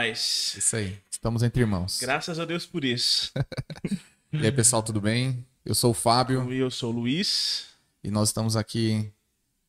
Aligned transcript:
nós. 0.00 0.54
Isso 0.56 0.76
aí. 0.76 0.98
Estamos 1.10 1.42
entre 1.42 1.60
irmãos. 1.60 1.98
Graças 2.00 2.38
a 2.38 2.44
Deus 2.44 2.66
por 2.66 2.84
isso. 2.84 3.30
E 4.32 4.46
aí, 4.46 4.52
pessoal, 4.52 4.80
tudo 4.80 5.00
bem? 5.00 5.44
Eu 5.64 5.74
sou 5.74 5.90
o 5.90 5.94
Fábio 5.94 6.52
E 6.52 6.58
eu 6.58 6.70
sou 6.70 6.92
o 6.92 6.96
Luiz. 6.96 7.66
e 8.02 8.12
nós 8.12 8.28
estamos 8.28 8.54
aqui 8.54 9.12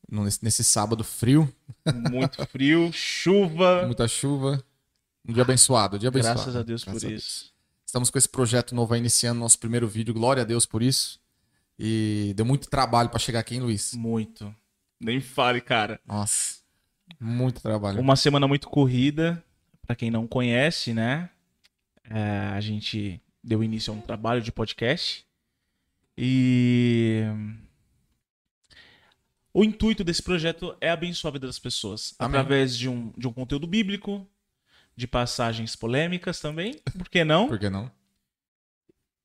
nesse, 0.08 0.62
sábado 0.62 1.02
frio, 1.02 1.52
Muito 2.08 2.46
frio, 2.46 2.88
chuva. 2.92 3.82
muita 3.86 4.06
chuva. 4.06 4.64
Um 5.26 5.32
dia 5.32 5.42
abençoado, 5.42 5.96
um 5.96 5.98
dia 5.98 6.10
abençoado. 6.10 6.36
Graças 6.36 6.54
a 6.54 6.62
Deus 6.62 6.84
por 6.84 6.92
Graças 6.92 7.10
a 7.10 7.12
isso. 7.12 7.52
Estamos 7.84 8.08
com 8.08 8.18
esse 8.18 8.28
projeto 8.28 8.72
novo 8.72 8.94
aí, 8.94 9.00
iniciando 9.00 9.40
nosso 9.40 9.58
primeiro 9.58 9.88
vídeo. 9.88 10.14
Glória 10.14 10.44
a 10.44 10.46
Deus 10.46 10.64
por 10.64 10.80
isso. 10.80 11.18
E 11.76 12.32
deu 12.36 12.46
muito 12.46 12.70
trabalho 12.70 13.08
para 13.08 13.18
chegar 13.18 13.40
aqui, 13.40 13.56
hein, 13.56 13.62
Luiz? 13.62 13.94
Muito. 13.94 14.54
Nem 15.00 15.20
fale, 15.20 15.60
cara. 15.60 15.98
Nossa, 16.06 16.58
muito 17.18 17.60
trabalho. 17.60 18.00
Uma 18.00 18.14
semana 18.14 18.46
muito 18.46 18.68
corrida. 18.68 19.42
Pra 19.86 19.96
quem 19.96 20.10
não 20.10 20.26
conhece, 20.26 20.92
né? 20.92 21.30
É, 22.04 22.50
a 22.54 22.60
gente 22.60 23.20
deu 23.42 23.62
início 23.62 23.92
a 23.92 23.96
um 23.96 24.00
trabalho 24.00 24.40
de 24.40 24.52
podcast. 24.52 25.26
E. 26.16 27.24
O 29.54 29.64
intuito 29.64 30.02
desse 30.02 30.22
projeto 30.22 30.74
é 30.80 30.90
abençoar 30.90 31.30
a 31.30 31.34
vida 31.34 31.46
das 31.46 31.58
pessoas. 31.58 32.14
Amém. 32.18 32.40
Através 32.40 32.76
de 32.76 32.88
um, 32.88 33.12
de 33.16 33.28
um 33.28 33.32
conteúdo 33.32 33.66
bíblico, 33.66 34.26
de 34.96 35.06
passagens 35.06 35.76
polêmicas 35.76 36.40
também. 36.40 36.74
Por 36.96 37.08
que 37.08 37.22
não? 37.22 37.48
Por 37.48 37.58
que 37.58 37.68
não? 37.68 37.90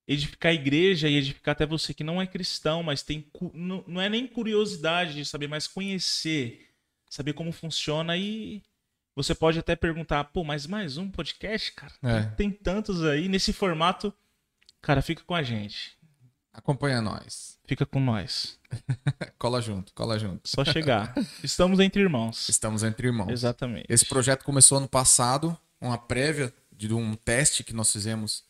edificar 0.07 0.51
a 0.51 0.55
igreja 0.55 1.09
e 1.09 1.17
edificar 1.17 1.51
até 1.51 1.65
você 1.65 1.93
que 1.93 2.03
não 2.03 2.21
é 2.21 2.25
cristão, 2.25 2.81
mas 2.81 3.03
tem 3.03 3.29
não, 3.53 3.83
não 3.85 4.01
é 4.01 4.07
nem 4.07 4.25
curiosidade 4.25 5.13
de 5.13 5.25
saber, 5.25 5.47
mas 5.47 5.67
conhecer, 5.67 6.69
saber 7.09 7.33
como 7.33 7.51
funciona 7.51 8.15
e 8.15 8.63
você 9.17 9.33
pode 9.33 9.57
até 9.57 9.75
perguntar, 9.75 10.23
pô, 10.25 10.43
mas 10.43 10.67
mais 10.67 10.95
um 10.97 11.09
podcast, 11.09 11.71
cara? 11.71 11.91
É. 12.03 12.21
Tem 12.35 12.51
tantos 12.51 13.03
aí 13.03 13.27
nesse 13.27 13.51
formato. 13.51 14.13
Cara, 14.79 15.01
fica 15.01 15.23
com 15.23 15.33
a 15.33 15.41
gente. 15.41 15.97
Acompanha 16.53 17.01
nós. 17.01 17.57
Fica 17.65 17.83
com 17.83 17.99
nós. 17.99 18.59
Cola 19.39 19.59
junto, 19.61 19.91
cola 19.93 20.19
junto. 20.19 20.47
Só 20.47 20.63
chegar. 20.63 21.13
Estamos 21.43 21.79
entre 21.79 22.01
irmãos. 22.01 22.47
Estamos 22.47 22.83
entre 22.83 23.07
irmãos. 23.07 23.29
Exatamente. 23.31 23.85
Esse 23.89 24.05
projeto 24.05 24.43
começou 24.43 24.77
ano 24.77 24.87
passado, 24.87 25.57
uma 25.81 25.97
prévia 25.97 26.53
de 26.71 26.93
um 26.93 27.15
teste 27.15 27.63
que 27.63 27.73
nós 27.73 27.91
fizemos 27.91 28.43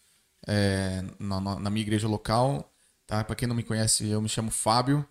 é, 0.46 1.04
na, 1.18 1.40
na- 1.60 1.70
minha 1.70 1.82
igreja 1.82 2.08
local. 2.08 2.72
Tá? 3.06 3.24
Para 3.24 3.36
quem 3.36 3.48
não 3.48 3.56
me 3.56 3.64
conhece, 3.64 4.08
eu 4.08 4.22
me 4.22 4.28
chamo 4.28 4.52
Fábio, 4.52 5.08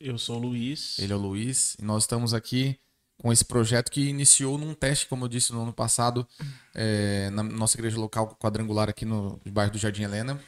Eu 0.00 0.18
sou 0.18 0.36
o 0.36 0.40
Luiz. 0.40 0.98
ele 0.98 1.12
é 1.12 1.16
o 1.16 1.18
Luiz, 1.18 1.76
e 1.78 1.84
nós 1.84 2.02
estamos 2.02 2.34
aqui 2.34 2.76
com 3.20 3.30
esse 3.32 3.44
projeto 3.44 3.90
que 3.90 4.08
iniciou 4.08 4.56
num 4.56 4.72
teste, 4.74 5.06
como 5.06 5.24
eu 5.24 5.28
disse 5.28 5.52
no 5.52 5.62
ano 5.62 5.72
passado, 5.74 6.26
é, 6.74 7.28
na 7.30 7.42
nossa 7.42 7.76
igreja 7.76 7.98
local 7.98 8.34
quadrangular 8.40 8.88
aqui 8.88 9.04
no 9.04 9.38
bairro 9.50 9.72
do 9.72 9.78
Jardim 9.78 10.02
Helena. 10.04 10.40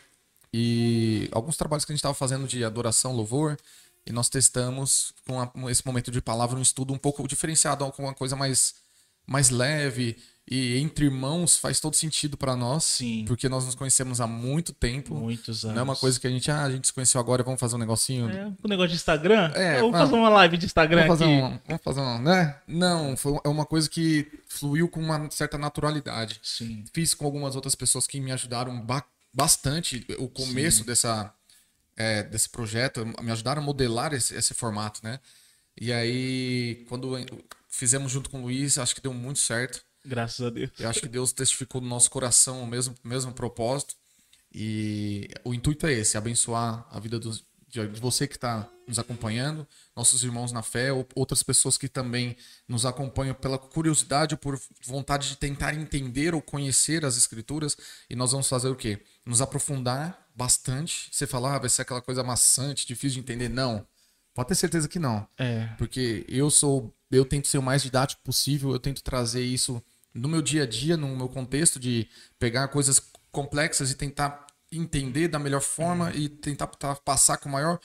E 0.53 1.29
alguns 1.33 1.57
trabalhos 1.57 1.85
que 1.85 1.93
a 1.93 1.95
gente 1.95 2.01
estava 2.01 2.15
fazendo 2.15 2.47
de 2.47 2.65
adoração, 2.65 3.13
louvor, 3.13 3.57
e 4.07 4.13
nós 4.13 4.29
testamos 4.29 5.13
com 5.27 5.41
a- 5.41 5.53
esse 5.71 5.87
momento 5.87 6.11
de 6.11 6.21
palavra, 6.21 6.59
um 6.59 6.63
estudo 6.63 6.93
um 6.93 6.99
pouco 6.99 7.27
diferenciado, 7.29 7.91
com 7.93 8.05
uma 8.05 8.15
coisa 8.15 8.35
mais, 8.37 8.75
mais 9.27 9.51
leve 9.51 10.17
e 10.51 10.77
entre 10.79 11.05
irmãos 11.05 11.57
faz 11.57 11.79
todo 11.79 11.95
sentido 11.95 12.37
para 12.37 12.57
nós, 12.57 12.83
Sim. 12.85 13.25
porque 13.27 13.49
nós 13.49 13.65
nos 13.65 13.75
conhecemos 13.77 14.21
há 14.21 14.27
muito 14.27 14.73
tempo. 14.73 15.15
Muitos 15.15 15.65
anos. 15.65 15.75
Não 15.77 15.81
é 15.83 15.85
uma 15.85 15.97
coisa 15.97 16.19
que 16.19 16.27
a 16.27 16.31
gente, 16.31 16.51
ah, 16.51 16.65
a 16.65 16.71
gente 16.71 16.87
se 16.89 16.93
conheceu 16.93 17.21
agora, 17.21 17.43
vamos 17.45 17.61
fazer 17.61 17.77
um 17.77 17.79
negocinho. 17.79 18.29
É, 18.29 18.53
o 18.63 18.69
negócio 18.69 18.91
de 18.91 18.97
Instagram? 18.97 19.53
É, 19.55 19.81
Vamos 19.81 19.99
fazer 19.99 20.15
uma 20.15 20.29
live 20.29 20.57
de 20.57 20.67
Instagram 20.67 21.07
Vamos 21.07 21.19
fazer, 21.19 21.33
aqui. 21.33 21.43
um, 21.55 21.59
vamos 21.67 21.83
fazer 21.85 22.01
um, 22.01 22.19
né? 22.23 22.57
Não, 22.67 23.17
foi 23.17 23.39
é 23.45 23.49
uma 23.49 23.65
coisa 23.65 23.89
que 23.89 24.27
fluiu 24.49 24.89
com 24.89 25.01
uma 25.01 25.31
certa 25.31 25.57
naturalidade. 25.57 26.41
Sim. 26.43 26.85
Fiz 26.93 27.15
com 27.15 27.25
algumas 27.25 27.55
outras 27.55 27.75
pessoas 27.75 28.07
que 28.07 28.21
me 28.21 28.33
ajudaram 28.33 28.81
ba- 28.81 29.05
bastante 29.33 30.05
o 30.19 30.29
começo 30.29 30.85
dessa, 30.85 31.33
é, 31.97 32.25
desse 32.25 32.49
projeto, 32.49 33.07
me 33.23 33.31
ajudaram 33.31 33.63
a 33.63 33.65
modelar 33.65 34.13
esse, 34.13 34.35
esse 34.35 34.53
formato, 34.55 35.01
né? 35.05 35.21
E 35.81 35.91
aí, 35.93 36.85
quando 36.89 37.17
fizemos 37.69 38.13
junto 38.13 38.29
com 38.29 38.41
o 38.41 38.43
Luiz, 38.43 38.77
acho 38.77 38.95
que 38.95 39.01
deu 39.01 39.15
muito 39.15 39.39
certo. 39.39 39.83
Graças 40.05 40.45
a 40.45 40.51
Deus. 40.51 40.71
Eu 40.79 40.89
acho 40.89 41.01
que 41.01 41.09
Deus 41.09 41.33
testificou 41.33 41.81
no 41.81 41.89
nosso 41.89 42.11
coração 42.11 42.63
o 42.63 42.67
mesmo, 42.67 42.95
mesmo 43.05 43.33
propósito. 43.33 43.95
E 44.55 45.29
o 45.45 45.55
intuito 45.55 45.87
é 45.87 45.93
esse: 45.93 46.17
abençoar 46.17 46.87
a 46.91 46.99
vida 47.01 47.19
dos, 47.19 47.45
de, 47.69 47.87
de 47.87 48.01
você 48.01 48.27
que 48.27 48.37
está 48.37 48.69
nos 48.87 48.99
acompanhando, 48.99 49.67
nossos 49.97 50.25
irmãos 50.25 50.53
na 50.53 50.63
fé, 50.63 50.93
ou 50.93 51.07
outras 51.15 51.43
pessoas 51.43 51.79
que 51.79 51.89
também 51.89 52.37
nos 52.69 52.85
acompanham 52.85 53.35
pela 53.35 53.57
curiosidade 53.57 54.35
ou 54.35 54.39
por 54.39 54.61
vontade 54.85 55.29
de 55.29 55.37
tentar 55.37 55.73
entender 55.75 56.35
ou 56.35 56.43
conhecer 56.43 57.05
as 57.05 57.17
Escrituras. 57.17 57.77
E 58.11 58.17
nós 58.17 58.33
vamos 58.33 58.49
fazer 58.49 58.69
o 58.69 58.77
quê? 58.77 59.01
Nos 59.25 59.41
aprofundar 59.41 60.29
bastante. 60.35 61.09
Você 61.11 61.27
falar, 61.27 61.57
ah, 61.57 61.59
vai 61.61 61.69
ser 61.71 61.83
aquela 61.83 62.03
coisa 62.03 62.23
maçante, 62.23 62.87
difícil 62.87 63.15
de 63.15 63.21
entender. 63.21 63.49
Não. 63.49 63.87
Pode 64.35 64.49
ter 64.49 64.55
certeza 64.55 64.89
que 64.89 64.99
não 64.99 65.29
É. 65.39 65.69
porque 65.77 66.25
eu 66.27 66.51
sou 66.51 66.91
eu 67.11 67.23
tento 67.23 67.49
ser 67.49 67.59
o 67.59 67.63
mais 67.63 67.83
didático 67.83 68.23
possível 68.23 68.73
eu 68.73 68.79
tento 68.79 69.03
trazer 69.03 69.43
isso 69.43 69.83
no 70.15 70.29
meu 70.29 70.43
dia 70.43 70.65
a 70.65 70.67
dia 70.67 70.97
no 70.97 71.09
meu 71.17 71.29
contexto 71.29 71.79
de 71.79 72.09
pegar 72.39 72.69
coisas 72.69 73.01
complexas 73.31 73.91
e 73.91 73.95
tentar 73.95 74.47
entender 74.71 75.29
da 75.29 75.39
melhor 75.39 75.61
forma 75.61 76.13
e 76.15 76.29
tentar 76.29 76.67
passar 77.05 77.37
com 77.39 77.49
maior 77.49 77.79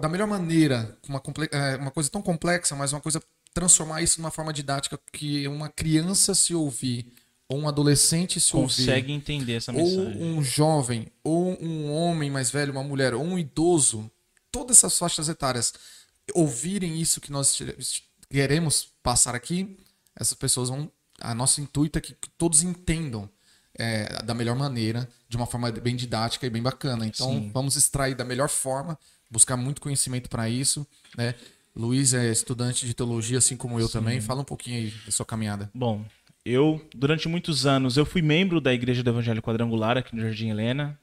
da 0.00 0.08
melhor 0.08 0.26
maneira 0.26 0.96
uma, 1.08 1.22
é, 1.50 1.76
uma 1.76 1.90
coisa 1.90 2.10
tão 2.10 2.22
complexa 2.22 2.74
mas 2.74 2.92
uma 2.92 3.00
coisa 3.00 3.22
transformar 3.52 4.02
isso 4.02 4.20
numa 4.20 4.30
forma 4.30 4.52
didática 4.52 4.98
que 5.12 5.46
uma 5.48 5.68
criança 5.68 6.34
se 6.34 6.54
ouvir 6.54 7.06
ou 7.48 7.58
um 7.58 7.68
adolescente 7.68 8.40
se 8.40 8.52
Consegue 8.52 9.12
ouvir 9.12 9.12
entender 9.12 9.54
essa 9.54 9.72
ou 9.72 9.78
mensagem. 9.78 10.22
um 10.22 10.42
jovem, 10.42 11.06
ou 11.22 11.62
um 11.62 11.92
homem 11.92 12.30
mais 12.30 12.50
velho, 12.50 12.72
uma 12.72 12.82
mulher, 12.82 13.14
ou 13.14 13.22
um 13.22 13.38
idoso, 13.38 14.10
todas 14.50 14.78
essas 14.78 14.98
faixas 14.98 15.28
etárias 15.28 15.72
ouvirem 16.32 17.00
isso 17.00 17.20
que 17.20 17.30
nós 17.30 17.58
queremos 18.30 18.88
passar 19.02 19.34
aqui, 19.34 19.76
essas 20.16 20.34
pessoas 20.34 20.68
vão. 20.68 20.90
A 21.20 21.34
nossa 21.34 21.60
intuito 21.60 21.98
é 21.98 22.00
que 22.00 22.14
todos 22.36 22.62
entendam 22.62 23.28
é, 23.76 24.22
da 24.22 24.34
melhor 24.34 24.56
maneira, 24.56 25.08
de 25.28 25.36
uma 25.36 25.46
forma 25.46 25.70
bem 25.70 25.96
didática 25.96 26.46
e 26.46 26.50
bem 26.50 26.62
bacana. 26.62 27.06
Então, 27.06 27.28
Sim. 27.28 27.50
vamos 27.52 27.76
extrair 27.76 28.14
da 28.14 28.24
melhor 28.24 28.48
forma, 28.48 28.98
buscar 29.30 29.56
muito 29.56 29.80
conhecimento 29.80 30.28
para 30.28 30.48
isso, 30.48 30.86
né? 31.16 31.34
Luiz 31.76 32.14
é 32.14 32.30
estudante 32.30 32.86
de 32.86 32.94
teologia, 32.94 33.38
assim 33.38 33.56
como 33.56 33.80
eu 33.80 33.88
também. 33.88 34.20
Fala 34.20 34.42
um 34.42 34.44
pouquinho 34.44 34.76
aí 34.76 34.94
da 35.04 35.10
sua 35.10 35.26
caminhada. 35.26 35.68
Bom, 35.74 36.04
eu, 36.44 36.80
durante 36.94 37.26
muitos 37.28 37.66
anos, 37.66 37.96
eu 37.96 38.06
fui 38.06 38.22
membro 38.22 38.60
da 38.60 38.72
Igreja 38.72 39.02
do 39.02 39.10
Evangelho 39.10 39.42
Quadrangular 39.42 39.98
aqui 39.98 40.14
no 40.14 40.22
Jardim 40.22 40.50
Helena. 40.50 40.96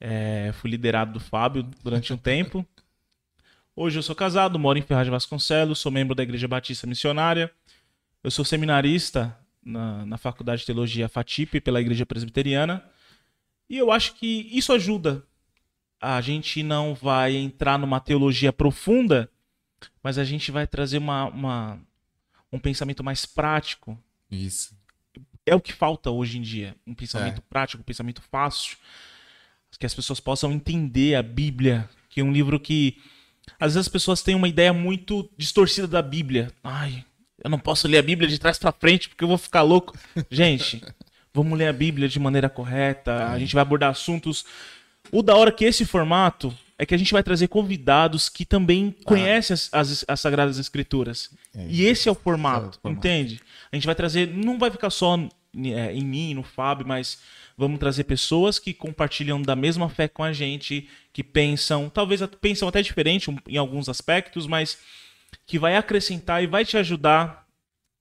É, 0.00 0.50
fui 0.54 0.70
liderado 0.70 1.12
do 1.12 1.20
Fábio 1.20 1.68
durante 1.82 2.10
um 2.10 2.16
tempo. 2.16 2.64
Hoje 3.74 3.98
eu 3.98 4.02
sou 4.02 4.14
casado, 4.14 4.58
moro 4.58 4.78
em 4.78 4.82
Ferraz 4.82 5.06
de 5.06 5.10
Vasconcelos, 5.10 5.78
sou 5.78 5.92
membro 5.92 6.14
da 6.14 6.22
Igreja 6.22 6.48
Batista 6.48 6.86
Missionária. 6.86 7.50
Eu 8.26 8.30
sou 8.32 8.44
seminarista 8.44 9.38
na, 9.64 10.04
na 10.04 10.18
Faculdade 10.18 10.62
de 10.62 10.66
Teologia 10.66 11.08
FATIP 11.08 11.60
pela 11.60 11.80
Igreja 11.80 12.04
Presbiteriana. 12.04 12.84
E 13.70 13.78
eu 13.78 13.92
acho 13.92 14.14
que 14.16 14.48
isso 14.50 14.72
ajuda. 14.72 15.22
A 16.00 16.20
gente 16.20 16.60
não 16.60 16.92
vai 16.92 17.36
entrar 17.36 17.78
numa 17.78 18.00
teologia 18.00 18.52
profunda, 18.52 19.30
mas 20.02 20.18
a 20.18 20.24
gente 20.24 20.50
vai 20.50 20.66
trazer 20.66 20.98
uma, 20.98 21.26
uma- 21.26 21.78
um 22.52 22.58
pensamento 22.58 23.04
mais 23.04 23.24
prático. 23.24 23.96
Isso. 24.28 24.76
É 25.46 25.54
o 25.54 25.60
que 25.60 25.72
falta 25.72 26.10
hoje 26.10 26.36
em 26.38 26.42
dia. 26.42 26.74
Um 26.84 26.94
pensamento 26.94 27.38
É. 27.38 27.44
prático, 27.48 27.80
um 27.80 27.84
pensamento 27.84 28.20
fácil. 28.22 28.76
Que 29.78 29.86
as 29.86 29.94
pessoas 29.94 30.18
possam 30.18 30.50
entender 30.50 31.14
a 31.14 31.22
Bíblia, 31.22 31.88
que 32.08 32.20
é 32.20 32.24
um 32.24 32.32
livro 32.32 32.58
que. 32.58 32.98
Às 33.60 33.74
vezes 33.74 33.86
as 33.86 33.88
pessoas 33.88 34.20
têm 34.20 34.34
uma 34.34 34.48
ideia 34.48 34.72
muito 34.72 35.30
distorcida 35.38 35.86
da 35.86 36.02
Bíblia. 36.02 36.50
Ai, 36.64 37.04
eu 37.42 37.50
não 37.50 37.58
posso 37.58 37.86
ler 37.88 37.98
a 37.98 38.02
Bíblia 38.02 38.28
de 38.28 38.38
trás 38.38 38.58
pra 38.58 38.72
frente 38.72 39.08
porque 39.08 39.22
eu 39.24 39.28
vou 39.28 39.38
ficar 39.38 39.62
louco. 39.62 39.96
Gente, 40.30 40.82
vamos 41.34 41.58
ler 41.58 41.68
a 41.68 41.72
Bíblia 41.72 42.08
de 42.08 42.18
maneira 42.18 42.48
correta. 42.48 43.28
A 43.30 43.38
gente 43.38 43.54
vai 43.54 43.62
abordar 43.62 43.90
assuntos. 43.90 44.44
O 45.12 45.22
da 45.22 45.36
hora 45.36 45.52
que 45.52 45.64
esse 45.64 45.84
formato 45.84 46.52
é 46.78 46.84
que 46.84 46.94
a 46.94 46.98
gente 46.98 47.12
vai 47.12 47.22
trazer 47.22 47.48
convidados 47.48 48.28
que 48.28 48.44
também 48.44 48.94
conhecem 49.04 49.54
as, 49.54 49.68
as- 49.72 50.04
as 50.08 50.20
Sagradas 50.20 50.58
Escrituras. 50.58 51.30
É, 51.54 51.66
e 51.68 51.84
esse 51.84 52.08
é 52.08 52.10
o 52.10 52.12
esse 52.12 52.20
é 52.20 52.22
formato, 52.22 52.78
o 52.78 52.80
formato. 52.82 53.06
entende? 53.06 53.40
A 53.72 53.76
gente 53.76 53.86
vai 53.86 53.94
trazer, 53.94 54.28
não 54.28 54.58
vai 54.58 54.70
ficar 54.70 54.90
só 54.90 55.16
é, 55.16 55.92
em 55.94 56.04
mim, 56.04 56.34
no 56.34 56.42
Fábio, 56.42 56.86
mas 56.86 57.18
vamos 57.56 57.78
trazer 57.78 58.04
pessoas 58.04 58.58
que 58.58 58.74
compartilham 58.74 59.40
da 59.40 59.56
mesma 59.56 59.88
fé 59.88 60.06
com 60.08 60.22
a 60.22 60.32
gente, 60.34 60.86
que 61.14 61.24
pensam, 61.24 61.88
talvez 61.88 62.20
pensam 62.40 62.68
até 62.68 62.82
diferente 62.82 63.34
em 63.48 63.56
alguns 63.56 63.88
aspectos, 63.88 64.46
mas 64.46 64.76
que 65.46 65.58
vai 65.58 65.76
acrescentar 65.76 66.42
e 66.42 66.46
vai 66.46 66.64
te 66.64 66.76
ajudar 66.76 67.46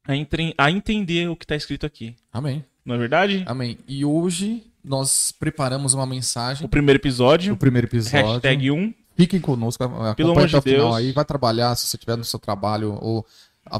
a, 0.07 0.16
entre- 0.16 0.54
a 0.57 0.69
entender 0.72 1.30
o 1.30 1.36
que 1.36 1.45
está 1.45 1.56
escrito 1.56 1.86
aqui. 1.86 2.16
Amém. 2.31 2.63
Não 2.83 2.95
é 2.95 2.98
verdade? 2.98 3.44
Amém. 3.48 3.77
E 3.88 4.06
hoje 4.06 4.63
nós 4.83 5.31
preparamos 5.31 5.94
uma 5.94 6.06
mensagem 6.06 6.66
O 6.66 6.69
primeiro 6.69 7.00
episódio, 7.00 7.54
o 7.54 7.57
primeiro 7.57 7.88
episódio. 7.88 8.27
hashtag 8.33 8.69
1. 8.72 8.94
Fiquem 9.18 9.39
conosco, 9.39 9.83
Pelo 10.16 10.31
amor 10.31 10.44
de 10.48 10.62
final 10.62 10.62
Deus. 10.62 10.95
aí. 10.95 11.12
Vai 11.12 11.24
trabalhar, 11.25 11.74
se 11.75 11.88
você 11.88 11.95
estiver 11.95 12.18
no 12.18 12.24
seu 12.25 12.38
trabalho 12.38 12.98
ou 13.01 13.25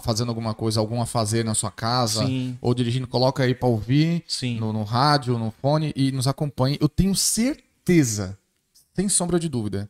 fazendo 0.02 0.30
alguma 0.30 0.54
coisa, 0.56 0.80
algum 0.80 1.00
a 1.02 1.06
fazer 1.06 1.44
na 1.46 1.54
sua 1.54 1.70
casa, 1.70 2.26
Sim. 2.26 2.58
ou 2.62 2.74
dirigindo, 2.74 3.06
coloca 3.06 3.44
aí 3.44 3.54
pra 3.54 3.68
ouvir 3.68 4.24
Sim. 4.28 4.60
no, 4.60 4.74
no 4.74 4.84
rádio, 4.84 5.38
no 5.38 5.54
fone 5.62 5.94
e 5.96 6.12
nos 6.12 6.26
acompanhe. 6.26 6.78
Eu 6.82 6.90
tenho 6.90 7.14
certeza, 7.14 8.38
sem 8.96 9.08
sombra 9.10 9.40
de 9.40 9.48
dúvida, 9.50 9.88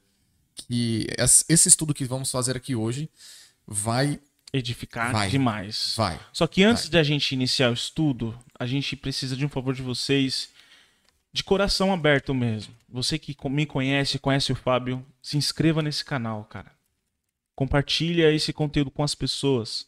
que 0.56 1.08
es- 1.18 1.46
esse 1.48 1.68
estudo 1.70 1.94
que 1.94 2.04
vamos 2.06 2.30
fazer 2.32 2.58
aqui 2.58 2.76
hoje 2.76 3.10
vai, 3.68 4.20
Edificar 4.58 5.12
Vai. 5.12 5.30
demais. 5.30 5.96
vai. 5.98 6.18
Só 6.32 6.48
que 6.48 6.64
antes 6.64 6.88
de 6.88 6.98
a 6.98 7.04
gente 7.04 7.34
iniciar 7.34 7.70
o 7.70 7.74
estudo, 7.74 8.38
a 8.58 8.66
gente 8.66 8.96
precisa 8.96 9.36
de 9.36 9.46
um 9.46 9.50
favor 9.50 9.74
de 9.74 9.82
vocês, 9.82 10.50
de 11.34 11.44
coração 11.44 11.92
aberto 11.92 12.34
mesmo. 12.34 12.74
Você 12.88 13.20
que 13.20 13.36
me 13.50 13.66
conhece, 13.66 14.18
conhece 14.18 14.54
o 14.54 14.56
Fábio, 14.56 15.06
se 15.22 15.36
inscreva 15.36 15.82
nesse 15.82 16.06
canal, 16.06 16.46
cara. 16.46 16.72
Compartilha 17.54 18.32
esse 18.32 18.54
conteúdo 18.54 18.90
com 18.90 19.04
as 19.04 19.14
pessoas. 19.14 19.86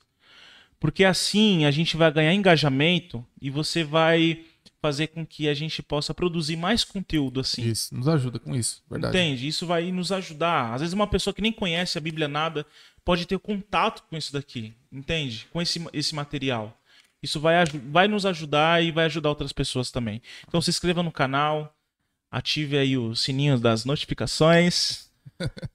Porque 0.80 1.06
assim 1.06 1.64
a 1.64 1.72
gente 1.72 1.96
vai 1.96 2.12
ganhar 2.12 2.34
engajamento 2.34 3.26
e 3.42 3.50
você 3.50 3.86
vai 3.86 4.44
fazer 4.82 5.08
com 5.08 5.26
que 5.26 5.48
a 5.48 5.54
gente 5.54 5.82
possa 5.82 6.14
produzir 6.14 6.58
mais 6.58 6.84
conteúdo 6.84 7.40
assim. 7.40 7.64
Isso, 7.64 7.96
nos 7.96 8.08
ajuda 8.08 8.38
com 8.38 8.54
isso, 8.54 8.84
verdade. 8.90 9.18
Entende? 9.18 9.48
Isso 9.48 9.66
vai 9.66 9.90
nos 9.94 10.12
ajudar. 10.12 10.74
Às 10.74 10.82
vezes 10.82 10.94
uma 10.94 11.08
pessoa 11.08 11.34
que 11.34 11.42
nem 11.42 11.54
conhece 11.54 11.98
a 11.98 12.02
Bíblia 12.02 12.28
nada 12.28 12.66
pode 13.08 13.26
ter 13.26 13.40
contato 13.40 14.04
com 14.10 14.18
isso 14.18 14.34
daqui, 14.34 14.74
entende? 14.92 15.48
Com 15.54 15.62
esse, 15.62 15.82
esse 15.94 16.14
material. 16.14 16.78
Isso 17.24 17.40
vai, 17.40 17.64
vai 17.90 18.06
nos 18.06 18.26
ajudar 18.26 18.84
e 18.84 18.92
vai 18.92 19.06
ajudar 19.06 19.30
outras 19.30 19.54
pessoas 19.54 19.90
também. 19.90 20.22
Então 20.46 20.62
se 20.62 20.70
inscreva 20.70 21.02
no 21.02 21.10
canal, 21.10 21.74
ative 22.30 22.78
aí 22.78 22.98
o 22.98 23.16
sininho 23.16 23.58
das 23.58 23.86
notificações 23.86 25.07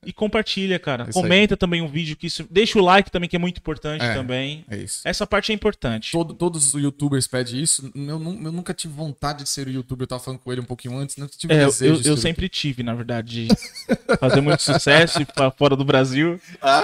e 0.04 0.12
compartilha, 0.12 0.78
cara. 0.78 1.04
Isso 1.08 1.18
aí. 1.18 1.22
Comenta 1.22 1.56
também 1.56 1.80
o 1.82 1.88
vídeo 1.88 2.16
que 2.16 2.26
isso, 2.26 2.46
deixa 2.50 2.78
o 2.78 2.82
like 2.82 3.10
também 3.10 3.28
que 3.28 3.36
é 3.36 3.38
muito 3.38 3.58
importante 3.58 4.04
É. 4.04 4.14
também. 4.14 4.64
É 4.70 4.76
isso. 4.76 5.00
Essa 5.04 5.26
parte 5.26 5.52
é 5.52 5.54
importante. 5.54 6.12
Todo- 6.12 6.34
todos 6.34 6.74
os 6.74 6.82
youtubers 6.82 7.26
pedem 7.26 7.60
isso. 7.60 7.90
Eu, 7.94 8.08
eu 8.22 8.52
nunca 8.52 8.74
tive 8.74 8.94
vontade 8.94 9.42
de 9.44 9.48
ser 9.48 9.68
youtuber. 9.68 10.04
Eu 10.04 10.08
tava 10.08 10.22
falando 10.22 10.40
com 10.40 10.52
ele 10.52 10.60
um 10.60 10.64
pouquinho 10.64 10.96
antes. 10.96 11.16
Nunca 11.16 11.32
tive 11.36 11.54
É, 11.54 11.62
eu, 11.62 11.66
desejo 11.66 11.94
eu, 11.94 12.00
de 12.00 12.08
eu 12.08 12.16
sempre 12.16 12.48
tive, 12.48 12.82
na 12.82 12.94
verdade, 12.94 13.46
de 13.46 13.48
fazer 14.18 14.40
muito 14.40 14.62
sucesso 14.62 15.22
e 15.22 15.24
pra 15.24 15.50
fora 15.50 15.76
do 15.76 15.84
Brasil. 15.84 16.40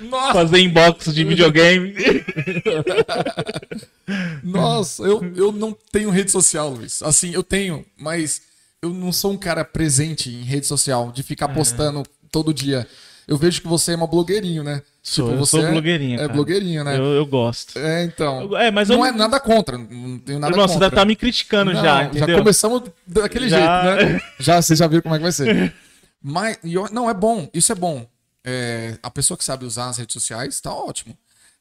Nossa, 0.00 0.32
fazer 0.32 0.60
inbox 0.60 1.12
de 1.12 1.24
videogame. 1.24 1.92
nossa 4.42 5.02
eu, 5.02 5.20
eu 5.36 5.52
não 5.52 5.76
tenho 5.92 6.08
rede 6.10 6.30
social, 6.30 6.70
Luiz. 6.70 7.02
Assim, 7.02 7.32
eu 7.34 7.42
tenho, 7.42 7.84
mas 7.98 8.40
eu 8.82 8.90
não 8.90 9.12
sou 9.12 9.32
um 9.32 9.36
cara 9.36 9.64
presente 9.64 10.30
em 10.30 10.42
rede 10.42 10.66
social, 10.66 11.12
de 11.12 11.22
ficar 11.22 11.48
postando 11.48 12.02
todo 12.30 12.52
dia. 12.54 12.86
Eu 13.28 13.36
vejo 13.36 13.60
que 13.62 13.68
você 13.68 13.92
é 13.92 13.96
uma 13.96 14.06
blogueirinho, 14.06 14.64
né? 14.64 14.82
Sou, 15.02 15.30
eu 15.30 15.38
você 15.38 15.52
sou 15.52 15.64
é- 15.66 15.70
blogueirinho. 15.70 16.14
É 16.16 16.22
cara. 16.22 16.32
blogueirinho, 16.32 16.82
né? 16.82 16.96
Eu, 16.98 17.04
eu 17.04 17.24
gosto. 17.26 17.78
É, 17.78 18.02
então. 18.04 18.42
Eu- 18.42 18.56
É, 18.56 18.70
mas 18.70 18.90
eu 18.90 18.96
não 18.96 19.06
é 19.06 19.12
nada 19.12 19.38
contra. 19.38 19.78
Não 19.78 20.18
tenho 20.18 20.38
nada 20.40 20.52
você 20.56 20.72
contra. 20.74 20.88
já 20.88 20.90
tá 20.90 21.04
me 21.04 21.14
criticando 21.14 21.72
Não, 21.72 21.80
já, 21.82 22.04
entendeu? 22.04 22.38
começamos 22.38 22.82
daquele 23.06 23.48
Já. 23.48 23.96
jeito, 23.96 24.12
né? 24.14 24.20
Já, 24.40 24.60
vocês 24.60 24.78
já 24.78 24.86
viram 24.88 25.02
como 25.02 25.14
é 25.14 25.18
que 25.18 25.22
vai 25.22 25.32
ser. 25.32 25.72
Mas, 26.22 26.58
eu- 26.64 26.88
não, 26.90 27.08
é 27.08 27.14
bom, 27.14 27.48
isso 27.54 27.70
é 27.70 27.74
bom. 27.74 28.04
É, 28.44 28.98
a 29.02 29.10
pessoa 29.10 29.38
que 29.38 29.44
sabe 29.44 29.64
usar 29.64 29.90
as 29.90 29.98
redes 29.98 30.12
sociais 30.14 30.60
tá 30.60 30.72
ótimo. 30.74 31.16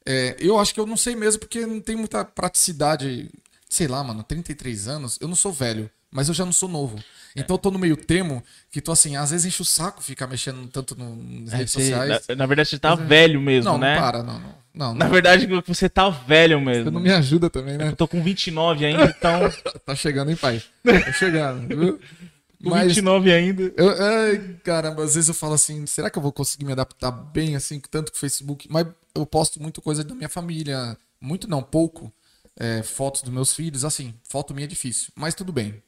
É, 0.05 0.35
eu 0.39 0.57
acho 0.57 0.73
que 0.73 0.79
eu 0.79 0.87
não 0.87 0.97
sei 0.97 1.15
mesmo, 1.15 1.39
porque 1.41 1.65
não 1.65 1.79
tem 1.81 1.95
muita 1.95 2.25
praticidade. 2.25 3.29
Sei 3.69 3.87
lá, 3.87 4.03
mano, 4.03 4.23
33 4.23 4.87
anos, 4.87 5.17
eu 5.21 5.27
não 5.27 5.35
sou 5.35 5.51
velho, 5.53 5.89
mas 6.11 6.27
eu 6.27 6.33
já 6.33 6.45
não 6.45 6.51
sou 6.51 6.67
novo. 6.69 6.97
Então 7.35 7.53
eu 7.55 7.59
tô 7.59 7.69
no 7.69 7.77
meio 7.79 7.95
termo 7.95 8.43
que 8.71 8.81
tô 8.81 8.91
assim, 8.91 9.15
às 9.15 9.29
vezes 9.31 9.45
enche 9.45 9.61
o 9.61 9.65
saco 9.65 10.01
ficar 10.01 10.25
mexendo 10.27 10.67
tanto 10.67 10.97
no- 10.97 11.15
nas 11.41 11.53
É, 11.53 11.57
redes 11.57 11.73
você- 11.73 11.89
sociais. 11.91 12.25
na, 12.29 12.35
na 12.35 12.45
verdade, 12.45 12.69
você 12.69 12.79
tá 12.79 12.95
velho 12.95 13.39
mesmo, 13.39 13.71
não, 13.71 13.77
né? 13.77 13.93
não 13.95 14.01
para, 14.01 14.23
não, 14.23 14.39
não. 14.39 14.55
não, 14.73 14.93
Na 14.95 15.05
não. 15.05 15.11
verdade, 15.11 15.47
você 15.65 15.87
tá 15.87 16.09
velho 16.09 16.59
mesmo. 16.59 16.85
Você 16.85 16.91
não 16.91 16.99
me 16.99 17.11
ajuda 17.11 17.49
também, 17.49 17.77
né? 17.77 17.87
Eu 17.89 17.95
tô 17.95 18.07
com 18.07 18.21
29 18.23 18.85
ainda, 18.85 19.05
então. 19.17 19.41
Tá 19.85 19.95
chegando, 19.95 20.31
hein, 20.31 20.37
pai? 20.37 20.61
Tá 20.83 21.11
chegando, 21.13 21.67
viu? 21.67 21.99
Com 22.61 22.71
29 22.77 23.31
ainda. 23.31 23.71
Eu, 23.77 23.89
ai, 23.89 24.55
caramba, 24.65 25.03
às 25.05 25.15
vezes 25.15 25.29
eu 25.29 25.33
falo 25.33 25.53
assim, 25.53 25.85
será 25.85 26.09
que 26.09 26.17
eu 26.17 26.21
vou 26.21 26.31
conseguir 26.33 26.65
me 26.65 26.73
adaptar 26.73 27.09
bem 27.09 27.55
assim, 27.55 27.79
tanto 27.89 28.11
com 28.11 28.17
o 28.17 28.19
Facebook? 28.19 28.67
Mas 28.69 28.85
eu 29.15 29.25
posto 29.25 29.61
muito 29.61 29.81
coisa 29.81 30.03
da 30.03 30.13
minha 30.13 30.27
família, 30.27 30.97
muito 31.21 31.47
não, 31.49 31.63
pouco. 31.63 32.11
É, 32.59 32.83
fotos 32.83 33.21
dos 33.21 33.31
meus 33.31 33.53
filhos, 33.53 33.85
assim, 33.85 34.13
foto 34.27 34.53
minha 34.53 34.65
é 34.65 34.67
difícil, 34.67 35.13
mas 35.15 35.33
tudo 35.33 35.53
bem. 35.53 35.81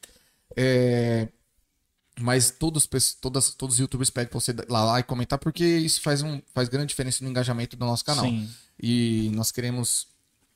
É, 0.56 1.28
mas 2.20 2.52
todos, 2.52 2.88
todas, 3.20 3.54
todos 3.54 3.76
os 3.76 3.80
youtubers 3.80 4.10
pedem 4.10 4.30
pra 4.30 4.40
você 4.40 4.52
ir 4.52 4.66
lá, 4.70 4.84
lá 4.84 5.00
e 5.00 5.04
comentar, 5.04 5.40
porque 5.40 5.66
isso 5.66 6.02
faz, 6.02 6.22
um, 6.22 6.42
faz 6.54 6.70
grande 6.70 6.88
diferença 6.88 7.24
no 7.24 7.30
engajamento 7.30 7.76
do 7.76 7.86
nosso 7.86 8.06
canal. 8.06 8.26
Sim. 8.26 8.50
E 8.82 9.32
nós 9.34 9.52
queremos 9.52 10.08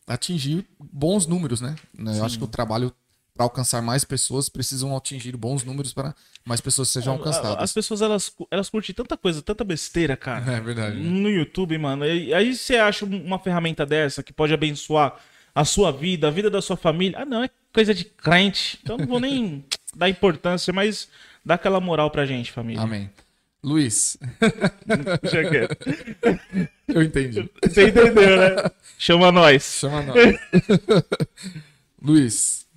atingir 0.08 0.68
bons 0.80 1.26
números, 1.26 1.62
né? 1.62 1.76
Eu 1.98 2.24
acho 2.24 2.38
que 2.38 2.44
o 2.44 2.48
trabalho 2.48 2.94
para 3.36 3.46
alcançar 3.46 3.82
mais 3.82 4.06
pessoas 4.06 4.48
precisam 4.48 4.96
atingir 4.96 5.36
bons 5.36 5.64
números 5.64 5.92
para 5.94 6.16
mais 6.46 6.62
pessoas 6.62 6.88
sejam 6.88 7.16
As 7.16 7.20
alcançadas. 7.20 7.74
pessoas, 7.74 8.02
elas, 8.02 8.32
elas 8.50 8.70
curtem 8.70 8.96
tanta 8.96 9.18
coisa, 9.18 9.42
tanta 9.42 9.64
besteira, 9.64 10.16
cara. 10.16 10.46
É 10.56 10.62
verdade. 10.62 10.98
No 10.98 11.30
YouTube, 11.30 11.78
mano. 11.78 12.06
E 12.06 12.34
aí 12.34 12.56
você 12.56 12.78
acha 12.78 13.04
uma 13.04 13.38
ferramenta 13.38 13.86
dessa 13.86 14.24
que 14.24 14.32
pode 14.32 14.54
abençoar 14.54 15.20
a 15.54 15.66
sua 15.66 15.92
vida, 15.92 16.28
a 16.28 16.32
vida 16.32 16.50
da 16.50 16.62
sua 16.62 16.78
família. 16.78 17.20
Ah, 17.20 17.26
não, 17.26 17.44
é 17.44 17.50
coisa 17.74 17.94
de 17.94 18.06
crente. 18.06 18.80
Então 18.82 18.96
eu 18.96 19.00
não 19.00 19.08
vou 19.08 19.20
nem 19.20 19.66
dar 19.96 20.10
importância, 20.10 20.72
mas 20.74 21.08
dá 21.44 21.56
aquela 21.56 21.80
moral 21.80 22.12
pra 22.12 22.26
gente, 22.26 22.52
família. 22.52 22.82
Amém. 22.82 23.10
Luiz, 23.64 24.16
quieto. 25.50 25.78
eu 26.88 27.02
entendi. 27.02 27.50
Você 27.64 27.88
entendeu, 27.88 28.38
né? 28.38 28.72
Chama 29.00 29.32
nós. 29.32 29.64
Chama 29.64 30.04
nós. 30.04 30.16
Luiz, 32.00 32.68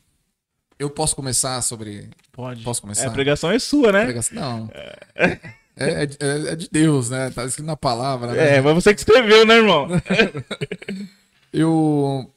eu 0.79 0.88
posso 0.88 1.15
começar 1.15 1.61
sobre 1.61 2.09
Pode. 2.32 2.62
Posso 2.62 2.81
começar? 2.81 3.05
É, 3.05 3.06
a 3.09 3.11
pregação 3.11 3.50
é 3.50 3.59
sua, 3.59 3.93
né? 3.93 4.05
pregação? 4.05 4.35
Não. 4.35 4.70
É, 4.75 5.38
é, 5.76 6.03
é- 6.05 6.53
é 6.53 6.56
de 6.56 6.69
Deus, 6.70 7.11
né? 7.11 7.31
Tá 7.31 7.44
escrito 7.44 7.67
na 7.67 7.76
palavra. 7.76 8.32
né? 8.32 8.56
É, 8.56 8.61
mas 8.61 8.75
você 8.75 8.94
que 8.94 9.00
escreveu, 9.00 9.44
né, 9.44 9.56
irmão? 9.56 9.88
Eu. 11.53 12.32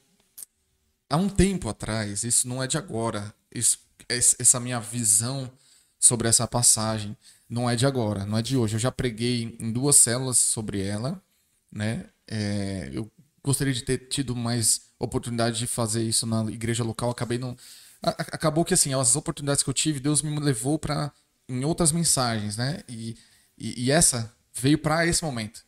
Há 1.08 1.16
um 1.16 1.28
tempo 1.28 1.68
atrás, 1.68 2.24
isso 2.24 2.48
não 2.48 2.62
é 2.62 2.66
de 2.66 2.78
agora, 2.78 3.32
isso, 3.54 3.78
essa 4.12 4.60
minha 4.60 4.80
visão 4.80 5.50
sobre 5.98 6.28
essa 6.28 6.46
passagem 6.46 7.16
não 7.48 7.68
é 7.68 7.76
de 7.76 7.86
agora, 7.86 8.24
não 8.24 8.38
é 8.38 8.42
de 8.42 8.56
hoje. 8.56 8.76
Eu 8.76 8.80
já 8.80 8.90
preguei 8.90 9.56
em 9.60 9.72
duas 9.72 9.96
células 9.96 10.38
sobre 10.38 10.80
ela, 10.82 11.22
né? 11.70 12.06
É, 12.26 12.90
eu 12.92 13.10
gostaria 13.42 13.74
de 13.74 13.82
ter 13.82 14.08
tido 14.08 14.34
mais 14.34 14.82
oportunidade 14.98 15.58
de 15.58 15.66
fazer 15.66 16.02
isso 16.02 16.26
na 16.26 16.44
igreja 16.50 16.82
local, 16.82 17.10
acabei 17.10 17.38
não. 17.38 17.56
Acabou 18.02 18.64
que 18.64 18.74
assim, 18.74 18.94
as 18.94 19.14
oportunidades 19.16 19.62
que 19.62 19.70
eu 19.70 19.74
tive, 19.74 20.00
Deus 20.00 20.22
me 20.22 20.38
levou 20.40 20.78
para 20.78 21.12
em 21.48 21.64
outras 21.64 21.92
mensagens, 21.92 22.56
né? 22.56 22.80
E, 22.88 23.16
e, 23.58 23.84
e 23.84 23.90
essa 23.90 24.32
veio 24.54 24.78
para 24.78 25.06
esse 25.06 25.22
momento. 25.22 25.64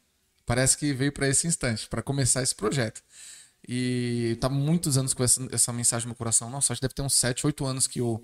Parece 0.47 0.77
que 0.77 0.93
veio 0.93 1.13
para 1.13 1.29
esse 1.29 1.47
instante, 1.47 1.87
para 1.87 2.03
começar 2.03 2.43
esse 2.43 2.55
projeto. 2.55 3.03
E 3.69 4.37
tá 4.41 4.49
muitos 4.49 4.99
anos 4.99 5.15
com 5.15 5.25
essa, 5.25 5.47
essa 5.53 5.73
mensagem 5.73 6.07
no 6.07 6.11
meu 6.11 6.17
coração. 6.17 6.51
Nossa, 6.51 6.73
acho 6.73 6.81
que 6.81 6.87
deve 6.87 6.95
ter 6.95 7.03
uns 7.03 7.15
7, 7.15 7.47
8 7.47 7.65
anos 7.65 7.87
que 7.87 8.01
eu, 8.01 8.23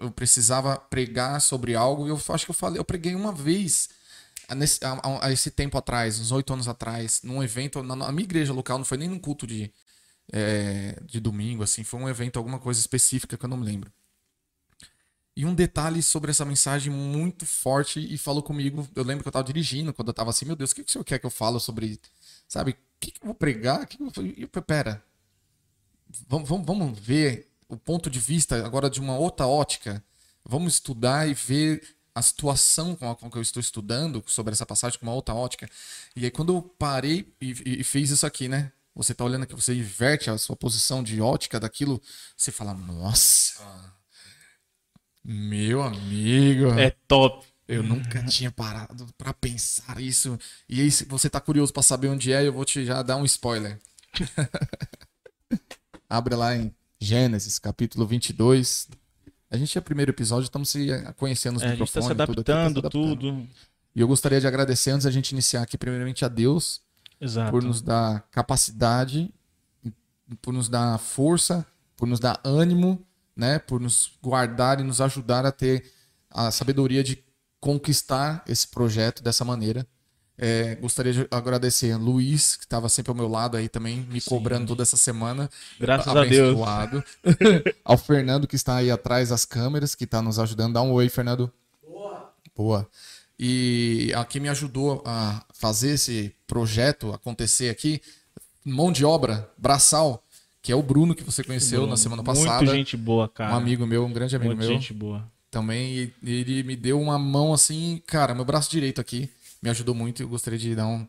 eu 0.00 0.10
precisava 0.10 0.76
pregar 0.78 1.40
sobre 1.40 1.74
algo. 1.74 2.06
E 2.06 2.10
eu 2.10 2.20
acho 2.30 2.44
que 2.44 2.50
eu 2.50 2.54
falei, 2.54 2.78
eu 2.80 2.84
preguei 2.84 3.14
uma 3.14 3.32
vez 3.32 3.88
nesse- 4.56 4.84
a- 4.84 5.00
a- 5.02 5.26
a 5.26 5.32
esse 5.32 5.50
tempo 5.50 5.78
atrás, 5.78 6.18
uns 6.20 6.32
8 6.32 6.52
anos 6.52 6.68
atrás, 6.68 7.20
num 7.22 7.42
evento, 7.42 7.82
na, 7.82 7.94
na 7.96 8.12
minha 8.12 8.24
igreja 8.24 8.52
local, 8.52 8.78
não 8.78 8.84
foi 8.84 8.98
nem 8.98 9.08
num 9.08 9.18
culto 9.18 9.46
de, 9.46 9.72
é, 10.32 10.98
de 11.04 11.20
domingo, 11.20 11.62
assim, 11.62 11.84
foi 11.84 12.00
um 12.00 12.08
evento, 12.08 12.38
alguma 12.38 12.58
coisa 12.58 12.80
específica 12.80 13.36
que 13.36 13.44
eu 13.44 13.48
não 13.50 13.56
me 13.56 13.64
lembro. 13.66 13.92
E 15.34 15.46
um 15.46 15.54
detalhe 15.54 16.02
sobre 16.02 16.30
essa 16.30 16.44
mensagem 16.44 16.92
muito 16.92 17.46
forte 17.46 17.98
e 18.00 18.18
falou 18.18 18.42
comigo. 18.42 18.86
Eu 18.94 19.02
lembro 19.02 19.22
que 19.22 19.28
eu 19.28 19.32
tava 19.32 19.44
dirigindo, 19.44 19.92
quando 19.94 20.08
eu 20.08 20.14
tava 20.14 20.30
assim, 20.30 20.44
meu 20.44 20.54
Deus, 20.56 20.72
o 20.72 20.74
que, 20.74 20.84
que 20.84 20.90
o 20.90 20.92
senhor 20.92 21.04
quer 21.04 21.18
que 21.18 21.24
eu 21.26 21.30
falo 21.30 21.58
sobre. 21.58 21.98
Sabe, 22.46 22.72
o 22.72 22.76
que, 23.00 23.12
que 23.12 23.22
eu 23.22 23.26
vou 23.26 23.34
pregar? 23.34 23.86
Que 23.86 23.96
que 23.96 24.02
eu. 24.20 24.26
E 24.26 24.46
pera. 24.46 25.02
Vamos, 26.28 26.48
vamos, 26.48 26.66
vamos 26.66 26.98
ver 26.98 27.50
o 27.68 27.76
ponto 27.76 28.10
de 28.10 28.18
vista 28.18 28.64
agora 28.64 28.90
de 28.90 29.00
uma 29.00 29.16
outra 29.16 29.46
ótica. 29.46 30.04
Vamos 30.44 30.74
estudar 30.74 31.26
e 31.28 31.34
ver 31.34 31.82
a 32.14 32.20
situação 32.20 32.94
com 32.94 33.10
a 33.10 33.16
com 33.16 33.30
que 33.30 33.38
eu 33.38 33.42
estou 33.42 33.60
estudando 33.60 34.22
sobre 34.26 34.52
essa 34.52 34.66
passagem 34.66 34.98
com 34.98 35.06
uma 35.06 35.14
outra 35.14 35.34
ótica. 35.34 35.68
E 36.14 36.24
aí, 36.24 36.30
quando 36.30 36.54
eu 36.54 36.62
parei 36.62 37.32
e, 37.40 37.52
e- 37.52 37.80
e 37.80 37.84
fiz 37.84 38.10
isso 38.10 38.26
aqui, 38.26 38.48
né? 38.48 38.70
Você 38.94 39.14
tá 39.14 39.24
olhando 39.24 39.44
aqui, 39.44 39.54
você 39.54 39.74
inverte 39.74 40.28
a 40.28 40.36
sua 40.36 40.54
posição 40.54 41.02
de 41.02 41.18
ótica 41.22 41.58
daquilo, 41.58 42.02
você 42.36 42.52
fala, 42.52 42.74
nossa, 42.74 43.62
meu 45.24 45.82
amigo. 45.82 46.68
É 46.78 46.90
top. 47.06 47.46
Eu 47.68 47.82
nunca 47.82 48.22
tinha 48.24 48.50
parado 48.50 49.06
pra 49.16 49.32
pensar 49.32 50.00
isso. 50.00 50.38
E 50.68 50.80
aí, 50.80 50.90
se 50.90 51.04
você 51.04 51.30
tá 51.30 51.40
curioso 51.40 51.72
pra 51.72 51.82
saber 51.82 52.08
onde 52.08 52.32
é, 52.32 52.46
eu 52.46 52.52
vou 52.52 52.64
te 52.64 52.84
já 52.84 53.02
dar 53.02 53.16
um 53.16 53.24
spoiler. 53.24 53.78
Abre 56.08 56.34
lá 56.34 56.54
em 56.56 56.74
Gênesis, 57.00 57.58
capítulo 57.58 58.06
22. 58.06 58.88
A 59.50 59.56
gente 59.56 59.76
é 59.76 59.80
o 59.80 59.82
primeiro 59.84 60.10
episódio, 60.10 60.44
estamos 60.44 60.68
se 60.70 60.86
conhecendo 61.16 61.56
os 61.56 61.62
É, 61.62 61.66
a 61.66 61.74
gente 61.74 61.78
tá 61.92 62.00
microfones. 62.00 62.08
se 62.08 62.26
tudo 62.26 62.40
aqui, 62.40 62.44
tá 62.44 62.52
se 62.52 62.60
adaptando, 62.60 62.78
adaptando. 62.80 63.16
tudo. 63.16 63.48
E 63.94 64.00
eu 64.00 64.08
gostaria 64.08 64.40
de 64.40 64.46
agradecer, 64.46 64.90
antes 64.90 65.04
da 65.04 65.10
gente 65.10 65.30
iniciar 65.32 65.62
aqui, 65.62 65.76
primeiramente 65.76 66.24
a 66.24 66.28
Deus 66.28 66.80
Exato. 67.20 67.50
por 67.50 67.62
nos 67.62 67.80
dar 67.82 68.22
capacidade, 68.30 69.30
por 70.40 70.52
nos 70.52 70.68
dar 70.68 70.98
força, 70.98 71.66
por 71.96 72.06
nos 72.08 72.18
dar 72.18 72.40
ânimo, 72.44 73.04
né? 73.36 73.58
Por 73.58 73.80
nos 73.80 74.12
guardar 74.22 74.80
e 74.80 74.82
nos 74.82 75.00
ajudar 75.00 75.46
a 75.46 75.52
ter 75.52 75.84
a 76.30 76.50
sabedoria 76.50 77.02
de 77.02 77.22
conquistar 77.60 78.42
esse 78.46 78.66
projeto 78.66 79.22
dessa 79.22 79.44
maneira. 79.44 79.86
É, 80.36 80.74
gostaria 80.76 81.12
de 81.12 81.28
agradecer 81.30 81.92
a 81.92 81.96
Luiz, 81.96 82.56
que 82.56 82.64
estava 82.64 82.88
sempre 82.88 83.10
ao 83.10 83.16
meu 83.16 83.28
lado 83.28 83.56
aí 83.56 83.68
também, 83.68 84.00
me 84.10 84.20
Sim. 84.20 84.30
cobrando 84.30 84.66
toda 84.66 84.82
essa 84.82 84.96
semana. 84.96 85.48
Graças 85.78 86.08
a 86.08 86.24
Deus. 86.24 86.58
Ao 87.84 87.98
Fernando, 87.98 88.48
que 88.48 88.56
está 88.56 88.76
aí 88.76 88.90
atrás 88.90 89.28
das 89.28 89.44
câmeras, 89.44 89.94
que 89.94 90.04
está 90.04 90.20
nos 90.20 90.38
ajudando. 90.38 90.74
Dá 90.74 90.82
um 90.82 90.92
oi, 90.92 91.08
Fernando. 91.08 91.52
Boa. 91.86 92.32
Boa. 92.56 92.88
E 93.38 94.12
a 94.16 94.24
quem 94.24 94.40
me 94.40 94.48
ajudou 94.48 95.02
a 95.06 95.44
fazer 95.52 95.90
esse 95.92 96.34
projeto 96.46 97.12
acontecer 97.12 97.68
aqui, 97.68 98.00
mão 98.64 98.90
de 98.90 99.04
obra, 99.04 99.48
braçal, 99.56 100.24
que 100.62 100.70
é 100.70 100.76
o 100.76 100.82
Bruno, 100.82 101.14
que 101.14 101.24
você 101.24 101.42
conheceu 101.42 101.86
na 101.86 101.96
semana 101.96 102.22
passada. 102.22 102.58
Muito 102.58 102.72
gente 102.72 102.96
boa, 102.96 103.28
cara. 103.28 103.52
Um 103.52 103.56
amigo 103.56 103.84
meu, 103.86 104.06
um 104.06 104.12
grande 104.12 104.36
amigo 104.36 104.54
Muito 104.54 104.60
meu 104.60 104.68
gente 104.68 104.94
boa. 104.94 105.28
também. 105.50 106.12
Ele 106.22 106.62
me 106.62 106.76
deu 106.76 107.00
uma 107.00 107.18
mão 107.18 107.52
assim, 107.52 108.00
cara, 108.06 108.34
meu 108.34 108.44
braço 108.44 108.70
direito 108.70 109.00
aqui. 109.00 109.28
Me 109.60 109.68
ajudou 109.70 109.94
muito 109.94 110.20
e 110.20 110.22
eu 110.22 110.28
gostaria 110.28 110.58
de 110.58 110.74
dar 110.74 110.86
um. 110.86 111.06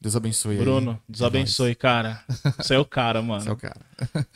Deus 0.00 0.16
abençoe 0.16 0.56
aí. 0.56 0.62
Bruno, 0.62 1.00
Deus 1.08 1.22
abençoe, 1.22 1.74
cara. 1.74 2.24
Você 2.58 2.74
é 2.74 2.78
o 2.78 2.84
cara, 2.84 3.18
Esse 3.20 3.26
é 3.26 3.26
o 3.26 3.26
mano. 3.26 3.56
cara. 3.56 3.80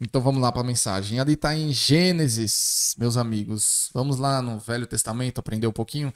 Então 0.00 0.20
vamos 0.20 0.42
lá 0.42 0.50
para 0.50 0.60
a 0.62 0.64
mensagem. 0.64 1.20
Ali 1.20 1.34
está 1.34 1.56
em 1.56 1.72
Gênesis, 1.72 2.96
meus 2.98 3.16
amigos. 3.16 3.90
Vamos 3.94 4.18
lá 4.18 4.42
no 4.42 4.58
Velho 4.58 4.86
Testamento 4.88 5.38
aprender 5.38 5.68
um 5.68 5.72
pouquinho. 5.72 6.12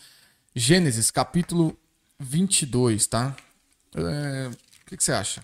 Gênesis, 0.55 1.11
capítulo 1.13 1.79
22, 2.19 3.07
tá? 3.07 3.37
É, 3.95 4.49
O 4.49 4.87
que, 4.87 4.97
que 4.97 5.05
você 5.05 5.13
acha? 5.13 5.43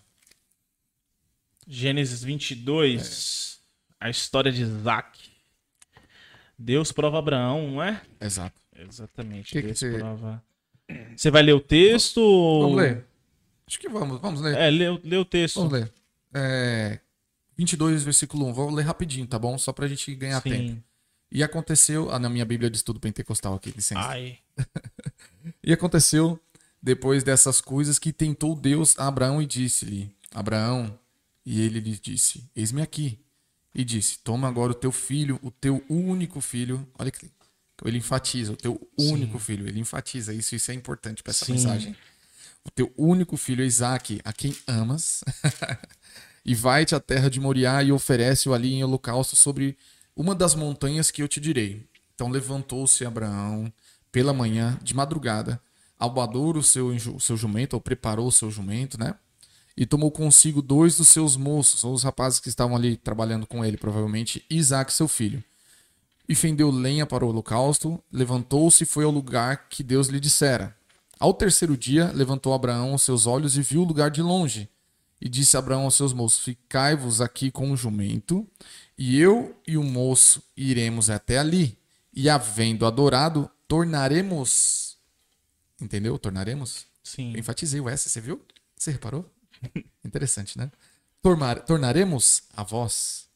Gênesis 1.67 2.23
22, 2.23 3.59
a 4.01 4.11
história 4.11 4.53
de 4.53 4.63
Isaac. 4.63 5.19
Deus 6.59 6.93
prova 6.93 7.19
Abraão, 7.19 7.71
não 7.73 7.83
é? 7.83 8.01
Exato. 8.21 8.55
Exatamente. 8.77 9.53
Que 9.53 9.61
que 9.61 9.67
Deus 9.69 9.79
você- 9.79 9.99
prova. 9.99 10.43
Você 11.17 11.31
vai 11.31 11.43
ler 11.43 11.55
o 11.55 11.61
texto? 11.61 12.19
ou- 12.19 12.63
Vamos 12.63 12.77
ler? 12.77 13.05
Acho 13.67 13.79
que 13.79 13.89
vamos, 13.89 14.21
vamos 14.21 14.41
ler. 14.41 14.57
É, 14.57 14.71
lê, 14.71 14.89
o- 14.89 15.01
lê 15.03 15.17
o 15.17 15.25
texto. 15.25 15.57
Vamos 15.57 15.73
ler. 15.73 15.91
É, 16.35 17.01
22, 17.57 18.03
versículo 18.05 18.47
1. 18.49 18.53
Vou 18.53 18.71
ler 18.71 18.83
rapidinho, 18.83 19.27
tá 19.27 19.39
bom? 19.39 19.57
Só 19.57 19.73
pra 19.73 19.89
gente 19.89 20.15
ganhar 20.15 20.43
Sim. 20.43 20.51
tempo. 20.51 20.83
E 21.33 21.43
aconteceu. 21.43 22.11
Ah, 22.13 22.19
na 22.19 22.29
minha 22.29 22.45
Bíblia 22.45 22.69
de 22.71 22.77
estudo 22.77 23.01
pentecostal 23.01 23.55
aqui, 23.55 23.71
licença. 23.71 24.01
Ai. 24.01 24.39
E 25.63 25.73
aconteceu 25.73 26.41
depois 26.83 27.23
dessas 27.23 27.61
coisas 27.61 27.99
que 27.99 28.13
tentou 28.13 28.55
Deus 28.55 28.99
a 28.99 29.09
Abraão 29.09 29.43
e 29.43 29.47
disse-lhe: 29.47 30.11
Abraão, 30.33 30.99
e 31.45 31.61
ele 31.61 31.81
lhe 31.81 31.99
disse: 31.99 32.49
Eis-me 32.55 32.83
aqui. 32.83 33.19
E 33.75 33.85
disse: 33.85 34.19
Toma 34.19 34.49
agora 34.49 34.73
o 34.73 34.75
teu 34.75 34.93
filho, 34.93 35.39
o 35.43 35.51
teu 35.51 35.85
único 35.89 36.41
filho. 36.41 36.87
Olha 36.99 37.11
que 37.11 37.31
ele 37.85 37.99
enfatiza, 37.99 38.53
o 38.53 38.57
teu 38.57 38.81
único 38.97 39.39
filho. 39.39 39.67
Ele 39.67 39.81
enfatiza 39.81 40.33
isso, 40.33 40.55
isso 40.55 40.71
é 40.71 40.75
importante 40.75 41.23
para 41.23 41.33
essa 41.33 41.45
Sim. 41.45 41.53
mensagem. 41.53 41.97
O 42.65 42.71
teu 42.71 42.93
único 42.97 43.37
filho 43.37 43.65
Isaac, 43.65 44.21
a 44.25 44.33
quem 44.33 44.57
amas, 44.67 45.23
e 46.45 46.55
vai-te 46.55 46.95
à 46.95 47.01
terra 47.01 47.29
de 47.29 47.41
Moriá 47.41 47.83
e 47.83 47.93
oferece-o 47.93 48.55
ali 48.55 48.73
em 48.73 48.85
holocausto 48.85 49.37
sobre 49.37 49.77
uma 50.17 50.35
das 50.35 50.55
montanhas 50.55 51.11
que 51.11 51.23
eu 51.23 51.29
te 51.29 51.41
direi. 51.41 51.87
Então 52.15 52.29
levantou-se 52.29 53.05
Abraão 53.05 53.73
pela 54.11 54.33
manhã, 54.33 54.79
de 54.83 54.95
madrugada, 54.95 55.61
albadou 55.99 56.57
o 56.57 56.63
seu, 56.63 56.97
seu 57.19 57.37
jumento, 57.37 57.75
ou 57.75 57.81
preparou 57.81 58.29
o 58.29 58.33
seu 58.33 58.51
jumento, 58.51 58.99
né? 58.99 59.15
E 59.77 59.85
tomou 59.85 60.11
consigo 60.11 60.63
dois 60.63 60.97
dos 60.97 61.09
seus 61.09 61.37
moços, 61.37 61.83
ou 61.83 61.93
os 61.93 62.03
rapazes 62.03 62.39
que 62.39 62.49
estavam 62.49 62.77
ali 62.77 62.97
trabalhando 62.97 63.47
com 63.47 63.65
ele, 63.65 63.77
provavelmente, 63.77 64.45
Isaac, 64.49 64.93
seu 64.93 65.09
filho. 65.09 65.43
E 66.29 66.35
fendeu 66.35 66.71
lenha 66.71 67.05
para 67.05 67.25
o 67.25 67.29
holocausto, 67.29 68.03
levantou-se 68.11 68.85
e 68.85 68.87
foi 68.87 69.05
ao 69.05 69.11
lugar 69.11 69.69
que 69.69 69.83
Deus 69.83 70.09
lhe 70.09 70.21
dissera. 70.21 70.77
Ao 71.19 71.35
terceiro 71.35 71.77
dia, 71.77 72.11
levantou 72.13 72.55
Abraão 72.55 72.95
os 72.95 73.03
seus 73.03 73.27
olhos 73.27 73.57
e 73.57 73.63
viu 73.63 73.83
o 73.83 73.85
lugar 73.85 74.11
de 74.11 74.23
longe. 74.23 74.69
E 75.21 75.29
disse 75.29 75.57
Abraão 75.57 75.83
aos 75.83 75.95
seus 75.95 76.13
moços: 76.13 76.45
Ficai-vos 76.45 77.21
aqui 77.21 77.51
com 77.51 77.71
o 77.71 77.77
jumento, 77.77 78.47
e 78.97 79.19
eu 79.19 79.57
e 79.67 79.77
o 79.77 79.83
moço 79.83 80.43
iremos 80.57 81.11
até 81.11 81.39
ali. 81.39 81.79
E 82.13 82.29
havendo 82.29 82.87
adorado, 82.87 83.51
tornaremos. 83.67 84.97
Entendeu? 85.81 86.19
Tornaremos? 86.19 86.87
Sim. 87.03 87.33
Eu 87.33 87.41
enfatizei 87.41 87.81
o 87.81 87.89
S, 87.89 88.09
você 88.09 88.21
viu? 88.21 88.41
Você 88.77 88.91
reparou? 88.91 89.29
Interessante, 90.05 90.59
né? 90.59 90.71
Tornar- 91.23 91.65
tornaremos 91.65 92.43
a 92.55 92.63
voz. 92.63 93.29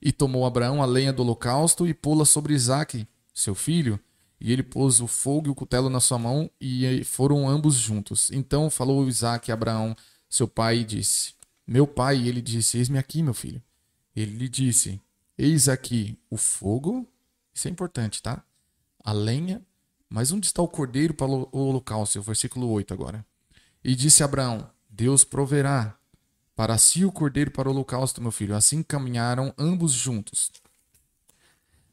E 0.00 0.12
tomou 0.12 0.44
Abraão 0.44 0.82
a 0.82 0.86
lenha 0.86 1.12
do 1.12 1.22
holocausto 1.22 1.86
e 1.86 1.94
pô-la 1.94 2.24
sobre 2.24 2.54
Isaque, 2.54 3.06
seu 3.34 3.54
filho. 3.54 3.98
E 4.40 4.52
ele 4.52 4.62
pôs 4.62 5.00
o 5.00 5.06
fogo 5.06 5.46
e 5.46 5.50
o 5.50 5.54
cutelo 5.54 5.88
na 5.88 6.00
sua 6.00 6.18
mão 6.18 6.50
e 6.60 7.04
foram 7.04 7.48
ambos 7.48 7.76
juntos. 7.76 8.30
Então 8.32 8.68
falou 8.68 9.08
Isaque 9.08 9.52
a 9.52 9.54
Abraão, 9.54 9.96
seu 10.28 10.48
pai, 10.48 10.78
e 10.78 10.84
disse: 10.84 11.34
Meu 11.64 11.86
pai, 11.86 12.18
e 12.18 12.28
ele 12.28 12.42
disse: 12.42 12.78
Eis-me 12.78 12.98
aqui, 12.98 13.22
meu 13.22 13.34
filho. 13.34 13.62
Ele 14.16 14.36
lhe 14.36 14.48
disse: 14.48 15.00
Eis 15.38 15.68
aqui 15.68 16.18
o 16.28 16.36
fogo. 16.36 17.08
Isso 17.54 17.68
é 17.68 17.70
importante, 17.70 18.20
tá? 18.20 18.42
A 19.04 19.12
lenha. 19.12 19.62
Mas 20.08 20.32
onde 20.32 20.46
está 20.46 20.60
o 20.60 20.68
cordeiro 20.68 21.14
para 21.14 21.26
o 21.26 21.48
holocausto? 21.52 22.18
O 22.18 22.22
versículo 22.22 22.68
8 22.68 22.92
agora. 22.92 23.24
E 23.84 23.94
disse 23.94 24.24
Abraão: 24.24 24.68
Deus 25.02 25.24
proverá 25.24 25.96
para 26.54 26.78
si 26.78 27.04
o 27.04 27.10
cordeiro 27.10 27.50
para 27.50 27.68
o 27.68 27.72
holocausto, 27.72 28.22
meu 28.22 28.30
filho. 28.30 28.54
Assim 28.54 28.84
caminharam 28.84 29.52
ambos 29.58 29.90
juntos. 29.90 30.52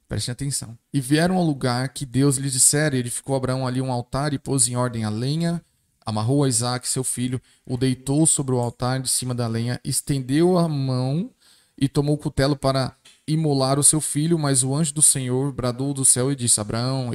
Prestem 0.07 0.31
atenção. 0.31 0.77
E 0.93 1.01
vieram 1.01 1.35
ao 1.35 1.43
lugar 1.43 1.89
que 1.89 2.05
Deus 2.05 2.37
lhe 2.37 2.51
dissera. 2.51 2.95
E 2.95 2.99
edificou 2.99 3.35
Abraão 3.35 3.65
ali 3.65 3.81
um 3.81 3.91
altar 3.91 4.31
e 4.31 4.37
pôs 4.37 4.67
em 4.67 4.75
ordem 4.75 5.05
a 5.05 5.09
lenha. 5.09 5.59
Amarrou 6.05 6.43
a 6.43 6.47
Isaac, 6.47 6.87
seu 6.87 7.03
filho, 7.03 7.41
o 7.65 7.77
deitou 7.77 8.27
sobre 8.27 8.53
o 8.53 8.59
altar 8.59 9.01
de 9.01 9.09
cima 9.09 9.33
da 9.33 9.47
lenha, 9.47 9.81
estendeu 9.83 10.59
a 10.59 10.67
mão 10.67 11.31
e 11.75 11.89
tomou 11.89 12.13
o 12.13 12.17
cutelo 12.17 12.55
para 12.55 12.95
imolar 13.27 13.79
o 13.79 13.83
seu 13.83 13.99
filho. 13.99 14.37
Mas 14.37 14.61
o 14.61 14.75
anjo 14.75 14.93
do 14.93 15.01
Senhor 15.01 15.51
bradou 15.51 15.95
do 15.95 16.05
céu 16.05 16.31
e 16.31 16.35
disse: 16.35 16.61
Abraão, 16.61 17.09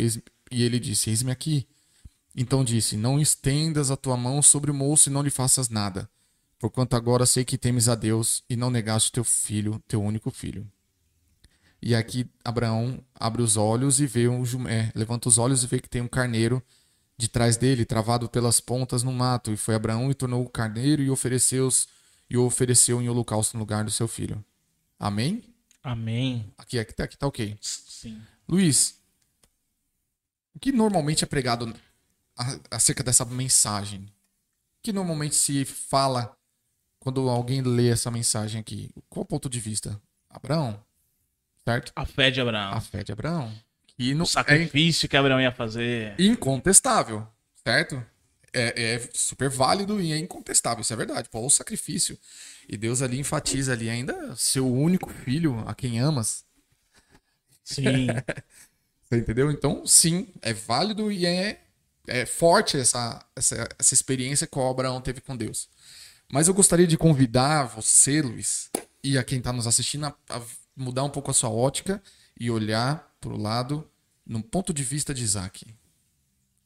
e 0.51 0.65
ele 0.65 0.81
disse: 0.81 1.11
Eis-me 1.11 1.31
aqui. 1.31 1.69
Então 2.35 2.65
disse: 2.65 2.97
Não 2.97 3.21
estendas 3.21 3.91
a 3.91 3.97
tua 3.97 4.17
mão 4.17 4.43
sobre 4.43 4.71
o 4.71 4.75
moço 4.75 5.09
e 5.09 5.13
não 5.13 5.23
lhe 5.23 5.31
faças 5.31 5.69
nada, 5.69 6.09
porquanto 6.59 6.97
agora 6.97 7.27
sei 7.27 7.45
que 7.45 7.57
temes 7.59 7.89
a 7.89 7.95
Deus 7.95 8.43
e 8.49 8.57
não 8.57 8.71
negaste 8.71 9.13
teu 9.13 9.25
filho, 9.25 9.83
teu 9.87 10.03
único 10.03 10.31
filho. 10.31 10.67
E 11.81 11.95
aqui 11.95 12.27
Abraão 12.43 12.99
abre 13.15 13.43
os 13.43 13.57
olhos 13.57 14.01
e 14.01 14.07
vê 14.07 14.27
um 14.27 14.45
jum- 14.45 14.67
é, 14.67 14.91
levanta 14.95 15.29
os 15.29 15.37
olhos 15.37 15.63
e 15.63 15.67
vê 15.67 15.79
que 15.79 15.89
tem 15.89 16.01
um 16.01 16.09
carneiro 16.09 16.63
de 17.17 17.29
trás 17.29 17.57
dele, 17.57 17.85
travado 17.85 18.29
pelas 18.29 18.59
pontas 18.59 19.03
no 19.03 19.13
mato. 19.13 19.53
E 19.53 19.57
foi 19.57 19.75
Abraão 19.75 20.11
e 20.11 20.15
tornou 20.15 20.43
o 20.43 20.49
carneiro 20.49 21.03
e 21.03 21.11
ofereceu 21.11 21.69
e 22.29 22.39
o 22.39 22.45
ofereceu 22.45 23.03
em 23.03 23.09
holocausto 23.09 23.55
no 23.57 23.61
lugar 23.61 23.85
do 23.85 23.91
seu 23.91 24.09
filho. 24.09 24.43
Amém? 24.99 25.45
Amém. 25.83 26.51
Aqui, 26.57 26.79
aqui, 26.79 26.95
tá- 26.95 27.05
aqui 27.05 27.19
tá 27.19 27.27
ok. 27.27 27.57
Sim. 27.61 28.19
Luiz, 28.49 28.95
o 30.55 30.59
que 30.59 30.73
normalmente 30.73 31.23
é 31.23 31.27
pregado 31.27 31.73
acerca 32.71 33.03
dessa 33.03 33.25
mensagem? 33.25 34.07
Que 34.83 34.93
normalmente 34.93 35.35
se 35.35 35.65
fala 35.65 36.37
quando 36.99 37.29
alguém 37.29 37.63
lê 37.63 37.89
essa 37.91 38.11
mensagem 38.11 38.61
aqui? 38.61 38.91
Qual 39.09 39.23
o 39.23 39.27
ponto 39.27 39.49
de 39.49 39.61
vista? 39.61 40.01
Abraão, 40.29 40.83
certo? 41.65 41.93
A 41.95 42.05
fé 42.05 42.31
de 42.31 42.41
Abraão. 42.41 42.73
A 42.75 42.81
fé 42.81 43.05
de 43.05 43.13
Abraão. 43.13 43.53
E 43.99 44.15
no, 44.15 44.25
O 44.25 44.27
sacrifício 44.27 45.09
que 45.09 45.17
Abraão 45.17 45.41
ia 45.41 45.53
fazer. 45.53 46.15
é 46.19 46.23
incontestável, 46.25 47.27
certo? 47.65 48.05
É, 48.53 48.95
é 48.95 49.09
super 49.13 49.49
válido 49.51 50.01
e 50.01 50.13
é 50.13 50.19
incontestável, 50.19 50.83
isso 50.83 50.93
é 50.93 50.97
verdade. 50.97 51.29
Pô, 51.29 51.45
o 51.45 51.51
sacrifício. 51.51 52.19
E 52.69 52.77
Deus 52.77 53.03
ali 53.03 53.19
enfatiza 53.19 53.73
ali 53.73 53.89
ainda 53.91 54.35
seu 54.37 54.67
único 54.73 55.11
filho, 55.11 55.63
a 55.67 55.75
quem 55.75 55.99
amas. 56.01 56.45
Sim. 57.63 58.07
Você 59.09 59.19
entendeu? 59.19 59.51
Então, 59.51 59.87
sim, 59.87 60.29
é 60.43 60.53
válido 60.53 61.11
e 61.13 61.27
é, 61.27 61.64
é 62.07 62.27
forte 62.27 62.77
essa, 62.77 63.25
essa, 63.35 63.69
essa 63.79 63.95
experiência 63.95 64.47
que 64.47 64.59
o 64.59 64.69
Abraão 64.69 65.01
teve 65.01 65.21
com 65.21 65.37
Deus. 65.37 65.69
Mas 66.33 66.49
eu 66.49 66.55
gostaria 66.55 66.87
de 66.87 66.97
convidar 66.97 67.65
você, 67.65 68.21
Luiz, 68.23 68.71
e 69.03 69.17
a 69.19 69.25
quem 69.25 69.39
está 69.39 69.53
nos 69.53 69.67
assistindo, 69.67 70.07
a, 70.07 70.15
a 70.31 70.43
mudar 70.77 71.05
um 71.05 71.11
pouco 71.11 71.31
a 71.31 71.35
sua 71.35 71.51
ótica 71.51 72.03
e 72.39 72.51
olhar 72.51 73.15
para 73.21 73.33
o 73.33 73.41
lado 73.41 73.89
no 74.27 74.43
ponto 74.43 74.73
de 74.73 74.83
vista 74.83 75.13
de 75.15 75.23
Isaac. 75.23 75.67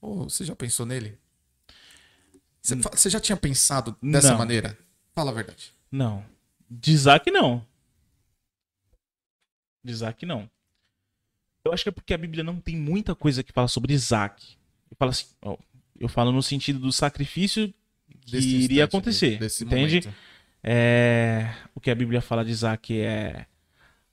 Ô, 0.01 0.25
você 0.25 0.45
já 0.45 0.55
pensou 0.55 0.87
nele? 0.87 1.19
Você, 2.63 2.77
fa- 2.77 2.91
você 2.95 3.11
já 3.11 3.21
tinha 3.21 3.37
pensado 3.37 3.97
dessa 4.03 4.31
Não. 4.31 4.39
maneira? 4.39 4.79
Fala 5.15 5.31
a 5.31 5.35
verdade. 5.35 5.73
Não. 5.91 6.25
De 6.71 6.93
Isaac, 6.93 7.31
não. 7.31 7.67
De 9.83 9.93
Isaac, 9.93 10.27
não. 10.27 10.49
Eu 11.65 11.73
acho 11.73 11.83
que 11.83 11.89
é 11.89 11.93
porque 11.93 12.15
a 12.15 12.19
Bíblia 12.19 12.45
não 12.45 12.61
tem 12.61 12.77
muita 12.77 13.15
coisa 13.15 13.43
que 13.43 13.53
fala 13.53 13.69
sobre 13.69 13.95
Isaac. 13.95 14.58
Eu 14.99 15.07
falo 15.07 15.11
assim, 15.11 15.27
ó, 15.43 15.57
eu 16.01 16.09
falo 16.09 16.33
no 16.33 16.43
sentido 16.43 16.81
do 16.81 16.91
sacrifício 16.93 17.73
que 18.25 18.31
Desse 18.33 18.49
iria 18.57 18.85
acontecer. 18.85 19.39
desse 19.39 19.65
entende? 19.65 20.09
É, 20.63 21.55
o 21.75 21.81
que 21.81 21.91
a 21.91 21.95
Bíblia 21.95 22.21
fala 22.21 22.45
de 22.45 22.51
Isaac 22.51 22.99
é 23.01 23.47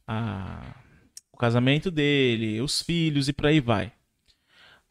a- 0.07 0.75
o 1.31 1.37
casamento 1.37 1.89
dele, 1.89 2.61
os 2.61 2.81
filhos 2.81 3.27
e 3.27 3.33
por 3.33 3.47
aí 3.47 3.59
vai. 3.59 3.91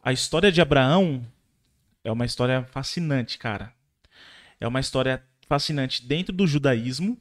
A 0.03 0.11
história 0.11 0.51
de 0.51 0.61
Abraão 0.61 1.25
é 2.03 2.11
uma 2.11 2.25
história 2.25 2.63
fascinante, 2.65 3.37
cara. 3.37 3.73
É 4.59 4.67
uma 4.67 4.79
história 4.81 5.23
fascinante 5.47 6.05
dentro 6.05 6.33
do 6.33 6.45
judaísmo 6.45 7.17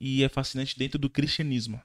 e 0.00 0.22
é 0.24 0.28
fascinante 0.28 0.76
dentro 0.78 0.98
do 0.98 1.08
cristianismo, 1.08 1.80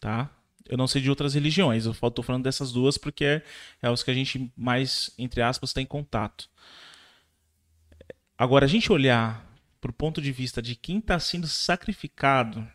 tá? 0.00 0.30
Eu 0.68 0.76
não 0.76 0.86
sei 0.86 1.00
de 1.00 1.08
outras 1.10 1.34
religiões, 1.34 1.86
eu 1.86 1.94
tô 2.10 2.22
falando 2.22 2.44
dessas 2.44 2.70
duas 2.72 2.98
porque 2.98 3.24
é, 3.24 3.42
é 3.82 3.90
os 3.90 4.02
que 4.02 4.10
a 4.10 4.14
gente 4.14 4.52
mais, 4.56 5.10
entre 5.18 5.40
aspas, 5.40 5.72
tem 5.72 5.86
contato. 5.86 6.48
Agora, 8.36 8.66
a 8.66 8.68
gente 8.68 8.92
olhar 8.92 9.44
pro 9.80 9.92
ponto 9.92 10.20
de 10.20 10.30
vista 10.30 10.60
de 10.60 10.74
quem 10.76 10.98
está 10.98 11.18
sendo 11.18 11.46
sacrificado 11.46 12.66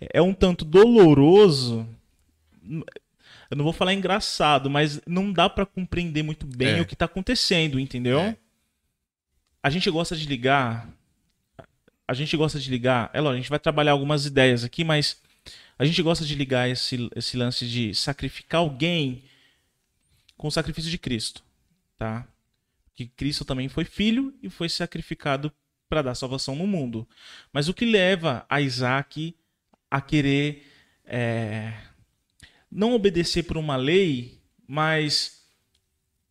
é- 0.00 0.08
é 0.14 0.22
um 0.22 0.34
tanto 0.34 0.64
doloroso. 0.64 1.86
Eu 3.50 3.56
não 3.56 3.64
vou 3.64 3.72
falar 3.72 3.92
engraçado, 3.94 4.68
mas 4.70 5.00
não 5.06 5.32
dá 5.32 5.48
para 5.48 5.66
compreender 5.66 6.22
muito 6.22 6.46
bem 6.46 6.78
É. 6.78 6.80
o 6.80 6.86
que 6.86 6.96
tá 6.96 7.04
acontecendo, 7.04 7.78
entendeu? 7.78 8.18
É. 8.20 8.36
A 9.62 9.70
gente 9.70 9.88
gosta 9.90 10.16
de 10.16 10.26
ligar. 10.26 10.88
A 12.08 12.14
gente 12.14 12.36
gosta 12.36 12.58
de 12.58 12.68
ligar. 12.70 13.10
É 13.14 13.20
lógico, 13.20 13.34
a 13.34 13.40
gente 13.40 13.50
vai 13.50 13.58
trabalhar 13.58 13.92
algumas 13.92 14.26
ideias 14.26 14.64
aqui, 14.64 14.82
mas 14.84 15.20
a 15.82 15.84
gente 15.84 16.00
gosta 16.00 16.24
de 16.24 16.36
ligar 16.36 16.68
esse, 16.70 17.10
esse 17.16 17.36
lance 17.36 17.66
de 17.68 17.92
sacrificar 17.92 18.60
alguém 18.60 19.24
com 20.36 20.46
o 20.46 20.50
sacrifício 20.50 20.88
de 20.88 20.96
Cristo, 20.96 21.42
tá? 21.98 22.24
Que 22.94 23.06
Cristo 23.06 23.44
também 23.44 23.68
foi 23.68 23.84
filho 23.84 24.32
e 24.40 24.48
foi 24.48 24.68
sacrificado 24.68 25.52
para 25.88 26.02
dar 26.02 26.14
salvação 26.14 26.54
no 26.54 26.68
mundo. 26.68 27.06
Mas 27.52 27.68
o 27.68 27.74
que 27.74 27.84
leva 27.84 28.46
a 28.48 28.60
Isaac 28.60 29.34
a 29.90 30.00
querer 30.00 30.64
é, 31.04 31.74
não 32.70 32.92
obedecer 32.94 33.42
por 33.42 33.56
uma 33.56 33.74
lei, 33.74 34.40
mas 34.68 35.44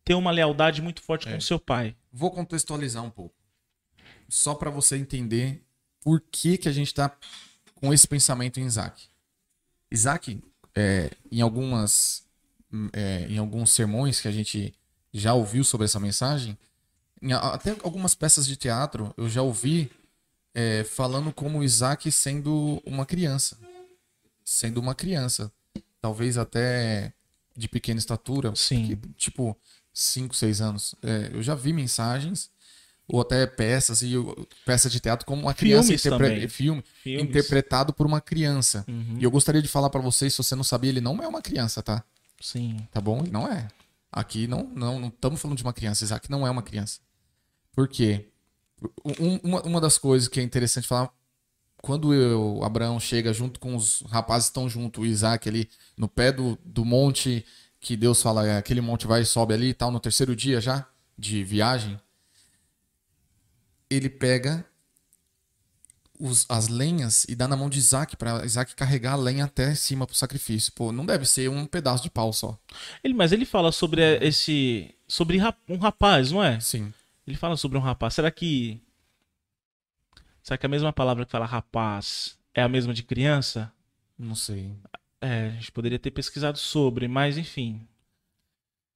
ter 0.02 0.14
uma 0.14 0.30
lealdade 0.30 0.80
muito 0.80 1.02
forte 1.02 1.28
É. 1.28 1.34
com 1.34 1.40
seu 1.42 1.58
pai? 1.60 1.94
Vou 2.10 2.30
contextualizar 2.30 3.04
um 3.04 3.10
pouco. 3.10 3.36
Só 4.30 4.54
para 4.54 4.70
você 4.70 4.96
entender 4.96 5.62
por 6.00 6.22
que, 6.22 6.56
que 6.56 6.70
a 6.70 6.72
gente 6.72 6.86
está 6.86 7.14
com 7.74 7.92
esse 7.92 8.08
pensamento 8.08 8.58
em 8.58 8.64
Isaac. 8.64 9.11
Isaac, 9.92 10.42
é, 10.74 11.10
em, 11.30 11.40
algumas, 11.40 12.24
hum, 12.72 12.88
é, 12.92 13.26
em 13.28 13.38
alguns 13.38 13.72
sermões 13.72 14.20
que 14.20 14.28
a 14.28 14.32
gente 14.32 14.74
já 15.12 15.34
ouviu 15.34 15.62
sobre 15.62 15.84
essa 15.84 16.00
mensagem, 16.00 16.56
em 17.20 17.32
até 17.32 17.76
algumas 17.84 18.14
peças 18.14 18.46
de 18.46 18.56
teatro 18.56 19.14
eu 19.16 19.28
já 19.28 19.42
ouvi 19.42 19.90
é, 20.54 20.84
falando 20.84 21.32
como 21.32 21.62
Isaac 21.62 22.10
sendo 22.10 22.82
uma 22.84 23.06
criança. 23.06 23.56
Sendo 24.44 24.80
uma 24.80 24.94
criança. 24.94 25.52
Talvez 26.00 26.36
até 26.36 27.12
de 27.56 27.68
pequena 27.68 27.98
estatura. 27.98 28.54
Sim. 28.56 28.86
que, 28.86 29.08
tipo, 29.16 29.56
5, 29.92 30.34
6 30.34 30.60
anos. 30.60 30.94
É, 31.02 31.30
eu 31.32 31.42
já 31.42 31.54
vi 31.54 31.72
mensagens, 31.72 32.50
ou 33.12 33.20
até 33.20 33.46
peças, 33.46 34.02
e 34.02 34.12
eu- 34.14 34.48
peça 34.64 34.88
de 34.90 34.98
teatro 34.98 35.24
como 35.26 35.42
uma 35.42 35.54
criança 35.54 35.92
interpre- 35.92 36.48
filme 36.48 36.82
Filmes. 37.02 37.22
interpretado 37.24 37.92
por 37.92 38.06
uma 38.06 38.20
criança. 38.20 38.84
Uhum. 38.88 39.16
E 39.20 39.22
eu 39.24 39.30
gostaria 39.30 39.60
de 39.62 39.68
falar 39.68 39.90
pra 39.90 40.00
vocês, 40.00 40.32
se 40.34 40.42
você 40.42 40.56
não 40.56 40.64
sabia, 40.64 40.90
ele 40.90 41.00
não 41.00 41.22
é 41.22 41.28
uma 41.28 41.42
criança, 41.42 41.82
tá? 41.82 42.02
Sim. 42.40 42.76
Tá 42.90 43.00
bom? 43.00 43.20
Ele 43.20 43.30
não 43.30 43.46
é. 43.46 43.68
Aqui 44.10 44.46
não 44.46 44.64
não 44.74 44.98
não 44.98 45.08
estamos 45.08 45.40
falando 45.40 45.56
de 45.58 45.62
uma 45.62 45.72
criança, 45.72 46.02
Isaac 46.04 46.30
não 46.30 46.46
é 46.46 46.50
uma 46.50 46.62
criança. 46.62 46.98
Por 47.72 47.86
quê? 47.86 48.26
Um- 49.04 49.36
uma, 49.44 49.62
uma 49.62 49.80
das 49.80 49.96
coisas 49.98 50.26
que 50.28 50.40
é 50.40 50.42
interessante 50.42 50.88
falar, 50.88 51.10
quando 51.80 52.12
eu, 52.14 52.60
Abraão 52.64 52.98
chega 52.98 53.32
junto 53.32 53.58
com 53.60 53.74
os 53.76 54.02
rapazes 54.08 54.48
que 54.48 54.50
estão 54.50 54.68
junto, 54.68 55.02
o 55.02 55.06
Isaac 55.06 55.48
ali 55.48 55.68
no 55.96 56.08
pé 56.08 56.32
do, 56.32 56.58
do 56.64 56.84
monte, 56.84 57.44
que 57.80 57.96
Deus 57.96 58.20
fala, 58.22 58.46
"É, 58.46 58.56
aquele 58.56 58.80
monte 58.80 59.06
vai 59.06 59.22
e 59.22 59.26
sobe 59.26 59.54
ali 59.54 59.68
e 59.68 59.74
tal, 59.74 59.90
no 59.90 60.00
terceiro 60.00 60.34
dia 60.36 60.60
já 60.60 60.86
de 61.18 61.42
viagem, 61.44 61.98
ele 63.92 64.08
pega 64.10 64.64
os- 66.18 66.46
as 66.48 66.68
lenhas 66.68 67.24
e 67.28 67.34
dá 67.34 67.48
na 67.48 67.56
mão 67.56 67.68
de 67.68 67.78
Isaac 67.78 68.16
para 68.16 68.44
Isaac 68.44 68.74
carregar 68.76 69.12
a 69.14 69.16
lenha 69.16 69.44
até 69.44 69.74
cima 69.74 70.06
pro 70.06 70.14
sacrifício. 70.16 70.72
Pô, 70.72 70.92
não 70.92 71.04
deve 71.04 71.24
ser 71.26 71.48
um 71.50 71.66
pedaço 71.66 72.02
de 72.02 72.10
pau 72.10 72.32
só. 72.32 72.58
Ele, 73.02 73.14
mas 73.14 73.32
ele 73.32 73.44
fala 73.44 73.72
sobre 73.72 74.02
esse. 74.24 74.94
Sobre 75.08 75.38
um 75.68 75.76
rapaz, 75.78 76.30
não 76.30 76.42
é? 76.42 76.60
Sim. 76.60 76.92
Ele 77.26 77.36
fala 77.36 77.56
sobre 77.56 77.76
um 77.78 77.80
rapaz. 77.80 78.14
Será 78.14 78.30
que. 78.30 78.80
Será 80.42 80.56
que 80.58 80.66
a 80.66 80.68
mesma 80.68 80.92
palavra 80.92 81.24
que 81.24 81.30
fala 81.30 81.46
rapaz 81.46 82.36
é 82.54 82.62
a 82.62 82.68
mesma 82.68 82.92
de 82.94 83.02
criança? 83.02 83.72
Não 84.18 84.34
sei. 84.34 84.72
É, 85.20 85.46
a 85.46 85.50
gente 85.50 85.70
poderia 85.72 85.98
ter 85.98 86.10
pesquisado 86.10 86.58
sobre, 86.58 87.06
mas 87.08 87.38
enfim. 87.38 87.86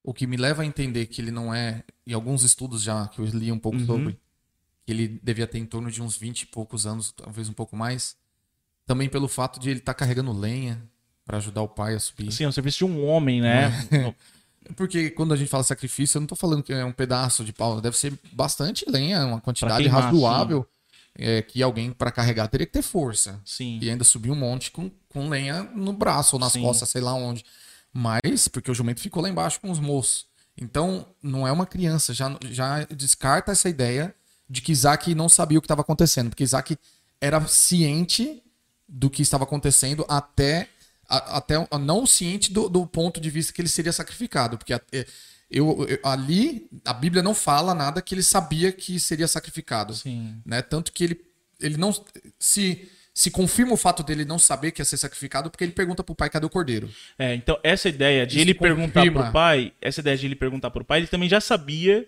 O 0.02 0.12
que 0.14 0.26
me 0.26 0.36
leva 0.36 0.62
a 0.62 0.66
entender 0.66 1.06
que 1.06 1.20
ele 1.20 1.30
não 1.30 1.52
é, 1.54 1.82
em 2.06 2.12
alguns 2.12 2.42
estudos 2.44 2.82
já 2.82 3.08
que 3.08 3.20
eu 3.20 3.24
li 3.26 3.50
um 3.50 3.58
pouco 3.58 3.78
Uhum. 3.78 3.86
sobre, 3.86 4.18
ele 4.92 5.20
devia 5.22 5.46
ter 5.46 5.58
em 5.58 5.66
torno 5.66 5.90
de 5.90 6.02
uns 6.02 6.16
20 6.16 6.42
e 6.42 6.46
poucos 6.46 6.86
anos, 6.86 7.12
talvez 7.12 7.48
um 7.48 7.52
pouco 7.52 7.76
mais. 7.76 8.16
Também 8.86 9.08
pelo 9.08 9.28
fato 9.28 9.58
de 9.58 9.70
ele 9.70 9.80
estar 9.80 9.94
carregando 9.94 10.32
lenha 10.32 10.82
para 11.24 11.38
ajudar 11.38 11.62
o 11.62 11.68
pai 11.68 11.94
a 11.94 11.98
subir. 11.98 12.28
Assim, 12.28 12.44
é 12.44 12.48
o 12.48 12.52
serviço 12.52 12.78
de 12.78 12.84
um 12.84 13.04
homem, 13.04 13.40
né? 13.40 13.72
Porque 14.76 15.10
quando 15.10 15.32
a 15.32 15.36
gente 15.36 15.48
fala 15.48 15.62
sacrifício, 15.62 16.16
eu 16.16 16.20
não 16.20 16.26
tô 16.26 16.36
falando 16.36 16.62
que 16.62 16.72
é 16.72 16.84
um 16.84 16.92
pedaço 16.92 17.44
de 17.44 17.52
pau, 17.52 17.80
deve 17.80 17.96
ser 17.96 18.12
bastante 18.32 18.84
lenha, 18.88 19.24
uma 19.24 19.40
quantidade 19.40 19.84
queimar, 19.84 20.04
razoável 20.04 20.66
é, 21.18 21.42
que 21.42 21.62
alguém 21.62 21.92
para 21.92 22.10
carregar 22.10 22.48
teria 22.48 22.66
que 22.66 22.72
ter 22.72 22.82
força. 22.82 23.40
Sim. 23.44 23.78
E 23.80 23.90
ainda 23.90 24.04
subir 24.04 24.30
um 24.30 24.36
monte 24.36 24.70
com, 24.70 24.90
com 25.08 25.28
lenha 25.28 25.62
no 25.74 25.92
braço 25.92 26.36
ou 26.36 26.40
nas 26.40 26.52
Sim. 26.52 26.62
costas, 26.62 26.88
sei 26.88 27.00
lá 27.00 27.14
onde. 27.14 27.44
Mas, 27.92 28.48
porque 28.48 28.70
o 28.70 28.74
jumento 28.74 29.00
ficou 29.00 29.22
lá 29.22 29.28
embaixo 29.28 29.60
com 29.60 29.70
os 29.70 29.80
moços. 29.80 30.26
Então, 30.60 31.06
não 31.22 31.46
é 31.46 31.52
uma 31.52 31.66
criança. 31.66 32.12
Já, 32.12 32.36
já 32.50 32.84
descarta 32.84 33.52
essa 33.52 33.68
ideia 33.68 34.14
de 34.48 34.60
que 34.62 34.72
Isaac 34.72 35.14
não 35.14 35.28
sabia 35.28 35.58
o 35.58 35.60
que 35.60 35.66
estava 35.66 35.80
acontecendo. 35.82 36.30
Porque 36.30 36.44
Isaac 36.44 36.76
era 37.20 37.44
ciente 37.46 38.42
do 38.88 39.10
que 39.10 39.22
estava 39.22 39.44
acontecendo 39.44 40.04
até, 40.08 40.68
a- 41.08 41.38
até 41.38 41.54
não 41.80 42.06
ciente 42.06 42.52
do, 42.52 42.68
do 42.68 42.86
ponto 42.86 43.20
de 43.20 43.30
vista 43.30 43.52
que 43.52 43.60
ele 43.60 43.68
seria 43.68 43.92
sacrificado. 43.92 44.56
Porque 44.58 44.72
a- 44.72 44.80
é, 44.92 45.06
eu, 45.50 45.86
eu- 45.88 45.98
ali, 46.04 46.68
a 46.84 46.92
Bíblia 46.92 47.22
não 47.22 47.34
fala 47.34 47.74
nada 47.74 48.00
que 48.02 48.14
ele 48.14 48.22
sabia 48.22 48.70
que 48.72 48.98
seria 49.00 49.26
sacrificado 49.28 49.94
Sim. 49.94 50.40
né? 50.44 50.62
Tanto 50.62 50.92
que 50.92 51.04
ele, 51.04 51.20
ele 51.60 51.76
não 51.76 51.92
se 52.38 52.88
se 53.14 53.30
confirma 53.30 53.72
o 53.72 53.78
fato 53.78 54.02
dele 54.02 54.26
não 54.26 54.38
saber 54.38 54.72
que 54.72 54.80
ia 54.82 54.84
ser 54.84 54.98
sacrificado 54.98 55.48
porque 55.50 55.64
ele 55.64 55.72
pergunta 55.72 56.04
pro 56.04 56.14
pai 56.14 56.28
cadê 56.28 56.44
o 56.44 56.50
cordeiro. 56.50 56.90
É, 57.18 57.34
então 57.34 57.58
essa 57.62 57.88
ideia 57.88 58.26
de 58.26 58.34
Isso 58.34 58.42
ele 58.42 58.52
perguntar 58.52 59.00
confirma. 59.00 59.22
pro 59.22 59.32
pai, 59.32 59.72
essa 59.80 60.00
ideia 60.00 60.18
de 60.18 60.26
ele 60.26 60.36
perguntar 60.36 60.70
pro 60.70 60.84
pai, 60.84 60.98
ele 61.00 61.06
também 61.06 61.26
já 61.26 61.40
sabia 61.40 62.06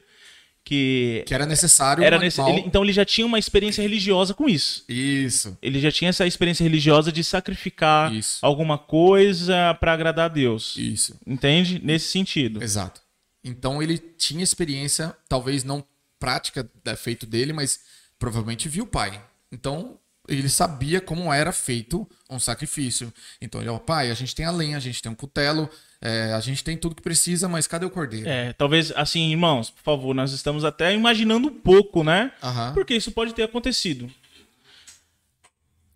que 0.65 1.25
Que 1.27 1.35
era 1.35 1.47
necessário 1.47 2.05
era 2.05 2.19
nesse, 2.19 2.41
ele- 2.43 2.61
então 2.67 2.83
ele 2.85 2.93
já 2.93 3.05
tinha 3.05 3.27
uma 3.27 3.39
experiência 3.39 3.81
religiosa 3.83 4.35
com 4.35 4.49
isso. 4.49 4.85
Isso. 4.89 5.57
Ele 5.63 5.81
já 5.81 5.91
tinha 5.91 6.11
essa 6.11 6.27
experiência 6.27 6.63
religiosa 6.63 7.11
de 7.11 7.25
sacrificar 7.25 8.13
Isso. 8.15 8.39
alguma 8.43 8.77
coisa 8.77 9.75
pra 9.81 9.93
agradar 9.95 10.27
a 10.27 10.29
Deus. 10.29 10.77
Isso. 10.77 11.19
Entende? 11.27 11.81
Nesse 11.83 12.09
sentido. 12.09 12.63
Exato. 12.63 13.01
Então 13.43 13.83
ele 13.83 13.97
tinha 13.99 14.43
experiência, 14.45 15.17
talvez 15.29 15.65
não 15.65 15.83
prática 16.19 16.69
da 16.85 16.97
feito 16.97 17.25
dele, 17.25 17.53
mas 17.53 17.81
provavelmente 18.19 18.69
viu 18.69 18.85
o 18.85 18.89
pai. 18.89 19.23
Então 19.51 19.99
ele 20.29 20.49
sabia 20.49 21.01
como 21.01 21.33
era 21.33 21.53
feito 21.53 22.07
um 22.29 22.39
sacrifício. 22.39 23.11
Então 23.41 23.61
ele, 23.61 23.71
ó, 23.71 23.79
pai, 23.79 24.11
a 24.11 24.15
gente 24.15 24.35
tem 24.35 24.45
a 24.45 24.51
lenha, 24.51 24.77
a 24.77 24.81
gente 24.81 25.01
tem 25.01 25.11
um 25.11 25.15
cutelo, 25.15 25.71
é, 26.01 26.33
a 26.33 26.41
gente 26.41 26.63
tem 26.63 26.77
tudo 26.77 26.95
que 26.95 27.03
precisa, 27.03 27.49
mas 27.49 27.67
cadê 27.67 27.85
o 27.85 27.91
cordeiro? 27.91 28.29
É, 28.29 28.53
talvez 28.53 28.93
assim, 28.93 29.31
irmãos, 29.31 29.71
por 29.71 29.83
favor, 29.83 30.15
nós 30.15 30.33
estamos 30.33 30.65
até 30.65 30.95
imaginando 30.95 31.49
um 31.49 31.55
pouco, 31.55 32.05
né? 32.05 32.33
Aham. 32.43 32.73
Porque 32.73 32.95
isso 32.95 33.11
pode 33.11 33.35
ter 33.35 33.43
acontecido. 33.43 34.09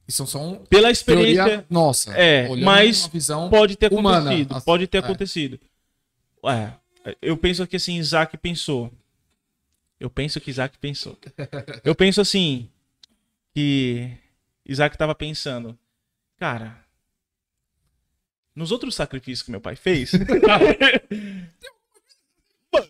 Isso 0.06 0.26
só 0.26 0.42
um 0.42 0.56
Pela 0.66 0.90
experiência, 0.90 1.64
nossa. 1.70 2.12
É, 2.14 2.48
mas 2.56 3.08
pode 3.50 3.76
ter 3.76 3.92
humana. 3.92 4.30
acontecido. 4.30 4.60
Pode 4.62 4.86
ter 4.86 4.98
é. 4.98 5.00
acontecido. 5.00 5.60
Ué, 6.44 6.74
eu 7.20 7.36
penso 7.36 7.66
que 7.66 7.76
assim, 7.76 7.96
Isaac 7.96 8.36
pensou. 8.36 8.92
Eu 10.00 10.10
penso 10.10 10.40
que 10.40 10.50
Isaac 10.50 10.76
pensou. 10.78 11.16
Eu 11.84 11.94
penso 11.94 12.20
assim, 12.20 12.68
que 13.54 14.10
Isaac 14.66 14.96
estava 14.96 15.14
pensando, 15.14 15.78
cara, 16.36 16.81
nos 18.54 18.70
outros 18.72 18.94
sacrifícios 18.94 19.42
que 19.42 19.50
meu 19.50 19.60
pai 19.60 19.76
fez, 19.76 20.12
Mano, 22.72 22.86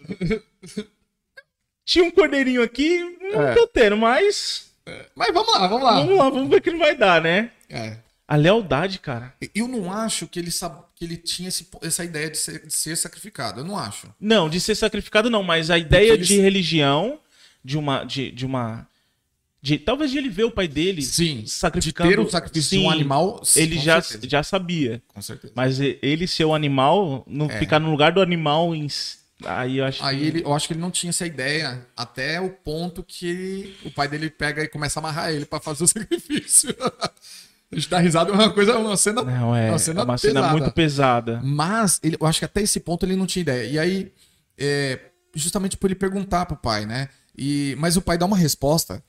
tinha 1.84 2.04
um 2.04 2.10
cordeirinho 2.10 2.62
aqui, 2.62 3.00
não 3.32 3.42
É. 3.48 3.54
tô 3.54 3.66
tendo, 3.66 3.96
mas 3.96 4.70
Mas 5.14 5.32
vamos 5.32 5.52
lá, 5.52 5.66
vamos 5.66 5.84
lá. 5.84 5.92
vamos 6.00 6.18
lá, 6.18 6.30
vamos 6.30 6.48
ver 6.50 6.56
o 6.56 6.60
que 6.62 6.70
ele 6.70 6.78
vai 6.78 6.96
dar, 6.96 7.20
né? 7.22 7.50
É. 7.68 7.96
A 8.26 8.36
lealdade, 8.36 8.98
cara. 8.98 9.34
Eu 9.54 9.68
não 9.68 9.92
acho 9.92 10.26
que 10.26 10.38
ele, 10.38 10.50
sab... 10.50 10.84
que 10.94 11.04
ele 11.04 11.16
tinha 11.16 11.48
esse... 11.48 11.68
essa 11.82 12.04
ideia 12.04 12.30
de 12.30 12.38
ser... 12.38 12.66
de 12.66 12.72
ser 12.72 12.96
sacrificado. 12.96 13.60
Eu 13.60 13.64
não 13.64 13.76
acho. 13.78 14.08
Não, 14.18 14.48
de 14.48 14.60
ser 14.60 14.74
sacrificado 14.74 15.28
não, 15.28 15.42
mas 15.42 15.70
a 15.70 15.76
ideia 15.78 16.12
eles- 16.14 16.26
de 16.28 16.38
religião, 16.40 17.18
de 17.64 17.76
uma. 17.76 18.04
De, 18.04 18.30
de 18.30 18.46
uma. 18.46 18.88
De, 19.64 19.78
talvez 19.78 20.10
de 20.10 20.18
ele 20.18 20.28
ver 20.28 20.42
o 20.42 20.50
pai 20.50 20.66
dele 20.66 21.00
Sim. 21.02 21.44
sacrificando. 21.46 22.10
De 22.10 22.16
ter 22.16 22.20
o 22.20 22.28
sacrifício 22.28 22.70
de 22.80 22.84
um 22.84 22.88
Sim, 22.90 22.96
animal. 22.96 23.40
sim, 23.44 23.60
Ele 23.60 23.78
já, 23.78 24.02
certeza. 24.02 24.28
já 24.28 24.42
sabia. 24.42 25.00
Com 25.06 25.22
certeza. 25.22 25.52
Mas 25.54 25.78
ele 25.80 26.26
ser 26.26 26.44
o 26.44 26.52
animal, 26.54 27.24
não 27.28 27.46
É. 27.46 27.58
ficar 27.60 27.78
no 27.78 27.88
lugar 27.90 28.10
do 28.12 28.20
animal 28.20 28.74
em. 28.74 28.88
Aí 29.44 29.78
eu 29.78 29.84
acho 29.84 30.04
Aí 30.04 30.18
que. 30.18 30.24
ele, 30.26 30.42
eu 30.44 30.52
acho 30.52 30.66
que 30.66 30.72
ele 30.72 30.80
não 30.80 30.90
tinha 30.90 31.10
essa 31.10 31.24
ideia 31.26 31.86
até 31.96 32.40
o 32.40 32.50
ponto 32.50 33.04
que 33.04 33.74
o 33.84 33.90
pai 33.90 34.08
dele 34.08 34.30
pega 34.30 34.62
e 34.64 34.68
começa 34.68 34.98
a 34.98 35.00
amarrar 35.00 35.30
ele 35.32 35.44
pra 35.44 35.60
fazer 35.60 35.84
o 35.84 35.86
sacrifício. 35.88 36.74
a 36.80 37.74
gente 37.76 37.88
dá 37.88 37.98
risada, 38.00 38.30
é 38.30 38.34
uma 38.34 38.50
coisa, 38.50 38.76
uma 38.78 38.96
cena. 38.96 39.22
Não, 39.22 39.54
é 39.54 39.66
uma 39.66 39.72
uma 39.72 39.78
cena 39.78 40.00
cena, 40.02 40.18
cena 40.18 40.40
pesada. 40.40 40.52
muito 40.52 40.70
pesada. 40.72 41.40
Mas 41.44 42.00
ele, 42.02 42.16
eu 42.20 42.26
acho 42.26 42.40
que 42.40 42.44
até 42.44 42.62
esse 42.62 42.80
ponto 42.80 43.06
ele 43.06 43.14
não 43.16 43.26
tinha 43.26 43.42
ideia. 43.42 43.64
E 43.68 43.78
aí, 43.78 44.12
é, 44.58 44.98
justamente 45.36 45.76
por 45.76 45.86
ele 45.86 45.94
perguntar 45.94 46.46
pro 46.46 46.56
pai, 46.56 46.84
né? 46.84 47.08
E, 47.38 47.76
mas 47.78 47.96
o 47.96 48.02
pai 48.02 48.18
dá 48.18 48.26
uma 48.26 48.36
resposta 48.36 49.02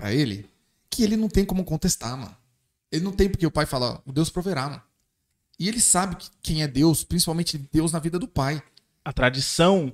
pra 0.00 0.12
ele 0.14 0.48
que 0.88 1.02
ele 1.04 1.16
não 1.16 1.28
tem 1.28 1.44
como 1.44 1.62
contestar, 1.64 2.16
mano. 2.16 2.34
Ele 2.90 3.04
não 3.04 3.12
tem 3.12 3.28
porque 3.28 3.46
o 3.46 3.50
pai 3.50 3.66
fala, 3.66 4.02
o 4.06 4.12
Deus 4.12 4.30
proverá, 4.30 4.68
mano. 4.68 4.82
E 5.58 5.68
ele 5.68 5.80
sabe 5.80 6.16
que- 6.16 6.30
quem 6.42 6.62
é 6.62 6.66
Deus, 6.66 7.04
principalmente 7.04 7.58
Deus 7.72 7.92
na 7.92 7.98
vida 7.98 8.18
do 8.18 8.26
pai. 8.26 8.62
A 9.04 9.12
tradição. 9.12 9.92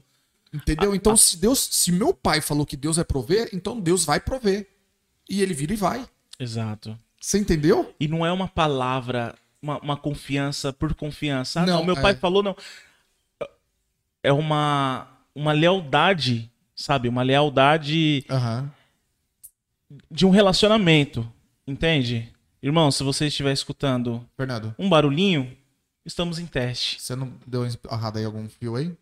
Entendeu? 0.55 0.95
Então, 0.95 1.17
se 1.17 1.37
Deus, 1.37 1.59
se 1.71 1.91
meu 1.93 2.15
pai 2.15 2.41
falou 2.41 2.65
que 2.65 2.77
Deus 2.77 2.97
vai 2.97 3.05
prover, 3.05 3.51
então 3.53 3.79
Deus 3.81 4.05
vai 4.05 4.21
prover. 4.21 4.69
E 5.29 5.43
ele 5.43 5.53
vira 5.53 5.73
e 5.75 5.77
vai. 5.77 6.09
Exato. 6.39 6.99
Você 7.21 7.39
entendeu? 7.39 7.95
E 8.01 8.07
não 8.09 8.25
é 8.25 8.31
uma 8.33 8.47
palavra, 8.49 9.35
uma, 9.61 9.79
uma 9.81 9.97
confiança 9.97 10.73
por 10.73 10.95
confiança. 10.95 11.61
Ah, 11.61 11.67
Não, 11.67 11.79
não, 11.79 11.85
meu 11.85 11.97
é. 11.97 12.01
pai 12.01 12.15
falou, 12.15 12.43
não. 12.43 12.57
É 14.23 14.33
uma, 14.33 15.09
uma 15.35 15.53
lealdade, 15.53 16.51
sabe? 16.75 17.09
Uma 17.09 17.23
lealdade 17.23 18.25
Aham. 18.31 18.71
De 20.11 20.27
um 20.27 20.31
relacionamento. 20.31 21.31
Entende? 21.67 22.33
Irmão, 22.63 22.91
se 22.91 23.03
você 23.03 23.27
estiver 23.27 23.53
escutando 23.53 24.25
Fernando, 24.37 24.75
um 24.79 24.89
barulhinho, 24.89 25.57
estamos 26.05 26.39
em 26.39 26.47
teste. 26.47 27.01
você 27.01 27.15
não 27.15 27.33
deu 27.47 27.65
errado 27.91 28.17
aí 28.19 28.25
algum 28.25 28.49
fio 28.49 28.77
aí? 28.77 28.97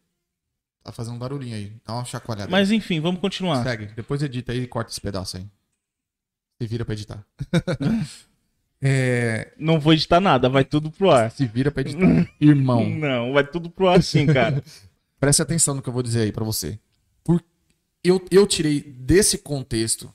Tá 0.82 0.92
fazendo 0.92 1.14
um 1.14 1.18
barulhinho 1.18 1.56
aí. 1.56 1.72
Dá 1.84 1.94
uma 1.94 2.04
chacoalhada. 2.04 2.48
aí. 2.48 2.52
Mas 2.52 2.70
enfim, 2.70 3.00
vamos 3.00 3.20
continuar. 3.20 3.62
Segue. 3.62 3.86
Depois 3.96 4.22
edita 4.22 4.52
aí 4.52 4.60
e 4.60 4.66
corta 4.66 4.90
esse 4.90 5.00
pedaço 5.00 5.38
aí. 5.38 5.46
Se 6.60 6.66
vira 6.68 6.84
pra 6.84 6.92
editar. 6.94 7.24
é, 8.82 9.52
Não 9.58 9.80
vou 9.80 9.92
editar 9.94 10.20
nada, 10.20 10.48
vai 10.48 10.64
tudo 10.64 10.90
pro 10.90 11.10
ar. 11.10 11.30
se 11.30 11.46
vira 11.46 11.70
pra 11.70 11.80
editar. 11.80 12.30
Irmão, 12.40 12.88
Não, 12.88 13.32
vai 13.32 13.46
tudo 13.46 13.70
pro 13.70 13.88
ar 13.88 14.02
sim, 14.02 14.26
cara. 14.26 14.62
preste 15.18 15.40
atenção 15.40 15.74
no 15.74 15.82
que 15.82 15.88
eu 15.88 15.92
vou 15.92 16.02
dizer 16.02 16.20
aí 16.22 16.32
pra 16.32 16.44
você. 16.44 16.78
Por... 17.24 17.42
Eu, 18.02 18.22
eu 18.30 18.46
tirei 18.46 18.82
desse 18.82 19.38
contexto, 19.38 20.13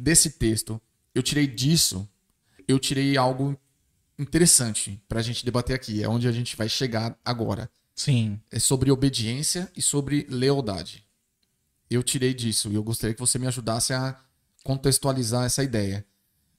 desse 0.00 0.30
texto, 0.30 0.80
eu 1.14 1.22
tirei 1.22 1.46
disso, 1.46 2.08
eu 2.66 2.78
tirei 2.78 3.16
algo 3.16 3.58
interessante 4.18 5.02
pra 5.08 5.22
gente 5.22 5.44
debater 5.44 5.74
aqui. 5.74 6.02
É 6.02 6.08
onde 6.08 6.28
a 6.28 6.32
gente 6.32 6.56
vai 6.56 6.68
chegar 6.68 7.18
agora. 7.24 7.70
Sim. 7.94 8.40
É 8.50 8.58
sobre 8.58 8.90
obediência 8.90 9.70
e 9.76 9.82
sobre 9.82 10.26
lealdade. 10.28 11.04
Eu 11.90 12.02
tirei 12.02 12.32
disso 12.32 12.70
e 12.70 12.74
eu 12.74 12.82
gostaria 12.82 13.14
que 13.14 13.20
você 13.20 13.38
me 13.38 13.46
ajudasse 13.46 13.92
a 13.92 14.18
contextualizar 14.62 15.44
essa 15.44 15.62
ideia. 15.62 16.06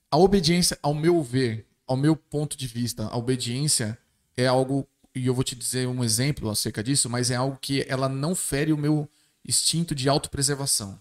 A 0.09 0.17
obediência, 0.17 0.77
ao 0.81 0.93
meu 0.93 1.23
ver, 1.23 1.65
ao 1.87 1.95
meu 1.95 2.15
ponto 2.15 2.57
de 2.57 2.67
vista, 2.67 3.07
a 3.07 3.17
obediência 3.17 3.97
é 4.35 4.45
algo, 4.45 4.87
e 5.15 5.25
eu 5.25 5.33
vou 5.33 5.43
te 5.43 5.55
dizer 5.55 5.87
um 5.87 6.03
exemplo 6.03 6.49
acerca 6.49 6.83
disso, 6.83 7.09
mas 7.09 7.31
é 7.31 7.35
algo 7.35 7.57
que 7.61 7.85
ela 7.87 8.09
não 8.09 8.35
fere 8.35 8.73
o 8.73 8.77
meu 8.77 9.09
instinto 9.47 9.95
de 9.95 10.09
autopreservação. 10.09 10.99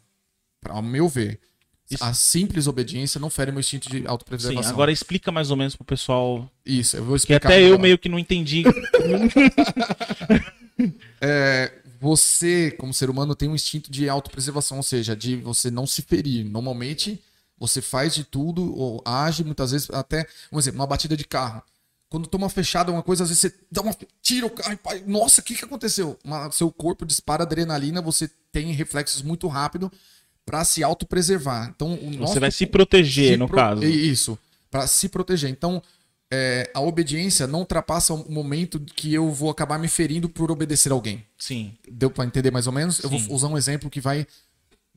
Ao 0.68 0.82
meu 0.82 1.08
ver, 1.08 1.40
Isso- 1.90 2.04
a 2.04 2.14
simples 2.14 2.66
obediência 2.66 3.18
não 3.20 3.28
fere 3.30 3.50
o 3.50 3.54
meu 3.54 3.60
instinto 3.60 3.88
de 3.90 3.98
Sim, 3.98 4.06
autopreservação. 4.06 4.70
agora 4.72 4.92
explica 4.92 5.32
mais 5.32 5.50
ou 5.50 5.56
menos 5.56 5.74
pro 5.74 5.84
pessoal. 5.84 6.48
Isso, 6.64 6.96
eu 6.96 7.04
vou 7.04 7.14
Que 7.14 7.18
explicar. 7.22 7.48
até 7.48 7.62
eu 7.62 7.78
meio 7.78 7.98
que 7.98 8.08
não 8.08 8.18
entendi. 8.18 8.62
É, 11.20 11.72
você, 12.00 12.70
como 12.78 12.94
ser 12.94 13.10
humano, 13.10 13.34
tem 13.34 13.48
um 13.48 13.54
instinto 13.54 13.90
de 13.90 14.08
autopreservação, 14.08 14.78
ou 14.78 14.82
seja, 14.82 15.14
de 15.14 15.36
você 15.36 15.70
não 15.70 15.86
se 15.86 16.00
ferir. 16.02 16.44
Normalmente, 16.44 17.22
você 17.58 17.82
faz 17.82 18.14
de 18.14 18.24
tudo, 18.24 18.74
ou 18.74 19.02
age 19.04 19.44
muitas 19.44 19.72
vezes, 19.72 19.90
até, 19.90 20.26
um 20.50 20.58
exemplo, 20.58 20.80
uma 20.80 20.86
batida 20.86 21.16
de 21.16 21.24
carro. 21.24 21.62
Quando 22.08 22.26
toma 22.26 22.48
fechada 22.48 22.90
uma 22.90 23.02
coisa, 23.02 23.22
às 23.24 23.28
vezes 23.28 23.42
você 23.42 23.54
dá 23.70 23.82
uma. 23.82 23.94
tira 24.22 24.46
o 24.46 24.50
carro 24.50 24.72
e 24.72 24.76
pai, 24.76 25.04
nossa, 25.06 25.40
o 25.40 25.44
que, 25.44 25.54
que 25.54 25.64
aconteceu? 25.64 26.18
Uma- 26.24 26.50
seu 26.50 26.72
corpo 26.72 27.04
dispara 27.06 27.42
adrenalina, 27.44 28.00
você 28.00 28.28
tem 28.50 28.72
reflexos 28.72 29.20
muito 29.22 29.46
rápido 29.46 29.92
para 30.46 30.64
se 30.64 30.82
autopreservar. 30.82 31.70
Então, 31.74 31.98
Você 32.18 32.40
vai 32.40 32.50
se 32.50 32.66
proteger, 32.66 33.32
se 33.32 33.36
no 33.36 33.46
pro- 33.46 33.56
caso. 33.56 33.84
Isso, 33.84 34.38
para 34.70 34.86
se 34.86 35.08
proteger. 35.08 35.50
Então, 35.50 35.82
é, 36.32 36.70
a 36.74 36.80
obediência 36.80 37.46
não 37.46 37.60
ultrapassa 37.60 38.14
o 38.14 38.30
momento 38.32 38.78
que 38.80 39.12
eu 39.12 39.30
vou 39.32 39.50
acabar 39.50 39.78
me 39.78 39.88
ferindo 39.88 40.28
por 40.28 40.50
obedecer 40.50 40.92
alguém. 40.92 41.24
Sim. 41.38 41.72
Deu 41.90 42.10
para 42.10 42.24
entender 42.24 42.50
mais 42.50 42.66
ou 42.66 42.72
menos? 42.72 43.00
Eu 43.02 43.10
Sim. 43.10 43.18
vou 43.26 43.36
usar 43.36 43.48
um 43.48 43.58
exemplo 43.58 43.90
que 43.90 44.00
vai, 44.00 44.26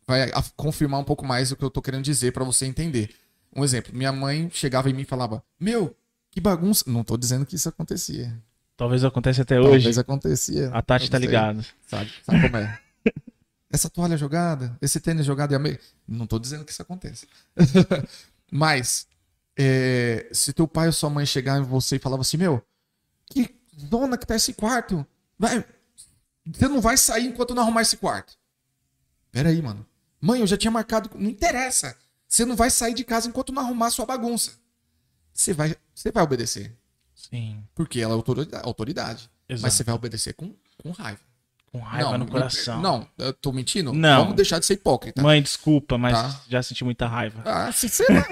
vai 0.07 0.31
confirmar 0.55 0.99
um 0.99 1.03
pouco 1.03 1.25
mais 1.25 1.51
o 1.51 1.55
que 1.55 1.63
eu 1.63 1.69
tô 1.71 1.81
querendo 1.81 2.03
dizer 2.03 2.31
para 2.33 2.43
você 2.43 2.65
entender. 2.65 3.09
Um 3.55 3.63
exemplo, 3.63 3.95
minha 3.95 4.11
mãe 4.11 4.49
chegava 4.53 4.89
em 4.89 4.93
mim 4.93 5.03
e 5.03 5.05
falava: 5.05 5.43
Meu, 5.59 5.95
que 6.31 6.41
bagunça. 6.41 6.83
Não 6.87 7.03
tô 7.03 7.15
dizendo 7.17 7.45
que 7.45 7.55
isso 7.55 7.69
acontecia. 7.69 8.35
Talvez 8.75 9.03
aconteça 9.03 9.43
até 9.43 9.59
hoje. 9.59 9.69
Talvez 9.71 9.97
acontecia. 9.99 10.69
A 10.73 10.81
Tati 10.81 11.05
Eu 11.05 11.11
tá 11.11 11.17
ligada. 11.19 11.63
Sabe, 11.87 12.11
sabe 12.25 12.41
como 12.41 12.57
é? 12.57 12.79
Essa 13.73 13.89
toalha 13.89 14.15
jogada, 14.15 14.77
esse 14.79 14.99
tênis 14.99 15.25
jogado 15.25 15.51
e 15.51 15.55
a 15.55 15.59
meia. 15.59 15.79
Não 16.07 16.27
tô 16.27 16.37
dizendo 16.37 16.63
que 16.63 16.71
isso 16.71 16.81
aconteça. 16.83 17.25
Mas, 18.51 19.07
é, 19.57 20.29
se 20.31 20.53
teu 20.53 20.67
pai 20.67 20.85
ou 20.87 20.93
sua 20.93 21.09
mãe 21.09 21.25
chegar 21.25 21.59
em 21.59 21.63
você 21.63 21.95
e 21.95 21.99
falava 21.99 22.21
assim, 22.21 22.37
meu, 22.37 22.63
que 23.25 23.55
zona 23.89 24.15
que 24.15 24.27
tá 24.27 24.35
esse 24.35 24.53
quarto? 24.53 25.03
Vai, 25.39 25.65
você 26.45 26.67
não 26.67 26.79
vai 26.79 26.97
sair 26.97 27.25
enquanto 27.25 27.55
não 27.55 27.63
arrumar 27.63 27.81
esse 27.81 27.97
quarto. 27.97 28.37
Pera 29.31 29.49
aí, 29.49 29.59
mano. 29.59 29.83
Mãe, 30.21 30.39
eu 30.41 30.47
já 30.47 30.55
tinha 30.55 30.69
marcado. 30.69 31.09
Não 31.15 31.29
interessa. 31.29 31.97
Você 32.27 32.45
não 32.45 32.55
vai 32.55 32.69
sair 32.69 32.93
de 32.93 33.03
casa 33.03 33.27
enquanto 33.27 33.51
não 33.51 33.63
arrumar 33.63 33.89
sua 33.89 34.05
bagunça. 34.05 34.53
Você 35.33 35.51
vai, 35.51 35.75
você 35.95 36.11
vai 36.11 36.23
obedecer. 36.23 36.77
Sim. 37.15 37.63
Porque 37.73 37.99
ela 37.99 38.13
é 38.13 38.15
autorida- 38.15 38.61
autoridade. 38.61 39.31
Exato. 39.49 39.63
Mas 39.63 39.73
você 39.73 39.83
vai 39.83 39.95
obedecer 39.95 40.33
com, 40.33 40.55
com 40.77 40.91
raiva. 40.91 41.21
Com 41.73 41.79
raiva 41.79 42.17
no 42.19 42.27
coração. 42.27 42.79
Não, 42.79 43.07
eu 43.17 43.33
tô 43.33 43.51
mentindo? 43.51 43.91
Não. 43.91 44.19
Vamos 44.21 44.35
deixar 44.35 44.59
de 44.59 44.65
ser 44.67 44.75
hipócrita. 44.75 45.21
Mãe, 45.23 45.41
desculpa, 45.41 45.97
mas 45.97 46.13
Tá. 46.13 46.39
já 46.47 46.61
senti 46.61 46.83
muita 46.83 47.07
raiva. 47.07 47.41
Ah, 47.43 47.71
lá. 48.09 48.27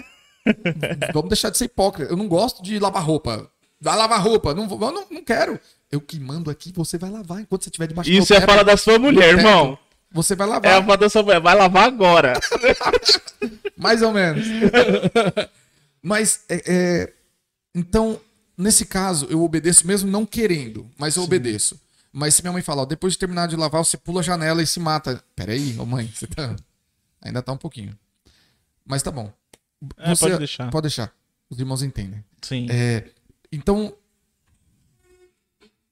Vamos 1.12 1.30
deixar 1.30 1.50
de 1.50 1.58
ser 1.58 1.66
hipócrita. 1.66 2.12
Eu 2.14 2.18
não 2.18 2.28
gosto 2.28 2.62
de 2.62 2.78
lavar 2.78 3.04
roupa. 3.04 3.50
Vai 3.82 3.98
lavar 3.98 4.22
roupa. 4.22 4.54
Não, 4.54 4.68
vou- 4.68 4.80
eu 4.80 4.92
não, 4.94 5.06
não 5.10 5.24
quero. 5.24 5.60
Eu 5.92 6.00
que 6.00 6.20
mando 6.20 6.52
aqui, 6.52 6.72
você 6.72 7.00
vai 7.00 7.10
lavar. 7.10 7.42
Enquanto 7.42 7.64
você 7.64 7.70
estiver 7.70 7.88
debaixo 7.88 8.12
Isso 8.12 8.28
do 8.28 8.36
é 8.36 8.42
fala 8.42 8.64
da 8.64 8.78
sua 8.78 9.00
mulher, 9.00 9.30
irmão. 9.36 9.76
Você 10.12 10.36
vai 10.36 10.48
É 10.48 10.52
lavar. 10.52 10.74
a 10.74 10.84
fala 10.84 10.98
da 10.98 11.10
sua 11.10 11.24
mulher. 11.24 11.42
Vai 11.42 11.56
lavar 11.56 11.88
agora. 11.88 12.40
Mais 13.76 14.04
ou 14.04 14.12
menos. 14.14 14.46
mas, 16.02 16.42
é, 16.48 16.62
é, 16.68 17.14
então, 17.74 18.20
nesse 18.58 18.86
caso, 18.86 19.26
eu 19.30 19.42
obedeço 19.44 19.88
mesmo 19.88 20.10
não 20.12 20.28
querendo, 20.28 20.88
mas 20.98 21.16
eu 21.16 21.24
obedeço. 21.24 21.80
Mas 22.14 22.36
se 22.36 22.42
minha 22.42 22.52
mãe 22.52 22.62
falar, 22.62 22.82
ó, 22.82 22.86
depois 22.86 23.14
de 23.14 23.20
terminar 23.20 23.48
de 23.48 23.56
lavar, 23.56 23.84
você 23.86 23.98
pula 23.98 24.20
a 24.20 24.24
janela 24.24 24.62
e 24.62 24.68
se 24.68 24.80
mata. 24.80 25.24
Peraí, 25.36 25.78
ô 25.80 25.86
mãe, 25.86 26.12
você 26.14 26.28
tá. 26.28 26.56
Ainda 27.22 27.42
tá 27.42 27.54
um 27.54 27.58
pouquinho. 27.58 27.98
Mas 28.86 29.02
tá 29.02 29.12
bom. 29.12 29.32
É, 29.98 30.16
pode 30.16 30.38
deixar. 30.38 30.70
Pode 30.70 30.84
deixar. 30.84 31.16
Os 31.50 31.60
irmãos 31.60 31.82
entendem. 31.84 32.24
Sim. 32.42 32.68
É, 32.70 33.10
então, 33.52 33.94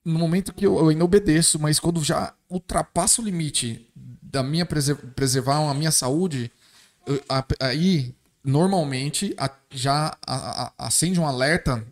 no 0.03 0.17
momento 0.19 0.53
que 0.53 0.65
eu, 0.65 0.77
eu 0.77 0.89
ainda 0.89 1.03
obedeço, 1.05 1.59
mas 1.59 1.79
quando 1.79 2.03
já 2.03 2.33
ultrapassa 2.49 3.21
o 3.21 3.25
limite 3.25 3.87
da 3.95 4.41
minha 4.43 4.65
preser- 4.65 4.95
preservar 5.15 5.69
a 5.69 5.73
minha 5.73 5.91
saúde, 5.91 6.51
eu- 7.05 7.23
a- 7.29 7.45
aí 7.61 8.15
normalmente 8.43 9.33
a- 9.37 9.51
já 9.71 10.17
a- 10.25 10.73
acende 10.77 11.19
um 11.19 11.27
alerta 11.27 11.85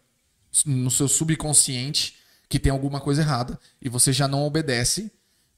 no 0.66 0.90
seu 0.90 1.08
subconsciente 1.08 2.16
que 2.50 2.60
tem 2.60 2.72
alguma 2.72 3.00
coisa 3.02 3.22
errada 3.22 3.60
e 3.82 3.90
você 3.90 4.12
já 4.14 4.28
não 4.28 4.44
obedece 4.46 5.12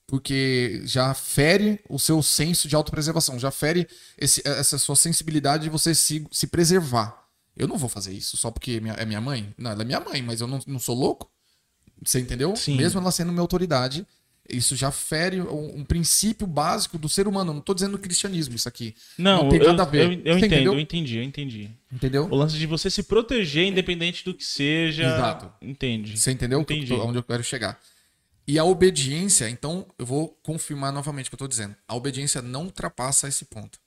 porque 0.08 0.82
já 0.86 1.13
fere 1.13 1.80
o 1.88 1.99
seu 1.99 2.21
senso 2.23 2.67
de 2.67 2.75
autopreservação, 2.75 3.38
já 3.38 3.52
fere 3.52 3.88
esse- 4.17 4.41
essa 4.43 4.78
sua 4.80 4.95
sensibilidade 4.95 5.63
de 5.63 5.69
você 5.69 5.93
se, 5.93 6.25
se 6.32 6.47
preservar. 6.47 7.28
Eu 7.56 7.67
não 7.67 7.78
vou 7.78 7.89
fazer 7.89 8.13
isso 8.13 8.36
só 8.36 8.49
porque 8.49 8.82
é 8.97 9.06
minha 9.06 9.21
mãe. 9.21 9.54
Não, 9.58 9.69
ela 9.71 9.84
é 9.84 9.86
minha 9.86 9.99
mãe, 9.99 10.21
mas 10.21 10.41
eu 10.41 10.47
não, 10.47 10.60
não 10.65 10.80
sou 10.80 10.95
louco. 10.95 11.30
Você 12.04 12.19
entendeu? 12.19 12.56
Sim. 12.56 12.75
Mesmo 12.78 12.99
ela 12.99 13.12
sendo 13.12 13.32
minha 13.32 13.41
autoridade, 13.41 14.08
Isso 14.49 14.75
já 14.75 14.91
fere 14.91 15.41
um, 15.41 15.79
um 15.79 15.85
princípio 15.85 16.47
básico 16.47 16.97
do 16.97 17.07
ser 17.07 17.27
humano. 17.27 17.53
Não 17.53 17.62
tô 17.62 17.73
dizendo 17.73 17.91
do 17.93 17.99
cristianismo 17.99 18.55
isso 18.55 18.67
aqui. 18.67 18.95
Não, 19.17 19.43
Não 19.43 19.49
tem 19.49 19.59
eu, 19.59 19.67
nada 19.67 19.83
a 19.83 19.85
ver. 19.85 20.05
Eu, 20.05 20.12
eu 20.12 20.38
entendo, 20.38 20.45
entendeu? 20.45 20.73
eu 20.73 20.79
entendi, 20.79 21.17
eu 21.17 21.23
entendi. 21.23 21.69
Entendeu? 21.91 22.27
O 22.29 22.35
lance 22.35 22.57
de 22.57 22.65
você 22.65 22.89
se 22.89 23.03
proteger, 23.03 23.65
independente 23.65 24.23
do 24.25 24.33
que 24.33 24.43
seja. 24.43 25.03
Exato. 25.03 25.51
Entende. 25.62 26.17
Você 26.17 26.31
entendeu 26.31 26.62
Entendi. 26.62 26.93
onde 26.93 27.17
eu 27.17 27.23
quero 27.23 27.43
chegar? 27.43 27.79
E 28.47 28.57
a 28.57 28.63
obediência, 28.63 29.47
então, 29.47 29.85
eu 29.97 30.05
vou 30.05 30.29
confirmar 30.41 30.91
novamente 30.91 31.27
o 31.27 31.29
que 31.29 31.35
eu 31.35 31.39
tô 31.39 31.47
dizendo. 31.47 31.75
A 31.88 31.95
obediência 31.95 32.41
não 32.41 32.63
ultrapassa 32.63 33.27
esse 33.27 33.45
ponto. 33.45 33.79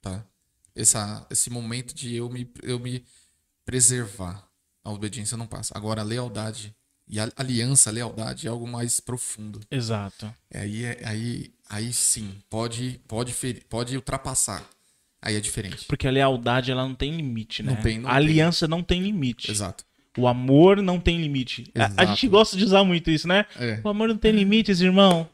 Tá? 0.00 0.24
Essa, 0.76 1.26
esse 1.28 1.50
momento 1.50 1.92
de 1.94 2.14
eu 2.14 2.30
me, 2.30 2.48
eu 2.62 2.78
me 2.78 3.04
preservar. 3.64 4.48
A 4.84 4.90
obediência 4.92 5.36
não 5.36 5.46
passa. 5.46 5.76
Agora, 5.76 6.02
a 6.02 6.04
lealdade 6.04 6.74
e 7.08 7.18
a 7.20 7.30
aliança, 7.36 7.90
a 7.90 7.92
lealdade 7.92 8.46
é 8.46 8.50
algo 8.50 8.66
mais 8.66 9.00
profundo. 9.00 9.60
Exato. 9.70 10.32
Aí, 10.54 10.84
é- 10.84 11.00
aí, 11.04 11.50
aí 11.68 11.92
sim, 11.92 12.34
pode, 12.48 13.00
pode, 13.06 13.32
feri- 13.32 13.62
pode 13.68 13.94
ultrapassar. 13.96 14.64
Aí 15.20 15.36
é 15.36 15.40
diferente. 15.40 15.84
Porque 15.86 16.08
a 16.08 16.10
lealdade 16.10 16.70
ela 16.72 16.82
não 16.82 16.94
tem 16.94 17.14
limite, 17.14 17.62
né? 17.62 17.74
Não 17.74 17.80
tem, 17.82 17.98
não 17.98 18.08
a 18.10 18.14
tem. 18.14 18.16
aliança 18.16 18.66
não 18.66 18.82
tem 18.82 19.00
limite. 19.02 19.50
Exato. 19.50 19.84
O 20.18 20.26
amor 20.26 20.82
não 20.82 20.98
tem 21.00 21.20
limite. 21.20 21.64
A- 21.96 22.04
gente 22.06 22.28
gosta 22.28 22.56
de 22.56 22.64
usar 22.64 22.82
muito 22.84 23.10
isso, 23.10 23.26
né? 23.28 23.46
É. 23.56 23.80
O 23.84 23.88
amor 23.88 24.08
não 24.08 24.16
tem 24.16 24.32
limites, 24.32 24.80
irmão. 24.80 25.28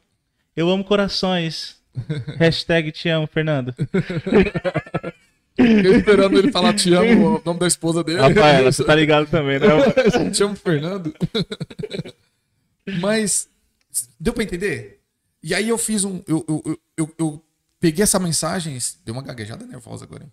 Eu 0.54 0.68
amo 0.70 0.84
corações. 0.84 1.76
Hashtag 2.38 2.92
te 2.92 3.08
amo, 3.08 3.26
Fernando. 3.26 3.74
Eu 5.58 5.98
esperando 5.98 6.38
ele 6.38 6.52
falar 6.52 6.72
te 6.74 6.92
amo, 6.94 7.36
o 7.38 7.42
nome 7.44 7.58
da 7.60 7.66
esposa 7.66 8.04
dele. 8.04 8.20
Rafaela, 8.20 8.70
você 8.70 8.84
tá 8.84 8.94
ligado 8.94 9.28
também, 9.28 9.58
né? 9.58 9.66
Te 10.30 10.42
amo, 10.44 10.54
Fernando. 10.54 11.12
Mas 13.00 13.48
deu 14.18 14.32
pra 14.32 14.42
entender? 14.44 15.00
E 15.42 15.54
aí 15.54 15.68
eu 15.68 15.78
fiz 15.78 16.04
um. 16.04 16.22
Eu, 16.26 16.44
eu, 16.48 16.62
eu, 16.64 16.78
eu, 16.96 17.14
eu 17.18 17.44
peguei 17.80 18.02
essa 18.02 18.18
mensagem. 18.18 18.78
Deu 19.04 19.12
uma 19.14 19.22
gaguejada 19.22 19.66
nervosa 19.66 20.04
agora. 20.04 20.24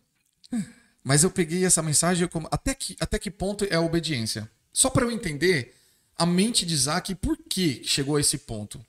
hein? 0.51 0.65
Mas 1.03 1.23
eu 1.23 1.29
peguei 1.31 1.65
essa 1.65 1.81
mensagem 1.83 2.23
eu 2.23 2.29
como- 2.29 2.47
até 2.51 2.73
que, 2.73 2.95
até 2.99 3.19
que 3.19 3.29
ponto 3.29 3.65
é 3.69 3.75
a 3.75 3.81
obediência? 3.81 4.49
Só 4.73 4.89
para 4.89 5.05
eu 5.05 5.11
entender 5.11 5.73
a 6.17 6.25
mente 6.25 6.65
de 6.65 6.73
Isaac 6.73 7.11
e 7.11 7.15
por 7.15 7.37
que 7.37 7.81
chegou 7.83 8.15
a 8.15 8.21
esse 8.21 8.37
ponto. 8.39 8.83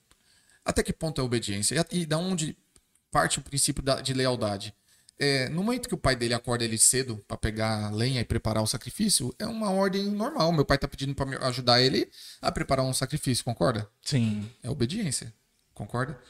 Até 0.64 0.83
que 0.83 0.92
ponto 0.92 1.20
é 1.20 1.22
a 1.22 1.25
obediência? 1.25 1.85
E, 1.92 2.01
e 2.01 2.07
da 2.07 2.18
onde 2.18 2.57
parte 3.11 3.38
o 3.38 3.42
princípio 3.42 3.83
da- 3.83 4.01
de 4.01 4.14
lealdade? 4.14 4.72
É, 5.18 5.48
no 5.48 5.62
momento 5.62 5.88
que 5.88 5.94
o 5.94 5.98
pai 5.98 6.14
dele 6.14 6.35
acorda 6.35 6.64
ele 6.64 6.76
cedo 6.76 7.24
para 7.26 7.38
pegar 7.38 7.90
lenha 7.90 8.20
e 8.20 8.24
preparar 8.24 8.62
o 8.62 8.66
sacrifício, 8.66 9.35
é 9.38 9.46
uma 9.46 9.70
ordem 9.70 10.05
normal. 10.11 10.52
Meu 10.52 10.64
pai 10.64 10.76
tá 10.76 10.87
pedindo 10.87 11.14
para 11.14 11.46
ajudar 11.46 11.81
ele 11.81 12.11
a 12.40 12.52
preparar 12.52 12.85
um 12.85 12.92
sacrifício, 12.92 13.44
concorda? 13.44 13.88
Sim. 14.02 14.50
É 14.62 14.68
obediência, 14.68 15.33
concorda? 15.72 16.20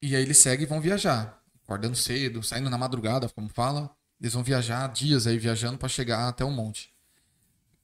E 0.00 0.14
aí 0.14 0.22
eles 0.22 0.38
seguem 0.38 0.64
e 0.64 0.68
vão 0.68 0.80
viajar, 0.80 1.42
acordando 1.64 1.96
cedo, 1.96 2.42
saindo 2.42 2.70
na 2.70 2.78
madrugada, 2.78 3.28
como 3.28 3.48
fala. 3.48 3.90
Eles 4.20 4.34
vão 4.34 4.42
viajar 4.42 4.86
dias 4.92 5.26
aí 5.26 5.38
viajando 5.38 5.78
para 5.78 5.88
chegar 5.88 6.28
até 6.28 6.44
o 6.44 6.50
monte. 6.50 6.92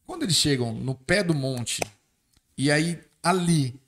Quando 0.06 0.22
eles 0.22 0.36
chegam 0.36 0.72
no 0.72 0.94
pé 0.94 1.24
do 1.24 1.34
monte 1.34 1.82
e 2.56 2.70
aí 2.70 3.02
ali 3.22 3.80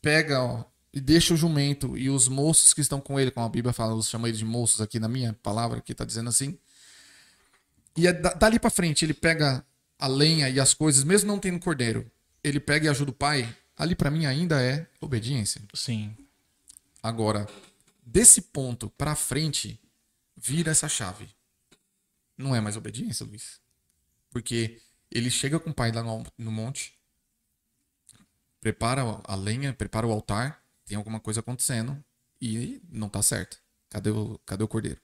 pega 0.00 0.40
ó, 0.40 0.64
e 0.94 1.00
deixa 1.00 1.34
o 1.34 1.36
jumento 1.36 1.98
e 1.98 2.08
os 2.08 2.28
moços 2.28 2.72
que 2.72 2.80
estão 2.80 3.00
com 3.00 3.18
ele, 3.18 3.32
como 3.32 3.44
a 3.44 3.48
Bíblia 3.48 3.72
fala, 3.72 3.92
eu 3.92 4.02
chamo 4.02 4.28
eles 4.28 4.38
de 4.38 4.44
moços 4.44 4.80
aqui 4.80 5.00
na 5.00 5.08
minha 5.08 5.32
palavra, 5.42 5.80
que 5.80 5.92
tá 5.92 6.04
dizendo 6.04 6.28
assim. 6.28 6.56
E 7.96 8.06
é 8.06 8.12
da- 8.12 8.32
dali 8.32 8.60
para 8.60 8.70
frente 8.70 9.04
ele 9.04 9.12
pega 9.12 9.66
a 9.98 10.06
lenha 10.06 10.48
e 10.48 10.60
as 10.60 10.72
coisas, 10.72 11.02
mesmo 11.02 11.26
não 11.26 11.38
tendo 11.40 11.58
cordeiro, 11.58 12.08
ele 12.44 12.60
pega 12.60 12.86
e 12.86 12.88
ajuda 12.88 13.10
o 13.10 13.14
pai. 13.14 13.52
Ali 13.76 13.96
para 13.96 14.08
mim 14.10 14.24
ainda 14.24 14.62
é 14.62 14.86
obediência. 15.00 15.60
Sim. 15.74 16.16
Agora, 17.02 17.48
desse 18.06 18.40
ponto 18.40 18.88
pra 18.90 19.16
frente, 19.16 19.80
vira 20.36 20.70
essa 20.70 20.88
chave. 20.88 21.28
Não 22.38 22.54
é 22.54 22.60
mais 22.60 22.76
obediência, 22.76 23.26
Luiz. 23.26 23.60
Porque 24.30 24.80
ele 25.10 25.28
chega 25.30 25.58
com 25.58 25.70
o 25.70 25.74
pai 25.74 25.90
lá 25.90 26.04
no, 26.04 26.24
no 26.38 26.52
monte, 26.52 26.96
prepara 28.60 29.02
a 29.24 29.34
lenha, 29.34 29.72
prepara 29.72 30.06
o 30.06 30.12
altar, 30.12 30.63
tem 30.94 30.96
alguma 30.96 31.18
coisa 31.18 31.40
acontecendo 31.40 32.02
e 32.40 32.80
não 32.88 33.08
tá 33.08 33.20
certo. 33.20 33.58
Cadê 33.90 34.10
o, 34.10 34.38
cadê 34.46 34.62
o 34.62 34.68
cordeiro? 34.68 35.00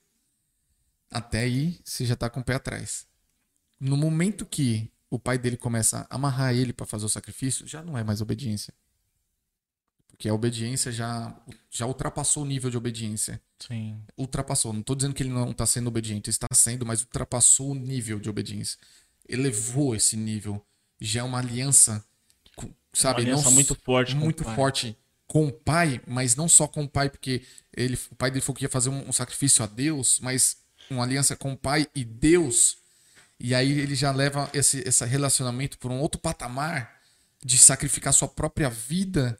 Até 1.10 1.40
aí, 1.40 1.80
você 1.84 2.06
já 2.06 2.14
tá 2.14 2.30
com 2.30 2.38
o 2.38 2.44
pé 2.44 2.54
atrás. 2.54 3.06
No 3.80 3.96
momento 3.96 4.46
que 4.46 4.88
o 5.10 5.18
pai 5.18 5.36
dele 5.36 5.56
começa 5.56 6.06
a 6.08 6.14
amarrar 6.14 6.54
ele 6.54 6.72
pra 6.72 6.86
fazer 6.86 7.04
o 7.04 7.08
sacrifício, 7.08 7.66
já 7.66 7.82
não 7.82 7.98
é 7.98 8.04
mais 8.04 8.20
obediência. 8.20 8.72
Porque 10.06 10.28
a 10.28 10.34
obediência 10.34 10.92
já, 10.92 11.36
já 11.68 11.86
ultrapassou 11.86 12.44
o 12.44 12.46
nível 12.46 12.70
de 12.70 12.76
obediência. 12.76 13.42
Sim. 13.58 14.00
Ultrapassou. 14.16 14.72
Não 14.72 14.82
tô 14.82 14.94
dizendo 14.94 15.14
que 15.14 15.24
ele 15.24 15.30
não 15.30 15.50
está 15.50 15.66
sendo 15.66 15.88
obediente, 15.88 16.30
está 16.30 16.46
sendo, 16.54 16.86
mas 16.86 17.00
ultrapassou 17.00 17.72
o 17.72 17.74
nível 17.74 18.20
de 18.20 18.30
obediência. 18.30 18.78
Elevou 19.28 19.96
esse 19.96 20.16
nível. 20.16 20.64
Já 21.00 21.20
é 21.20 21.24
uma 21.24 21.38
aliança, 21.38 22.04
sabe? 22.92 23.22
Uma 23.22 23.30
aliança 23.30 23.44
não 23.44 23.52
muito 23.52 23.74
forte 23.74 24.14
muito 24.14 24.44
forte 24.44 24.96
com 25.30 25.46
o 25.46 25.52
pai, 25.52 26.00
mas 26.08 26.34
não 26.34 26.48
só 26.48 26.66
com 26.66 26.82
o 26.82 26.88
pai, 26.88 27.08
porque 27.08 27.42
ele, 27.76 27.96
o 28.10 28.16
pai 28.16 28.32
dele 28.32 28.40
falou 28.40 28.56
que 28.56 28.64
ia 28.64 28.68
fazer 28.68 28.88
um, 28.90 29.08
um 29.08 29.12
sacrifício 29.12 29.62
a 29.62 29.66
Deus, 29.68 30.18
mas 30.20 30.56
uma 30.90 31.04
aliança 31.04 31.36
com 31.36 31.52
o 31.52 31.56
pai 31.56 31.86
e 31.94 32.04
Deus. 32.04 32.78
E 33.38 33.54
aí 33.54 33.70
ele 33.78 33.94
já 33.94 34.10
leva 34.10 34.50
esse, 34.52 34.82
esse 34.84 35.04
relacionamento 35.04 35.78
para 35.78 35.92
um 35.92 36.00
outro 36.00 36.20
patamar 36.20 36.90
de 37.44 37.56
sacrificar 37.58 38.12
sua 38.12 38.26
própria 38.26 38.68
vida 38.68 39.38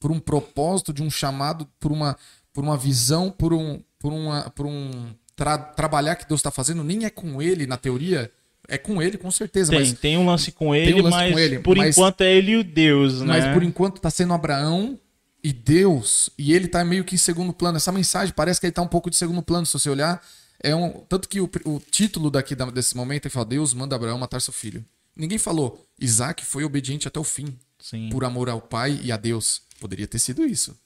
por 0.00 0.10
um 0.10 0.18
propósito, 0.18 0.94
de 0.94 1.02
um 1.02 1.10
chamado, 1.10 1.68
por 1.78 1.92
uma, 1.92 2.16
por 2.54 2.64
uma 2.64 2.78
visão, 2.78 3.30
por 3.30 3.52
um, 3.52 3.82
por 3.98 4.14
uma, 4.14 4.48
por 4.50 4.64
um 4.64 5.12
tra- 5.36 5.58
trabalhar 5.58 6.16
que 6.16 6.26
Deus 6.26 6.40
está 6.40 6.50
fazendo. 6.50 6.82
Nem 6.82 7.04
é 7.04 7.10
com 7.10 7.42
ele 7.42 7.66
na 7.66 7.76
teoria, 7.76 8.32
é 8.66 8.78
com 8.78 9.02
ele 9.02 9.18
com 9.18 9.30
certeza, 9.30 9.72
Tem, 9.72 9.80
mas 9.80 9.92
tem 9.92 10.16
um 10.16 10.24
lance 10.24 10.50
com 10.52 10.74
ele, 10.74 10.94
um 10.94 11.02
lance 11.04 11.16
mas 11.18 11.32
com 11.34 11.38
ele, 11.38 11.58
por 11.58 11.76
mas- 11.76 11.96
enquanto 11.98 12.22
é 12.22 12.32
ele 12.32 12.52
e 12.52 12.56
o 12.56 12.64
Deus, 12.64 13.20
né? 13.20 13.26
mas 13.26 13.52
por 13.52 13.62
enquanto 13.62 14.00
tá 14.00 14.08
sendo 14.08 14.32
Abraão 14.32 14.98
e 15.42 15.52
Deus, 15.52 16.30
e 16.36 16.52
ele 16.52 16.66
tá 16.68 16.84
meio 16.84 17.04
que 17.04 17.14
em 17.14 17.18
segundo 17.18 17.52
plano. 17.52 17.76
Essa 17.76 17.92
mensagem 17.92 18.34
parece 18.34 18.58
que 18.60 18.66
ele 18.66 18.72
tá 18.72 18.82
um 18.82 18.88
pouco 18.88 19.08
de 19.10 19.16
segundo 19.16 19.42
plano, 19.42 19.64
se 19.66 19.72
você 19.72 19.88
olhar. 19.88 20.24
É 20.60 20.74
um, 20.74 20.90
tanto 21.08 21.28
que 21.28 21.40
o, 21.40 21.48
o 21.64 21.78
título 21.80 22.30
daqui 22.30 22.54
da- 22.56 22.70
desse 22.70 22.96
momento 22.96 23.26
é 23.26 23.28
fala: 23.30 23.46
Deus 23.46 23.72
manda 23.72 23.94
Abraão 23.94 24.18
matar 24.18 24.40
seu 24.40 24.52
filho. 24.52 24.84
Ninguém 25.16 25.38
falou, 25.38 25.84
Isaac 26.00 26.44
foi 26.44 26.64
obediente 26.64 27.06
até 27.08 27.18
o 27.18 27.24
fim, 27.24 27.56
Sim. 27.80 28.08
por 28.10 28.24
amor 28.24 28.48
ao 28.48 28.60
pai 28.60 29.00
e 29.02 29.10
a 29.12 29.16
Deus. 29.16 29.62
Poderia 29.80 30.06
ter 30.06 30.18
sido 30.18 30.44
isso. 30.44 30.76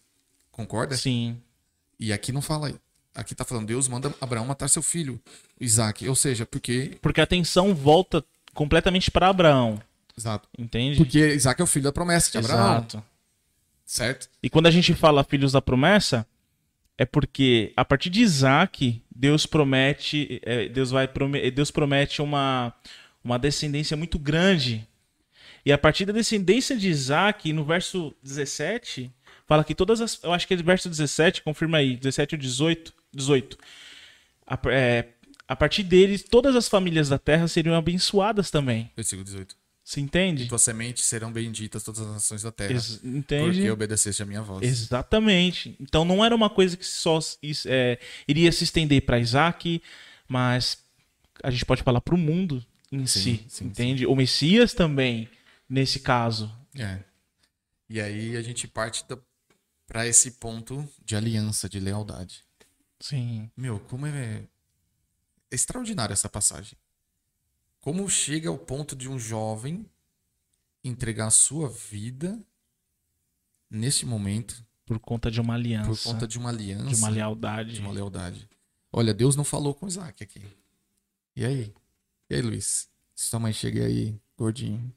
Concorda? 0.51 0.97
Sim. 0.97 1.39
E 1.99 2.13
aqui 2.13 2.33
não 2.33 2.43
fala. 2.43 2.73
Aqui 3.15 3.35
tá 3.35 3.45
falando, 3.45 3.67
Deus 3.67 3.89
manda 3.89 4.15
Abraão 4.21 4.45
matar 4.47 4.69
seu 4.69 4.83
filho, 4.83 5.21
Isaac. 5.61 6.07
Ou 6.09 6.15
seja, 6.15 6.45
porque. 6.47 6.97
Porque 7.01 7.21
a 7.21 7.25
atenção 7.25 7.75
volta 7.75 8.25
completamente 8.55 9.11
para 9.11 9.29
Abraão, 9.29 9.81
Exato. 10.17 10.47
entende? 10.59 10.97
Porque 10.99 11.35
Isaac 11.35 11.61
é 11.61 11.65
o 11.65 11.67
filho 11.67 11.85
da 11.85 11.93
promessa 11.93 12.31
de 12.31 12.39
Abraão. 12.39 12.73
Exato. 12.79 13.05
Certo? 13.85 14.29
E 14.43 14.49
quando 14.49 14.67
a 14.67 14.71
gente 14.71 14.95
fala 14.95 15.25
filhos 15.25 15.53
da 15.53 15.61
promessa, 15.61 16.27
é 16.97 17.05
porque 17.05 17.73
a 17.77 17.85
partir 17.85 18.11
de 18.11 18.21
Isaac, 18.21 19.03
Deus 19.15 19.47
promete, 19.47 20.41
é, 20.45 20.69
Deus 20.69 20.91
vai 20.91 21.09
Deus 21.55 21.71
promete 21.71 22.23
uma, 22.23 22.73
uma 23.23 23.39
descendência 23.39 23.97
muito 23.97 24.19
grande. 24.19 24.87
E 25.65 25.73
a 25.73 25.79
partir 25.79 26.05
da 26.05 26.13
descendência 26.13 26.77
de 26.77 26.89
Isaac, 26.89 27.53
no 27.53 27.65
verso 27.65 28.15
17, 28.23 29.11
fala 29.47 29.65
que 29.65 29.75
todas 29.75 30.01
as. 30.01 30.23
Eu 30.23 30.33
acho 30.33 30.47
que 30.47 30.55
é 30.55 30.57
verso 30.57 30.89
17, 30.89 31.43
confirma 31.43 31.79
aí, 31.79 31.97
17 31.97 32.35
ou 32.35 32.41
18. 32.41 32.95
18. 33.15 33.59
A, 34.47 34.59
é, 34.71 35.09
a 35.47 35.55
partir 35.55 35.83
deles, 35.83 36.23
todas 36.23 36.57
as 36.57 36.69
famílias 36.69 37.09
da 37.09 37.19
terra 37.19 37.47
seriam 37.47 37.75
abençoadas 37.75 38.51
também. 38.51 38.91
Versículo 38.97 39.25
18. 39.25 39.62
Se 39.85 40.01
entende? 40.01 40.47
tua 40.47 40.59
semente 40.59 41.01
serão 41.03 41.33
benditas 41.33 41.83
todas 41.83 42.01
as 42.01 42.07
nações 42.09 42.43
da 42.43 42.53
terra. 42.53 42.73
Ex- 42.73 43.01
entende? 43.03 43.57
Porque 43.57 43.71
obedeceste 43.71 44.23
a 44.23 44.27
minha 44.27 44.41
voz. 44.43 44.63
Exatamente. 44.63 45.77
Então 45.81 46.05
não 46.05 46.25
era 46.25 46.35
uma 46.35 46.49
coisa 46.49 46.77
que 46.77 46.87
só 46.87 47.19
é, 47.67 47.99
iria 48.29 48.53
se 48.53 48.63
estender 48.65 49.03
para 49.03 49.19
Isaac, 49.19 49.83
mas 50.29 50.79
a 51.43 51.51
gente 51.51 51.65
pode 51.67 51.83
falar 51.83 52.01
para 52.01 52.15
o 52.15 52.19
mundo 52.19 52.65
em 52.93 53.07
Sim, 53.07 53.21
si, 53.21 53.45
sim, 53.49 53.65
entende? 53.67 54.07
O 54.07 54.15
Messias 54.15 54.73
também, 54.73 55.29
nesse 55.69 55.99
caso. 55.99 56.55
É. 56.79 57.01
E 57.89 58.01
aí 58.01 58.37
a 58.37 58.43
gente 58.43 58.69
parte 58.69 59.05
da, 59.09 59.19
pra 59.87 60.07
esse 60.07 60.33
ponto 60.33 60.89
de 61.05 61.17
aliança, 61.17 61.69
de 61.69 61.81
lealdade. 61.81 62.45
Sim. 63.01 63.51
Meu, 63.57 63.81
como 63.81 64.07
é 64.07 64.43
extraordinária 65.51 66.13
essa 66.13 66.29
passagem. 66.29 66.79
Como 67.83 68.09
chega 68.09 68.49
ao 68.49 68.57
ponto 68.57 68.95
de 68.95 69.09
um 69.09 69.19
jovem 69.19 69.85
entregar 70.85 71.27
a 71.27 71.31
sua 71.31 71.69
vida 71.69 72.39
nesse 73.69 74.07
momento 74.07 74.65
Por 74.87 75.01
conta 75.01 75.29
de 75.33 75.41
uma 75.41 75.55
aliança, 75.55 75.89
por 75.91 76.01
conta 76.01 76.27
de 76.29 76.39
uma 76.39 76.49
aliança, 76.49 76.87
de 76.87 76.95
uma 76.95 77.09
lealdade. 77.09 77.75
de 77.75 77.81
uma 77.81 77.91
lealdade. 77.91 78.49
Olha, 78.93 79.13
Deus 79.13 79.35
não 79.35 79.43
falou 79.43 79.75
com 79.75 79.89
Isaac 79.89 80.23
aqui. 80.23 80.43
E 81.35 81.45
aí? 81.45 81.75
E 82.31 82.37
aí, 82.37 82.41
Luiz? 82.41 82.89
Se 83.17 83.29
sua 83.29 83.41
mãe 83.41 83.53
chega 83.53 83.85
aí, 83.85 84.15
gordinho. 84.39 84.95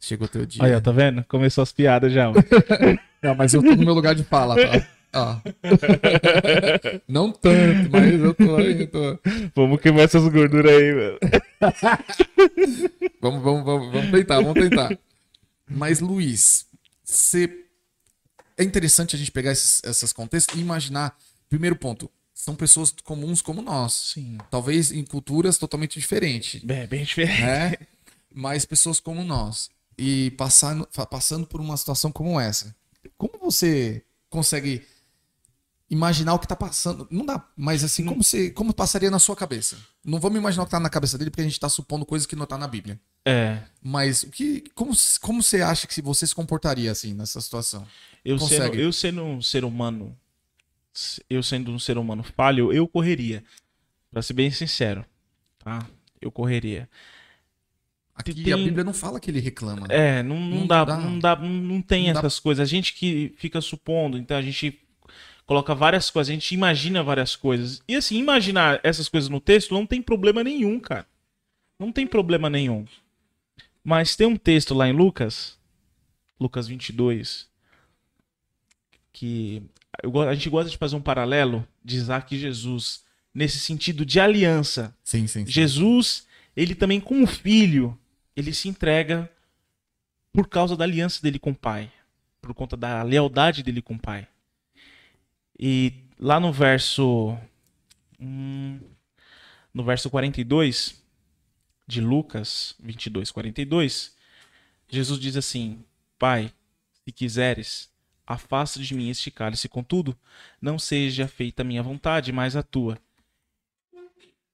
Chegou 0.00 0.26
o 0.26 0.30
teu 0.30 0.44
dia. 0.44 0.64
Aí, 0.64 0.74
ó, 0.74 0.80
tá 0.80 0.90
vendo? 0.90 1.22
Começou 1.24 1.62
as 1.62 1.70
piadas 1.72 2.12
já. 2.12 2.30
ó. 2.30 2.34
Não, 3.22 3.34
mas 3.36 3.54
eu 3.54 3.62
tô 3.62 3.76
no 3.76 3.84
meu 3.84 3.94
lugar 3.94 4.14
de 4.14 4.24
fala, 4.24 4.56
tá? 4.56 4.88
Ah. 5.12 5.40
Não 7.08 7.32
tanto, 7.32 7.90
mas 7.90 8.12
eu 8.20 8.34
tô 8.34 8.56
aí, 8.56 8.80
eu 8.82 8.86
tô. 8.90 9.18
Vamos 9.54 9.80
queimar 9.80 10.04
essas 10.04 10.22
gorduras 10.28 10.72
aí, 10.72 10.92
mano. 10.94 11.18
Vamos, 13.20 13.42
vamos, 13.42 13.64
vamos, 13.64 13.92
vamos 13.92 14.10
tentar, 14.12 14.36
vamos 14.36 14.54
tentar. 14.54 14.96
Mas, 15.68 15.98
Luiz, 16.00 16.66
você... 17.02 17.64
é 18.56 18.62
interessante 18.62 19.16
a 19.16 19.18
gente 19.18 19.32
pegar 19.32 19.50
esses, 19.52 19.82
esses 19.84 20.12
contextos 20.12 20.56
e 20.56 20.60
imaginar. 20.60 21.16
Primeiro 21.48 21.74
ponto, 21.76 22.08
são 22.32 22.54
pessoas 22.54 22.94
comuns 23.02 23.42
como 23.42 23.60
nós. 23.60 24.12
Sim. 24.14 24.38
Talvez 24.50 24.92
em 24.92 25.04
culturas 25.04 25.58
totalmente 25.58 25.98
diferentes, 25.98 26.62
É, 26.68 26.86
bem 26.86 27.02
diferente. 27.02 27.40
né? 27.42 27.74
Mas 28.32 28.64
pessoas 28.64 29.00
como 29.00 29.24
nós. 29.24 29.68
E 29.96 30.30
passando, 30.32 30.86
passando 31.10 31.46
por 31.46 31.60
uma 31.60 31.76
situação 31.76 32.12
como 32.12 32.38
essa. 32.38 32.74
Como 33.16 33.36
você 33.40 34.02
consegue 34.30 34.82
imaginar 35.90 36.34
o 36.34 36.38
que 36.38 36.46
tá 36.46 36.54
passando? 36.56 37.06
Não 37.10 37.24
dá, 37.24 37.42
mas 37.56 37.82
assim, 37.82 38.04
como, 38.04 38.22
você, 38.22 38.50
como 38.50 38.74
passaria 38.74 39.10
na 39.10 39.18
sua 39.18 39.34
cabeça? 39.34 39.78
Não 40.04 40.18
vamos 40.20 40.38
imaginar 40.38 40.62
o 40.64 40.66
que 40.66 40.70
tá 40.72 40.80
na 40.80 40.90
cabeça 40.90 41.16
dele, 41.16 41.30
porque 41.30 41.40
a 41.42 41.44
gente 41.44 41.58
tá 41.58 41.68
supondo 41.68 42.04
coisas 42.04 42.26
que 42.26 42.36
não 42.36 42.46
tá 42.46 42.58
na 42.58 42.68
Bíblia. 42.68 43.00
É. 43.24 43.58
Mas 43.82 44.22
o 44.22 44.30
que, 44.30 44.64
como, 44.74 44.92
como 45.20 45.42
você 45.42 45.62
acha 45.62 45.86
que 45.86 45.94
se 45.94 46.02
você 46.02 46.26
se 46.26 46.34
comportaria 46.34 46.90
assim 46.92 47.14
nessa 47.14 47.40
situação? 47.40 47.86
Eu 48.24 48.38
sendo, 48.38 48.48
Consegue. 48.50 48.80
eu 48.82 48.92
sendo 48.92 49.22
um 49.22 49.40
ser 49.40 49.64
humano, 49.64 50.14
eu 51.30 51.42
sendo 51.42 51.70
um 51.72 51.78
ser 51.78 51.96
humano 51.96 52.22
falho, 52.22 52.72
eu 52.72 52.86
correria. 52.86 53.42
Pra 54.10 54.22
ser 54.22 54.32
bem 54.32 54.50
sincero, 54.50 55.04
tá? 55.58 55.86
Eu 56.20 56.30
correria. 56.32 56.88
Aqui 58.14 58.34
Tem- 58.34 58.52
a 58.52 58.56
Bíblia 58.56 58.82
não 58.82 58.92
fala 58.94 59.20
que 59.20 59.30
ele 59.30 59.38
reclama. 59.38 59.86
né? 59.86 60.18
É, 60.18 60.22
não, 60.22 60.40
não, 60.40 60.58
Não 60.60 60.66
dá, 60.66 60.84
dá. 60.84 60.96
não 60.96 61.18
dá, 61.18 61.36
não 61.36 61.80
tem 61.80 62.06
Não 62.08 62.14
dá. 62.14 62.20
essas 62.20 62.40
coisas. 62.40 62.60
A 62.62 62.68
gente 62.68 62.94
que 62.94 63.32
fica 63.38 63.60
supondo, 63.60 64.18
então 64.18 64.36
a 64.36 64.42
gente 64.42 64.76
coloca 65.48 65.74
várias 65.74 66.10
coisas, 66.10 66.30
a 66.30 66.34
gente 66.34 66.52
imagina 66.52 67.02
várias 67.02 67.34
coisas. 67.34 67.82
E 67.88 67.96
assim, 67.96 68.18
imaginar 68.18 68.80
essas 68.82 69.08
coisas 69.08 69.30
no 69.30 69.40
texto 69.40 69.72
não 69.72 69.86
tem 69.86 70.02
problema 70.02 70.44
nenhum, 70.44 70.78
cara. 70.78 71.06
Não 71.78 71.90
tem 71.90 72.06
problema 72.06 72.50
nenhum. 72.50 72.84
Mas 73.82 74.14
tem 74.14 74.26
um 74.26 74.36
texto 74.36 74.74
lá 74.74 74.86
em 74.86 74.92
Lucas, 74.92 75.58
Lucas 76.38 76.68
22, 76.68 77.48
que 79.10 79.62
a 80.28 80.34
gente 80.34 80.50
gosta 80.50 80.70
de 80.70 80.76
fazer 80.76 80.96
um 80.96 81.00
paralelo 81.00 81.66
de 81.82 81.96
Isaac 81.96 82.34
e 82.34 82.38
Jesus, 82.38 83.02
nesse 83.32 83.58
sentido 83.58 84.04
de 84.04 84.20
aliança. 84.20 84.94
Sim, 85.02 85.26
sim. 85.26 85.46
sim. 85.46 85.50
Jesus, 85.50 86.26
ele 86.54 86.74
também 86.74 87.00
com 87.00 87.22
o 87.22 87.26
filho, 87.26 87.98
ele 88.36 88.52
se 88.52 88.68
entrega 88.68 89.30
por 90.30 90.46
causa 90.46 90.76
da 90.76 90.84
aliança 90.84 91.22
dele 91.22 91.38
com 91.38 91.52
o 91.52 91.56
pai, 91.56 91.90
por 92.42 92.52
conta 92.52 92.76
da 92.76 93.02
lealdade 93.02 93.62
dele 93.62 93.80
com 93.80 93.94
o 93.94 93.98
pai. 93.98 94.28
E 95.58 96.04
lá 96.18 96.38
no 96.38 96.52
verso 96.52 97.36
hum, 98.20 98.80
no 99.72 99.84
verso 99.84 100.08
42 100.10 101.02
de 101.86 102.00
Lucas 102.00 102.74
22, 102.80 103.30
42, 103.30 104.16
Jesus 104.88 105.18
diz 105.18 105.36
assim: 105.36 105.84
Pai, 106.18 106.52
se 107.04 107.12
quiseres, 107.12 107.90
afasta 108.26 108.80
de 108.80 108.94
mim 108.94 109.08
este 109.08 109.30
cálice, 109.30 109.68
contudo, 109.68 110.16
não 110.60 110.78
seja 110.78 111.26
feita 111.26 111.62
a 111.62 111.64
minha 111.64 111.82
vontade, 111.82 112.32
mas 112.32 112.56
a 112.56 112.62
tua 112.62 113.00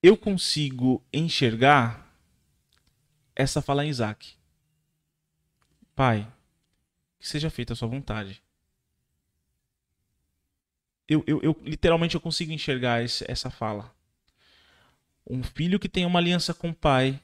eu 0.05 0.19
consigo 0.19 1.03
enxergar 1.11 2.14
essa 3.35 3.62
fala 3.62 3.87
em 3.87 3.88
Isaac. 3.88 4.37
Pai, 5.97 6.31
que 7.19 7.27
seja 7.27 7.49
feita 7.49 7.73
a 7.73 7.77
sua 7.77 7.88
vontade. 7.88 8.43
Eu, 11.09 11.23
eu, 11.27 11.40
eu- 11.43 11.61
literalmente 11.62 12.14
eu 12.14 12.21
consigo 12.21 12.53
enxergar 12.53 13.03
esse- 13.03 13.25
essa 13.29 13.51
fala. 13.51 13.95
Um 15.29 15.43
filho 15.43 15.79
que 15.79 15.88
tem 15.88 16.05
uma 16.07 16.19
aliança 16.19 16.53
com 16.55 16.71
o 16.71 16.75
pai, 16.75 17.21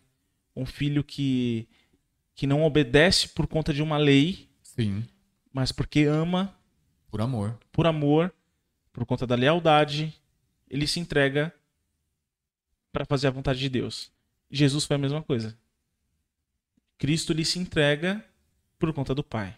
um 0.55 0.65
filho 0.67 1.03
que, 1.05 1.69
que 2.35 2.47
não 2.47 2.63
obedece 2.63 3.29
por 3.29 3.47
conta 3.47 3.73
de 3.73 3.83
uma 3.83 3.97
lei, 3.99 4.49
Sim, 4.63 5.05
mas 5.53 5.73
porque 5.73 6.05
ama 6.05 6.55
por 7.11 7.21
amor. 7.21 7.59
por 7.73 7.87
amor, 7.87 8.33
por 8.93 9.05
conta 9.07 9.27
da 9.27 9.35
lealdade, 9.35 10.13
ele 10.69 10.87
se 10.87 11.01
entrega 11.01 11.55
para 12.93 13.05
fazer 13.05 13.29
a 13.29 13.31
vontade 13.31 13.59
de 13.61 13.69
Deus. 13.69 14.11
Jesus 14.51 14.85
foi 14.85 14.97
a 14.97 14.99
mesma 14.99 15.23
coisa. 15.23 15.57
Cristo 16.99 17.33
ele 17.33 17.45
se 17.45 17.59
entrega 17.59 18.25
por 18.79 18.93
conta 18.93 19.15
do 19.15 19.23
Pai. 19.23 19.57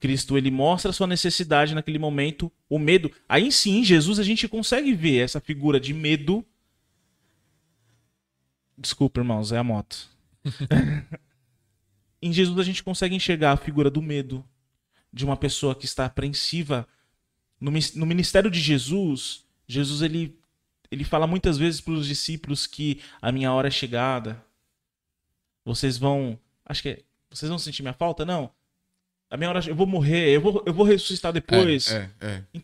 Cristo 0.00 0.38
ele 0.38 0.50
mostra 0.50 0.90
a 0.90 0.94
sua 0.94 1.06
necessidade 1.06 1.74
naquele 1.74 1.98
momento, 1.98 2.50
o 2.68 2.78
medo. 2.78 3.12
Aí 3.28 3.52
sim, 3.52 3.78
em 3.78 3.84
Jesus 3.84 4.18
a 4.18 4.22
gente 4.22 4.48
consegue 4.48 4.94
ver 4.94 5.22
essa 5.22 5.38
figura 5.40 5.78
de 5.78 5.92
medo. 5.92 6.44
Desculpa, 8.76 9.20
irmãos, 9.20 9.52
é 9.52 9.58
a 9.58 9.62
moto. 9.62 10.08
em 12.22 12.32
Jesus 12.32 12.58
a 12.58 12.62
gente 12.62 12.82
consegue 12.82 13.14
enxergar 13.14 13.52
a 13.52 13.58
figura 13.58 13.90
do 13.90 14.00
medo, 14.00 14.42
de 15.12 15.26
uma 15.26 15.36
pessoa 15.36 15.74
que 15.74 15.84
está 15.84 16.06
apreensiva. 16.06 16.88
No, 17.60 17.70
no 17.70 18.06
ministério 18.06 18.50
de 18.50 18.58
Jesus, 18.58 19.44
Jesus 19.68 20.00
ele, 20.00 20.34
ele 20.90 21.04
fala 21.04 21.26
muitas 21.26 21.58
vezes 21.58 21.78
para 21.78 21.92
os 21.92 22.06
discípulos 22.06 22.66
que 22.66 23.02
a 23.20 23.30
minha 23.30 23.52
hora 23.52 23.68
é 23.68 23.70
chegada. 23.70 24.42
Vocês 25.62 25.98
vão. 25.98 26.38
Acho 26.64 26.80
que 26.80 26.88
é, 26.88 27.02
vocês 27.30 27.50
vão 27.50 27.58
sentir 27.58 27.82
minha 27.82 27.92
falta? 27.92 28.24
Não. 28.24 28.50
A 29.30 29.36
minha 29.36 29.48
hora. 29.48 29.60
Eu 29.66 29.74
vou 29.74 29.86
morrer, 29.86 30.30
eu 30.30 30.40
vou, 30.40 30.62
eu 30.66 30.74
vou 30.74 30.84
ressuscitar 30.84 31.32
depois. 31.32 31.90
É, 31.90 32.10
é, 32.20 32.42
é. 32.54 32.60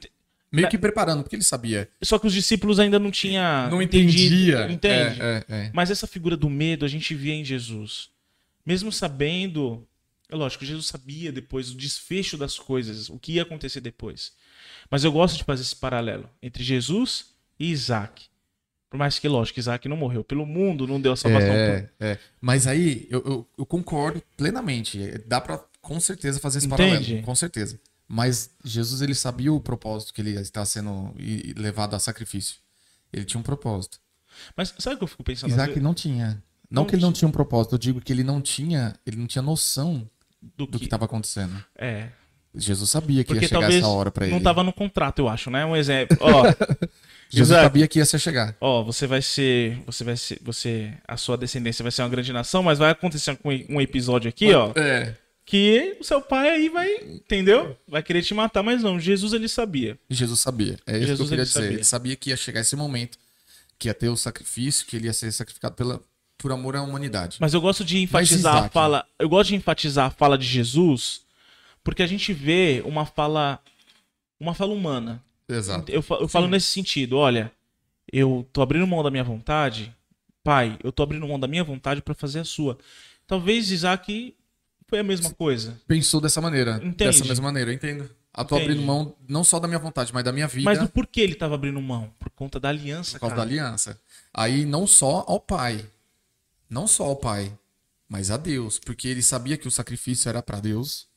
Meio 0.50 0.68
que 0.68 0.78
preparando, 0.78 1.22
porque 1.22 1.36
ele 1.36 1.42
sabia. 1.42 1.88
Só 2.02 2.18
que 2.18 2.26
os 2.26 2.32
discípulos 2.32 2.80
ainda 2.80 2.98
não 2.98 3.10
tinham. 3.10 3.70
Não 3.70 3.82
entendido, 3.82 4.34
entendia. 4.34 4.72
Entende? 4.72 5.20
É, 5.20 5.44
é, 5.48 5.54
é. 5.54 5.70
Mas 5.72 5.90
essa 5.90 6.06
figura 6.06 6.36
do 6.36 6.48
medo 6.48 6.84
a 6.84 6.88
gente 6.88 7.14
via 7.14 7.34
em 7.34 7.44
Jesus. 7.44 8.08
Mesmo 8.64 8.90
sabendo. 8.90 9.86
É 10.28 10.34
lógico, 10.34 10.64
Jesus 10.64 10.86
sabia 10.86 11.30
depois 11.30 11.70
o 11.70 11.76
desfecho 11.76 12.36
das 12.36 12.58
coisas, 12.58 13.08
o 13.08 13.16
que 13.16 13.34
ia 13.34 13.42
acontecer 13.42 13.80
depois. 13.80 14.32
Mas 14.90 15.04
eu 15.04 15.12
gosto 15.12 15.36
de 15.36 15.44
fazer 15.44 15.62
esse 15.62 15.76
paralelo 15.76 16.28
entre 16.42 16.64
Jesus 16.64 17.26
e 17.60 17.70
Isaac. 17.70 18.24
Por 18.90 18.98
mais 18.98 19.18
que, 19.18 19.28
lógico, 19.28 19.58
Isaac 19.58 19.88
não 19.88 19.96
morreu 19.96 20.24
pelo 20.24 20.46
mundo, 20.46 20.86
não 20.86 21.00
deu 21.00 21.12
a 21.12 21.16
salvação. 21.16 21.52
É, 21.52 21.90
é. 22.00 22.18
Mas 22.40 22.66
aí, 22.66 23.06
eu, 23.10 23.22
eu, 23.24 23.48
eu 23.58 23.66
concordo 23.66 24.22
plenamente. 24.36 24.98
Dá 25.26 25.40
pra, 25.40 25.62
com 25.86 26.00
certeza, 26.00 26.40
fazer 26.40 26.58
esse 26.58 26.66
Entende? 26.66 26.90
paralelo. 27.06 27.22
Com 27.22 27.34
certeza. 27.34 27.78
Mas 28.08 28.50
Jesus, 28.64 29.00
ele 29.02 29.14
sabia 29.14 29.52
o 29.52 29.60
propósito 29.60 30.12
que 30.12 30.20
ele 30.20 30.30
está 30.40 30.64
sendo 30.64 31.14
levado 31.56 31.94
a 31.94 31.98
sacrifício. 31.98 32.56
Ele 33.12 33.24
tinha 33.24 33.40
um 33.40 33.42
propósito. 33.42 33.98
Mas 34.56 34.74
sabe 34.78 34.96
o 34.96 34.98
que 34.98 35.04
eu 35.04 35.08
fico 35.08 35.24
pensando? 35.24 35.50
Isaac 35.50 35.78
não 35.80 35.94
tinha. 35.94 36.42
Não, 36.70 36.82
Não 36.82 36.84
que 36.84 36.94
ele 36.94 37.02
não 37.02 37.12
tinha 37.12 37.28
um 37.28 37.32
propósito, 37.32 37.74
eu 37.74 37.78
digo 37.78 38.00
que 38.00 38.12
ele 38.12 38.22
não 38.24 38.40
tinha, 38.40 38.94
ele 39.06 39.16
não 39.16 39.26
tinha 39.26 39.42
noção 39.42 40.08
do 40.56 40.66
do 40.66 40.78
que 40.78 40.84
estava 40.84 41.04
acontecendo. 41.04 41.62
É. 41.76 42.08
Jesus 42.54 42.90
sabia 42.90 43.22
que 43.22 43.28
Porque 43.34 43.44
ia 43.44 43.48
chegar 43.48 43.70
essa 43.72 43.86
hora 43.88 44.10
pra 44.10 44.24
ele. 44.24 44.32
não 44.32 44.38
estava 44.38 44.62
no 44.62 44.72
contrato, 44.72 45.18
eu 45.20 45.28
acho, 45.28 45.50
né? 45.50 45.64
Um 45.64 45.76
exemplo. 45.76 46.16
Ó, 46.20 46.42
Jesus 47.30 47.48
Isaac. 47.50 47.62
sabia 47.64 47.88
que 47.88 47.98
ia 47.98 48.04
ser 48.06 48.18
chegar. 48.18 48.56
ó, 48.60 48.82
você 48.82 49.06
vai 49.06 49.20
ser, 49.22 49.78
você 49.84 50.04
vai 50.04 50.16
ser, 50.16 50.38
você, 50.42 50.92
a 51.06 51.16
sua 51.16 51.36
descendência 51.36 51.82
vai 51.82 51.92
ser 51.92 52.02
uma 52.02 52.08
grande 52.08 52.32
nação, 52.32 52.62
mas 52.62 52.78
vai 52.78 52.90
acontecer 52.90 53.38
um, 53.44 53.76
um 53.76 53.80
episódio 53.80 54.28
aqui, 54.28 54.52
ó, 54.54 54.72
É. 54.76 55.14
que 55.46 55.96
o 56.00 56.04
seu 56.04 56.20
pai 56.20 56.50
aí 56.50 56.68
vai, 56.68 56.92
entendeu? 57.04 57.78
Vai 57.86 58.02
querer 58.02 58.20
te 58.20 58.34
matar, 58.34 58.64
mas 58.64 58.82
não. 58.82 58.98
Jesus 58.98 59.32
ele 59.32 59.48
sabia. 59.48 59.96
Jesus 60.10 60.40
sabia. 60.40 60.76
É 60.84 60.98
isso 60.98 61.06
Jesus, 61.06 61.16
que 61.16 61.22
eu 61.22 61.28
queria 61.28 61.42
ele 61.42 61.46
dizer. 61.46 61.60
sabia. 61.60 61.76
Ele 61.76 61.84
sabia 61.84 62.16
que 62.16 62.30
ia 62.30 62.36
chegar 62.36 62.60
esse 62.60 62.74
momento, 62.74 63.16
que 63.78 63.86
ia 63.86 63.94
ter 63.94 64.08
o 64.08 64.16
sacrifício, 64.16 64.84
que 64.84 64.96
ele 64.96 65.06
ia 65.06 65.12
ser 65.12 65.30
sacrificado 65.30 65.76
pela, 65.76 66.02
por 66.36 66.50
amor 66.50 66.74
à 66.74 66.82
humanidade. 66.82 67.38
Mas 67.40 67.54
eu 67.54 67.60
gosto 67.60 67.84
de 67.84 67.98
enfatizar 67.98 68.54
a 68.54 68.58
Isaac? 68.58 68.74
fala, 68.74 69.06
eu 69.20 69.28
gosto 69.28 69.50
de 69.50 69.54
enfatizar 69.54 70.06
a 70.06 70.10
fala 70.10 70.36
de 70.36 70.44
Jesus, 70.44 71.20
porque 71.84 72.02
a 72.02 72.06
gente 72.08 72.32
vê 72.32 72.82
uma 72.84 73.06
fala, 73.06 73.60
uma 74.40 74.52
fala 74.52 74.74
humana. 74.74 75.22
Exato. 75.48 75.92
Eu, 75.92 76.04
eu 76.20 76.26
falo 76.26 76.48
nesse 76.48 76.66
sentido, 76.66 77.18
olha, 77.18 77.52
eu 78.12 78.44
tô 78.52 78.62
abrindo 78.62 78.84
mão 78.84 79.00
da 79.00 79.12
minha 79.12 79.22
vontade, 79.22 79.94
pai, 80.42 80.76
eu 80.82 80.90
tô 80.90 81.04
abrindo 81.04 81.28
mão 81.28 81.38
da 81.38 81.46
minha 81.46 81.62
vontade 81.62 82.02
para 82.02 82.14
fazer 82.14 82.40
a 82.40 82.44
sua. 82.44 82.76
Talvez 83.28 83.70
Isaac 83.70 84.34
foi 84.88 84.98
a 85.00 85.02
mesma 85.02 85.30
coisa. 85.30 85.80
Pensou 85.86 86.20
dessa 86.20 86.40
maneira. 86.40 86.76
Entende? 86.76 86.96
Dessa 87.10 87.24
mesma 87.24 87.44
maneira, 87.44 87.70
eu 87.70 87.74
entendo. 87.74 88.08
A 88.32 88.44
tô 88.44 88.54
abrindo 88.56 88.82
mão 88.82 89.16
não 89.26 89.42
só 89.42 89.58
da 89.58 89.66
minha 89.66 89.78
vontade, 89.78 90.12
mas 90.12 90.22
da 90.22 90.30
minha 90.30 90.46
vida. 90.46 90.64
Mas 90.64 90.78
do 90.78 90.88
porquê 90.88 91.22
ele 91.22 91.34
tava 91.34 91.54
abrindo 91.54 91.80
mão? 91.80 92.12
Por 92.18 92.30
conta 92.30 92.60
da 92.60 92.68
aliança, 92.68 93.12
Por 93.12 93.20
causa 93.20 93.34
da 93.36 93.42
cara. 93.42 93.50
aliança. 93.50 94.00
Aí 94.32 94.66
não 94.66 94.86
só 94.86 95.24
ao 95.26 95.40
pai, 95.40 95.86
não 96.68 96.86
só 96.86 97.04
ao 97.04 97.16
pai, 97.16 97.50
mas 98.08 98.30
a 98.30 98.36
Deus, 98.36 98.78
porque 98.78 99.08
ele 99.08 99.22
sabia 99.22 99.56
que 99.56 99.66
o 99.66 99.70
sacrifício 99.70 100.28
era 100.28 100.42
para 100.42 100.60
Deus, 100.60 101.08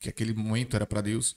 que 0.00 0.08
aquele 0.08 0.34
momento 0.34 0.74
era 0.74 0.84
para 0.84 1.00
Deus, 1.00 1.36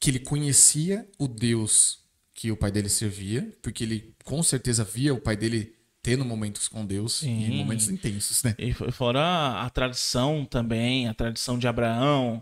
que 0.00 0.10
ele 0.10 0.20
conhecia 0.20 1.06
o 1.18 1.26
Deus 1.26 1.98
que 2.32 2.52
o 2.52 2.56
pai 2.56 2.70
dele 2.70 2.88
servia, 2.88 3.50
porque 3.62 3.82
ele 3.82 4.14
com 4.22 4.42
certeza 4.42 4.84
via 4.84 5.12
o 5.12 5.20
pai 5.20 5.36
dele 5.36 5.74
tendo 6.06 6.24
momentos 6.24 6.68
com 6.68 6.86
Deus 6.86 7.14
Sim. 7.14 7.50
e 7.50 7.50
momentos 7.56 7.88
intensos, 7.88 8.44
né? 8.44 8.54
E 8.56 8.72
fo- 8.72 8.92
fora 8.92 9.60
a, 9.60 9.68
tradição 9.68 10.44
também, 10.44 11.08
a 11.08 11.14
tradição 11.14 11.58
de 11.58 11.66
Abraão, 11.66 12.40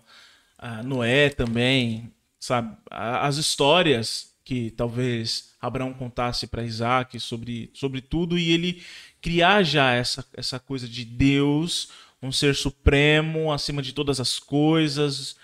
a 0.59 0.83
Noé 0.83 1.31
também, 1.31 2.13
sabe? 2.39 2.77
As 2.91 3.39
histórias 3.39 4.35
que 4.45 4.71
talvez 4.73 5.55
Abraão 5.59 5.95
contasse 5.95 6.47
para 6.47 6.63
Isaac 6.63 7.19
sobre, 7.19 7.71
sobre 7.73 8.03
tudo 8.03 8.39
e 8.39 8.51
ele 8.51 8.83
criar 9.23 9.63
já 9.63 9.93
essa, 9.93 10.23
essa 10.37 10.61
coisa 10.61 10.87
de 10.87 11.03
Deus, 11.03 11.89
um 12.23 12.31
ser 12.31 12.55
supremo 12.55 13.51
acima 13.51 13.81
de 13.81 13.95
todas 13.95 14.21
as 14.21 14.39
coisas, 14.39 15.37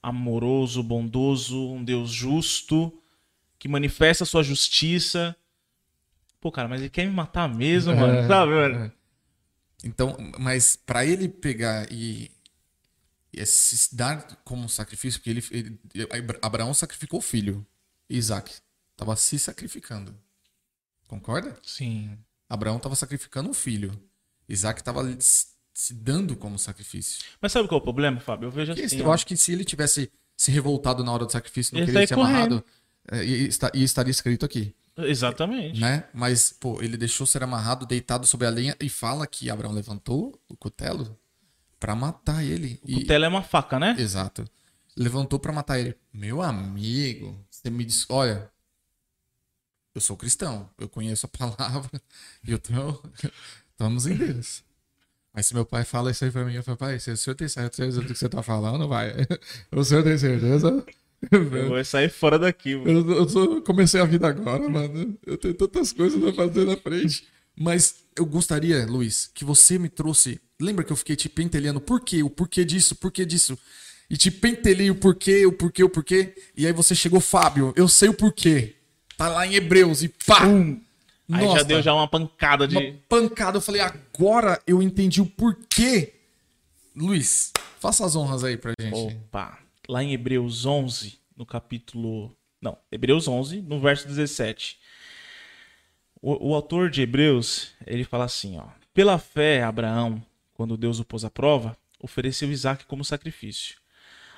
amoroso, 0.00 0.80
bondoso, 0.80 1.72
um 1.72 1.82
Deus 1.82 2.12
justo, 2.12 2.96
que 3.58 3.66
manifesta 3.66 4.22
a 4.22 4.26
sua 4.28 4.44
justiça. 4.44 5.34
Pô, 6.42 6.50
cara, 6.50 6.66
mas 6.68 6.80
ele 6.80 6.90
quer 6.90 7.06
me 7.06 7.12
matar 7.12 7.48
mesmo, 7.48 7.94
mano, 7.94 8.14
É, 8.14 8.26
sabe, 8.26 8.50
mano? 8.50 8.92
Então, 9.84 10.16
mas 10.40 10.74
pra 10.74 11.06
ele 11.06 11.28
pegar 11.28 11.86
e, 11.90 12.32
e 13.32 13.46
se 13.46 13.94
dar 13.94 14.40
como 14.44 14.68
sacrifício, 14.68 15.20
porque 15.20 15.30
ele, 15.30 15.44
ele- 15.94 16.38
Abraão 16.42 16.74
sacrificou 16.74 17.20
o 17.20 17.22
filho, 17.22 17.64
Isaac 18.10 18.52
estava 18.90 19.14
se 19.14 19.38
sacrificando. 19.38 20.12
Concorda? 21.06 21.56
Sim. 21.62 22.18
Abraão 22.48 22.76
estava 22.78 22.96
sacrificando 22.96 23.48
um 23.48 23.54
filho. 23.54 23.92
Isaac 24.48 24.80
estava 24.80 25.02
se 25.20 25.94
dando 25.94 26.36
como 26.36 26.58
sacrifício. 26.58 27.24
Mas 27.40 27.52
sabe 27.52 27.68
qual 27.68 27.78
é 27.78 27.82
o 27.82 27.84
problema, 27.84 28.18
Fábio? 28.18 28.48
Eu 28.48 28.50
vejo 28.50 28.72
assim. 28.72 28.98
eu 28.98 29.06
ó. 29.06 29.12
acho 29.12 29.26
que 29.26 29.36
se 29.36 29.52
ele 29.52 29.64
tivesse 29.64 30.10
se 30.36 30.50
revoltado 30.50 31.04
na 31.04 31.12
hora 31.12 31.24
do 31.24 31.30
sacrifício, 31.30 31.78
não 31.78 31.86
queria 31.86 32.04
ser 32.04 32.14
amarrado, 32.14 32.64
é, 33.10 33.24
e, 33.24 33.48
e 33.74 33.82
estaria 33.82 34.10
escrito 34.10 34.44
aqui, 34.44 34.74
Exatamente. 34.98 35.80
né? 35.80 36.04
Mas, 36.12 36.52
pô, 36.52 36.82
ele 36.82 36.96
deixou 36.96 37.26
ser 37.26 37.42
amarrado, 37.42 37.86
deitado 37.86 38.26
sobre 38.26 38.46
a 38.46 38.50
lenha 38.50 38.76
e 38.80 38.88
fala 38.88 39.26
que 39.26 39.48
Abraão 39.50 39.72
levantou 39.72 40.38
o 40.48 40.56
cutelo 40.56 41.18
pra 41.80 41.94
matar 41.94 42.44
ele. 42.44 42.78
O 42.84 42.90
E- 42.90 42.94
cutelo 43.00 43.24
é 43.24 43.28
uma 43.28 43.42
faca, 43.42 43.78
né? 43.78 43.96
Exato. 43.98 44.44
Levantou 44.96 45.38
pra 45.38 45.52
matar 45.52 45.78
ele. 45.80 45.96
Meu 46.12 46.42
amigo, 46.42 47.42
você 47.50 47.70
me 47.70 47.84
diz, 47.84 48.04
olha, 48.10 48.50
eu 49.94 50.00
sou 50.00 50.16
cristão, 50.16 50.68
eu 50.78 50.88
conheço 50.88 51.26
a 51.26 51.28
palavra 51.28 51.90
e 52.46 52.52
eu 52.52 52.58
tô, 52.58 52.72
estamos 53.72 54.06
em 54.06 54.16
Deus. 54.16 54.62
Mas 55.34 55.46
se 55.46 55.54
meu 55.54 55.64
pai 55.64 55.82
fala 55.84 56.10
isso 56.10 56.24
aí 56.24 56.30
pra 56.30 56.44
mim, 56.44 56.52
eu 56.54 56.62
falo, 56.62 56.76
pai, 56.76 56.98
se 57.00 57.10
o 57.10 57.16
senhor 57.16 57.34
tem 57.34 57.48
certeza 57.48 58.02
do 58.02 58.08
que 58.08 58.14
você 58.14 58.28
tá 58.28 58.42
falando, 58.42 58.86
vai. 58.86 59.14
O 59.72 59.82
senhor 59.82 60.04
tem 60.04 60.18
certeza? 60.18 60.84
Eu 61.30 61.68
vou 61.68 61.84
sair 61.84 62.08
fora 62.08 62.38
daqui, 62.38 62.74
mano. 62.74 62.90
Eu, 62.90 63.18
eu 63.18 63.28
só 63.28 63.60
comecei 63.60 64.00
a 64.00 64.04
vida 64.04 64.26
agora, 64.26 64.68
mano. 64.68 65.16
Eu 65.24 65.38
tenho 65.38 65.54
tantas 65.54 65.92
coisas 65.92 66.22
a 66.24 66.32
fazer 66.32 66.64
na 66.64 66.76
frente. 66.76 67.24
Mas 67.56 67.96
eu 68.16 68.26
gostaria, 68.26 68.84
Luiz, 68.86 69.30
que 69.32 69.44
você 69.44 69.78
me 69.78 69.88
trouxe. 69.88 70.40
Lembra 70.60 70.84
que 70.84 70.92
eu 70.92 70.96
fiquei 70.96 71.16
te 71.16 71.28
pentelhando 71.28 71.80
por 71.80 72.00
quê? 72.00 72.22
O 72.22 72.30
porquê 72.30 72.64
disso, 72.64 72.94
o 72.94 72.96
porquê 72.96 73.24
disso? 73.24 73.58
E 74.10 74.16
te 74.16 74.30
pentelei 74.30 74.90
o 74.90 74.94
porquê, 74.94 75.46
o 75.46 75.52
porquê, 75.52 75.84
o 75.84 75.88
porquê. 75.88 76.34
E 76.56 76.66
aí 76.66 76.72
você 76.72 76.94
chegou, 76.94 77.20
Fábio, 77.20 77.72
eu 77.76 77.88
sei 77.88 78.08
o 78.08 78.14
porquê. 78.14 78.76
Tá 79.16 79.28
lá 79.28 79.46
em 79.46 79.54
Hebreus 79.54 80.02
e 80.02 80.08
pá! 80.08 80.42
Aí 81.32 81.46
já 81.52 81.62
deu 81.62 81.80
já 81.80 81.94
uma 81.94 82.08
pancada 82.08 82.66
de. 82.68 82.76
uma 82.76 82.94
pancada. 83.08 83.56
Eu 83.56 83.62
falei, 83.62 83.80
agora 83.80 84.60
eu 84.66 84.82
entendi 84.82 85.20
o 85.20 85.26
porquê. 85.26 86.12
Luiz, 86.94 87.52
faça 87.80 88.04
as 88.04 88.14
honras 88.14 88.44
aí 88.44 88.56
pra 88.56 88.74
gente. 88.78 88.94
Opa. 88.94 89.58
Lá 89.88 90.02
em 90.02 90.12
Hebreus 90.12 90.64
11, 90.64 91.18
no 91.36 91.44
capítulo. 91.44 92.36
Não, 92.60 92.78
Hebreus 92.90 93.26
11, 93.26 93.60
no 93.62 93.80
verso 93.80 94.06
17. 94.06 94.78
O, 96.20 96.50
o 96.50 96.54
autor 96.54 96.88
de 96.88 97.02
Hebreus, 97.02 97.72
ele 97.86 98.04
fala 98.04 98.24
assim, 98.24 98.56
ó. 98.58 98.68
Pela 98.94 99.18
fé, 99.18 99.62
Abraão, 99.62 100.24
quando 100.54 100.76
Deus 100.76 101.00
o 101.00 101.04
pôs 101.04 101.24
à 101.24 101.30
prova, 101.30 101.76
ofereceu 101.98 102.52
Isaac 102.52 102.84
como 102.86 103.04
sacrifício. 103.04 103.82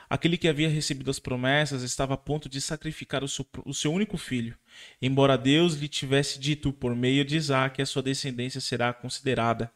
Aquele 0.09 0.37
que 0.37 0.49
havia 0.49 0.69
recebido 0.69 1.11
as 1.11 1.19
promessas 1.19 1.83
estava 1.83 2.15
a 2.15 2.17
ponto 2.17 2.49
de 2.49 2.61
sacrificar 2.61 3.25
o 3.25 3.29
seu, 3.29 3.47
o 3.65 3.75
seu 3.75 3.93
único 3.93 4.17
filho, 4.17 4.57
embora 5.01 5.37
Deus 5.37 5.75
lhe 5.75 5.89
tivesse 5.89 6.39
dito 6.39 6.73
por 6.73 6.95
meio 6.95 7.25
de 7.25 7.37
Isaac 7.37 7.81
a 7.83 7.87
sua 7.87 8.03
descendência 8.03 8.61
será 8.61 8.93
considerada. 8.93 9.73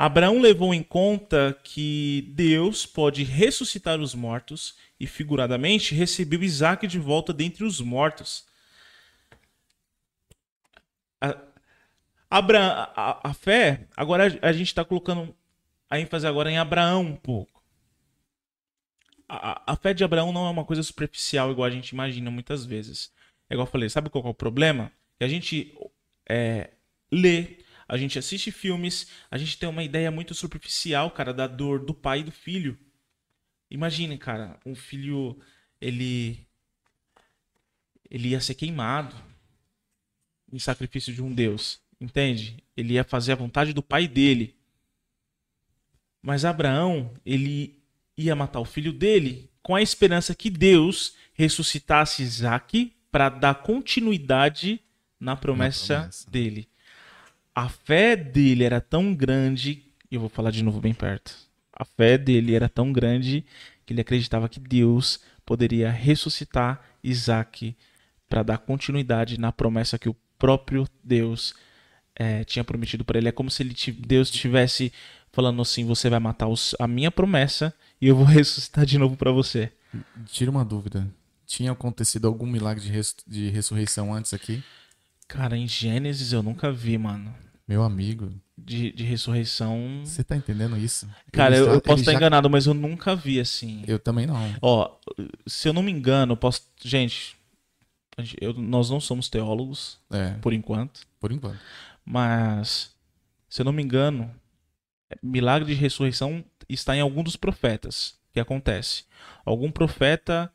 Abraão 0.00 0.40
levou 0.40 0.72
em 0.72 0.82
conta 0.82 1.58
que 1.64 2.30
Deus 2.34 2.86
pode 2.86 3.24
ressuscitar 3.24 4.00
os 4.00 4.14
mortos 4.14 4.76
e, 5.00 5.06
figuradamente, 5.08 5.94
recebeu 5.94 6.42
Isaac 6.42 6.86
de 6.86 6.98
volta 7.00 7.32
dentre 7.32 7.64
os 7.64 7.80
mortos. 7.80 8.46
A, 11.20 11.36
Abra, 12.30 12.92
a, 12.94 13.30
a 13.30 13.34
fé, 13.34 13.88
agora 13.96 14.38
a 14.42 14.52
gente 14.52 14.68
está 14.68 14.84
colocando 14.84 15.34
a 15.90 15.98
ênfase 15.98 16.26
agora 16.26 16.50
em 16.50 16.58
Abraão 16.58 17.02
um 17.02 17.16
pouco. 17.16 17.62
A, 19.28 19.72
a- 19.72 19.76
fé 19.76 19.92
de 19.94 20.04
Abraão 20.04 20.32
não 20.32 20.46
é 20.46 20.50
uma 20.50 20.64
coisa 20.64 20.82
superficial 20.82 21.50
igual 21.50 21.66
a 21.66 21.70
gente 21.70 21.90
imagina 21.90 22.30
muitas 22.30 22.64
vezes. 22.64 23.12
É 23.48 23.54
igual 23.54 23.66
eu 23.66 23.70
falei, 23.70 23.88
sabe 23.88 24.10
qual 24.10 24.24
é 24.24 24.28
o 24.28 24.34
problema? 24.34 24.92
Que 25.18 25.24
a 25.24 25.28
gente 25.28 25.74
é, 26.28 26.70
lê, 27.10 27.58
a 27.88 27.96
gente 27.96 28.18
assiste 28.18 28.52
filmes, 28.52 29.08
a 29.30 29.38
gente 29.38 29.58
tem 29.58 29.68
uma 29.68 29.82
ideia 29.82 30.10
muito 30.10 30.34
superficial, 30.34 31.10
cara, 31.10 31.32
da 31.32 31.46
dor 31.46 31.82
do 31.82 31.94
pai 31.94 32.20
e 32.20 32.24
do 32.24 32.30
filho. 32.30 32.78
Imagine, 33.70 34.18
cara, 34.18 34.60
um 34.64 34.74
filho, 34.74 35.38
ele 35.80 36.46
ele 38.10 38.28
ia 38.28 38.40
ser 38.40 38.54
queimado 38.54 39.14
em 40.50 40.58
sacrifício 40.58 41.12
de 41.12 41.22
um 41.22 41.32
Deus, 41.32 41.80
entende? 42.00 42.62
Ele 42.76 42.94
ia 42.94 43.04
fazer 43.04 43.32
a 43.32 43.36
vontade 43.36 43.72
do 43.72 43.82
pai 43.82 44.08
dele. 44.08 44.56
Mas 46.22 46.44
Abraão, 46.44 47.12
ele 47.24 47.82
ia 48.16 48.34
matar 48.34 48.60
o 48.60 48.64
filho 48.64 48.92
dele 48.92 49.50
com 49.62 49.74
a 49.74 49.82
esperança 49.82 50.34
que 50.34 50.50
Deus 50.50 51.14
ressuscitasse 51.34 52.22
Isaac 52.22 52.92
para 53.10 53.28
dar 53.28 53.56
continuidade 53.56 54.80
na 55.20 55.36
promessa, 55.36 55.98
promessa. 55.98 56.30
dele. 56.30 56.68
A 57.58 57.68
fé 57.68 58.14
dele 58.14 58.62
era 58.62 58.80
tão 58.80 59.12
grande, 59.12 59.82
e 60.08 60.14
eu 60.14 60.20
vou 60.20 60.28
falar 60.28 60.52
de 60.52 60.62
novo 60.62 60.80
bem 60.80 60.94
perto. 60.94 61.34
A 61.72 61.84
fé 61.84 62.16
dele 62.16 62.54
era 62.54 62.68
tão 62.68 62.92
grande 62.92 63.44
que 63.84 63.92
ele 63.92 64.00
acreditava 64.00 64.48
que 64.48 64.60
Deus 64.60 65.18
poderia 65.44 65.90
ressuscitar 65.90 66.80
Isaac 67.02 67.76
para 68.28 68.44
dar 68.44 68.58
continuidade 68.58 69.40
na 69.40 69.50
promessa 69.50 69.98
que 69.98 70.08
o 70.08 70.14
próprio 70.38 70.86
Deus 71.02 71.52
eh, 72.14 72.44
tinha 72.44 72.62
prometido 72.62 73.04
para 73.04 73.18
ele. 73.18 73.28
É 73.28 73.32
como 73.32 73.50
se 73.50 73.64
ele 73.64 73.74
Deus 74.06 74.28
estivesse 74.28 74.92
falando 75.32 75.60
assim: 75.60 75.84
você 75.84 76.08
vai 76.08 76.20
matar 76.20 76.46
os- 76.46 76.76
a 76.78 76.86
minha 76.86 77.10
promessa 77.10 77.74
e 78.00 78.06
eu 78.06 78.14
vou 78.14 78.24
ressuscitar 78.38 78.86
de 78.86 78.98
novo 78.98 79.16
para 79.16 79.32
você. 79.32 79.72
Tira 80.26 80.48
uma 80.50 80.64
dúvida. 80.64 81.08
Tinha 81.44 81.72
acontecido 81.72 82.28
algum 82.28 82.46
milagre 82.46 82.84
de, 82.84 82.90
res- 82.92 83.16
de 83.26 83.48
ressurreição 83.50 84.14
antes 84.14 84.32
aqui? 84.32 84.62
Cara, 85.26 85.56
em 85.56 85.66
Gênesis 85.66 86.32
eu 86.32 86.42
nunca 86.42 86.70
vi, 86.70 86.96
mano. 86.96 87.34
Meu 87.68 87.82
amigo, 87.82 88.32
De, 88.56 88.90
de 88.92 89.04
ressurreição. 89.04 90.00
você 90.04 90.24
tá 90.24 90.34
entendendo 90.34 90.76
isso? 90.78 91.06
Cara, 91.30 91.54
eu, 91.56 91.66
já- 91.66 91.72
eu 91.72 91.80
posso 91.82 92.00
estar 92.00 92.12
já- 92.12 92.16
enganado, 92.18 92.48
mas 92.48 92.66
eu 92.66 92.72
nunca 92.74 93.14
vi 93.14 93.38
assim. 93.38 93.84
Eu 93.86 93.98
também 93.98 94.26
não. 94.26 94.34
Ó, 94.62 94.96
se 95.46 95.68
eu 95.68 95.72
não 95.74 95.82
me 95.82 95.92
engano, 95.92 96.34
posso. 96.36 96.62
Gente- 96.82 97.36
eu- 98.40 98.54
nós 98.54 98.88
não 98.90 98.98
somos 99.00 99.28
teólogos, 99.28 99.98
É, 100.10 100.30
por 100.40 100.52
enquanto. 100.54 101.06
por 101.20 101.30
enquanto. 101.30 101.58
Mas, 102.04 102.90
se 103.50 103.60
eu 103.60 103.64
não 103.66 103.72
me 103.72 103.82
engano, 103.82 104.34
milagre 105.22 105.68
de 105.68 105.74
ressurreição 105.78 106.42
está 106.68 106.96
em 106.96 107.00
algum 107.00 107.22
dos 107.22 107.36
profetas 107.36 108.14
que 108.32 108.40
acontece. 108.40 109.04
Algum 109.44 109.70
profeta, 109.70 110.50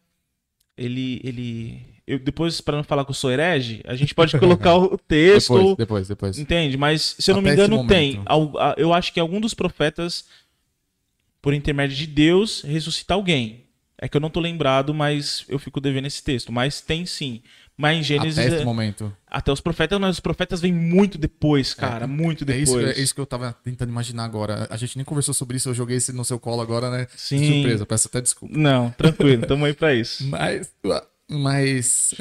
ele. 0.78 1.21
ele 1.24 1.93
eu, 2.05 2.19
depois, 2.19 2.59
para 2.59 2.76
não 2.76 2.84
falar 2.84 3.05
que 3.05 3.11
eu 3.11 3.15
sou 3.15 3.32
herege, 3.32 3.82
a 3.86 3.95
gente 3.95 4.13
pode 4.13 4.38
colocar 4.38 4.76
o 4.76 4.97
texto. 5.07 5.53
Depois, 5.53 5.78
depois, 5.78 6.07
depois. 6.07 6.39
Entende? 6.39 6.78
Mas, 6.78 7.15
se 7.17 7.32
eu 7.32 7.36
não 7.36 7.41
me 7.41 7.49
Até 7.49 7.61
esse 7.61 7.71
engano, 7.71 7.88
tem. 7.88 8.21
Eu 8.78 8.93
acho 8.93 9.13
que 9.13 9.19
algum 9.19 9.39
dos 9.39 9.53
profetas, 9.53 10.26
por 11.41 11.53
intermédio 11.53 11.95
de 11.95 12.05
Deus, 12.05 12.61
ressuscita 12.61 13.13
alguém. 13.13 13.63
É 13.97 14.09
que 14.09 14.17
eu 14.17 14.21
não 14.21 14.30
tô 14.30 14.41
lembrado, 14.41 14.93
mas 14.93 15.45
eu 15.47 15.57
fico 15.57 15.80
devendo 15.80 16.07
esse 16.07 16.21
texto. 16.21 16.51
Mas 16.51 16.82
tem 16.82 17.05
sim. 17.05 17.41
Mas 17.76 17.97
em 17.97 18.03
Gênesis. 18.03 18.38
Até 18.38 18.49
é- 18.51 18.55
esse 18.57 18.65
momento. 18.65 19.15
até 19.28 19.51
os 19.51 19.59
profetas, 19.59 19.99
mas 19.99 20.11
os 20.15 20.19
profetas 20.19 20.61
vêm 20.61 20.71
muito 20.71 21.17
depois, 21.17 21.74
cara. 21.74 22.05
muito 22.05 22.43
É 22.43 22.45
depois. 22.45 22.69
isso, 22.69 22.80
é 22.80 23.01
isso 23.01 23.15
que 23.15 23.19
eu 23.21 23.26
tava 23.26 23.51
tentando 23.63 23.89
imaginar 23.89 24.26
agora. 24.26 24.67
A 24.69 24.78
gente 24.78 24.95
nem 24.95 25.03
conversou 25.03 25.34
sobre 25.34 25.57
isso, 25.57 25.69
eu 25.69 25.74
joguei 25.74 25.97
esse 25.97 26.13
no 26.13 26.24
seu 26.24 26.39
colo 26.39 26.61
agora, 26.61 26.91
né? 26.91 27.07
Sim. 27.15 27.39
De 27.39 27.47
surpresa, 27.53 27.86
peço 27.86 28.07
até 28.07 28.21
desculpa. 28.21 28.55
Não, 28.57 28.91
tranquilo, 28.91 29.45
tamo 29.47 29.65
aí 29.65 29.74
pra 29.74 29.93
isso. 29.93 30.24
Mas. 30.28 30.71
Mas. 31.30 32.13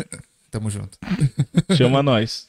Tamo 0.50 0.70
junto. 0.70 0.98
Chama 1.76 2.03
nós. 2.03 2.46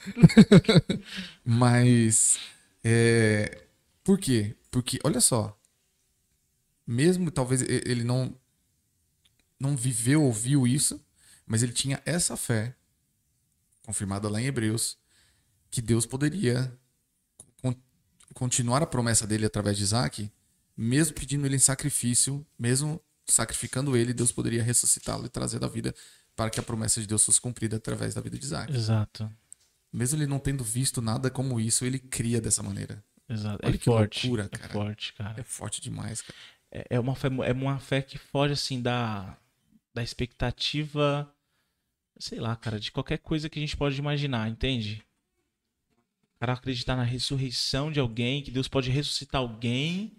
Mas. 1.46 2.38
É... 2.84 3.60
Por 4.04 4.18
quê? 4.20 4.56
Porque, 4.72 5.00
olha 5.04 5.22
só. 5.22 5.58
Mesmo 6.86 7.32
talvez 7.32 7.62
ele 7.62 8.04
não. 8.04 8.34
Não 9.60 9.78
viveu, 9.78 10.22
ouviu 10.24 10.68
isso, 10.68 11.00
mas 11.48 11.64
ele 11.64 11.72
tinha 11.72 12.02
essa 12.06 12.36
fé, 12.36 12.76
confirmada 13.86 14.30
lá 14.30 14.42
em 14.42 14.46
Hebreus, 14.46 14.98
que 15.70 15.82
Deus 15.82 16.06
poderia 16.06 16.72
continuar 18.34 18.82
a 18.82 18.88
promessa 18.88 19.28
dele 19.28 19.46
através 19.46 19.78
de 19.78 19.84
Isaac, 19.84 20.32
mesmo 20.76 21.14
pedindo 21.14 21.46
ele 21.46 21.56
em 21.56 21.60
sacrifício, 21.60 22.46
mesmo 22.58 23.00
sacrificando 23.28 23.96
ele, 23.96 24.14
Deus 24.14 24.32
poderia 24.32 24.64
ressuscitá-lo 24.64 25.26
e 25.26 25.30
trazer 25.30 25.60
da 25.60 25.68
vida 25.68 25.94
para 26.36 26.50
que 26.50 26.60
a 26.60 26.64
promessa 26.64 27.00
de 27.00 27.06
Deus 27.08 27.24
fosse 27.24 27.40
cumprida 27.40 27.78
através 27.78 28.16
da 28.16 28.22
vida 28.22 28.38
de 28.38 28.44
Isaac. 28.44 28.74
Exato. 28.74 29.32
Mesmo 29.92 30.18
ele 30.18 30.26
não 30.26 30.40
tendo 30.40 30.64
visto 30.64 31.00
nada 31.02 31.30
como 31.30 31.60
isso, 31.60 31.86
ele 31.86 32.00
cria 32.00 32.42
dessa 32.42 32.64
maneira. 32.64 33.04
Exato. 33.30 33.60
Olha 33.64 33.76
é 33.76 33.78
que 33.78 33.86
forte. 33.86 34.28
loucura, 34.28 34.50
É 34.52 34.58
cara. 34.58 34.74
forte, 34.74 35.14
cara. 35.14 35.40
É 35.40 35.44
forte 35.44 35.80
demais, 35.80 36.22
cara. 36.22 36.34
É, 36.72 36.88
é 36.96 37.00
uma 37.00 37.16
fé, 37.16 37.28
é 37.46 37.54
uma 37.54 37.80
fé 37.80 38.02
que 38.02 38.18
foge, 38.18 38.54
assim, 38.54 38.82
da, 38.82 39.38
da 39.94 40.02
expectativa, 40.02 41.32
sei 42.24 42.40
lá, 42.40 42.56
cara, 42.56 42.80
de 42.80 42.90
qualquer 42.90 43.18
coisa 43.18 43.50
que 43.50 43.60
a 43.60 43.62
gente 43.62 43.76
pode 43.76 44.00
imaginar, 44.00 44.50
entende? 44.50 45.04
O 46.38 46.40
cara 46.40 46.54
acreditar 46.54 46.96
na 46.96 47.04
ressurreição 47.04 47.92
de 47.92 48.00
alguém, 48.00 48.42
que 48.42 48.50
Deus 48.50 48.70
pode 48.70 48.90
ressuscitar 48.90 49.42
alguém. 49.42 50.14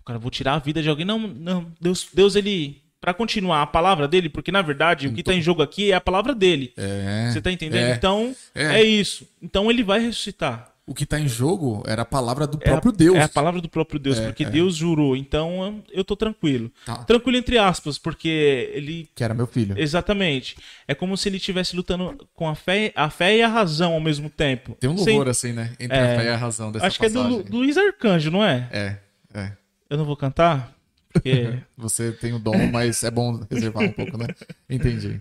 O 0.00 0.02
cara, 0.02 0.18
vou 0.18 0.32
tirar 0.32 0.54
a 0.54 0.58
vida 0.58 0.82
de 0.82 0.88
alguém. 0.88 1.06
Não, 1.06 1.18
não, 1.18 1.72
Deus, 1.80 2.08
Deus 2.12 2.34
ele. 2.34 2.82
Pra 3.00 3.14
continuar 3.14 3.60
a 3.62 3.66
palavra 3.66 4.08
dele, 4.08 4.30
porque 4.30 4.50
na 4.50 4.62
verdade 4.62 5.06
o 5.06 5.12
que 5.12 5.22
tá 5.22 5.34
em 5.34 5.42
jogo 5.42 5.62
aqui 5.62 5.92
é 5.92 5.94
a 5.94 6.00
palavra 6.00 6.34
dele. 6.34 6.72
É. 6.74 7.30
Você 7.30 7.40
tá 7.40 7.52
entendendo? 7.52 7.84
é. 7.84 7.94
Então, 7.94 8.34
É. 8.54 8.80
é 8.80 8.82
isso. 8.82 9.28
Então 9.42 9.70
ele 9.70 9.84
vai 9.84 10.00
ressuscitar. 10.00 10.73
O 10.86 10.94
que 10.94 11.06
tá 11.06 11.18
em 11.18 11.26
jogo 11.26 11.82
era 11.86 12.02
a 12.02 12.04
palavra 12.04 12.46
do 12.46 12.58
É 12.60 12.68
próprio 12.68 12.92
Deus. 12.92 13.16
É 13.16 13.22
a 13.22 13.28
palavra 13.28 13.58
do 13.58 13.70
próprio 13.70 13.98
Deus, 13.98 14.18
É, 14.18 14.26
porque 14.26 14.44
é. 14.44 14.50
Deus 14.50 14.76
jurou. 14.76 15.16
Então 15.16 15.82
eu 15.90 16.04
tô 16.04 16.14
tranquilo. 16.14 16.70
Tá. 16.84 16.96
Tranquilo 17.04 17.38
entre 17.38 17.56
aspas, 17.56 17.96
porque 17.96 18.28
ele. 18.74 19.08
Que 19.14 19.24
era 19.24 19.32
meu 19.32 19.46
filho. 19.46 19.74
Exatamente. 19.78 20.56
É 20.86 20.94
como 20.94 21.16
se 21.16 21.26
ele 21.28 21.38
estivesse 21.38 21.74
lutando 21.74 22.28
com 22.34 22.46
a 22.46 22.54
fé, 22.54 22.92
a 22.94 23.08
fé 23.08 23.38
e 23.38 23.42
a 23.42 23.48
razão 23.48 23.94
ao 23.94 24.00
mesmo 24.00 24.28
tempo. 24.28 24.76
Tem 24.78 24.90
um 24.90 24.98
Sem- 24.98 25.14
louvor 25.14 25.30
assim, 25.30 25.52
né? 25.54 25.72
Entre 25.80 25.96
É. 25.96 26.02
a 26.02 26.18
fé 26.20 26.24
e 26.26 26.28
a 26.28 26.36
razão 26.36 26.70
dessa 26.70 26.86
Acho 26.86 26.98
que 26.98 27.06
é 27.06 27.08
do, 27.08 27.14
passagem. 27.22 27.42
do 27.44 27.56
Luiz 27.56 27.76
Arcanjo, 27.78 28.30
não 28.30 28.44
é? 28.44 28.68
É, 28.70 28.98
é. 29.32 29.52
Eu 29.88 29.96
não 29.96 30.04
vou 30.04 30.16
cantar? 30.18 30.76
Porque. 31.10 31.60
Você 31.78 32.12
tem 32.12 32.34
o 32.34 32.38
dom, 32.38 32.66
mas 32.70 33.02
é 33.04 33.10
bom 33.10 33.40
reservar 33.50 33.84
um 33.84 33.92
pouco, 33.92 34.18
né? 34.18 34.26
Entendi. 34.68 35.18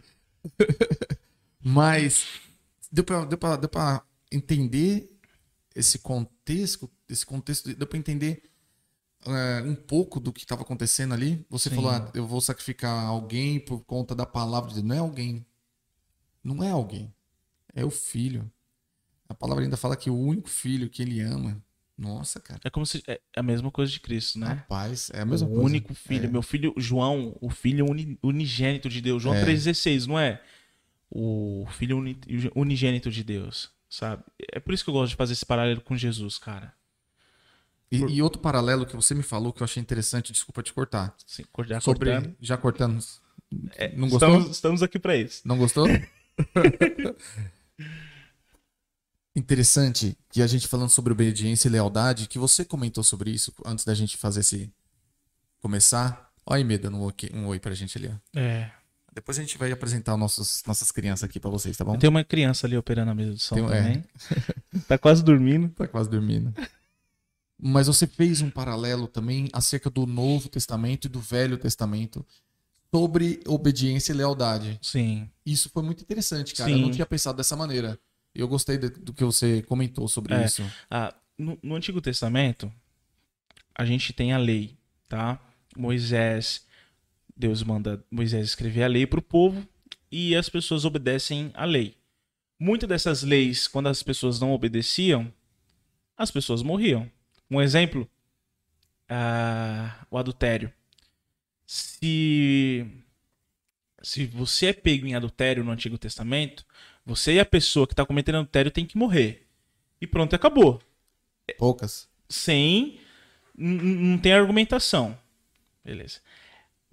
mas 1.64 2.26
deu 2.91 3.03
pra 3.03 4.01
entender 4.32 5.09
esse 5.76 5.99
contexto, 5.99 6.89
esse 7.09 7.26
contexto, 7.26 7.74
deu 7.76 7.88
pra 7.88 7.97
entender 7.97 8.43
é, 9.26 9.61
um 9.63 9.76
pouco 9.76 10.19
do 10.19 10.32
que 10.34 10.41
estava 10.41 10.61
acontecendo 10.63 11.13
ali. 11.13 11.45
Você 11.49 11.69
Sim. 11.69 11.76
falou, 11.76 11.91
ah, 11.91 12.11
eu 12.13 12.28
vou 12.28 12.41
sacrificar 12.41 13.05
alguém 13.05 13.59
por 13.59 13.84
conta 13.86 14.13
da 14.13 14.26
palavra 14.26 14.69
de 14.69 14.76
Deus. 14.76 14.86
Não 14.88 14.95
é 14.95 14.99
alguém. 14.99 15.45
Não 16.43 16.63
é 16.63 16.69
alguém. 16.71 17.13
É 17.74 17.84
o 17.86 17.89
filho. 17.89 18.51
A 19.28 19.34
palavra 19.34 19.63
ainda 19.63 19.78
fala 19.78 19.95
que 19.95 20.09
o 20.09 20.17
único 20.17 20.49
filho 20.49 20.89
que 20.89 21.01
ele 21.01 21.21
ama. 21.21 21.61
Nossa, 21.97 22.39
cara. 22.39 22.59
É 22.63 22.69
como 22.69 22.86
se. 22.86 23.01
É 23.07 23.19
a 23.36 23.43
mesma 23.43 23.71
coisa 23.71 23.91
de 23.91 23.99
Cristo, 23.99 24.38
né? 24.39 24.47
Rapaz, 24.47 25.09
é 25.13 25.21
a 25.21 25.26
mesma 25.26 25.47
o 25.47 25.51
coisa. 25.51 25.65
único 25.65 25.93
filho. 25.93 26.26
É. 26.26 26.28
Meu 26.30 26.41
filho, 26.41 26.74
João, 26.78 27.38
o 27.39 27.49
filho 27.49 27.86
uni- 27.89 28.17
unigênito 28.21 28.89
de 28.89 28.99
Deus. 28.99 29.21
João 29.24 29.36
É. 29.36 29.41
3,16, 29.45 30.05
não 30.07 30.19
é? 30.19 30.41
O 31.09 31.65
filho 31.71 31.97
uni- 31.99 32.19
unigênito 32.55 33.11
de 33.11 33.24
Deus, 33.24 33.69
sabe? 33.96 34.24
É 34.52 34.60
por 34.60 34.74
isso 34.74 34.84
que 34.84 34.89
eu 34.89 34.94
gosto 34.94 35.12
de 35.12 35.16
fazer 35.16 35.34
esse 35.34 35.46
paralelo 35.46 35.82
com 35.82 35.96
Jesus, 35.96 36.38
cara. 36.38 36.74
E, 37.91 37.98
e 37.98 38.22
outro 38.24 38.41
paralelo 38.41 38.86
que 38.88 38.96
você 38.96 39.14
me 39.14 39.22
falou 39.24 39.54
que 39.54 39.62
eu 39.62 39.66
achei 39.66 39.80
interessante, 39.82 40.32
desculpa 40.34 40.64
te 40.64 40.74
cortar. 40.74 41.16
Sim, 41.28 41.44
cortar, 41.52 41.80
Sobre. 41.82 42.10
cortando. 42.12 42.36
Já 42.41 42.58
cortando. 42.58 43.04
não 43.96 44.10
gostou? 44.10 44.30
Estamos, 44.30 44.50
estamos 44.56 44.84
aqui 44.84 44.98
pra 44.98 45.16
isso. 45.16 45.41
Não 45.48 45.58
gostou? 45.58 45.86
Interessante 49.36 50.16
que 50.30 50.41
a 50.44 50.48
gente 50.48 50.68
falando 50.68 50.89
sobre 50.89 51.12
obediência 51.12 51.68
e 51.68 51.72
lealdade, 51.72 52.28
que 52.28 52.38
você 52.38 52.64
comentou 52.64 53.04
sobre 53.04 53.32
isso 53.32 53.52
antes 53.66 53.84
da 53.84 53.94
gente 53.94 54.16
fazer 54.18 54.41
esse. 54.41 54.72
começar. 55.60 56.32
Olha 56.46 56.58
aí, 56.58 56.64
Meda, 56.64 56.89
um, 56.89 57.04
ok- 57.04 57.32
um 57.34 57.48
oi 57.48 57.60
pra 57.60 57.74
gente 57.74 57.98
ali. 57.98 58.10
ó. 58.10 58.39
É. 58.39 58.72
Depois 59.14 59.38
a 59.38 59.41
gente 59.41 59.57
vai 59.57 59.72
apresentar 59.72 60.18
nossos, 60.18 60.64
nossas 60.66 60.91
crianças 60.91 61.24
aqui 61.24 61.39
pra 61.39 61.49
vocês, 61.49 61.78
tá 61.78 61.84
bom? 61.86 61.97
Tem 61.97 62.09
uma 62.09 62.24
criança 62.24 62.66
ali 62.66 62.76
operando 62.76 63.11
a 63.11 63.16
mesa 63.16 63.34
de 63.34 63.39
som 63.41 63.55
Tem 63.55 63.66
é. 63.66 63.68
também. 63.70 64.03
tá 64.88 64.97
quase 64.97 65.24
dormindo. 65.24 65.70
Tá 65.70 65.88
quase 65.88 66.09
dormindo. 66.09 66.53
Mas 67.59 67.88
você 67.88 68.07
fez 68.07 68.41
um 68.41 68.49
paralelo 68.49 69.07
também 69.07 69.47
acerca 69.53 69.89
do 69.89 70.05
Novo 70.05 70.49
Testamento 70.49 71.05
e 71.05 71.09
do 71.09 71.20
Velho 71.20 71.57
Testamento 71.57 72.26
sobre 72.93 73.39
obediência 73.47 74.11
e 74.14 74.16
lealdade. 74.16 74.80
Sim. 74.82 75.30
Isso 75.45 75.70
foi 75.70 75.84
muito 75.84 76.01
interessante, 76.01 76.53
cara. 76.55 76.70
Sim. 76.70 76.76
Eu 76.78 76.82
não 76.82 76.91
tinha 76.91 77.05
pensado 77.05 77.38
dessa 77.38 77.55
maneira. 77.55 77.97
Eu 78.36 78.47
gostei 78.47 78.78
de- 78.78 78.89
do 78.89 79.14
que 79.14 79.24
você 79.24 79.61
comentou 79.64 80.07
sobre 80.07 80.34
É. 80.34 80.45
isso. 80.45 80.64
Ah, 80.89 81.14
no, 81.38 81.57
no 81.61 81.76
Antigo 81.76 82.01
Testamento, 82.01 82.72
a 83.76 83.86
gente 83.86 84.11
tem 84.11 84.34
a 84.34 84.38
lei, 84.38 84.76
tá? 85.07 85.39
Moisés, 85.78 86.66
Deus 87.36 87.64
manda 87.64 88.04
Moisés 88.10 88.48
escrever 88.48 88.84
a 88.84 88.88
lei 88.88 89.08
para 89.08 89.20
o 89.20 89.24
povo 89.24 89.68
e 90.12 90.36
as 90.36 90.50
pessoas 90.50 90.86
obedecem 90.86 91.52
à 91.54 91.66
lei. 91.66 91.98
Muitas 92.60 92.88
dessas 92.88 93.24
leis, 93.24 93.68
quando 93.68 93.88
as 93.88 94.04
pessoas 94.04 94.40
não 94.40 94.52
obedeciam, 94.52 95.34
as 96.16 96.32
pessoas 96.32 96.62
morriam. 96.62 97.10
Um 97.50 97.62
exemplo, 97.62 98.10
ah, 99.10 100.06
o 100.10 100.18
adultério. 100.18 100.72
Se, 101.66 102.86
se 104.02 104.26
você 104.28 104.68
é 104.68 104.74
pego 104.74 105.08
em 105.08 105.16
adultério 105.16 105.64
no 105.64 105.72
Antigo 105.72 105.98
Testamento, 105.98 106.66
você 107.06 107.34
e 107.34 107.40
a 107.40 107.46
pessoa 107.46 107.88
que 107.88 107.94
está 107.94 108.06
cometendo 108.06 108.36
adultério 108.36 108.72
tem 108.72 108.86
que 108.86 108.98
morrer. 108.98 109.48
E 110.00 110.08
pronto, 110.08 110.36
acabou. 110.36 110.82
Poucas. 111.58 112.08
Sem. 112.30 113.00
Não 113.56 114.18
tem 114.18 114.34
argumentação. 114.34 115.18
Beleza. 115.84 116.22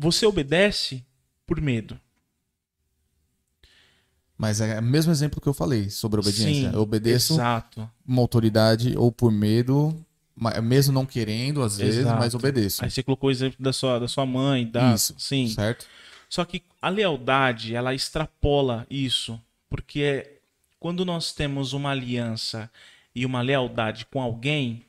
Você 0.00 0.24
obedece 0.24 1.04
por 1.46 1.60
medo. 1.60 2.00
Mas 4.36 4.58
é 4.62 4.78
o 4.78 4.82
mesmo 4.82 5.12
exemplo 5.12 5.38
que 5.38 5.46
eu 5.46 5.52
falei 5.52 5.90
sobre 5.90 6.18
obediência. 6.18 6.70
Sim, 6.70 6.74
eu 6.74 6.80
obedeço 6.80 7.34
Exato. 7.34 7.88
uma 8.06 8.22
autoridade 8.22 8.96
ou 8.96 9.12
por 9.12 9.30
medo, 9.30 9.94
mesmo 10.62 10.94
não 10.94 11.04
querendo 11.04 11.60
às 11.62 11.76
vezes, 11.76 12.00
Exato. 12.00 12.18
mas 12.18 12.34
obedeço. 12.34 12.82
Aí 12.82 12.90
você 12.90 13.02
colocou 13.02 13.28
o 13.28 13.30
exemplo 13.30 13.62
da 13.62 13.74
sua, 13.74 13.98
da 13.98 14.08
sua 14.08 14.24
mãe, 14.24 14.66
da. 14.66 14.94
Isso, 14.94 15.14
Sim. 15.18 15.48
Certo? 15.48 15.86
Só 16.30 16.46
que 16.46 16.62
a 16.80 16.88
lealdade, 16.88 17.74
ela 17.74 17.94
extrapola 17.94 18.86
isso. 18.88 19.38
Porque 19.68 20.38
quando 20.78 21.04
nós 21.04 21.34
temos 21.34 21.74
uma 21.74 21.90
aliança 21.90 22.70
e 23.14 23.26
uma 23.26 23.42
lealdade 23.42 24.06
com 24.06 24.22
alguém, 24.22 24.82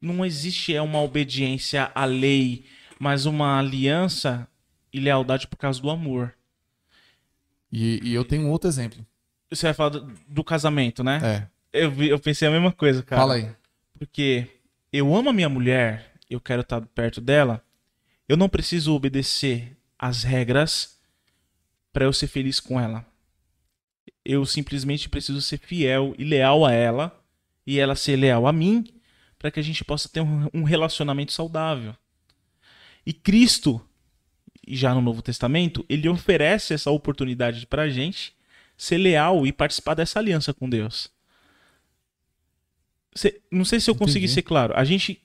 não 0.00 0.24
existe 0.24 0.74
é 0.74 0.82
uma 0.82 1.00
obediência 1.00 1.92
à 1.94 2.04
lei, 2.04 2.64
mas 2.98 3.26
uma 3.26 3.58
aliança 3.58 4.46
e 4.92 5.00
lealdade 5.00 5.46
por 5.46 5.56
causa 5.56 5.80
do 5.80 5.90
amor. 5.90 6.34
E, 7.70 8.00
e 8.02 8.14
eu 8.14 8.24
tenho 8.24 8.46
um 8.46 8.50
outro 8.50 8.68
exemplo. 8.68 9.04
Você 9.50 9.66
vai 9.66 9.74
falar 9.74 9.90
do, 9.90 10.12
do 10.28 10.44
casamento, 10.44 11.02
né? 11.02 11.20
É. 11.72 11.80
Eu, 11.84 11.92
eu 12.04 12.18
pensei 12.18 12.46
a 12.46 12.50
mesma 12.50 12.72
coisa, 12.72 13.02
cara. 13.02 13.20
Fala 13.20 13.34
aí. 13.34 13.50
Porque 13.98 14.48
eu 14.92 15.14
amo 15.14 15.30
a 15.30 15.32
minha 15.32 15.48
mulher, 15.48 16.12
eu 16.30 16.40
quero 16.40 16.62
estar 16.62 16.80
perto 16.80 17.20
dela, 17.20 17.64
eu 18.28 18.36
não 18.36 18.48
preciso 18.48 18.94
obedecer 18.94 19.76
às 19.98 20.22
regras 20.22 21.00
para 21.92 22.04
eu 22.04 22.12
ser 22.12 22.28
feliz 22.28 22.60
com 22.60 22.80
ela. 22.80 23.04
Eu 24.24 24.46
simplesmente 24.46 25.08
preciso 25.08 25.40
ser 25.42 25.58
fiel 25.58 26.14
e 26.16 26.24
leal 26.24 26.64
a 26.64 26.72
ela 26.72 27.20
e 27.66 27.78
ela 27.78 27.94
ser 27.96 28.16
leal 28.16 28.46
a 28.46 28.52
mim 28.52 28.84
para 29.38 29.50
que 29.50 29.60
a 29.60 29.62
gente 29.62 29.84
possa 29.84 30.08
ter 30.08 30.20
um, 30.20 30.48
um 30.54 30.62
relacionamento 30.62 31.32
saudável. 31.32 31.94
E 33.06 33.12
Cristo, 33.12 33.80
já 34.66 34.94
no 34.94 35.00
Novo 35.00 35.20
Testamento, 35.22 35.84
ele 35.88 36.08
oferece 36.08 36.72
essa 36.74 36.90
oportunidade 36.90 37.66
para 37.66 37.82
a 37.82 37.88
gente 37.90 38.34
ser 38.76 38.98
leal 38.98 39.46
e 39.46 39.52
participar 39.52 39.94
dessa 39.94 40.18
aliança 40.18 40.52
com 40.54 40.68
Deus. 40.68 41.10
Cê- 43.14 43.40
não 43.50 43.64
sei 43.64 43.78
se 43.80 43.88
eu 43.90 43.94
consegui 43.94 44.24
Entendi. 44.26 44.32
ser 44.34 44.42
claro. 44.42 44.74
A 44.76 44.84
gente, 44.84 45.20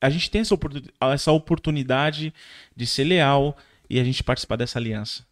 a 0.00 0.08
gente 0.08 0.30
tem 0.30 0.40
essa, 0.40 0.54
oportun- 0.54 0.82
essa 1.00 1.32
oportunidade 1.32 2.32
de 2.76 2.86
ser 2.86 3.04
leal 3.04 3.56
e 3.90 3.98
a 3.98 4.04
gente 4.04 4.22
participar 4.22 4.56
dessa 4.56 4.78
aliança. 4.78 5.26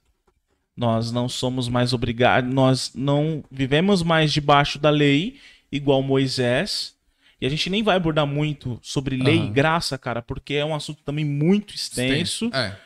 Nós 0.77 1.13
não 1.13 1.29
somos 1.29 1.69
mais 1.69 1.93
obrigados, 1.93 2.53
nós 2.53 2.93
não 2.95 3.45
vivemos 3.51 4.03
mais 4.03 4.33
debaixo 4.33 4.79
da 4.79 4.91
lei, 4.91 5.39
igual 5.71 6.03
Moisés. 6.03 6.95
E 7.43 7.47
a 7.47 7.49
gente 7.49 7.69
nem 7.69 7.83
vai 7.83 7.97
abordar 7.97 8.25
muito 8.25 8.79
sobre 8.81 9.17
lei 9.17 9.37
Aham. 9.41 9.47
e 9.49 9.51
graça, 9.51 9.99
cara, 9.99 10.23
porque 10.23 10.55
é 10.55 10.65
um 10.65 10.73
assunto 10.73 11.03
também 11.03 11.25
muito 11.25 11.75
extenso 11.75 12.49
É. 12.55 12.77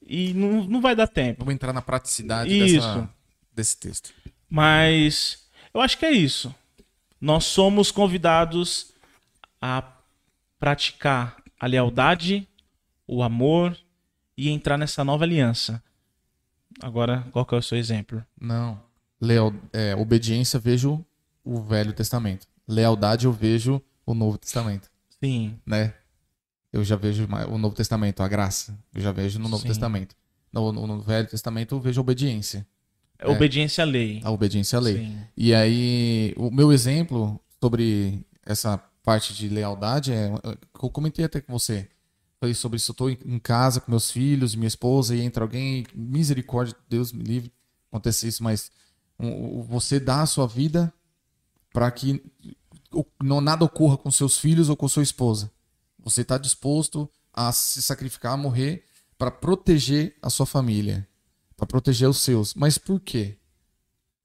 e 0.00 0.32
não, 0.32 0.64
não 0.64 0.80
vai 0.80 0.96
dar 0.96 1.06
tempo. 1.06 1.40
Vamos 1.40 1.52
entrar 1.52 1.70
na 1.70 1.82
praticidade 1.82 2.50
Isso. 2.50 2.76
dessa, 2.76 3.10
desse 3.54 3.76
texto. 3.76 4.14
Mas 4.48 5.46
eu 5.74 5.82
acho 5.82 5.98
que 5.98 6.06
é 6.06 6.12
isso. 6.12 6.54
Nós 7.20 7.44
somos 7.44 7.90
convidados 7.90 8.90
a 9.60 9.84
praticar 10.58 11.36
a 11.60 11.66
lealdade, 11.66 12.48
o 13.06 13.22
amor 13.22 13.76
e 14.34 14.48
entrar 14.48 14.78
nessa 14.78 15.04
nova 15.04 15.24
aliança. 15.24 15.82
Agora, 16.80 17.26
qual 17.32 17.44
que 17.44 17.54
é 17.54 17.58
o 17.58 17.62
seu 17.62 17.76
exemplo? 17.76 18.24
Não. 18.40 18.80
Leal, 19.20 19.52
é, 19.74 19.94
obediência, 19.94 20.58
vejo 20.58 21.04
o 21.44 21.60
Velho 21.60 21.92
Testamento. 21.92 22.46
Lealdade, 22.66 23.26
eu 23.26 23.32
vejo 23.32 23.78
o 24.06 24.14
Novo 24.14 24.38
Testamento. 24.38 24.88
Sim. 25.22 25.58
né? 25.66 25.92
Eu 26.72 26.84
já 26.84 26.94
vejo 26.96 27.26
o 27.48 27.58
Novo 27.58 27.74
Testamento, 27.74 28.22
a 28.22 28.28
graça. 28.28 28.78
Eu 28.94 29.00
já 29.00 29.10
vejo 29.12 29.38
no 29.38 29.48
Novo 29.48 29.62
Sim. 29.62 29.68
Testamento. 29.68 30.14
No, 30.52 30.72
no- 30.72 30.86
no 30.86 31.00
Velho 31.00 31.26
Testamento 31.28 31.74
eu 31.74 31.80
vejo 31.80 32.00
a 32.00 32.02
obediência. 32.02 32.66
É 33.18 33.26
Obediência 33.28 33.82
à 33.82 33.86
lei. 33.86 34.20
A 34.22 34.30
obediência 34.30 34.76
à 34.78 34.80
lei. 34.80 34.98
Sim. 34.98 35.18
E 35.36 35.54
aí, 35.54 36.34
o 36.36 36.50
meu 36.50 36.70
exemplo 36.70 37.40
sobre 37.60 38.24
essa 38.44 38.76
parte 39.02 39.32
de 39.34 39.48
lealdade 39.48 40.12
é. 40.12 40.30
Eu 40.82 40.90
comentei 40.90 41.24
até 41.24 41.40
com 41.40 41.50
você. 41.52 41.88
Falei 42.38 42.54
sobre 42.54 42.76
isso. 42.76 42.90
Eu 42.92 42.94
tô 42.94 43.08
em 43.08 43.38
casa 43.38 43.80
com 43.80 43.90
meus 43.90 44.10
filhos, 44.10 44.54
minha 44.54 44.68
esposa, 44.68 45.16
e 45.16 45.22
entra 45.22 45.42
alguém. 45.44 45.86
Misericórdia, 45.94 46.76
Deus 46.90 47.10
me 47.10 47.24
livre, 47.24 47.50
acontecer 47.90 48.28
isso, 48.28 48.42
mas 48.44 48.70
um, 49.18 49.62
você 49.62 49.98
dá 49.98 50.20
a 50.20 50.26
sua 50.26 50.46
vida 50.46 50.92
para 51.72 51.90
que 51.90 52.22
não 53.22 53.40
nada 53.40 53.64
ocorra 53.64 53.96
com 53.96 54.10
seus 54.10 54.38
filhos 54.38 54.68
ou 54.68 54.76
com 54.76 54.88
sua 54.88 55.02
esposa. 55.02 55.50
Você 55.98 56.22
está 56.22 56.38
disposto 56.38 57.10
a 57.32 57.52
se 57.52 57.82
sacrificar, 57.82 58.32
a 58.32 58.36
morrer 58.36 58.84
para 59.18 59.30
proteger 59.30 60.16
a 60.22 60.30
sua 60.30 60.46
família, 60.46 61.06
para 61.56 61.66
proteger 61.66 62.08
os 62.08 62.18
seus. 62.18 62.54
Mas 62.54 62.78
por 62.78 63.00
quê? 63.00 63.36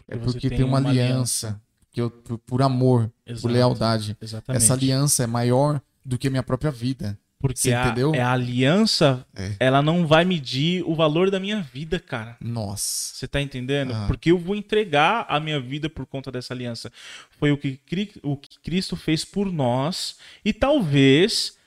É 0.07 0.15
Porque 0.15 0.25
você 0.25 0.31
porque 0.33 0.49
tem 0.49 0.57
tem 0.59 0.67
uma, 0.67 0.79
uma 0.79 0.89
aliança, 0.89 1.61
que 1.91 2.01
eu, 2.01 2.09
por, 2.09 2.37
por 2.39 2.61
amor, 2.61 3.11
Exato. 3.25 3.41
por 3.41 3.51
lealdade. 3.51 4.17
Exatamente. 4.21 4.63
Essa 4.63 4.73
aliança 4.73 5.23
é 5.23 5.27
maior 5.27 5.81
do 6.03 6.17
que 6.17 6.27
a 6.27 6.31
minha 6.31 6.43
própria 6.43 6.71
vida. 6.71 7.17
Porque 7.41 7.71
a, 7.71 7.93
é 8.13 8.21
a 8.21 8.31
aliança, 8.31 9.25
É. 9.35 9.55
ela 9.59 9.81
não 9.81 10.05
vai 10.05 10.23
medir 10.23 10.83
o 10.85 10.93
valor 10.93 11.31
da 11.31 11.39
minha 11.39 11.61
vida, 11.61 11.99
cara. 11.99 12.37
Nossa. 12.39 13.15
Você 13.15 13.27
tá 13.27 13.41
entendendo? 13.41 13.93
Ah. 13.93 14.05
Porque 14.07 14.31
eu 14.31 14.37
vou 14.37 14.55
entregar 14.55 15.25
a 15.27 15.39
minha 15.39 15.59
vida 15.59 15.89
por 15.89 16.05
conta 16.05 16.31
dessa 16.31 16.53
aliança. 16.53 16.91
Foi 17.39 17.51
o 17.51 17.57
que, 17.57 17.79
o 18.21 18.37
que 18.37 18.59
Cristo 18.59 18.95
fez 18.95 19.25
por 19.25 19.51
nós. 19.51 20.17
E 20.45 20.53
talvez 20.53 21.57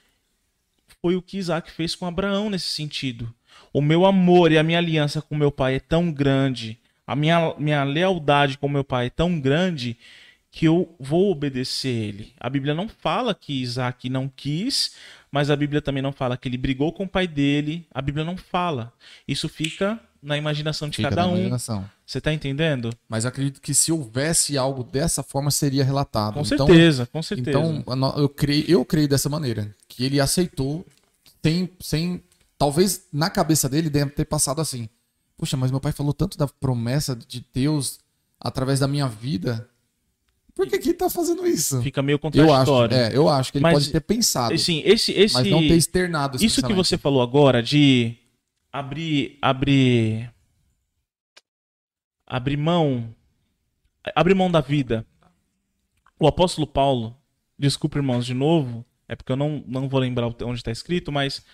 foi 1.03 1.17
o 1.17 1.23
que 1.23 1.37
Isaac 1.39 1.71
fez 1.71 1.95
com 1.95 2.07
Abraão 2.07 2.49
nesse 2.49 2.69
sentido. 2.69 3.35
O 3.73 3.83
meu 3.83 4.07
amor 4.07 4.53
e 4.53 4.59
a 4.59 4.63
minha 4.63 4.79
aliança 4.79 5.21
com 5.21 5.35
meu 5.37 5.51
pai 5.51 5.75
é 5.75 5.81
tão 5.81 6.11
grande. 6.13 6.79
A 7.07 7.15
minha, 7.15 7.55
minha 7.59 7.85
lealdade 7.85 8.57
com 8.57 8.69
meu 8.69 8.85
pai 8.85 9.07
é 9.07 9.11
tão 9.11 9.39
grande 9.39 9.99
que 10.55 10.67
eu 10.67 10.95
vou 11.01 11.33
obedecer 11.33 11.89
ele. 11.89 12.33
A 12.39 12.49
Bíblia 12.49 12.75
não 12.75 12.89
fala 12.89 13.35
que 13.35 13.61
Isaac 13.61 14.09
não 14.09 14.29
quis, 14.29 14.93
mas 15.29 15.51
a 15.51 15.57
Bíblia 15.57 15.83
também 15.83 16.01
não 16.01 16.13
fala 16.13 16.37
que 16.37 16.49
ele 16.49 16.57
brigou 16.57 16.93
com 16.93 17.03
o 17.03 17.09
pai 17.09 17.27
dele. 17.27 17.85
A 17.93 18.01
Bíblia 18.01 18.25
não 18.25 18.37
fala. 18.37 18.93
Isso 19.27 19.49
fica 19.49 19.99
na 20.23 20.39
imaginação 20.39 20.89
de 20.89 20.99
Fica 20.99 21.09
cada 21.11 21.27
um. 21.27 21.33
imaginação. 21.33 21.85
Você 22.07 22.21
tá 22.21 22.33
entendendo? 22.33 22.91
Mas 23.09 23.27
acredito 23.27 23.61
que 23.61 23.75
se 23.75 23.91
houvesse 23.91 24.57
algo 24.57 24.85
dessa 24.85 25.25
forma, 25.25 25.51
seria 25.51 25.83
relatado. 25.83 26.35
Com 26.35 26.43
Então, 26.43 26.69
certeza, 26.69 27.05
com 27.07 27.21
certeza. 27.21 27.59
Então, 27.59 28.15
eu 28.17 28.29
creio, 28.29 28.65
eu 28.69 28.85
creio 28.85 29.09
dessa 29.09 29.29
maneira. 29.29 29.75
Que 29.89 30.05
ele 30.05 30.21
aceitou 30.21 30.87
sem, 31.43 31.69
sem. 31.81 32.23
Talvez 32.57 33.09
na 33.13 33.29
cabeça 33.29 33.69
dele 33.69 33.91
deve 33.91 34.13
ter 34.13 34.25
passado 34.25 34.61
assim. 34.61 34.89
Puxa, 35.37 35.57
mas 35.57 35.73
meu 35.73 35.81
pai 35.81 35.91
falou 35.91 36.13
tanto 36.15 36.39
da 36.39 36.47
promessa 36.47 37.17
de 37.17 37.45
Deus 37.53 37.99
através 38.41 38.79
da 38.79 38.87
minha 38.87 39.09
vida. 39.09 39.69
Por 40.55 40.69
que 40.69 40.79
que 40.79 40.91
ele 40.91 40.95
tá 40.95 41.11
fazendo 41.11 41.45
isso? 41.47 41.83
Fica 41.83 42.01
meio 42.01 42.21
Eu 42.33 42.55
acho, 42.55 42.71
contraditório. 42.71 42.97
é, 42.97 43.17
eu 43.17 43.29
acho 43.29 43.51
que 43.51 43.59
ele 43.59 43.63
Mas, 43.63 43.75
pode 43.75 43.91
ter 43.91 44.01
pensado, 44.01 44.55
Assim, 44.55 44.83
esse, 44.85 45.13
esse, 45.13 45.35
mas 45.35 45.47
não 45.49 45.59
ter 45.59 45.75
externado 45.77 46.37
esse 46.37 46.47
isso 46.47 46.63
que 46.63 46.73
você 46.73 46.97
falou 46.97 47.21
agora 47.21 47.61
de 47.61 48.17
abrir, 48.73 49.37
abrir, 49.43 50.33
abrir 52.25 52.57
mão, 52.57 53.13
abrir 54.15 54.35
mão 54.35 54.51
da 54.51 54.61
vida. 54.61 55.05
O 56.21 56.27
apóstolo 56.29 56.67
Paulo, 56.67 57.17
desculpa 57.59 57.99
irmãos 57.99 58.25
de 58.25 58.35
novo, 58.35 58.87
é 59.09 59.17
porque 59.17 59.33
eu 59.33 59.37
não, 59.37 59.63
não 59.67 59.89
vou 59.89 59.99
lembrar 59.99 60.27
onde 60.27 60.61
está 60.61 60.71
escrito, 60.71 61.11
mas 61.11 61.45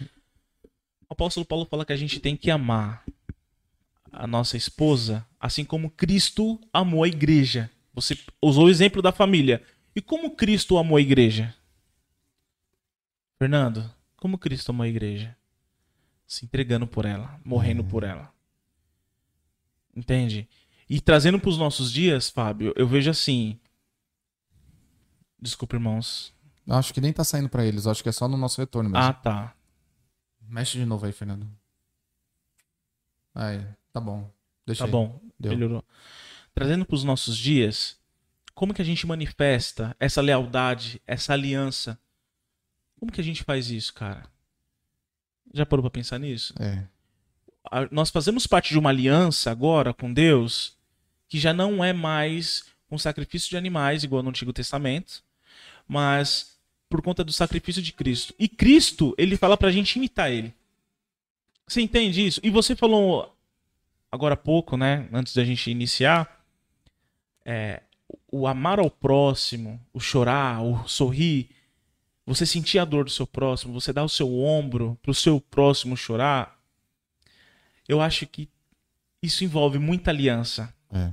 o 1.09 1.13
apóstolo 1.15 1.47
Paulo 1.47 1.65
fala 1.65 1.87
que 1.87 1.93
a 1.93 1.97
gente 1.97 2.21
tem 2.21 2.37
que 2.37 2.51
amar 2.51 3.03
a 4.13 4.27
nossa 4.27 4.57
esposa, 4.57 5.27
assim 5.41 5.65
como 5.65 5.91
Cristo 5.91 6.61
amou 6.73 7.03
a 7.03 7.09
igreja. 7.09 7.71
Você 7.93 8.19
usou 8.41 8.67
o 8.67 8.71
exemplo 8.71 9.03
da 9.03 9.13
família. 9.13 9.63
E 9.95 10.01
como 10.01 10.37
Cristo 10.37 10.79
amou 10.79 10.97
a 10.97 11.01
igreja? 11.01 11.55
Fernando, 13.39 13.91
como 14.17 14.39
Cristo 14.39 14.71
amou 14.71 14.85
a 14.85 14.89
igreja? 14.89 15.37
Se 16.27 16.45
entregando 16.45 16.87
por 16.87 17.05
ela, 17.05 17.41
morrendo 17.45 17.83
por 17.83 18.05
ela. 18.05 18.33
Entende? 19.95 20.49
E 20.89 21.01
trazendo 21.01 21.41
para 21.41 21.51
os 21.51 21.59
nossos 21.59 21.93
dias, 21.93 22.29
Fábio, 22.31 22.73
eu 22.77 22.87
vejo 22.87 23.11
assim. 23.11 23.59
Desculpa, 25.41 25.77
irmãos. 25.77 26.33
Acho 26.69 26.95
que 26.95 27.01
nem 27.01 27.13
tá 27.13 27.25
saindo 27.25 27.49
pra 27.49 27.65
eles, 27.65 27.87
acho 27.87 28.03
que 28.03 28.09
é 28.09 28.13
só 28.13 28.29
no 28.29 28.37
nosso 28.37 28.61
retorno 28.61 28.89
mesmo. 28.91 29.05
Ah, 29.05 29.13
tá. 29.13 29.55
Mexe 30.41 30.79
de 30.79 30.85
novo 30.85 31.07
aí, 31.07 31.13
Fernando. 31.13 31.49
Aí, 33.35 33.65
tá 33.93 34.01
bom. 34.01 34.31
Deixa 34.67 34.81
Tá 34.81 34.85
aí. 34.87 34.91
bom. 34.91 35.21
Deu. 35.39 35.53
Melhorou. 35.53 35.85
Trazendo 36.55 36.85
para 36.85 36.95
os 36.95 37.05
nossos 37.05 37.37
dias, 37.37 37.97
como 38.55 38.75
que 38.75 38.83
a 38.83 38.85
gente 38.85 39.07
manifesta 39.07 39.97
essa 39.99 40.21
lealdade, 40.21 41.01
essa 41.07 41.33
aliança? 41.33 41.99
Como 42.99 43.11
que 43.13 43.21
a 43.21 43.25
gente 43.25 43.43
faz 43.45 43.71
isso, 43.71 43.95
cara? 43.95 44.25
Já 45.55 45.65
parou 45.65 45.83
para 45.83 45.91
pensar 45.91 46.19
nisso? 46.19 46.55
É. 46.61 46.85
a- 47.71 47.89
nós 47.91 48.11
fazemos 48.11 48.47
parte 48.47 48.71
de 48.71 48.79
uma 48.79 48.89
aliança 48.91 49.51
agora 49.51 49.93
com 49.93 50.13
Deus 50.13 50.77
que 51.29 51.39
já 51.39 51.53
não 51.53 51.85
é 51.85 51.93
mais 51.93 52.65
um 52.91 52.99
sacrifício 52.99 53.51
de 53.51 53.57
animais, 53.57 54.03
igual 54.03 54.23
no 54.23 54.31
Antigo 54.31 54.53
Testamento, 54.53 55.23
mas 55.87 56.59
por 56.89 57.01
conta 57.03 57.23
do 57.23 57.33
sacrifício 57.33 57.81
de 57.83 57.93
Cristo. 57.93 58.35
E 58.39 58.49
Cristo, 58.49 59.15
ele 59.19 59.37
fala 59.37 59.57
pra 59.57 59.71
gente 59.71 59.95
imitar 59.97 60.33
ele. 60.33 60.53
Você 61.69 61.81
entende 61.83 62.27
isso? 62.27 62.41
E 62.43 62.51
você 62.51 62.75
falou 62.75 63.37
agora 64.11 64.35
há 64.35 64.37
pouco, 64.39 64.77
né, 64.77 65.07
antes 65.13 65.35
da 65.35 65.45
gente 65.45 65.71
iniciar, 65.71 66.40
é, 67.45 67.83
o 68.31 68.47
amar 68.47 68.79
ao 68.79 68.91
próximo, 68.91 69.81
o 69.93 70.01
chorar, 70.01 70.63
o 70.63 70.87
sorrir, 70.89 71.51
você 72.27 72.47
sentir 72.47 72.79
a 72.79 72.85
dor 72.85 73.05
do 73.05 73.11
seu 73.11 73.27
próximo, 73.27 73.73
você 73.73 73.93
dar 73.93 74.05
o 74.05 74.09
seu 74.09 74.33
ombro 74.39 74.99
pro 75.03 75.15
seu 75.15 75.41
próximo 75.41 75.97
chorar, 75.97 76.59
eu 77.89 78.01
acho 78.01 78.27
que 78.27 78.49
isso 79.23 79.45
envolve 79.45 79.79
muita 79.79 80.11
aliança. 80.11 80.73
É. 80.93 81.13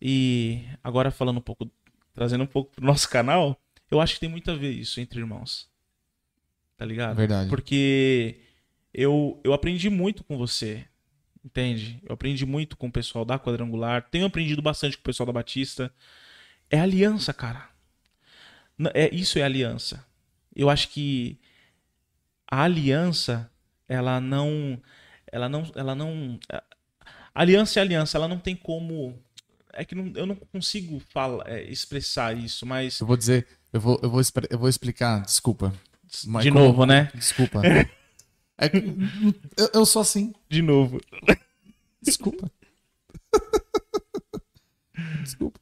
E 0.00 0.64
agora 0.82 1.10
falando 1.10 1.38
um 1.38 1.42
pouco, 1.42 1.70
trazendo 2.12 2.44
um 2.44 2.46
pouco 2.46 2.72
pro 2.72 2.84
nosso 2.84 3.08
canal, 3.08 3.56
eu 3.90 4.00
acho 4.00 4.14
que 4.14 4.20
tem 4.20 4.28
muito 4.28 4.50
a 4.50 4.54
ver 4.56 4.72
isso 4.72 5.00
entre 5.00 5.20
irmãos. 5.20 5.70
Tá 6.76 6.84
ligado? 6.84 7.16
Verdade. 7.16 7.48
Porque 7.48 8.40
eu, 8.92 9.40
eu 9.44 9.52
aprendi 9.52 9.88
muito 9.88 10.24
com 10.24 10.36
você. 10.36 10.84
Entende? 11.44 12.00
Eu 12.06 12.14
aprendi 12.14 12.46
muito 12.46 12.76
com 12.76 12.86
o 12.86 12.92
pessoal 12.92 13.24
da 13.24 13.38
Quadrangular. 13.38 14.02
Tenho 14.10 14.26
aprendido 14.26 14.62
bastante 14.62 14.96
com 14.96 15.00
o 15.00 15.04
pessoal 15.04 15.26
da 15.26 15.32
Batista. 15.32 15.92
É 16.70 16.78
aliança, 16.80 17.32
cara. 17.34 17.68
É, 18.94 19.12
isso 19.14 19.38
é 19.38 19.42
aliança. 19.42 20.04
Eu 20.54 20.70
acho 20.70 20.88
que 20.88 21.38
a 22.50 22.62
aliança, 22.62 23.50
ela 23.88 24.20
não. 24.20 24.80
Ela 25.30 25.48
não. 25.48 25.70
Ela 25.74 25.94
não. 25.94 26.38
a- 26.50 26.62
Aliança 27.34 27.80
é 27.80 27.82
aliança, 27.82 28.18
ela 28.18 28.28
não 28.28 28.38
tem 28.38 28.54
como. 28.54 29.18
É 29.72 29.84
que 29.86 29.94
não- 29.94 30.12
eu 30.14 30.26
não 30.26 30.36
consigo 30.36 31.00
falar, 31.00 31.48
é, 31.48 31.62
expressar 31.64 32.36
isso, 32.36 32.66
mas. 32.66 33.00
Eu 33.00 33.06
vou 33.06 33.16
dizer, 33.16 33.46
eu 33.72 33.80
vou, 33.80 33.98
eu 34.02 34.10
vou, 34.10 34.20
eu 34.50 34.58
vou 34.58 34.68
explicar, 34.68 35.22
desculpa. 35.22 35.72
Mas 36.26 36.44
de 36.44 36.50
como- 36.52 36.64
novo, 36.66 36.84
né? 36.86 37.10
Desculpa. 37.14 37.62
É 38.64 38.70
eu, 39.56 39.70
eu 39.74 39.86
sou 39.86 40.00
assim. 40.02 40.32
De 40.48 40.62
novo. 40.62 41.00
Desculpa. 42.00 42.50
Desculpa. 45.22 45.60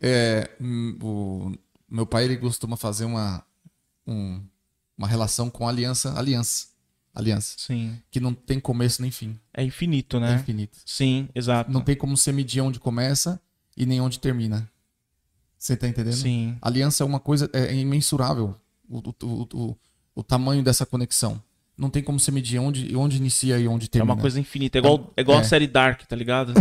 É, 0.00 0.50
o 0.60 1.52
meu 1.88 2.06
pai 2.06 2.24
ele 2.24 2.36
costuma 2.36 2.76
fazer 2.76 3.04
uma 3.04 3.44
um- 4.06 4.42
uma 4.98 5.06
relação 5.06 5.48
com 5.50 5.68
aliança, 5.68 6.16
aliança, 6.18 6.68
aliança, 7.14 7.54
Sim. 7.58 7.96
que 8.10 8.18
não 8.20 8.34
tem 8.34 8.58
começo 8.60 9.00
nem 9.02 9.10
fim, 9.10 9.38
É 9.54 9.62
infinito, 9.62 10.16
é 10.16 10.20
né? 10.20 10.34
infinito. 10.36 10.78
Sim, 10.84 11.28
exato. 11.34 11.70
Não 11.70 11.80
tem 11.80 11.96
como 11.96 12.16
você 12.16 12.32
medir 12.32 12.60
onde 12.60 12.78
começa 12.80 13.40
e 13.76 13.86
nem 13.86 14.00
onde 14.00 14.18
termina. 14.18 14.70
Você 15.58 15.76
tá 15.76 15.86
entendendo? 15.88 16.16
Sim. 16.16 16.56
Aliança 16.60 17.04
é 17.04 17.06
uma 17.06 17.20
coisa 17.20 17.48
é 17.52 17.72
imensurável 17.74 18.56
o, 18.88 18.98
o, 18.98 19.48
o, 19.54 19.76
o, 20.14 20.22
tamanho 20.22 20.62
dessa 20.62 20.84
conexão. 20.86 21.40
Não 21.76 21.88
tem 21.88 22.02
como 22.02 22.20
você 22.20 22.30
medir 22.30 22.58
onde, 22.58 22.94
onde 22.94 23.16
inicia 23.16 23.58
e 23.58 23.66
onde 23.66 23.86
É 23.86 23.88
termina. 23.88 24.12
uma 24.14 24.20
coisa 24.20 24.38
infinita. 24.38 24.78
É 24.78 24.80
igual, 24.80 25.12
é 25.16 25.20
igual 25.20 25.38
É. 25.38 25.40
a 25.40 25.44
série 25.44 25.66
Dark, 25.66 26.02
tá 26.02 26.14
ligado? 26.14 26.52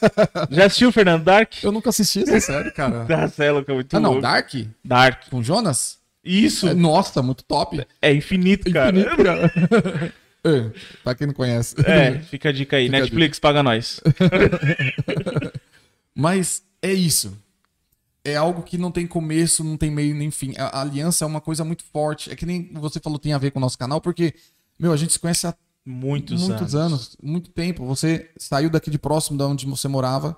Já 0.50 0.66
assistiu, 0.66 0.92
Fernando? 0.92 1.24
Dark? 1.24 1.52
Eu 1.62 1.72
nunca 1.72 1.90
assisti 1.90 2.22
essa 2.22 2.40
série, 2.40 2.70
cara. 2.70 3.04
Da 3.04 3.28
Cela, 3.28 3.64
que 3.64 3.70
é 3.70 3.74
muito 3.74 3.94
ah, 3.96 4.00
não, 4.00 4.10
louco. 4.10 4.22
Dark? 4.22 4.54
Dark. 4.84 5.28
Com 5.28 5.42
Jonas? 5.42 5.98
Isso. 6.24 6.68
É, 6.68 6.74
nossa, 6.74 7.20
muito 7.22 7.42
top. 7.44 7.84
É 8.00 8.12
infinito, 8.14 8.70
cara. 8.72 8.96
Infinito, 8.98 9.24
cara. 9.24 10.12
É, 10.42 10.70
pra 11.04 11.14
quem 11.14 11.26
não 11.26 11.34
conhece. 11.34 11.74
É, 11.84 12.18
fica 12.18 12.48
a 12.48 12.52
dica 12.52 12.78
aí. 12.78 12.86
Fica 12.86 12.98
Netflix, 12.98 13.38
paga 13.38 13.62
nós. 13.62 14.00
Mas 16.16 16.62
é 16.80 16.92
isso. 16.94 17.36
É 18.24 18.36
algo 18.36 18.62
que 18.62 18.76
não 18.76 18.90
tem 18.90 19.06
começo, 19.06 19.64
não 19.64 19.76
tem 19.76 19.90
meio 19.90 20.14
nem 20.14 20.30
fim. 20.30 20.54
A, 20.56 20.66
a 20.66 20.80
aliança 20.82 21.24
é 21.24 21.26
uma 21.26 21.40
coisa 21.40 21.64
muito 21.64 21.84
forte. 21.84 22.30
É 22.30 22.36
que 22.36 22.46
nem 22.46 22.72
você 22.74 23.00
falou 23.00 23.18
tem 23.18 23.32
a 23.32 23.38
ver 23.38 23.50
com 23.50 23.58
o 23.58 23.62
nosso 23.62 23.78
canal, 23.78 24.00
porque, 24.00 24.34
meu, 24.78 24.92
a 24.92 24.96
gente 24.96 25.12
se 25.12 25.18
conhece 25.18 25.46
há 25.46 25.54
Muitos, 25.84 26.42
muitos 26.42 26.74
anos. 26.74 26.92
anos. 26.92 27.16
muito 27.22 27.50
tempo. 27.50 27.84
Você 27.86 28.30
saiu 28.36 28.68
daqui 28.68 28.90
de 28.90 28.98
próximo 28.98 29.38
de 29.38 29.44
onde 29.44 29.66
você 29.66 29.88
morava, 29.88 30.36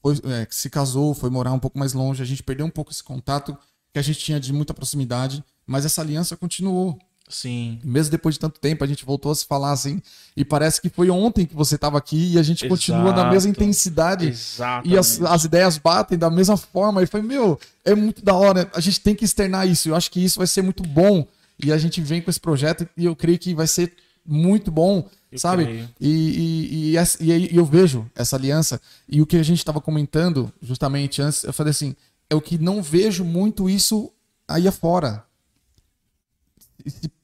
foi, 0.00 0.14
é, 0.24 0.46
se 0.48 0.70
casou, 0.70 1.12
foi 1.12 1.28
morar 1.28 1.52
um 1.52 1.58
pouco 1.58 1.78
mais 1.78 1.92
longe. 1.92 2.22
A 2.22 2.26
gente 2.26 2.42
perdeu 2.42 2.64
um 2.64 2.70
pouco 2.70 2.90
esse 2.90 3.02
contato 3.02 3.56
que 3.92 3.98
a 3.98 4.02
gente 4.02 4.20
tinha 4.20 4.38
de 4.38 4.52
muita 4.52 4.72
proximidade, 4.72 5.44
mas 5.66 5.84
essa 5.84 6.00
aliança 6.00 6.36
continuou. 6.36 6.98
Sim. 7.30 7.78
Mesmo 7.84 8.10
depois 8.10 8.34
de 8.34 8.40
tanto 8.40 8.58
tempo, 8.60 8.84
a 8.84 8.86
gente 8.86 9.04
voltou 9.04 9.32
a 9.32 9.34
se 9.34 9.46
falar 9.46 9.72
assim. 9.72 10.02
E 10.36 10.44
parece 10.44 10.80
que 10.80 10.88
foi 10.88 11.08
ontem 11.10 11.46
que 11.46 11.54
você 11.54 11.76
estava 11.76 11.96
aqui 11.96 12.32
e 12.34 12.38
a 12.38 12.42
gente 12.42 12.68
continua 12.68 13.12
na 13.12 13.30
mesma 13.30 13.48
Exato. 13.48 13.48
intensidade. 13.48 14.28
Exato. 14.28 14.88
E 14.88 14.98
as, 14.98 15.20
as 15.22 15.44
ideias 15.44 15.78
batem 15.78 16.18
da 16.18 16.28
mesma 16.28 16.56
forma. 16.56 17.02
E 17.02 17.06
foi, 17.06 17.22
meu, 17.22 17.58
é 17.84 17.94
muito 17.94 18.24
da 18.24 18.34
hora. 18.34 18.70
A 18.74 18.80
gente 18.80 19.00
tem 19.00 19.14
que 19.14 19.24
externar 19.24 19.66
isso. 19.66 19.88
Eu 19.88 19.94
acho 19.94 20.10
que 20.10 20.22
isso 20.22 20.38
vai 20.38 20.46
ser 20.46 20.62
muito 20.62 20.82
bom. 20.82 21.26
E 21.62 21.72
a 21.72 21.78
gente 21.78 22.00
vem 22.00 22.20
com 22.20 22.30
esse 22.30 22.40
projeto 22.40 22.88
e 22.96 23.04
eu 23.04 23.14
creio 23.14 23.38
que 23.38 23.54
vai 23.54 23.66
ser 23.66 23.92
muito 24.26 24.70
bom, 24.70 25.08
Eu 25.30 25.38
sabe? 25.38 25.88
E, 26.00 26.08
e, 26.08 26.96
e, 26.96 27.52
e 27.52 27.56
eu 27.56 27.64
vejo 27.64 28.10
essa 28.14 28.36
aliança. 28.36 28.80
E 29.08 29.20
o 29.20 29.26
que 29.26 29.36
a 29.36 29.42
gente 29.42 29.58
estava 29.58 29.80
comentando 29.80 30.52
justamente 30.62 31.20
antes, 31.20 31.44
eu 31.44 31.52
falei 31.52 31.70
assim: 31.70 31.94
é 32.28 32.34
o 32.34 32.40
que 32.40 32.58
não 32.58 32.82
vejo 32.82 33.24
muito 33.24 33.68
isso 33.68 34.10
aí 34.48 34.66
afora. 34.66 35.24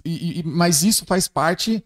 E- 0.05 0.41
e- 0.41 0.43
mas 0.45 0.83
isso 0.83 1.05
faz 1.05 1.29
parte 1.29 1.85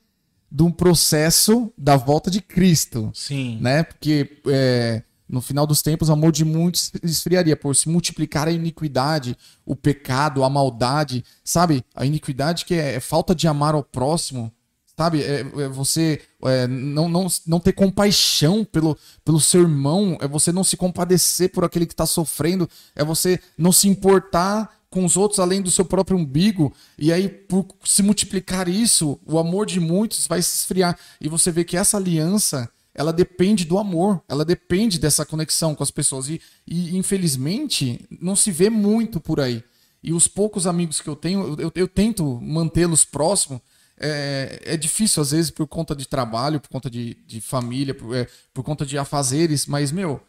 de 0.51 0.63
um 0.63 0.71
processo 0.71 1.73
da 1.79 1.97
volta 1.97 2.31
de 2.31 2.41
Cristo 2.41 3.11
Sim. 3.15 3.59
né? 3.61 3.85
Porque 3.85 4.41
é, 4.47 5.03
no 5.29 5.41
final 5.41 5.67
dos 5.67 5.81
tempos 5.81 6.09
o 6.09 6.13
amor 6.13 6.33
de 6.33 6.45
muitos 6.45 6.91
esfriaria 7.03 7.57
por 7.57 7.77
se 7.77 7.89
multiplicar 7.89 8.49
a 8.49 8.53
iniquidade, 8.53 9.37
o 9.65 9.77
pecado, 9.77 10.43
a 10.43 10.51
maldade, 10.51 11.25
sabe? 11.45 11.85
A 11.95 12.05
iniquidade 12.05 12.65
que 12.65 12.75
é, 12.75 12.97
é 12.97 13.01
falta 13.01 13.35
de 13.35 13.47
amar 13.47 13.75
ao 13.75 13.85
próximo, 13.85 14.53
sabe? 14.97 15.23
É, 15.23 15.41
é 15.41 15.69
você 15.69 16.21
é, 16.43 16.67
não, 16.67 17.09
não, 17.09 17.29
não 17.47 17.61
ter 17.61 17.73
compaixão 17.73 18.65
pelo, 18.65 18.99
pelo 19.25 19.41
seu 19.41 19.63
irmão, 19.63 20.19
é 20.21 20.27
você 20.27 20.51
não 20.51 20.65
se 20.65 20.77
compadecer 20.77 21.53
por 21.53 21.65
aquele 21.65 21.87
que 21.87 21.93
está 21.93 22.07
sofrendo, 22.07 22.69
é 22.97 23.05
você 23.05 23.39
não 23.57 23.71
se 23.71 23.89
importar 23.89 24.80
com 24.91 25.05
os 25.05 25.17
outros 25.17 25.39
além 25.39 25.63
do 25.63 25.71
seu 25.71 25.85
próprio 25.85 26.19
umbigo, 26.19 26.75
e 26.99 27.13
aí 27.13 27.29
por 27.29 27.67
se 27.85 28.03
multiplicar 28.03 28.69
isso, 28.69 29.19
o 29.25 29.39
amor 29.39 29.65
de 29.65 29.79
muitos 29.79 30.27
vai 30.27 30.43
se 30.43 30.59
esfriar, 30.59 30.99
e 31.21 31.29
você 31.29 31.51
vê 31.51 31.65
que 31.65 31.77
essa 31.77 31.97
aliança 31.97 32.69
ela 32.95 33.13
depende 33.13 33.65
do 33.65 33.79
amor, 33.79 34.21
ela 34.29 34.45
depende 34.45 34.99
dessa 34.99 35.25
conexão 35.25 35.75
com 35.75 35.83
as 35.83 35.91
pessoas. 35.91 36.29
E, 36.29 36.41
e, 36.67 36.97
infelizmente, 36.97 38.05
não 38.21 38.35
se 38.35 38.51
vê 38.51 38.69
muito 38.69 39.21
por 39.21 39.41
aí. 39.41 39.63
E 40.03 40.13
os 40.13 40.27
poucos 40.27 40.67
amigos 40.67 41.01
que 41.01 41.09
eu 41.09 41.17
tenho, 41.17 41.57
eu, 41.59 41.73
eu 41.75 41.89
tento 41.89 42.41
mantê-los 42.41 43.05
próximos. 43.05 43.61
É, 43.99 44.61
é 44.65 44.77
difícil, 44.77 45.23
às 45.23 45.31
vezes, 45.31 45.51
por 45.51 45.67
conta 45.67 45.95
de 45.95 46.09
trabalho, 46.09 46.61
por 46.61 46.69
conta 46.69 46.91
de, 46.91 47.15
de 47.27 47.41
família, 47.41 47.95
por, 47.95 48.15
é, 48.17 48.27
por 48.53 48.65
conta 48.65 48.85
de 48.85 48.99
afazeres, 48.99 49.67
mas, 49.67 49.93
meu, 49.93 50.21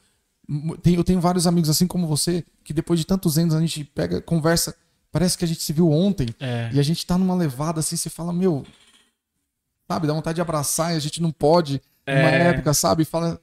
tem- 0.81 0.95
eu 0.95 1.03
tenho 1.03 1.19
vários 1.21 1.47
amigos 1.47 1.69
assim 1.69 1.87
como 1.87 2.07
você, 2.07 2.43
que 2.63 2.73
depois 2.73 2.99
de 2.99 3.05
tantos 3.05 3.37
anos 3.37 3.53
a 3.55 3.59
gente 3.61 3.83
pega, 3.83 4.21
conversa, 4.21 4.75
parece 5.11 5.37
que 5.37 5.45
a 5.45 5.47
gente 5.47 5.61
se 5.61 5.73
viu 5.73 5.89
ontem, 5.91 6.27
É. 6.39 6.69
e 6.73 6.79
a 6.79 6.83
gente 6.83 7.05
tá 7.05 7.17
numa 7.17 7.35
levada 7.35 7.79
assim, 7.79 7.95
você 7.95 8.09
fala, 8.09 8.31
meu, 8.33 8.65
sabe, 9.89 10.07
dá 10.07 10.13
vontade 10.13 10.35
de 10.35 10.41
abraçar 10.41 10.93
e 10.93 10.97
a 10.97 10.99
gente 10.99 11.21
não 11.21 11.31
pode, 11.31 11.81
numa 12.07 12.29
É. 12.29 12.47
época, 12.49 12.73
sabe? 12.73 13.05
Fala. 13.05 13.39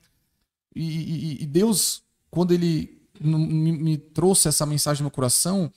E, 0.75 0.83
e- 0.83 1.43
e 1.43 1.47
Deus, 1.47 2.03
quando 2.31 2.53
ele 2.53 2.99
me, 3.21 3.73
me 3.73 3.99
trouxe 3.99 4.49
essa 4.49 4.65
mensagem 4.65 5.03
no 5.03 5.11
coração, 5.11 5.73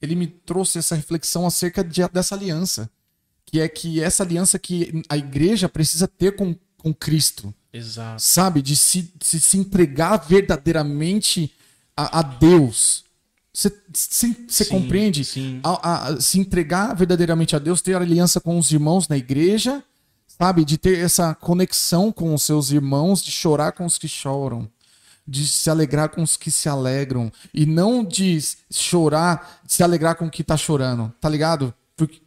ele 0.00 0.14
me 0.14 0.26
trouxe 0.26 0.78
essa 0.78 0.94
reflexão 0.94 1.46
acerca 1.46 1.82
de- 1.82 2.06
dessa 2.08 2.34
aliança. 2.34 2.90
Que 3.46 3.60
é 3.60 3.68
que 3.68 4.00
essa 4.00 4.22
aliança 4.22 4.58
que 4.58 5.02
a 5.08 5.16
igreja 5.16 5.68
precisa 5.68 6.06
ter 6.08 6.36
com, 6.36 6.54
com 6.78 6.92
Cristo 6.94 7.54
Exato. 7.74 8.22
sabe? 8.22 8.62
De 8.62 8.76
se, 8.76 9.12
se, 9.20 9.40
se 9.40 9.58
entregar 9.58 10.16
verdadeiramente 10.18 11.52
a, 11.96 12.20
a 12.20 12.22
Deus. 12.22 13.04
Você 13.52 14.64
compreende? 14.66 15.24
sim. 15.24 15.60
A- 15.62 16.08
a- 16.08 16.20
se 16.20 16.38
entregar 16.40 16.94
verdadeiramente 16.94 17.54
a 17.54 17.58
Deus, 17.58 17.80
ter 17.82 17.94
aliança 17.96 18.40
com 18.40 18.58
os 18.58 18.70
irmãos 18.72 19.06
na 19.08 19.16
igreja, 19.16 19.82
sabe? 20.26 20.64
De 20.64 20.76
ter 20.78 20.98
essa 20.98 21.34
conexão 21.34 22.10
com 22.10 22.34
os 22.34 22.42
seus 22.42 22.70
irmãos, 22.70 23.22
de 23.22 23.30
chorar 23.30 23.72
com 23.72 23.84
os 23.84 23.96
que 23.98 24.08
choram, 24.08 24.68
de 25.26 25.46
se 25.46 25.70
alegrar 25.70 26.08
com 26.08 26.22
os 26.22 26.36
que 26.36 26.50
se 26.50 26.68
alegram, 26.68 27.30
e 27.52 27.64
não 27.64 28.04
de 28.04 28.38
chorar, 28.70 29.60
de 29.64 29.72
se 29.72 29.82
alegrar 29.82 30.16
com 30.16 30.26
o 30.26 30.30
que 30.30 30.42
tá 30.42 30.56
chorando, 30.56 31.12
tá 31.20 31.28
ligado? 31.28 31.72
Porque 31.96 32.20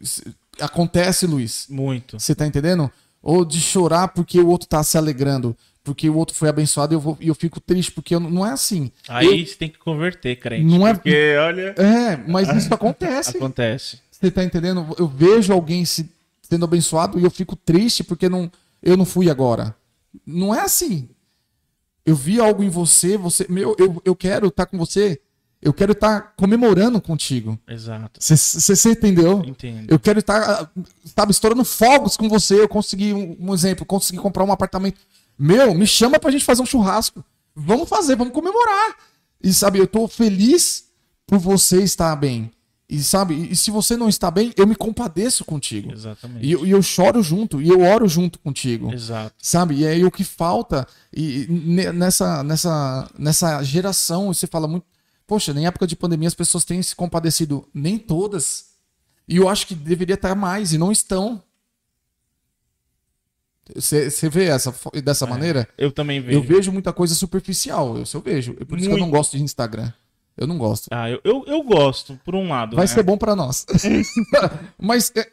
acontece, 0.62 1.28
Luiz. 1.28 1.66
Muito. 1.70 2.20
Você 2.20 2.34
tá 2.34 2.48
entendendo? 2.48 2.90
Ou 3.28 3.44
de 3.44 3.60
chorar 3.60 4.08
porque 4.08 4.40
o 4.40 4.48
outro 4.48 4.70
tá 4.70 4.82
se 4.82 4.98
alegrando, 4.98 5.54
porque 5.84 6.10
o 6.10 6.16
outro 6.16 6.34
foi 6.34 6.48
abençoado 6.48 6.94
e 6.94 6.96
eu, 6.96 7.00
vou, 7.02 7.18
e 7.20 7.28
eu 7.28 7.36
fico 7.36 7.60
triste, 7.60 7.92
porque 7.92 8.16
eu, 8.16 8.22
não 8.22 8.46
é 8.46 8.52
assim. 8.52 8.90
Aí 9.06 9.46
você 9.46 9.56
tem 9.56 9.68
que 9.70 9.78
converter, 9.78 10.38
crente. 10.40 10.64
Não 10.64 10.88
é- 10.88 10.94
Porque, 10.94 11.36
olha. 11.36 11.76
É, 11.78 12.16
mas 12.26 12.48
isso 12.56 12.74
acontece. 12.74 13.36
Acontece. 13.36 14.00
Você 14.10 14.32
tá 14.32 14.46
entendendo? 14.46 14.96
Eu 14.98 15.10
vejo 15.10 15.52
alguém 15.52 15.84
se, 15.84 16.10
sendo 16.42 16.64
abençoado 16.64 17.20
e 17.20 17.24
eu 17.26 17.30
fico 17.30 17.58
triste 17.58 18.02
porque 18.02 18.30
não, 18.30 18.50
eu 18.82 18.96
não 18.96 19.04
fui 19.04 19.30
agora. 19.30 19.76
Não 20.26 20.56
é 20.56 20.62
assim. 20.62 21.10
Eu 22.06 22.16
vi 22.16 22.40
algo 22.40 22.64
em 22.64 22.70
você, 22.70 23.18
você, 23.18 23.46
meu, 23.50 23.76
eu, 23.78 24.02
eu 24.06 24.16
quero 24.16 24.48
estar 24.48 24.68
com 24.68 24.78
você, 24.78 25.20
eu 25.62 25.74
quero 25.74 25.92
estar 25.94 26.34
comemorando 26.38 27.02
contigo. 27.02 27.58
Exato. 27.68 28.20
Você 28.22 28.90
entendeu? 28.92 29.42
Entendo. 29.46 29.90
Eu 29.90 30.00
quero 30.00 30.20
estar, 30.20 30.42
ah, 30.64 30.70
sabe, 31.16 31.32
estourando 31.32 31.64
fogos 31.66 32.16
com 32.16 32.30
você. 32.30 32.62
Eu 32.62 32.70
consegui, 32.70 33.14
um, 33.14 33.36
um 33.40 33.54
exemplo, 33.54 33.86
consegui 33.86 34.20
comprar 34.20 34.44
um 34.44 34.52
apartamento. 34.52 35.00
Meu, 35.38 35.74
me 35.74 35.86
chama 35.88 36.20
pra 36.20 36.32
gente 36.32 36.46
fazer 36.46 36.62
um 36.62 36.66
churrasco. 36.66 37.24
Vamos 37.56 37.90
fazer, 37.90 38.16
vamos 38.16 38.34
comemorar. 38.34 38.96
E 39.44 39.52
sabe, 39.54 39.80
eu 39.80 39.88
tô 39.88 40.08
feliz 40.08 40.86
por 41.26 41.40
você 41.40 41.82
estar 41.84 42.16
bem. 42.16 42.52
E 42.90 43.04
sabe, 43.04 43.50
e 43.52 43.56
se 43.56 43.70
você 43.70 43.98
não 43.98 44.08
está 44.08 44.32
bem, 44.32 44.54
eu 44.56 44.66
me 44.66 44.74
compadeço 44.76 45.44
contigo. 45.44 45.92
Exatamente. 45.92 46.46
E, 46.46 46.52
eu- 46.54 46.66
e 46.66 46.72
eu 46.72 46.82
choro 46.82 47.22
junto, 47.22 47.62
e 47.62 47.68
eu 47.68 47.82
oro 47.82 48.08
junto 48.08 48.40
contigo. 48.40 48.94
Exato. 48.94 49.34
Sabe? 49.42 49.76
E 49.80 49.86
aí 49.88 50.06
o 50.06 50.12
que 50.12 50.24
falta 50.24 50.88
e, 51.14 51.46
ne- 51.50 51.92
nessa, 51.92 52.42
nessa, 52.44 53.10
nessa 53.20 53.62
geração, 53.62 54.28
você 54.34 54.48
fala 54.48 54.68
muito. 54.70 54.86
Poxa, 55.28 55.52
em 55.52 55.68
época 55.68 55.86
de 55.86 55.96
pandemia 55.96 56.30
as 56.30 56.34
pessoas 56.34 56.64
têm 56.64 56.82
se 56.82 56.96
compadecido. 56.96 57.68
Nem 57.74 57.98
todas. 57.98 58.68
E 59.28 59.36
eu 59.36 59.50
acho 59.50 59.68
que 59.68 59.76
deveria 59.76 60.16
estar 60.16 60.34
mais, 60.34 60.72
e 60.72 60.78
não 60.78 60.90
estão. 60.90 61.44
Você 63.76 64.30
vê 64.30 64.46
essa, 64.46 64.74
dessa 65.04 65.28
maneira? 65.28 65.68
Eu 65.78 65.92
também 65.92 66.22
vejo. 66.22 66.38
Eu 66.38 66.42
vejo 66.42 66.72
muita 66.72 66.94
coisa 66.94 67.14
superficial. 67.14 68.02
Isso 68.02 68.16
eu 68.16 68.22
vejo. 68.22 68.56
É 68.62 68.64
por 68.64 68.78
isso 68.78 68.88
que 68.88 68.94
eu 68.94 68.98
não 68.98 69.08
Muito. 69.08 69.18
gosto 69.18 69.36
de 69.36 69.44
Instagram. 69.44 69.92
Eu 70.38 70.48
não 70.48 70.58
gosto. 70.58 70.88
Ah, 70.92 71.10
eu, 71.10 71.20
eu, 71.24 71.44
eu 71.46 71.64
gosto, 71.64 72.18
por 72.24 72.36
um 72.36 72.48
lado. 72.48 72.76
Vai 72.76 72.86
né? 72.86 72.94
ser 72.94 73.04
bom 73.04 73.18
pra 73.18 73.36
nós. 73.36 73.66
Mas 74.80 75.12
é, 75.16 75.28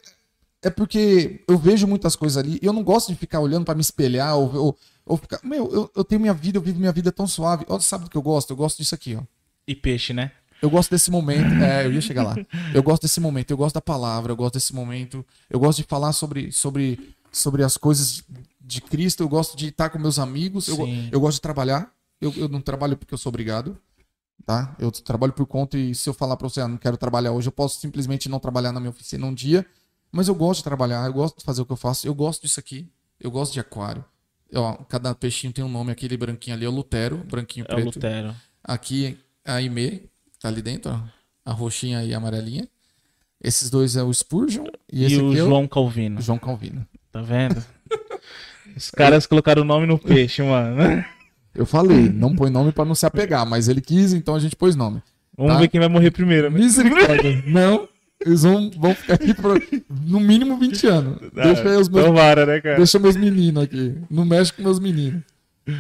é 0.62 0.70
porque 0.70 1.44
eu 1.46 1.58
vejo 1.58 1.86
muitas 1.86 2.16
coisas 2.16 2.36
ali 2.36 2.58
e 2.60 2.66
eu 2.66 2.72
não 2.72 2.82
gosto 2.82 3.12
de 3.12 3.18
ficar 3.18 3.38
olhando 3.38 3.66
pra 3.66 3.74
me 3.74 3.82
espelhar 3.82 4.36
ou, 4.36 4.52
ou, 4.56 4.78
ou 5.04 5.16
ficar. 5.16 5.38
Meu, 5.44 5.70
eu, 5.70 5.90
eu 5.94 6.02
tenho 6.02 6.20
minha 6.20 6.34
vida, 6.34 6.58
eu 6.58 6.62
vivo 6.62 6.80
minha 6.80 6.90
vida 6.90 7.12
tão 7.12 7.28
suave. 7.28 7.64
Olha, 7.68 7.80
sabe 7.80 8.04
do 8.04 8.10
que 8.10 8.16
eu 8.16 8.22
gosto? 8.22 8.50
Eu 8.50 8.56
gosto 8.56 8.78
disso 8.78 8.94
aqui, 8.94 9.14
ó. 9.14 9.22
E 9.66 9.74
peixe, 9.74 10.12
né? 10.12 10.32
Eu 10.60 10.70
gosto 10.70 10.90
desse 10.90 11.10
momento. 11.10 11.62
É, 11.62 11.86
eu 11.86 11.92
ia 11.92 12.00
chegar 12.00 12.22
lá. 12.22 12.34
Eu 12.72 12.82
gosto 12.82 13.02
desse 13.02 13.20
momento, 13.20 13.50
eu 13.50 13.56
gosto 13.56 13.74
da 13.74 13.80
palavra, 13.80 14.32
eu 14.32 14.36
gosto 14.36 14.54
desse 14.54 14.74
momento. 14.74 15.24
Eu 15.50 15.60
gosto 15.60 15.78
de 15.78 15.84
falar 15.84 16.12
sobre, 16.12 16.50
sobre, 16.52 17.14
sobre 17.30 17.62
as 17.62 17.76
coisas 17.76 18.22
de 18.60 18.80
Cristo, 18.80 19.22
eu 19.22 19.28
gosto 19.28 19.56
de 19.56 19.68
estar 19.68 19.90
com 19.90 19.98
meus 19.98 20.18
amigos, 20.18 20.68
eu, 20.68 20.78
eu 21.12 21.20
gosto 21.20 21.36
de 21.36 21.42
trabalhar. 21.42 21.92
Eu, 22.20 22.32
eu 22.36 22.48
não 22.48 22.60
trabalho 22.60 22.96
porque 22.96 23.12
eu 23.12 23.18
sou 23.18 23.28
obrigado. 23.28 23.76
Tá? 24.46 24.74
Eu 24.78 24.90
trabalho 24.90 25.32
por 25.32 25.46
conta 25.46 25.76
e 25.78 25.94
se 25.94 26.08
eu 26.08 26.14
falar 26.14 26.36
pra 26.36 26.48
você, 26.48 26.60
ah, 26.60 26.68
não 26.68 26.76
quero 26.76 26.96
trabalhar 26.96 27.32
hoje, 27.32 27.48
eu 27.48 27.52
posso 27.52 27.78
simplesmente 27.80 28.28
não 28.28 28.38
trabalhar 28.38 28.72
na 28.72 28.80
minha 28.80 28.90
oficina 28.90 29.26
um 29.26 29.34
dia. 29.34 29.66
Mas 30.10 30.28
eu 30.28 30.34
gosto 30.34 30.60
de 30.60 30.64
trabalhar, 30.64 31.06
eu 31.06 31.12
gosto 31.12 31.38
de 31.38 31.44
fazer 31.44 31.62
o 31.62 31.66
que 31.66 31.72
eu 31.72 31.76
faço, 31.76 32.06
eu 32.06 32.14
gosto 32.14 32.42
disso 32.42 32.60
aqui. 32.60 32.88
Eu 33.20 33.30
gosto 33.30 33.52
de 33.52 33.60
aquário. 33.60 34.04
Ó, 34.54 34.74
cada 34.88 35.14
peixinho 35.14 35.52
tem 35.52 35.64
um 35.64 35.68
nome, 35.68 35.90
aquele 35.90 36.16
branquinho 36.16 36.56
ali 36.56 36.64
é 36.64 36.68
o 36.68 36.72
Lutero, 36.72 37.18
branquinho 37.18 37.66
É 37.68 37.72
o 37.72 37.76
preto. 37.76 37.96
Lutero. 37.96 38.34
Aqui 38.62 39.18
a 39.44 39.54
Aimee, 39.54 40.08
tá 40.40 40.48
ali 40.48 40.62
dentro, 40.62 40.90
ó. 40.92 41.00
A 41.44 41.52
roxinha 41.52 42.02
e 42.04 42.14
a 42.14 42.16
amarelinha. 42.16 42.66
Esses 43.42 43.68
dois 43.68 43.96
é 43.96 44.02
o 44.02 44.12
Spurgeon 44.12 44.64
e, 44.90 45.02
E, 45.02 45.04
esse 45.04 45.16
o 45.20 45.28
aqui 45.28 45.36
é 45.38 45.44
João 45.44 45.68
Calvino. 45.68 46.18
o 46.18 46.22
João 46.22 46.38
Calvino. 46.38 46.86
Tá 47.12 47.20
vendo? 47.20 47.62
Os 48.76 48.90
caras 48.90 49.26
colocaram 49.26 49.62
o 49.62 49.64
nome 49.64 49.86
no 49.86 49.98
peixe, 49.98 50.42
mano. 50.42 51.04
Eu 51.54 51.64
falei, 51.66 52.08
não 52.08 52.34
põe 52.34 52.50
nome 52.50 52.72
pra 52.72 52.84
não 52.84 52.94
se 52.94 53.06
apegar, 53.06 53.46
mas 53.46 53.68
ele 53.68 53.80
quis, 53.80 54.12
então 54.12 54.34
a 54.34 54.40
gente 54.40 54.56
pôs 54.56 54.74
nome. 54.74 55.00
Vamos 55.36 55.52
Tá. 55.52 55.58
ver 55.60 55.68
quem 55.68 55.78
vai 55.78 55.88
morrer 55.88 56.10
primeiro, 56.10 56.50
né? 56.50 56.58
Misericórdia. 56.58 57.42
não, 57.46 57.88
eles 58.24 58.42
vão, 58.42 58.70
vão 58.76 58.94
ficar 58.94 59.14
aqui 59.14 59.32
por 59.34 59.62
no 60.06 60.18
mínimo 60.18 60.56
20 60.58 60.86
anos. 60.88 61.18
Deixa 61.32 61.68
aí 61.68 61.76
os 61.76 61.88
meus, 61.88 62.06
Tomara, 62.06 62.46
né, 62.46 62.60
cara? 62.60 62.76
deixa 62.76 62.98
meus 62.98 63.14
meninos 63.16 63.62
aqui. 63.62 63.94
Não 64.10 64.24
mexe 64.24 64.52
com 64.52 64.62
meus 64.62 64.80
meninos. 64.80 65.22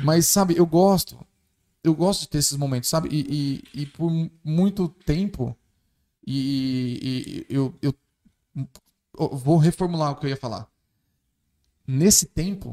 Mas 0.04 0.26
sabe, 0.26 0.54
eu 0.56 0.66
gosto. 0.66 1.16
Eu 1.84 1.94
gosto 1.94 2.22
de 2.22 2.28
ter 2.28 2.38
esses 2.38 2.56
momentos, 2.56 2.88
sabe? 2.88 3.10
E, 3.12 3.62
e, 3.74 3.82
e 3.82 3.86
por 3.86 4.10
muito 4.42 4.88
tempo, 4.88 5.54
e, 6.26 7.46
e 7.48 7.54
eu, 7.54 7.74
eu, 7.82 7.94
eu 8.56 9.36
vou 9.36 9.58
reformular 9.58 10.12
o 10.12 10.16
que 10.16 10.24
eu 10.24 10.30
ia 10.30 10.36
falar. 10.36 10.66
Nesse 11.86 12.24
tempo, 12.24 12.70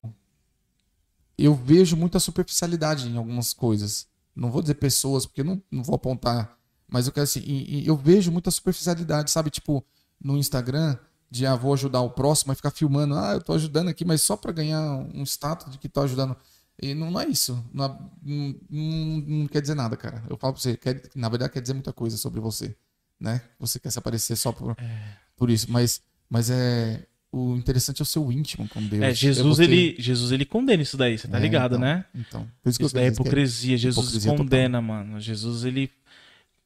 eu 1.38 1.54
vejo 1.54 1.98
muita 1.98 2.20
superficialidade 2.20 3.10
em 3.10 3.18
algumas 3.18 3.54
coisas. 3.54 4.08
Não 4.34 4.50
vou 4.50 4.62
dizer 4.62 4.76
pessoas, 4.76 5.26
porque 5.26 5.44
não, 5.44 5.62
não 5.70 5.84
vou 5.84 5.96
apontar. 5.96 6.58
Mas 6.88 7.06
eu 7.06 7.14
quero 7.14 7.26
assim, 7.26 7.44
eu 7.86 7.98
vejo 7.98 8.32
muita 8.32 8.50
superficialidade, 8.50 9.30
sabe? 9.30 9.50
Tipo, 9.50 9.86
no 10.24 10.38
Instagram, 10.38 10.98
de 11.30 11.46
ah, 11.46 11.56
vou 11.56 11.74
ajudar 11.74 12.02
o 12.02 12.12
próximo, 12.12 12.54
e 12.54 12.56
ficar 12.56 12.72
filmando, 12.72 13.16
ah, 13.16 13.34
eu 13.34 13.42
tô 13.42 13.54
ajudando 13.54 13.90
aqui, 13.90 14.06
mas 14.06 14.22
só 14.22 14.38
para 14.38 14.54
ganhar 14.54 14.82
um 15.14 15.24
status 15.24 15.72
de 15.72 15.78
que 15.78 15.90
tô 15.90 16.02
ajudando. 16.02 16.36
E 16.80 16.94
não, 16.94 17.12
não 17.12 17.22
é 17.22 17.28
isso. 17.28 17.64
Não, 17.74 18.12
não, 18.24 18.56
não, 18.70 19.48
quer 19.48 19.62
dizer 19.62 19.76
nada, 19.76 19.96
cara. 19.98 20.24
Eu 20.30 20.38
falo 20.38 20.54
pra 20.54 20.62
você, 20.62 20.78
quer, 20.78 21.02
na 21.16 21.30
verdade 21.30 21.54
quer 21.54 21.62
dizer 21.62 21.74
muita 21.74 21.94
coisa 21.94 22.18
sobre 22.18 22.40
você, 22.40 22.76
né? 23.20 23.42
Você 23.60 23.80
quer 23.80 23.92
se 23.92 24.00
aparecer 24.00 24.36
só 24.36 24.52
por, 24.52 24.76
é. 24.80 25.18
por 25.36 25.50
isso, 25.50 25.72
mas, 25.72 26.02
mas 26.30 26.50
é 26.50 27.06
o 27.32 27.56
interessante 27.56 28.02
é 28.02 28.04
o 28.04 28.06
seu 28.06 28.30
íntimo 28.32 28.68
com 28.68 28.86
Deus. 28.86 29.02
É, 29.02 29.14
Jesus, 29.14 29.60
é 29.60 29.64
ele, 29.64 29.96
Jesus 29.98 30.32
ele 30.32 30.46
condena 30.46 30.84
isso 30.84 30.98
daí, 30.98 31.18
você 31.18 31.28
tá 31.28 31.38
é, 31.38 31.42
ligado, 31.42 31.76
então, 31.76 31.88
né? 31.88 32.06
Então, 32.14 32.52
isso, 32.66 32.82
isso 32.82 32.94
daí 32.94 33.06
é 33.06 33.08
hipocrisia. 33.08 33.78
Jesus 33.78 34.06
hipocrisia 34.08 34.36
condena, 34.36 34.82
total. 34.82 34.82
mano. 34.82 35.20
Jesus, 35.20 35.64
ele. 35.64 35.90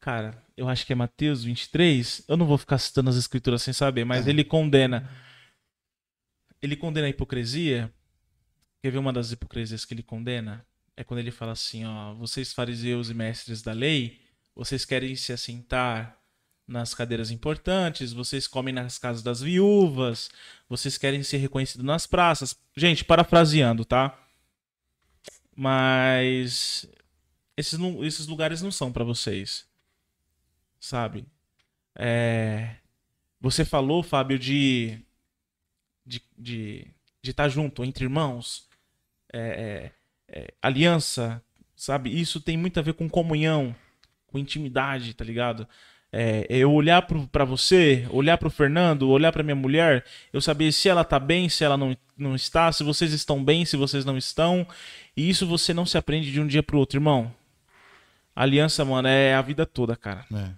Cara, 0.00 0.42
eu 0.56 0.68
acho 0.68 0.84
que 0.84 0.92
é 0.92 0.96
Mateus 0.96 1.44
23. 1.44 2.22
Eu 2.26 2.36
não 2.36 2.46
vou 2.46 2.58
ficar 2.58 2.78
citando 2.78 3.10
as 3.10 3.16
escrituras 3.16 3.62
sem 3.62 3.72
saber, 3.72 4.04
mas 4.04 4.26
é. 4.26 4.30
ele 4.30 4.42
condena. 4.42 5.08
Ele 6.60 6.74
condena 6.74 7.06
a 7.06 7.10
hipocrisia. 7.10 7.92
Quer 8.86 8.92
ver 8.92 8.98
uma 8.98 9.12
das 9.12 9.32
hipocrisias 9.32 9.84
que 9.84 9.94
ele 9.94 10.02
condena? 10.04 10.64
É 10.96 11.02
quando 11.02 11.18
ele 11.18 11.32
fala 11.32 11.50
assim: 11.50 11.84
ó, 11.84 12.14
vocês 12.14 12.52
fariseus 12.52 13.10
e 13.10 13.14
mestres 13.14 13.60
da 13.60 13.72
lei, 13.72 14.20
vocês 14.54 14.84
querem 14.84 15.16
se 15.16 15.32
assentar 15.32 16.16
nas 16.68 16.94
cadeiras 16.94 17.32
importantes, 17.32 18.12
vocês 18.12 18.46
comem 18.46 18.72
nas 18.72 18.96
casas 18.96 19.24
das 19.24 19.40
viúvas, 19.40 20.30
vocês 20.68 20.96
querem 20.96 21.24
ser 21.24 21.38
reconhecidos 21.38 21.84
nas 21.84 22.06
praças. 22.06 22.56
Gente, 22.76 23.04
parafraseando, 23.04 23.84
tá? 23.84 24.16
Mas 25.56 26.88
esses, 27.56 27.76
esses 28.04 28.28
lugares 28.28 28.62
não 28.62 28.70
são 28.70 28.92
para 28.92 29.02
vocês. 29.02 29.66
Sabe? 30.78 31.26
É... 31.92 32.76
Você 33.40 33.64
falou, 33.64 34.00
Fábio, 34.04 34.38
de 34.38 35.04
de 36.06 36.18
estar 36.18 36.32
de, 36.38 36.86
de 37.20 37.32
tá 37.32 37.48
junto 37.48 37.84
entre 37.84 38.04
irmãos, 38.04 38.64
é, 39.32 39.92
é, 40.28 40.38
é, 40.40 40.54
aliança, 40.62 41.42
sabe? 41.74 42.18
Isso 42.18 42.40
tem 42.40 42.56
muito 42.56 42.78
a 42.78 42.82
ver 42.82 42.94
com 42.94 43.08
comunhão, 43.08 43.74
com 44.26 44.38
intimidade, 44.38 45.14
tá 45.14 45.24
ligado? 45.24 45.66
É, 46.12 46.46
eu 46.48 46.72
olhar 46.72 47.02
para 47.02 47.44
você, 47.44 48.06
olhar 48.10 48.38
para 48.38 48.48
o 48.48 48.50
Fernando, 48.50 49.08
olhar 49.08 49.32
para 49.32 49.42
minha 49.42 49.56
mulher, 49.56 50.04
eu 50.32 50.40
saber 50.40 50.72
se 50.72 50.88
ela 50.88 51.04
tá 51.04 51.18
bem, 51.18 51.48
se 51.48 51.64
ela 51.64 51.76
não, 51.76 51.96
não 52.16 52.34
está, 52.34 52.72
se 52.72 52.82
vocês 52.82 53.12
estão 53.12 53.44
bem, 53.44 53.64
se 53.64 53.76
vocês 53.76 54.04
não 54.04 54.16
estão. 54.16 54.66
E 55.16 55.28
isso 55.28 55.46
você 55.46 55.74
não 55.74 55.84
se 55.84 55.98
aprende 55.98 56.30
de 56.30 56.40
um 56.40 56.46
dia 56.46 56.62
pro 56.62 56.78
outro, 56.78 56.96
irmão. 56.96 57.32
Aliança, 58.34 58.84
mano, 58.84 59.08
é 59.08 59.34
a 59.34 59.42
vida 59.42 59.66
toda, 59.66 59.96
cara. 59.96 60.24
É. 60.32 60.50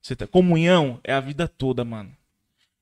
Você 0.00 0.14
tá, 0.14 0.26
comunhão 0.26 1.00
é 1.02 1.12
a 1.12 1.20
vida 1.20 1.48
toda, 1.48 1.84
mano. 1.84 2.14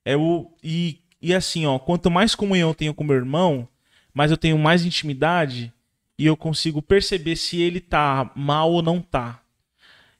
É 0.04 0.16
o 0.16 0.50
e, 0.62 0.98
e 1.20 1.32
assim, 1.32 1.66
ó, 1.66 1.78
quanto 1.78 2.10
mais 2.10 2.34
comunhão 2.34 2.70
eu 2.70 2.74
tenho 2.74 2.92
com 2.92 3.04
meu 3.04 3.16
irmão, 3.16 3.68
mais 4.12 4.30
eu 4.30 4.36
tenho 4.36 4.58
mais 4.58 4.84
intimidade 4.84 5.72
e 6.18 6.26
eu 6.26 6.36
consigo 6.36 6.82
perceber 6.82 7.36
se 7.36 7.60
ele 7.60 7.80
tá 7.80 8.30
mal 8.34 8.70
ou 8.70 8.82
não 8.82 9.00
tá. 9.00 9.42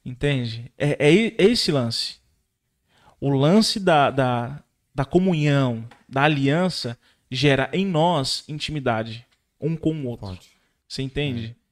Entende? 0.05 0.73
É, 0.77 0.91
é, 0.99 1.15
é 1.15 1.45
esse 1.45 1.71
lance. 1.71 2.17
O 3.21 3.31
lance 3.31 3.79
da, 3.79 4.11
da, 4.11 4.63
da 4.95 5.05
comunhão, 5.05 5.87
da 6.09 6.25
aliança, 6.25 6.99
gera 7.31 7.71
em 7.73 7.87
nós 7.87 8.45
intimidade, 8.49 9.27
um 9.61 9.77
com 9.77 9.95
o 9.95 10.07
outro. 10.07 10.27
Pode. 10.27 10.51
Você 10.89 11.03
entende? 11.03 11.57
É. 11.59 11.63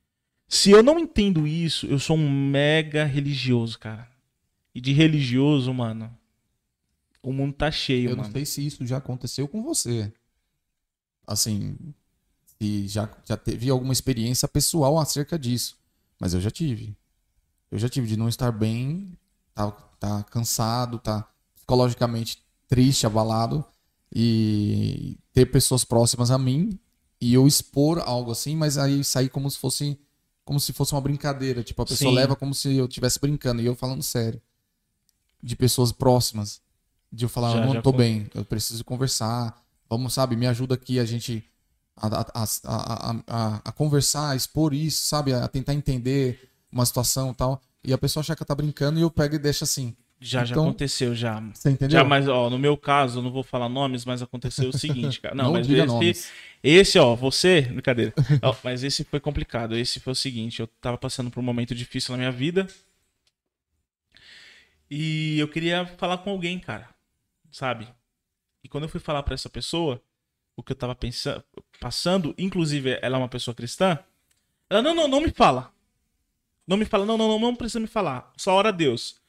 Se 0.48 0.70
eu 0.70 0.82
não 0.82 0.98
entendo 0.98 1.46
isso, 1.46 1.86
eu 1.86 1.98
sou 1.98 2.16
um 2.16 2.30
mega 2.30 3.04
religioso, 3.04 3.78
cara. 3.78 4.08
E 4.74 4.80
de 4.80 4.92
religioso, 4.92 5.72
mano, 5.74 6.16
o 7.22 7.32
mundo 7.32 7.52
tá 7.54 7.70
cheio, 7.70 8.10
eu 8.10 8.16
mano. 8.16 8.22
não 8.24 8.32
sei 8.32 8.46
se 8.46 8.64
isso 8.66 8.86
já 8.86 8.96
aconteceu 8.96 9.46
com 9.46 9.62
você. 9.62 10.12
Assim, 11.26 11.76
se 12.60 12.88
já, 12.88 13.08
já 13.24 13.36
teve 13.36 13.70
alguma 13.70 13.92
experiência 13.92 14.46
pessoal 14.46 14.98
acerca 14.98 15.38
disso. 15.38 15.76
Mas 16.18 16.34
eu 16.34 16.40
já 16.40 16.50
tive. 16.50 16.94
Eu 17.70 17.78
já 17.78 17.88
tive 17.88 18.06
de 18.06 18.16
não 18.16 18.28
estar 18.28 18.52
bem, 18.52 19.16
tá, 19.54 19.70
tá 19.98 20.22
cansado, 20.24 20.98
tá 20.98 21.26
psicologicamente 21.54 22.42
triste, 22.68 23.06
abalado 23.06 23.64
e 24.12 25.16
ter 25.32 25.46
pessoas 25.46 25.84
próximas 25.84 26.30
a 26.30 26.38
mim 26.38 26.78
e 27.20 27.32
eu 27.32 27.46
expor 27.46 28.00
algo 28.00 28.32
assim, 28.32 28.56
mas 28.56 28.76
aí 28.76 29.04
sair 29.04 29.28
como 29.28 29.50
se 29.50 29.58
fosse 29.58 29.98
como 30.44 30.58
se 30.58 30.72
fosse 30.72 30.92
uma 30.92 31.00
brincadeira, 31.00 31.62
tipo 31.62 31.80
a 31.80 31.86
pessoa 31.86 32.10
Sim. 32.10 32.16
leva 32.16 32.34
como 32.34 32.52
se 32.52 32.74
eu 32.74 32.86
estivesse 32.86 33.20
brincando 33.20 33.62
e 33.62 33.66
eu 33.66 33.76
falando 33.76 34.02
sério. 34.02 34.42
De 35.40 35.54
pessoas 35.54 35.92
próximas, 35.92 36.60
de 37.12 37.24
eu 37.24 37.28
falar, 37.28 37.52
já, 37.52 37.66
não 37.66 37.80
tô 37.80 37.92
bem, 37.92 38.28
eu 38.34 38.44
preciso 38.44 38.84
conversar. 38.84 39.62
Vamos, 39.88 40.12
sabe, 40.12 40.34
me 40.34 40.46
ajuda 40.46 40.74
aqui 40.74 40.98
a 40.98 41.04
gente 41.04 41.48
a, 42.00 42.20
a, 42.34 42.46
a, 43.26 43.60
a, 43.64 43.72
conversar, 43.72 44.30
a 44.30 44.36
expor 44.36 44.72
isso, 44.72 45.06
sabe, 45.06 45.32
a 45.32 45.46
tentar 45.48 45.74
entender 45.74 46.48
uma 46.72 46.86
situação 46.86 47.30
e 47.30 47.34
tal, 47.34 47.60
e 47.84 47.92
a 47.92 47.98
pessoa 47.98 48.22
acha 48.22 48.34
que 48.34 48.44
tá 48.44 48.54
brincando 48.54 48.98
e 48.98 49.02
eu 49.02 49.10
pego 49.10 49.34
e 49.34 49.38
deixo 49.38 49.64
assim. 49.64 49.94
Já, 50.22 50.42
então, 50.42 50.54
já 50.54 50.60
aconteceu, 50.60 51.14
já. 51.14 51.40
Você 51.40 51.70
entendeu? 51.70 51.98
Já, 51.98 52.04
mas, 52.04 52.28
ó, 52.28 52.50
no 52.50 52.58
meu 52.58 52.76
caso, 52.76 53.18
eu 53.18 53.22
não 53.22 53.30
vou 53.30 53.42
falar 53.42 53.70
nomes, 53.70 54.04
mas 54.04 54.20
aconteceu 54.20 54.68
o 54.68 54.76
seguinte, 54.76 55.18
cara. 55.18 55.34
Não, 55.34 55.44
não 55.44 55.52
mas 55.54 55.68
esse, 55.68 55.86
nomes. 55.86 56.32
esse, 56.62 56.98
ó, 56.98 57.14
você, 57.14 57.62
brincadeira. 57.62 58.12
ó, 58.42 58.54
mas 58.62 58.84
esse 58.84 59.02
foi 59.02 59.18
complicado. 59.18 59.74
Esse 59.74 59.98
foi 59.98 60.12
o 60.12 60.16
seguinte, 60.16 60.60
eu 60.60 60.66
tava 60.66 60.98
passando 60.98 61.30
por 61.30 61.40
um 61.40 61.42
momento 61.42 61.74
difícil 61.74 62.12
na 62.12 62.18
minha 62.18 62.30
vida. 62.30 62.66
E 64.90 65.38
eu 65.38 65.48
queria 65.48 65.86
falar 65.86 66.18
com 66.18 66.30
alguém, 66.30 66.58
cara. 66.58 66.90
Sabe? 67.50 67.88
E 68.62 68.68
quando 68.68 68.84
eu 68.84 68.90
fui 68.90 69.00
falar 69.00 69.22
para 69.22 69.34
essa 69.34 69.48
pessoa, 69.48 70.02
o 70.60 70.62
que 70.62 70.72
eu 70.72 70.76
tava 70.76 70.94
pensando, 70.94 71.42
passando, 71.80 72.34
inclusive 72.38 72.98
ela 73.02 73.16
é 73.16 73.18
uma 73.18 73.28
pessoa 73.28 73.54
cristã, 73.54 73.98
ela, 74.68 74.82
não, 74.82 74.94
não, 74.94 75.08
não 75.08 75.20
me 75.20 75.30
fala. 75.30 75.72
Não 76.66 76.76
me 76.76 76.84
fala, 76.84 77.04
não, 77.04 77.18
não, 77.18 77.26
não, 77.26 77.38
não 77.38 77.56
precisa 77.56 77.80
me 77.80 77.88
falar. 77.88 78.32
Só 78.36 78.54
ora 78.54 78.68
a 78.68 78.72
Deus. 78.72 79.20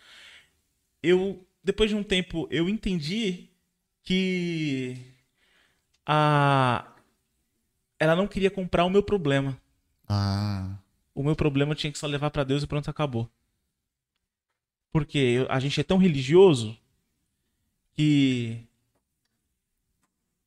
Eu, 1.01 1.43
depois 1.63 1.89
de 1.89 1.95
um 1.95 2.03
tempo, 2.03 2.47
eu 2.51 2.69
entendi 2.69 3.49
que 4.03 4.97
a 6.05 6.87
ela 7.97 8.15
não 8.15 8.27
queria 8.27 8.49
comprar 8.49 8.83
o 8.83 8.89
meu 8.89 9.03
problema. 9.03 9.59
Ah. 10.07 10.75
O 11.13 11.23
meu 11.23 11.35
problema 11.35 11.75
tinha 11.75 11.91
que 11.91 11.99
só 11.99 12.07
levar 12.07 12.31
para 12.31 12.43
Deus 12.43 12.63
e 12.63 12.67
pronto, 12.67 12.89
acabou. 12.89 13.29
Porque 14.91 15.45
a 15.49 15.59
gente 15.59 15.79
é 15.79 15.83
tão 15.83 15.97
religioso 15.97 16.77
que 17.93 18.67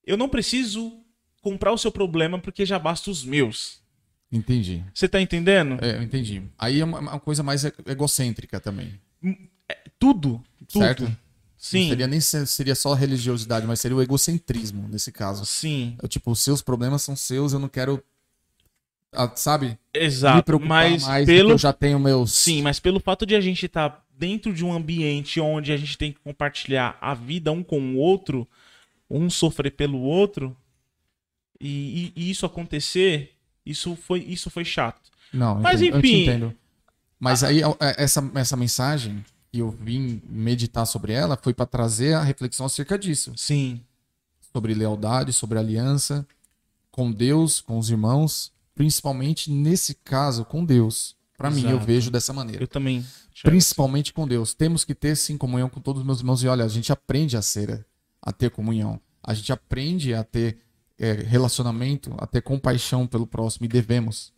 eu 0.07 0.17
não 0.17 0.29
preciso 0.29 1.01
comprar 1.41 1.73
o 1.73 1.79
seu 1.79 1.93
problema 1.93 2.39
porque 2.39 2.65
já 2.65 2.79
basta 2.79 3.11
os 3.11 3.25
meus. 3.25 3.83
Entendi. 4.31 4.85
Você 4.93 5.09
tá 5.09 5.21
entendendo? 5.21 5.79
É, 5.85 5.97
eu 5.97 6.03
entendi. 6.03 6.43
Aí 6.59 6.81
é 6.81 6.85
uma, 6.85 6.99
uma 6.99 7.21
coisa 7.21 7.43
mais 7.43 7.65
egocêntrica 7.87 8.59
também. 8.59 8.99
Hum, 9.23 9.37
é, 9.69 9.79
tudo, 9.99 10.43
tudo. 10.67 10.83
Certo? 10.83 11.17
Sim. 11.57 11.83
Não 11.83 11.89
seria 11.91 12.07
nem 12.07 12.21
seria 12.21 12.75
só 12.75 12.95
religiosidade, 12.95 13.67
mas 13.67 13.81
seria 13.81 13.97
o 13.97 14.03
egocentrismo 14.03 14.89
nesse 14.89 15.13
caso. 15.13 15.47
Sim. 15.47 15.97
Eu, 16.03 16.09
tipo, 16.09 16.31
os 16.31 16.41
seus 16.41 16.61
problemas 16.61 17.03
são 17.03 17.15
seus, 17.15 17.53
eu 17.53 17.59
não 17.59 17.69
quero 17.69 18.03
ah, 19.15 19.31
sabe? 19.37 19.79
Exato. 19.93 20.37
Me 20.37 20.43
preocupar 20.43 20.91
mas 20.91 21.07
mais 21.07 21.27
pelo 21.27 21.53
eu 21.53 21.59
já 21.59 21.73
tenho 21.73 21.99
meus 22.01 22.33
Sim, 22.33 22.63
mas 22.63 22.81
pelo 22.81 22.99
fato 22.99 23.25
de 23.25 23.37
a 23.37 23.41
gente 23.41 23.67
estar 23.67 23.91
tá 23.91 24.03
dentro 24.19 24.53
de 24.53 24.65
um 24.65 24.73
ambiente 24.73 25.41
onde 25.41 25.73
a 25.73 25.77
gente 25.77 25.97
tem 25.97 26.13
que 26.13 26.19
compartilhar 26.21 26.99
a 27.01 27.15
vida 27.15 27.51
um 27.53 27.63
com 27.63 27.81
o 27.81 27.97
outro, 27.97 28.47
um 29.09 29.29
sofrer 29.29 29.73
pelo 29.73 30.01
outro, 30.01 30.57
e, 31.61 32.13
e, 32.17 32.23
e 32.25 32.31
isso 32.31 32.45
acontecer, 32.45 33.33
isso 33.65 33.97
foi, 33.97 34.21
isso 34.21 34.51
foi 34.51 34.65
chato. 34.65 35.11
Não, 35.33 35.61
mas 35.61 35.83
entendo, 35.83 35.99
enfim. 35.99 36.23
entendo. 36.23 36.55
Mas 37.19 37.43
aí 37.43 37.63
é, 37.63 37.67
essa, 37.97 38.31
essa 38.35 38.57
mensagem 38.57 39.25
que 39.51 39.59
eu 39.59 39.71
vim 39.71 40.21
meditar 40.29 40.87
sobre 40.87 41.13
ela 41.13 41.39
foi 41.41 41.55
para 41.55 41.67
trazer 41.67 42.15
a 42.15 42.23
reflexão 42.23 42.67
acerca 42.67 42.99
disso. 42.99 43.33
Sim. 43.37 43.81
Sobre 44.53 44.75
lealdade, 44.75 45.33
sobre 45.33 45.59
aliança 45.59 46.27
com 46.91 47.11
Deus, 47.11 47.61
com 47.61 47.79
os 47.79 47.91
irmãos, 47.91 48.53
principalmente 48.75 49.51
nesse 49.51 49.95
caso 49.95 50.45
com 50.45 50.65
Deus. 50.65 51.17
Para 51.37 51.51
mim, 51.51 51.69
eu 51.69 51.81
vejo 51.81 52.11
dessa 52.11 52.33
maneira. 52.33 52.63
Eu 52.63 52.69
também. 52.69 53.05
Principalmente 53.43 54.13
com 54.13 54.29
Deus. 54.29 54.55
Temos 54.55 54.85
que 54.85 54.95
ter 54.95 55.17
sim 55.17 55.37
comunhão 55.37 55.69
com 55.69 55.81
todos 55.81 56.01
os 56.01 56.07
meus 56.07 56.21
irmãos. 56.21 56.43
E 56.45 56.47
olha, 56.47 56.65
a 56.65 56.69
gente 56.69 56.93
aprende 56.93 57.37
a 57.37 57.43
ser, 57.43 57.85
a 58.25 58.33
ter 58.33 58.51
comunhão. 58.51 58.99
A 59.23 59.35
gente 59.35 59.53
aprende 59.53 60.15
a 60.15 60.25
ter 60.25 60.59
é, 60.99 61.13
relacionamento, 61.13 62.15
a 62.19 62.27
ter 62.27 62.41
compaixão 62.43 63.07
pelo 63.07 63.27
próximo 63.27 63.67
e 63.67 63.69
devemos. 63.69 64.33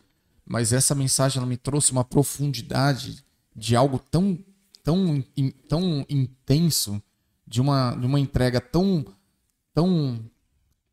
mas 0.45 0.72
essa 0.72 0.95
mensagem 0.95 1.39
ela 1.39 1.47
me 1.49 1.57
trouxe 1.57 1.93
uma 1.93 2.05
profundidade 2.05 3.24
de 3.55 3.74
algo 3.76 3.99
tão, 3.99 4.39
tão, 4.82 5.24
in- 5.37 5.51
tão 5.68 6.05
intenso, 6.09 7.03
de 7.47 7.61
uma, 7.61 7.95
de 7.95 8.07
uma 8.07 8.18
entrega 8.20 8.61
tão, 8.61 9.05
tão 9.74 10.20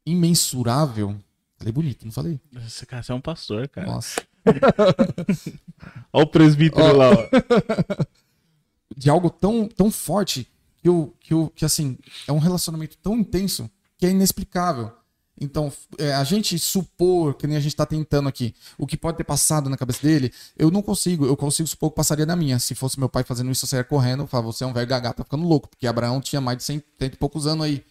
imensurável. 0.06 1.18
Falei 1.58 1.72
bonito, 1.74 2.06
não 2.06 2.12
falei? 2.12 2.40
Esse 2.66 2.86
cara, 2.86 3.04
é 3.08 3.14
um 3.14 3.22
pastor, 3.22 3.68
cara. 3.70 3.88
Nossa. 3.88 4.22
Olha 6.12 6.24
o 6.26 6.28
presbítero 6.28 6.84
Ó. 6.84 6.92
lá, 6.92 7.10
ó. 7.12 8.06
de 8.96 9.10
algo 9.10 9.30
tão, 9.30 9.68
tão 9.68 9.90
forte 9.92 10.48
que, 10.84 10.90
eu, 10.90 11.16
que, 11.22 11.34
eu, 11.34 11.50
que 11.56 11.64
assim, 11.64 11.98
é 12.28 12.32
um 12.34 12.40
relacionamento 12.40 12.98
tão 12.98 13.16
intenso 13.16 13.72
que 13.98 14.06
é 14.06 14.10
inexplicável. 14.10 14.92
Então, 15.40 15.72
é, 15.98 16.14
a 16.14 16.26
gente 16.26 16.60
supor, 16.60 17.36
que 17.36 17.48
nem 17.48 17.56
a 17.56 17.60
gente 17.62 17.74
tá 17.74 17.86
tentando 17.86 18.28
aqui, 18.28 18.54
o 18.78 18.86
que 18.86 18.98
pode 18.98 19.18
ter 19.18 19.24
passado 19.24 19.70
na 19.70 19.78
cabeça 19.78 20.02
dele, 20.02 20.32
eu 20.58 20.70
não 20.70 20.82
consigo. 20.82 21.26
Eu 21.26 21.38
consigo 21.38 21.68
supor 21.70 21.90
que 21.90 21.96
passaria 21.96 22.26
na 22.26 22.36
minha. 22.36 22.60
Se 22.60 22.76
fosse 22.76 23.00
meu 23.00 23.08
pai 23.08 23.24
fazendo 23.24 23.50
isso, 23.50 23.66
eu 23.74 23.86
correndo, 23.86 24.24
eu 24.24 24.28
falava, 24.28 24.52
você 24.52 24.66
é 24.66 24.68
um 24.68 24.74
velho 24.74 24.86
gagá, 24.86 25.14
tá 25.14 25.24
ficando 25.24 25.48
louco, 25.48 25.70
porque 25.70 25.88
Abraão 25.88 26.20
tinha 26.20 26.42
mais 26.42 26.58
de 26.58 26.66
cento 26.66 26.84
e 27.00 27.10
poucos 27.12 27.48
anos 27.48 27.66
aí. 27.66 27.82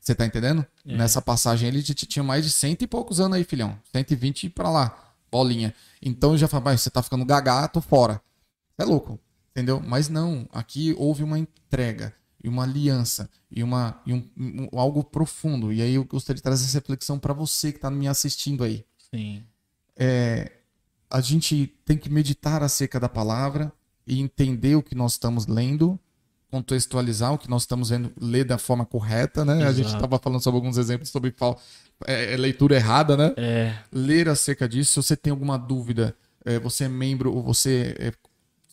Você 0.00 0.14
tá 0.14 0.24
entendendo? 0.24 0.64
É. 0.86 0.96
Nessa 0.96 1.20
passagem 1.20 1.68
ele 1.68 1.82
tinha 1.82 2.22
mais 2.22 2.42
de 2.42 2.50
cento 2.50 2.80
e 2.80 2.86
poucos 2.86 3.20
anos 3.20 3.36
aí, 3.36 3.44
filhão. 3.44 3.78
120 3.92 4.48
pra 4.48 4.70
lá, 4.70 5.12
bolinha. 5.30 5.74
Então 6.00 6.32
eu 6.32 6.38
já 6.38 6.48
falava, 6.48 6.70
"Vai, 6.70 6.78
você 6.78 6.88
tá 6.88 7.02
ficando 7.02 7.22
gagá, 7.26 7.68
tô 7.68 7.82
fora. 7.82 8.18
É 8.78 8.84
louco, 8.84 9.20
entendeu? 9.50 9.78
Mas 9.78 10.08
não, 10.08 10.48
aqui 10.50 10.94
houve 10.98 11.22
uma 11.22 11.38
entrega 11.38 12.14
e 12.42 12.48
uma 12.48 12.62
aliança 12.64 13.28
e, 13.50 13.62
uma, 13.62 14.00
e 14.06 14.12
um, 14.12 14.28
um- 14.36 14.68
algo 14.78 15.02
profundo. 15.04 15.72
E 15.72 15.80
aí 15.82 15.94
eu 15.94 16.04
gostaria 16.04 16.36
de 16.36 16.42
trazer 16.42 16.64
essa 16.64 16.78
reflexão 16.78 17.18
para 17.18 17.32
você 17.34 17.72
que 17.72 17.78
tá 17.78 17.90
me 17.90 18.08
assistindo 18.08 18.64
aí. 18.64 18.84
Sim. 19.14 19.42
A 21.10 21.20
gente 21.20 21.66
tem 21.84 21.96
que 21.98 22.08
meditar 22.08 22.62
acerca 22.62 23.00
da 23.00 23.08
palavra 23.08 23.72
e 24.06 24.20
entender 24.20 24.76
o 24.76 24.82
que 24.82 24.94
nós 24.94 25.12
estamos 25.12 25.46
lendo, 25.46 25.98
contextualizar 26.50 27.32
o 27.32 27.38
que 27.38 27.48
nós 27.50 27.62
estamos 27.62 27.90
vendo, 27.90 28.12
ler 28.20 28.44
da 28.44 28.58
forma 28.58 28.84
correta, 28.86 29.44
né? 29.44 29.64
A 29.66 29.72
gente 29.72 29.86
Exato. 29.86 29.96
estava 30.04 30.18
falando 30.18 30.40
sobre 30.42 30.58
alguns 30.58 30.76
exemplos 30.78 31.08
sobre 31.10 31.32
fal- 31.32 31.60
é, 32.06 32.34
é, 32.34 32.36
leitura 32.36 32.76
errada, 32.76 33.16
né? 33.16 33.34
É, 33.36 33.76
ler 33.92 34.28
acerca 34.28 34.68
disso. 34.68 35.02
Se 35.02 35.08
você 35.08 35.16
tem 35.16 35.30
alguma 35.32 35.56
dúvida, 35.58 36.16
eh, 36.44 36.58
você 36.58 36.84
é 36.84 36.88
membro 36.88 37.32
ou 37.34 37.42
você 37.42 38.12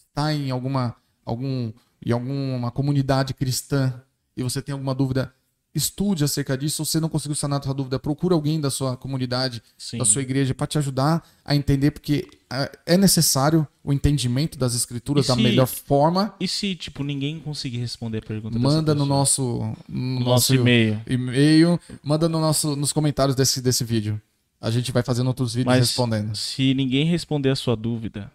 está 0.07 0.33
em 0.33 0.49
alguma, 0.51 0.95
algum, 1.25 1.71
em 2.05 2.11
alguma 2.11 2.71
comunidade 2.71 3.33
cristã 3.33 3.93
e 4.35 4.43
você 4.43 4.61
tem 4.61 4.73
alguma 4.73 4.93
dúvida, 4.93 5.33
estude 5.73 6.23
acerca 6.23 6.57
disso. 6.57 6.83
Se 6.85 6.91
você 6.93 6.99
não 6.99 7.09
conseguiu 7.09 7.35
sanar 7.35 7.59
a 7.59 7.63
sua 7.63 7.73
dúvida, 7.73 7.99
procure 7.99 8.33
alguém 8.33 8.59
da 8.59 8.69
sua 8.71 8.95
comunidade, 8.97 9.61
sim. 9.77 9.97
da 9.97 10.05
sua 10.05 10.21
igreja, 10.23 10.53
para 10.55 10.65
te 10.67 10.77
ajudar 10.77 11.23
a 11.45 11.55
entender, 11.55 11.91
porque 11.91 12.27
ah, 12.49 12.69
é 12.85 12.97
necessário 12.97 13.67
o 13.83 13.91
entendimento 13.93 14.57
das 14.57 14.73
escrituras 14.73 15.25
E 15.25 15.27
da 15.27 15.35
se- 15.35 15.41
melhor 15.41 15.67
forma. 15.67 16.33
E 16.39 16.47
se, 16.47 16.73
tipo, 16.75 17.03
ninguém 17.03 17.39
conseguir 17.39 17.77
responder 17.77 18.19
a 18.19 18.21
pergunta 18.21 18.57
Manda 18.57 18.95
no 18.95 19.05
nosso, 19.05 19.71
no 19.87 20.19
No 20.19 20.25
nosso 20.25 20.55
e-mail. 20.55 20.99
e-mail, 21.07 21.79
manda 22.03 22.27
no 22.27 22.39
nosso, 22.39 22.75
nos 22.75 22.91
comentários 22.91 23.35
desse, 23.35 23.61
desse 23.61 23.83
vídeo. 23.83 24.19
A 24.59 24.71
gente 24.71 24.91
vai 24.91 25.03
fazendo 25.03 25.27
outros 25.27 25.53
vídeos 25.53 25.67
Mas 25.75 25.87
respondendo. 25.89 26.35
se 26.35 26.73
ninguém 26.73 27.05
responder 27.05 27.49
a 27.51 27.55
sua 27.55 27.75
dúvida 27.75 28.31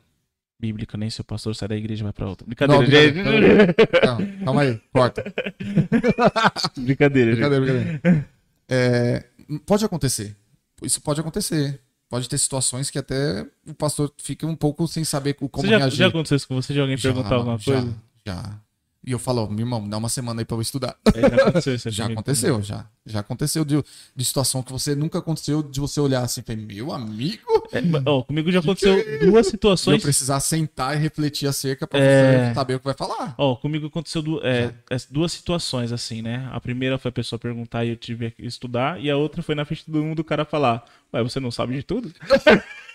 bíblica, 0.63 0.97
nem 0.97 1.11
seu 1.11 1.25
pastor 1.25 1.57
sai 1.57 1.67
da 1.67 1.77
igreja 1.77 2.03
e 2.03 2.05
vai 2.05 2.13
pra 2.13 2.29
outra. 2.29 2.47
Não, 2.69 2.79
Brincadeira, 2.79 3.13
brincadeira. 3.13 3.67
gente. 3.67 4.07
Não, 4.07 4.45
calma 4.45 4.63
aí, 4.63 4.81
corta. 4.93 5.25
brincadeira, 6.79 7.35
gente. 7.35 7.41
Brincadeira, 7.49 7.83
brincadeira. 7.83 8.29
É, 8.69 9.25
pode 9.67 9.85
acontecer. 9.85 10.37
Isso 10.83 11.01
pode 11.01 11.21
acontecer. 11.21 11.81
Pode 12.09 12.29
ter 12.29 12.39
situações 12.39 12.91
que 12.91 12.99
até 12.99 13.45
o 13.67 13.75
pastor 13.75 14.13
fica 14.19 14.47
um 14.47 14.55
pouco 14.55 14.87
sem 14.87 15.03
saber 15.03 15.35
como 15.35 15.51
Você 15.55 15.67
já, 15.69 15.79
reagir. 15.79 15.97
já 15.99 16.07
aconteceu 16.09 16.37
isso 16.37 16.47
com 16.47 16.55
você? 16.55 16.73
De 16.73 16.81
alguém 16.81 16.97
Já, 16.97 17.11
perguntar 17.13 17.35
alguma 17.37 17.59
já, 17.59 17.73
coisa? 17.73 17.95
Já. 18.27 18.61
E 19.05 19.11
eu 19.11 19.19
falo, 19.19 19.43
ó, 19.43 19.49
meu 19.49 19.61
irmão, 19.61 19.89
dá 19.89 19.99
uma 19.99 20.09
semana 20.09 20.41
aí 20.41 20.45
pra 20.45 20.57
eu 20.57 20.61
estudar. 20.63 20.97
É, 21.13 21.21
já 21.23 21.37
aconteceu 21.43 21.75
isso 21.75 21.91
Já 21.91 22.07
aconteceu, 22.07 22.63
já. 22.63 22.87
Já 23.05 23.19
aconteceu 23.19 23.65
de, 23.65 23.83
de 24.15 24.25
situação 24.25 24.63
que 24.63 24.71
você 24.71 24.95
nunca 24.95 25.19
aconteceu 25.19 25.61
de 25.61 25.81
você 25.81 25.99
olhar 26.01 26.23
assim 26.23 26.41
e 26.47 26.57
meu 26.57 26.93
amigo, 26.93 27.43
É, 27.73 27.81
ó, 28.07 28.23
comigo 28.23 28.53
já 28.53 28.61
aconteceu 28.61 28.95
duas 28.95 29.19
de 29.19 29.27
eu 29.27 29.45
situações. 29.45 30.01
precisar 30.01 30.39
sentar 30.39 30.97
e 30.97 31.01
refletir 31.01 31.49
acerca 31.49 31.85
pra 31.85 31.99
É. 31.99 32.49
você 32.51 32.55
saber 32.55 32.75
o 32.77 32.79
que 32.79 32.85
vai 32.85 32.95
falar. 32.95 33.35
Ó, 33.39 33.57
comigo 33.57 33.89
aconteceu 33.89 34.23
du- 34.23 34.41
é, 34.47 34.73
as 34.89 35.05
duas 35.07 35.33
situações 35.33 35.91
assim, 35.91 36.23
né? 36.23 36.49
A 36.53 36.61
primeira 36.61 36.97
foi 36.97 37.09
a 37.09 37.13
pessoa 37.13 37.41
perguntar 37.41 37.85
e 37.85 37.89
eu 37.89 37.97
tive 37.97 38.31
que 38.31 38.47
estudar, 38.47 39.01
e 39.01 39.11
a 39.11 39.17
outra 39.17 39.43
foi 39.43 39.57
na 39.57 39.65
frente 39.65 39.81
de 39.81 39.87
todo 39.87 40.01
mundo 40.05 40.21
o 40.21 40.25
cara 40.25 40.45
falar: 40.45 40.85
Ué, 41.13 41.23
você 41.25 41.41
não 41.41 41.51
sabe 41.51 41.75
de 41.75 41.83
tudo? 41.83 42.13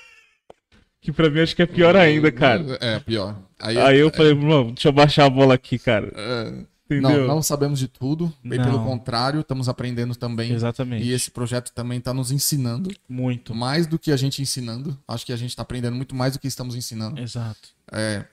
que 1.08 1.12
pra 1.14 1.30
mim 1.30 1.40
acho 1.40 1.56
que 1.56 1.62
é 1.62 1.66
pior 1.66 1.96
ainda, 1.96 2.30
cara. 2.32 2.78
É, 2.82 3.00
pior. 3.00 3.36
Aí, 3.60 3.78
Aí 3.78 3.98
eu 4.00 4.12
falei, 4.12 4.34
mano, 4.34 4.74
deixa 4.74 4.90
eu 4.90 4.92
baixar 4.92 5.26
a 5.26 5.30
bola 5.30 5.54
aqui, 5.54 5.80
cara. 5.80 6.12
é, 6.16 6.66
Entendeu? 6.90 7.22
Não, 7.22 7.36
não 7.36 7.42
sabemos 7.42 7.80
de 7.80 7.88
tudo. 7.88 8.32
Bem 8.44 8.62
pelo 8.62 8.78
Não. 8.78 8.86
contrário, 8.86 9.40
estamos 9.42 9.68
aprendendo 9.70 10.16
também. 10.16 10.52
Exatamente. 10.54 11.06
E 11.06 11.12
esse 11.12 11.32
projeto 11.32 11.72
também 11.74 11.98
está 12.00 12.14
nos 12.14 12.32
ensinando 12.32 12.90
Muito. 13.10 13.54
mais 13.56 13.88
do 13.88 13.98
que 14.00 14.12
a 14.12 14.16
gente 14.18 14.42
ensinando. 14.42 14.98
Acho 15.08 15.26
que 15.26 15.34
a 15.34 15.38
gente 15.38 15.50
está 15.50 15.62
aprendendo 15.64 15.96
muito 15.96 16.14
mais 16.16 16.34
do 16.34 16.40
que 16.40 16.48
estamos 16.48 16.76
ensinando. 16.76 17.20
Exato. 17.22 17.70
É, 17.92 18.24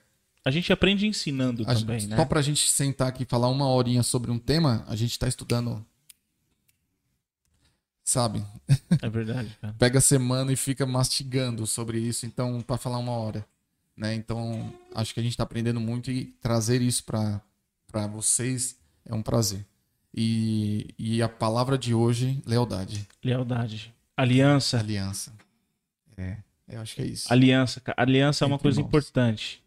A 0.45 0.51
gente 0.51 0.71
aprende 0.71 1.05
ensinando 1.07 1.63
a 1.63 1.73
também, 1.75 1.99
gente- 1.99 2.09
né? 2.11 2.15
Só 2.17 2.23
para 2.25 2.39
a 2.39 2.43
gente 2.43 2.69
sentar 2.69 3.07
aqui 3.09 3.23
e 3.23 3.25
falar 3.25 3.49
uma 3.49 3.67
horinha 3.67 4.03
sobre 4.03 4.31
um 4.31 4.37
tema, 4.39 4.85
a 4.87 4.95
gente 4.95 5.11
está 5.11 5.27
estudando. 5.27 5.83
Sabe? 8.05 8.45
É 9.01 9.09
verdade, 9.09 9.57
cara. 9.59 9.73
Pega 9.79 9.97
a 9.97 10.01
semana 10.01 10.53
e 10.53 10.55
fica 10.55 10.85
mastigando 10.85 11.65
sobre 11.65 11.97
isso, 11.97 12.27
então, 12.27 12.61
para 12.61 12.77
falar 12.77 12.99
uma 12.99 13.11
hora. 13.13 13.43
Né? 13.97 14.13
Então, 14.13 14.71
acho 14.93 15.11
que 15.11 15.19
a 15.19 15.23
gente 15.23 15.31
está 15.31 15.43
aprendendo 15.43 15.79
muito 15.79 16.11
e 16.11 16.25
trazer 16.39 16.83
isso 16.83 17.03
para 17.03 17.41
vocês 18.07 18.77
é 19.03 19.13
um 19.13 19.23
prazer. 19.23 19.65
E, 20.13 20.93
e 20.99 21.21
a 21.21 21.27
palavra 21.27 21.77
de 21.79 21.95
hoje, 21.95 22.41
lealdade. 22.45 23.07
Lealdade. 23.23 23.91
Aliança. 24.15 24.79
Aliança. 24.79 25.33
É, 26.15 26.37
eu 26.69 26.81
acho 26.81 26.95
que 26.95 27.01
é 27.01 27.05
isso. 27.05 27.33
Aliança, 27.33 27.81
cara. 27.81 27.99
Aliança 27.99 28.45
é 28.45 28.47
uma 28.47 28.55
Entre 28.55 28.63
coisa 28.63 28.79
irmãos. 28.79 28.87
importante. 28.87 29.63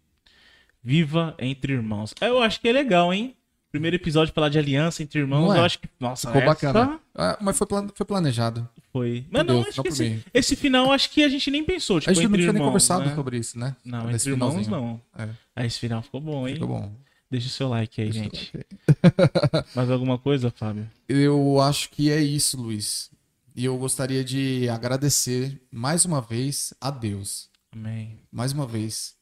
Viva 0.82 1.34
entre 1.38 1.72
irmãos. 1.72 2.14
Eu 2.20 2.40
acho 2.40 2.60
que 2.60 2.68
é 2.68 2.72
legal, 2.72 3.12
hein? 3.12 3.36
Primeiro 3.78 3.96
episódio 3.96 4.34
falar 4.34 4.48
de 4.48 4.58
aliança 4.58 5.02
entre 5.02 5.20
irmãos, 5.20 5.46
Não 5.48 5.54
é? 5.54 5.58
eu 5.60 5.64
acho 5.64 5.78
que. 5.78 5.88
Nossa, 6.00 6.26
Ficou 6.28 6.42
essa 6.42 6.50
bacana. 6.50 7.00
Ah, 7.20 7.36
mas 7.40 7.58
foi, 7.58 7.66
plan- 7.66 7.88
foi 7.94 8.06
planejado. 8.06 8.68
Foi. 8.92 9.26
Mas 9.28 9.44
não, 9.44 9.60
acho 9.62 9.82
que 9.82 9.88
esse, 9.88 10.04
mim. 10.08 10.22
esse 10.32 10.54
final 10.54 10.92
acho 10.92 11.10
que 11.10 11.24
a 11.24 11.28
gente 11.28 11.50
nem 11.50 11.64
pensou. 11.64 11.98
Tipo, 11.98 12.12
a 12.12 12.14
gente 12.14 12.28
não 12.28 12.32
tinha 12.36 12.46
nem 12.46 12.54
irmãos, 12.56 12.66
conversado 12.68 13.06
né? 13.06 13.14
sobre 13.16 13.38
isso, 13.38 13.58
né? 13.58 13.74
Não, 13.84 14.06
Nesse 14.06 14.28
entre 14.28 14.30
irmãos 14.30 14.64
finalzinho. 14.64 15.00
não. 15.16 15.24
É, 15.24 15.28
Ah, 15.56 15.66
esse 15.66 15.80
final 15.80 16.00
ficou 16.00 16.20
bom, 16.20 16.46
hein? 16.46 16.54
ficou 16.54 16.68
bom. 16.68 16.92
Deixa 17.28 17.48
o 17.48 17.50
seu 17.50 17.68
like 17.68 18.00
aí, 18.00 18.12
gente. 18.12 18.52
Ok. 18.54 19.64
Mais 19.74 19.90
alguma 19.90 20.16
coisa, 20.16 20.50
Fábio? 20.50 20.88
Eu 21.08 21.60
acho 21.60 21.90
que 21.90 22.08
é 22.10 22.20
isso, 22.20 22.56
Luiz. 22.60 23.10
E 23.56 23.64
eu 23.64 23.76
gostaria 23.76 24.22
de 24.22 24.68
agradecer 24.68 25.60
mais 25.72 26.04
uma 26.04 26.20
vez 26.20 26.72
a 26.80 26.90
Deus. 26.92 27.50
Amém. 27.72 28.16
Mais 28.30 28.52
uma 28.52 28.64
vez. 28.66 29.14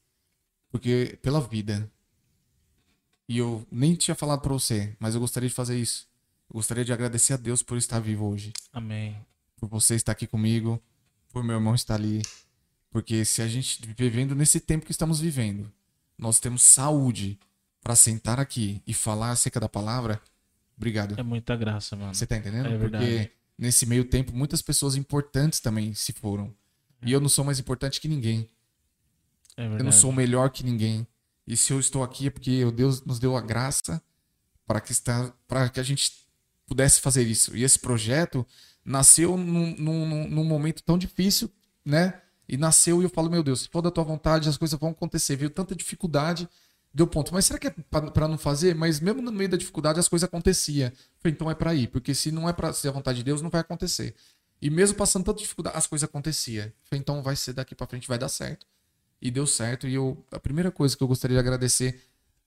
Porque 0.70 1.18
pela 1.22 1.40
vida. 1.40 1.90
E 3.28 3.38
eu 3.38 3.66
nem 3.70 3.94
tinha 3.94 4.14
falado 4.14 4.40
pra 4.40 4.52
você, 4.52 4.94
mas 4.98 5.14
eu 5.14 5.20
gostaria 5.20 5.48
de 5.48 5.54
fazer 5.54 5.78
isso. 5.78 6.06
Eu 6.48 6.54
gostaria 6.54 6.84
de 6.84 6.92
agradecer 6.92 7.32
a 7.32 7.36
Deus 7.36 7.62
por 7.62 7.76
estar 7.76 7.98
vivo 7.98 8.26
hoje. 8.26 8.52
Amém. 8.72 9.16
Por 9.56 9.68
você 9.68 9.94
estar 9.94 10.12
aqui 10.12 10.26
comigo. 10.26 10.80
Por 11.30 11.42
meu 11.42 11.56
irmão 11.56 11.74
estar 11.74 11.94
ali. 11.94 12.22
Porque 12.90 13.24
se 13.24 13.42
a 13.42 13.48
gente 13.48 13.80
vivendo 13.96 14.34
nesse 14.34 14.60
tempo 14.60 14.86
que 14.86 14.92
estamos 14.92 15.20
vivendo, 15.20 15.70
nós 16.16 16.38
temos 16.38 16.62
saúde 16.62 17.38
para 17.82 17.94
sentar 17.94 18.40
aqui 18.40 18.82
e 18.86 18.94
falar 18.94 19.30
acerca 19.30 19.60
da 19.60 19.68
palavra, 19.68 20.20
obrigado. 20.76 21.18
É 21.18 21.22
muita 21.22 21.54
graça, 21.56 21.94
mano. 21.94 22.14
Você 22.14 22.26
tá 22.26 22.36
entendendo? 22.36 22.66
É 22.66 22.76
verdade. 22.76 23.04
Porque 23.04 23.32
nesse 23.58 23.86
meio 23.86 24.04
tempo 24.04 24.34
muitas 24.34 24.62
pessoas 24.62 24.96
importantes 24.96 25.60
também 25.60 25.94
se 25.94 26.12
foram. 26.12 26.54
E 27.04 27.12
eu 27.12 27.20
não 27.20 27.28
sou 27.28 27.44
mais 27.44 27.58
importante 27.58 28.00
que 28.00 28.08
ninguém. 28.08 28.48
É 29.56 29.62
verdade. 29.62 29.80
Eu 29.80 29.84
não 29.84 29.92
sou 29.92 30.12
melhor 30.12 30.50
que 30.50 30.64
ninguém. 30.64 31.06
E 31.46 31.56
se 31.56 31.72
eu 31.72 31.78
estou 31.78 32.02
aqui 32.02 32.26
é 32.26 32.30
porque 32.30 32.64
o 32.64 32.72
Deus 32.72 33.02
nos 33.04 33.18
deu 33.18 33.36
a 33.36 33.40
graça 33.40 34.02
para 34.66 34.80
que 34.80 34.90
está 34.90 35.32
para 35.46 35.68
que 35.68 35.78
a 35.78 35.82
gente 35.82 36.26
pudesse 36.66 37.00
fazer 37.00 37.22
isso. 37.22 37.56
E 37.56 37.62
esse 37.62 37.78
projeto 37.78 38.44
nasceu 38.84 39.36
num, 39.36 39.74
num, 39.76 40.28
num 40.28 40.44
momento 40.44 40.82
tão 40.82 40.98
difícil, 40.98 41.50
né? 41.84 42.20
E 42.48 42.56
nasceu 42.56 43.00
e 43.00 43.04
eu 43.04 43.10
falo, 43.10 43.30
meu 43.30 43.42
Deus, 43.42 43.62
se 43.62 43.68
for 43.68 43.80
da 43.80 43.90
tua 43.90 44.04
vontade, 44.04 44.48
as 44.48 44.56
coisas 44.56 44.78
vão 44.78 44.90
acontecer. 44.90 45.36
Veio 45.36 45.50
tanta 45.50 45.74
dificuldade, 45.74 46.48
deu 46.92 47.06
ponto. 47.06 47.32
Mas 47.32 47.46
será 47.46 47.58
que 47.58 47.68
é 47.68 47.70
para 47.70 48.28
não 48.28 48.38
fazer? 48.38 48.74
Mas 48.74 49.00
mesmo 49.00 49.22
no 49.22 49.32
meio 49.32 49.50
da 49.50 49.56
dificuldade 49.56 50.00
as 50.00 50.08
coisas 50.08 50.28
aconteciam. 50.28 50.90
Então 51.24 51.50
é 51.50 51.54
para 51.54 51.74
ir, 51.74 51.88
porque 51.88 52.14
se 52.14 52.32
não 52.32 52.48
é 52.48 52.52
para 52.52 52.72
ser 52.72 52.88
a 52.88 52.92
vontade 52.92 53.18
de 53.18 53.24
Deus, 53.24 53.40
não 53.40 53.50
vai 53.50 53.60
acontecer. 53.60 54.14
E 54.60 54.70
mesmo 54.70 54.96
passando 54.96 55.24
tanta 55.24 55.40
dificuldade, 55.40 55.76
as 55.76 55.86
coisas 55.86 56.08
aconteciam. 56.08 56.70
Então 56.92 57.22
vai 57.22 57.36
ser 57.36 57.52
daqui 57.52 57.74
para 57.74 57.86
frente, 57.86 58.08
vai 58.08 58.18
dar 58.18 58.28
certo 58.28 58.66
e 59.20 59.30
deu 59.30 59.46
certo. 59.46 59.86
E 59.86 59.94
eu, 59.94 60.24
a 60.30 60.38
primeira 60.38 60.70
coisa 60.70 60.96
que 60.96 61.02
eu 61.02 61.08
gostaria 61.08 61.36
de 61.36 61.40
agradecer 61.40 62.00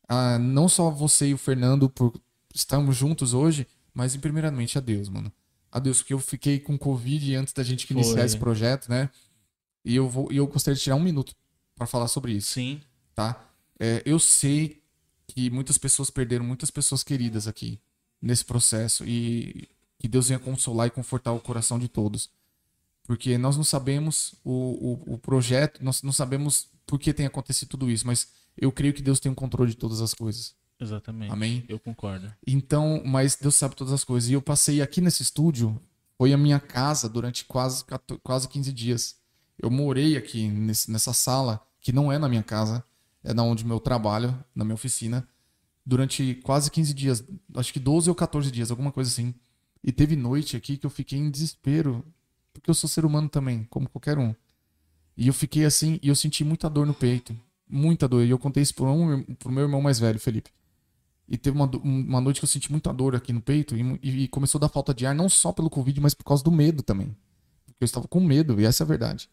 a 0.07 0.39
não 0.39 0.67
só 0.67 0.89
você 0.89 1.30
e 1.30 1.34
o 1.34 1.38
Fernando 1.38 1.89
por 1.89 2.13
estarmos 2.53 2.95
juntos 2.95 3.34
hoje, 3.34 3.67
mas 3.93 4.15
primeiramente 4.17 4.78
a 4.78 4.82
Deus, 4.82 5.09
mano. 5.09 5.32
A 5.72 5.80
Deus, 5.80 5.99
porque 5.99 6.13
eu 6.13 6.20
fiquei 6.20 6.59
com 6.59 6.78
Covid 6.78 7.36
antes 7.36 7.53
da 7.53 7.63
gente 7.63 7.89
iniciar 7.91 8.17
Foi. 8.17 8.26
esse 8.26 8.38
projeto, 8.38 8.89
né? 8.89 9.09
E 9.86 9.95
eu, 9.95 10.09
vou, 10.09 10.32
e 10.32 10.38
eu 10.38 10.47
gostaria 10.47 10.76
de 10.76 10.82
tirar 10.82 10.95
um 10.95 11.01
minuto 11.01 11.36
para 11.76 11.86
falar 11.86 12.07
sobre 12.07 12.34
isso, 12.34 12.51
Sim. 12.51 12.82
tá? 13.13 13.49
É, 13.80 14.01
eu 14.05 14.20
sei 14.20 14.82
que 15.28 15.49
muitas 15.49 15.78
pessoas 15.78 16.09
perderam 16.09 16.43
muitas 16.43 16.72
pessoas 16.72 17.03
queridas 17.03 17.47
aqui 17.47 17.80
nesse 18.22 18.43
processo 18.43 19.05
e 19.05 19.70
que 19.99 20.07
Deus 20.07 20.28
venha 20.28 20.39
consolar 20.39 20.88
e 20.88 20.91
confortar 20.91 21.32
o 21.32 21.39
coração 21.39 21.78
de 21.78 21.88
todos. 21.88 22.30
Porque 23.10 23.39
nós 23.39 23.57
não 23.57 23.64
sabemos 23.64 24.36
o, 24.43 24.51
o, 25.10 25.14
o 25.16 25.18
projeto, 25.18 25.84
nós 25.84 26.03
não 26.03 26.12
sabemos 26.12 26.68
por 26.86 26.99
que 26.99 27.12
tem 27.12 27.26
acontecido 27.26 27.68
tudo 27.70 27.89
isso, 27.89 28.05
mas 28.05 28.28
eu 28.55 28.72
creio 28.72 28.93
que 28.93 29.01
Deus 29.01 29.20
tem 29.20 29.32
o 29.32 29.36
controle 29.36 29.72
de 29.72 29.78
todas 29.78 29.99
as 29.99 30.14
coisas. 30.14 30.53
Exatamente. 30.80 31.32
Amém? 31.34 31.66
Eu 31.68 31.80
concordo. 31.80 32.32
Então, 32.45 33.01
mas 33.03 33.36
Deus 33.36 33.55
sabe 33.55 33.76
todas 33.76 33.91
as 33.93 34.03
coisas. 34.03 34.30
E 34.30 34.34
eu 34.34 34.43
passei 34.43 34.80
aqui 34.80 35.01
nesse 35.01 35.24
estúdio, 35.24 35.82
foi 36.20 36.34
a 36.34 36.38
minha 36.38 36.60
casa 36.60 37.10
durante 37.10 37.45
quase, 37.45 37.84
14 37.86 38.22
quase 38.24 38.47
15 38.47 38.72
dias. 38.72 39.16
Eu 39.57 39.72
morei 39.72 40.16
aqui 40.16 40.47
nesse- 40.47 40.91
nessa 40.91 41.12
sala, 41.12 41.60
que 41.82 41.91
não 41.91 42.12
é 42.12 42.20
na 42.20 42.30
minha 42.30 42.43
casa, 42.43 42.84
é 43.24 43.34
na 43.34 43.41
onde 43.41 43.68
eu 43.68 43.80
trabalho, 43.80 44.38
na 44.53 44.64
minha 44.64 44.76
oficina, 44.76 45.28
durante 45.84 46.36
quase 46.43 46.70
15 46.70 46.93
dias, 46.93 47.24
acho 47.55 47.74
que 47.74 47.80
12 47.80 48.07
ou 48.07 48.16
14 48.16 48.51
dias, 48.51 48.70
alguma 48.70 48.91
coisa 48.91 49.10
assim. 49.10 49.34
E 49.84 49.91
teve 49.91 50.16
noite 50.16 50.55
aqui 50.55 50.78
que 50.78 50.86
eu 50.86 50.91
fiquei 50.91 51.18
em 51.18 51.32
desespero, 51.32 52.05
porque 52.60 52.70
eu 52.70 52.76
sou 52.76 52.89
ser 52.89 53.05
humano 53.05 53.30
também, 53.30 53.64
como 53.70 53.89
qualquer 53.89 54.18
um. 54.18 54.36
E 55.18 55.28
eu 55.28 55.34
fiquei 55.34 55.66
assim, 55.66 55.99
e 56.01 56.07
eu 56.10 56.16
senti 56.16 56.43
muita 56.43 56.70
dor 56.70 56.86
no 56.86 56.93
peito, 56.93 57.36
muita 57.70 58.07
dor. 58.07 58.24
E 58.24 58.30
eu 58.30 58.39
contei 58.39 58.64
isso 58.64 58.76
pro, 58.76 58.89
um, 58.89 59.24
pro 59.36 59.51
meu 59.51 59.64
irmão 59.64 59.82
mais 59.82 59.99
velho, 59.99 60.20
Felipe. 60.20 60.51
E 61.28 61.38
teve 61.38 61.55
uma, 61.55 61.70
uma 61.84 62.22
noite 62.22 62.39
que 62.39 62.45
eu 62.45 62.49
senti 62.49 62.72
muita 62.72 62.91
dor 62.93 63.16
aqui 63.16 63.32
no 63.32 63.41
peito 63.41 63.76
e, 63.76 64.24
e 64.24 64.28
começou 64.28 64.57
a 64.60 64.62
dar 64.62 64.70
falta 64.70 64.93
de 64.93 65.05
ar, 65.05 65.14
não 65.14 65.30
só 65.30 65.51
pelo 65.51 65.70
Covid, 65.70 65.99
mas 66.01 66.14
por 66.14 66.24
causa 66.24 66.43
do 66.43 66.51
medo 66.51 66.82
também. 66.82 67.16
Porque 67.66 67.84
eu 67.84 67.86
estava 67.86 68.07
com 68.07 68.20
medo, 68.20 68.60
e 68.60 68.66
essa 68.66 68.84
é 68.84 68.86
a 68.86 68.88
verdade. 68.88 69.30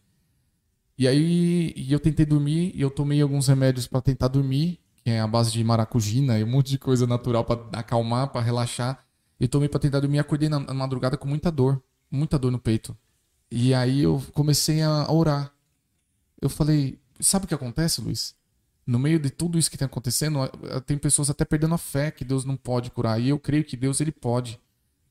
E 0.97 1.07
aí 1.07 1.73
e 1.75 1.91
eu 1.93 1.99
tentei 1.99 2.25
dormir 2.25 2.71
e 2.75 2.81
eu 2.81 2.89
tomei 2.89 3.21
alguns 3.21 3.47
remédios 3.47 3.87
para 3.87 4.01
tentar 4.01 4.27
dormir, 4.27 4.79
que 5.03 5.11
é 5.11 5.19
a 5.19 5.27
base 5.27 5.51
de 5.51 5.63
maracujina 5.63 6.39
e 6.39 6.43
um 6.43 6.47
monte 6.47 6.69
de 6.69 6.79
coisa 6.79 7.05
natural 7.05 7.45
para 7.45 7.61
acalmar, 7.79 8.29
para 8.29 8.41
relaxar. 8.41 9.05
Eu 9.39 9.47
tomei 9.47 9.69
para 9.69 9.79
tentar 9.79 9.99
dormir 9.99 10.19
acordei 10.19 10.49
na, 10.49 10.59
na 10.59 10.73
madrugada 10.73 11.15
com 11.15 11.27
muita 11.27 11.51
dor, 11.51 11.81
muita 12.09 12.37
dor 12.39 12.51
no 12.51 12.59
peito. 12.59 12.97
E 13.49 13.73
aí 13.73 14.03
eu 14.03 14.23
comecei 14.33 14.81
a 14.81 15.11
orar. 15.11 15.53
Eu 16.41 16.49
falei, 16.49 16.99
sabe 17.19 17.45
o 17.45 17.47
que 17.47 17.53
acontece, 17.53 18.01
Luiz? 18.01 18.35
No 18.85 18.99
meio 18.99 19.19
de 19.19 19.29
tudo 19.29 19.57
isso 19.57 19.69
que 19.69 19.75
está 19.75 19.85
acontecendo, 19.85 20.39
tem 20.85 20.97
pessoas 20.97 21.29
até 21.29 21.43
perdendo 21.43 21.75
a 21.75 21.77
fé 21.77 22.11
que 22.11 22.23
Deus 22.23 22.45
não 22.45 22.55
pode 22.55 22.89
curar. 22.91 23.19
E 23.19 23.29
eu 23.29 23.39
creio 23.39 23.63
que 23.63 23.75
Deus 23.75 23.99
ele 23.99 24.11
pode, 24.11 24.59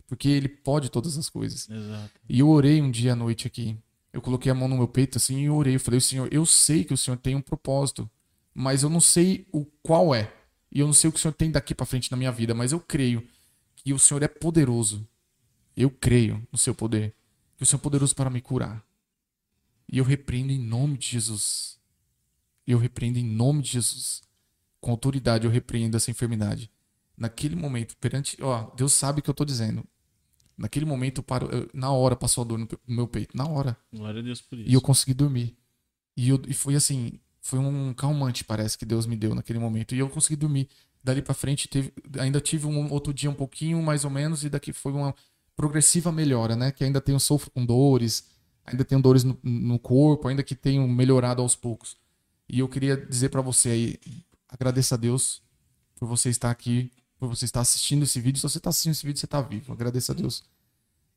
porque 0.07 0.29
ele 0.29 0.49
pode 0.49 0.91
todas 0.91 1.19
as 1.19 1.29
coisas. 1.29 1.69
Exato. 1.69 2.11
E 2.29 2.41
eu 2.41 2.49
orei 2.49 2.81
um 2.81 2.91
dia 2.91 3.13
à 3.13 3.17
noite 3.17 3.47
aqui. 3.47 3.77
Eu 4.13 4.23
coloquei 4.23 4.51
a 4.51 4.55
mão 4.55 4.67
no 4.67 4.77
meu 4.77 4.89
peito 4.89 5.19
assim 5.19 5.41
e 5.41 5.51
orei. 5.51 5.75
Eu 5.75 5.81
falei, 5.81 6.01
Senhor, 6.01 6.29
eu 6.33 6.47
sei 6.47 6.85
que 6.85 6.95
o 6.95 6.97
Senhor 6.97 7.19
tem 7.19 7.35
um 7.35 7.43
propósito, 7.43 8.09
mas 8.55 8.83
eu 8.83 8.89
não 8.89 9.01
sei 9.01 9.47
o 9.53 9.67
qual 9.83 10.15
é. 10.15 10.33
E 10.73 10.81
eu 10.81 10.87
não 10.87 10.95
sei 10.95 11.09
o 11.09 11.13
que 11.13 11.19
o 11.19 11.21
Senhor 11.21 11.35
tem 11.35 11.51
daqui 11.51 11.75
para 11.75 11.85
frente 11.85 12.11
na 12.11 12.17
minha 12.17 12.33
vida, 12.33 12.55
mas 12.55 12.73
eu 12.73 12.81
creio 12.81 13.27
que 13.75 13.93
o 13.93 13.99
Senhor 13.99 14.23
é 14.23 14.29
poderoso. 14.29 15.07
Eu 15.77 15.91
creio 15.91 16.47
no 16.51 16.57
seu 16.57 16.75
poder. 16.75 17.15
Que 17.57 17.63
o 17.63 17.67
Senhor 17.67 17.81
é 17.81 17.83
poderoso 17.83 18.15
para 18.15 18.31
me 18.31 18.41
curar. 18.41 18.85
E 19.91 19.99
eu 19.99 20.05
repreendo 20.05 20.53
em 20.53 20.59
nome 20.59 20.99
de 20.99 21.07
Jesus. 21.09 21.79
Eu 22.67 22.79
repreendo 22.79 23.19
em 23.19 23.25
nome 23.25 23.63
de 23.63 23.71
Jesus. 23.73 24.23
Com 24.81 24.91
autoridade 24.91 25.47
eu 25.47 25.51
repreendo 25.51 25.97
essa 25.97 26.11
enfermidade. 26.11 26.71
Naquele 27.17 27.57
momento, 27.57 27.97
perante, 27.97 28.37
ó, 28.43 28.71
Deus 28.77 28.93
sabe 28.93 29.21
o 29.21 29.23
que 29.23 29.31
eu 29.31 29.35
tô 29.35 29.45
dizendo. 29.45 29.85
Naquele 30.57 30.85
momento, 30.85 31.19
eu 31.19 31.23
paro, 31.23 31.47
eu- 31.51 31.69
na 31.73 31.91
hora 31.91 32.15
passou 32.17 32.43
a 32.43 32.47
dor 32.47 32.59
no, 32.59 32.69
no 32.87 32.95
meu 32.95 33.07
peito, 33.09 33.37
na 33.37 33.47
hora. 33.47 33.77
Glória 33.93 34.21
a 34.21 34.23
Deus 34.23 34.41
por 34.41 34.59
isso. 34.59 34.69
E 34.69 34.75
eu 34.75 34.81
consegui 34.81 35.15
dormir. 35.15 35.57
E, 36.17 36.29
eu, 36.29 36.41
e 36.47 36.53
foi 36.55 36.75
assim, 36.75 37.19
foi 37.41 37.59
um 37.59 37.93
calmante, 37.95 38.43
parece 38.45 38.77
que 38.77 38.85
Deus 38.85 39.07
me 39.07 39.17
deu 39.17 39.35
naquele 39.35 39.59
momento. 39.59 39.95
E 39.95 39.99
eu 39.99 40.09
consegui 40.11 40.37
dormir. 40.37 40.69
Dali 41.05 41.23
pra 41.23 41.35
frente, 41.35 41.69
teve, 41.69 41.93
ainda 42.19 42.41
tive 42.41 42.67
um 42.67 42.91
outro 42.93 43.15
dia 43.15 43.31
um 43.31 43.35
pouquinho, 43.35 43.81
mais 43.83 44.05
ou 44.05 44.11
menos, 44.11 44.45
e 44.45 44.49
daqui 44.51 44.73
foi 44.73 44.93
uma 44.93 45.15
progressiva 45.57 46.13
melhora, 46.13 46.55
né? 46.55 46.71
Que 46.71 46.85
ainda 46.85 47.01
tenho 47.01 47.19
sofro 47.19 47.51
com 47.51 47.65
dores, 47.65 48.29
ainda 48.65 48.85
tenho 48.85 49.01
dores 49.01 49.25
no, 49.25 49.37
no 49.43 49.79
corpo, 49.79 50.29
ainda 50.29 50.43
que 50.43 50.55
tenho 50.55 50.87
melhorado 50.87 51.41
aos 51.43 51.57
poucos. 51.57 51.97
E 52.49 52.59
eu 52.61 52.69
queria 52.69 52.97
dizer 52.97 53.31
pra 53.31 53.41
você 53.41 53.71
aí, 53.71 53.99
agradeça 54.49 54.95
a 54.95 54.99
Deus 54.99 55.43
por 55.97 56.07
você 56.07 56.29
estar 56.29 56.51
aqui, 56.51 56.93
por 57.19 57.29
você 57.29 57.47
estar 57.47 57.61
assistindo 57.61 58.03
esse 58.05 58.21
vídeo. 58.21 58.39
Se 58.39 58.43
você 58.49 58.59
está 58.59 58.71
assistindo 58.71 58.93
esse 58.93 59.07
vídeo, 59.07 59.19
você 59.19 59.27
está 59.27 59.41
vivo. 59.41 59.73
Agradeça 59.73 60.13
a 60.13 60.15
Deus. 60.15 60.45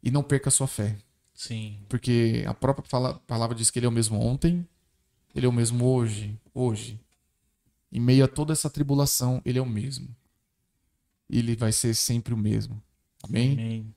E 0.01 0.09
não 0.09 0.23
perca 0.23 0.47
a 0.47 0.51
sua 0.51 0.67
fé. 0.67 0.97
Sim. 1.33 1.79
Porque 1.87 2.43
a 2.47 2.53
própria 2.53 2.85
fala- 2.87 3.13
palavra 3.27 3.55
diz 3.55 3.69
que 3.69 3.77
ele 3.79 3.85
é 3.85 3.89
o 3.89 3.91
mesmo 3.91 4.19
ontem, 4.19 4.65
ele 5.35 5.45
é 5.45 5.49
o 5.49 5.53
mesmo 5.53 5.85
hoje, 5.85 6.39
hoje. 6.53 6.99
Em 7.91 7.99
meio 7.99 8.23
a 8.23 8.27
toda 8.27 8.53
essa 8.53 8.69
tribulação, 8.69 9.41
ele 9.45 9.59
é 9.59 9.61
o 9.61 9.65
mesmo. 9.65 10.07
E 11.29 11.39
ele 11.39 11.55
vai 11.55 11.71
ser 11.71 11.93
sempre 11.93 12.33
o 12.33 12.37
mesmo. 12.37 12.81
Amém? 13.23 13.53
Amém. 13.53 13.95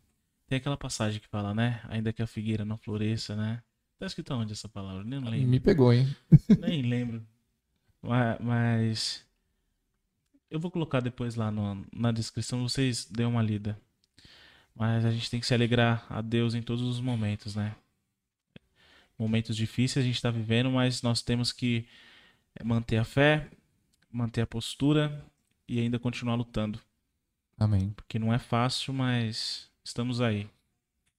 Tem 0.52 0.58
aquela 0.58 0.76
passagem 0.76 1.18
que 1.18 1.28
fala, 1.28 1.54
né? 1.54 1.80
Ainda 1.88 2.12
que 2.12 2.20
a 2.20 2.26
figueira 2.26 2.62
não 2.62 2.76
floresça, 2.76 3.34
né? 3.34 3.62
Tá 3.98 4.04
escrito 4.04 4.34
onde 4.34 4.52
essa 4.52 4.68
palavra? 4.68 5.02
Nem 5.02 5.18
lembro. 5.18 5.48
Me 5.48 5.58
pegou, 5.58 5.90
hein? 5.90 6.14
Nem 6.60 6.82
lembro. 6.82 7.26
Ma- 8.02 8.36
Mas. 8.38 9.24
Eu 10.50 10.60
vou 10.60 10.70
colocar 10.70 11.00
depois 11.00 11.36
lá 11.36 11.50
no- 11.50 11.86
na 11.90 12.12
descrição, 12.12 12.68
vocês 12.68 13.06
dêem 13.06 13.26
uma 13.26 13.42
lida. 13.42 13.80
Mas 14.74 15.06
a 15.06 15.10
gente 15.10 15.30
tem 15.30 15.40
que 15.40 15.46
se 15.46 15.54
alegrar 15.54 16.04
a 16.10 16.20
Deus 16.20 16.54
em 16.54 16.60
todos 16.60 16.82
os 16.84 17.00
momentos, 17.00 17.56
né? 17.56 17.74
Momentos 19.18 19.56
difíceis 19.56 20.04
a 20.04 20.06
gente 20.06 20.16
está 20.16 20.30
vivendo, 20.30 20.70
mas 20.70 21.00
nós 21.00 21.22
temos 21.22 21.50
que 21.50 21.86
manter 22.62 22.98
a 22.98 23.04
fé, 23.04 23.48
manter 24.10 24.42
a 24.42 24.46
postura 24.46 25.24
e 25.66 25.80
ainda 25.80 25.98
continuar 25.98 26.34
lutando. 26.34 26.78
Amém. 27.58 27.88
Porque 27.96 28.18
não 28.18 28.34
é 28.34 28.38
fácil, 28.38 28.92
mas 28.92 29.71
estamos 29.84 30.20
aí. 30.20 30.46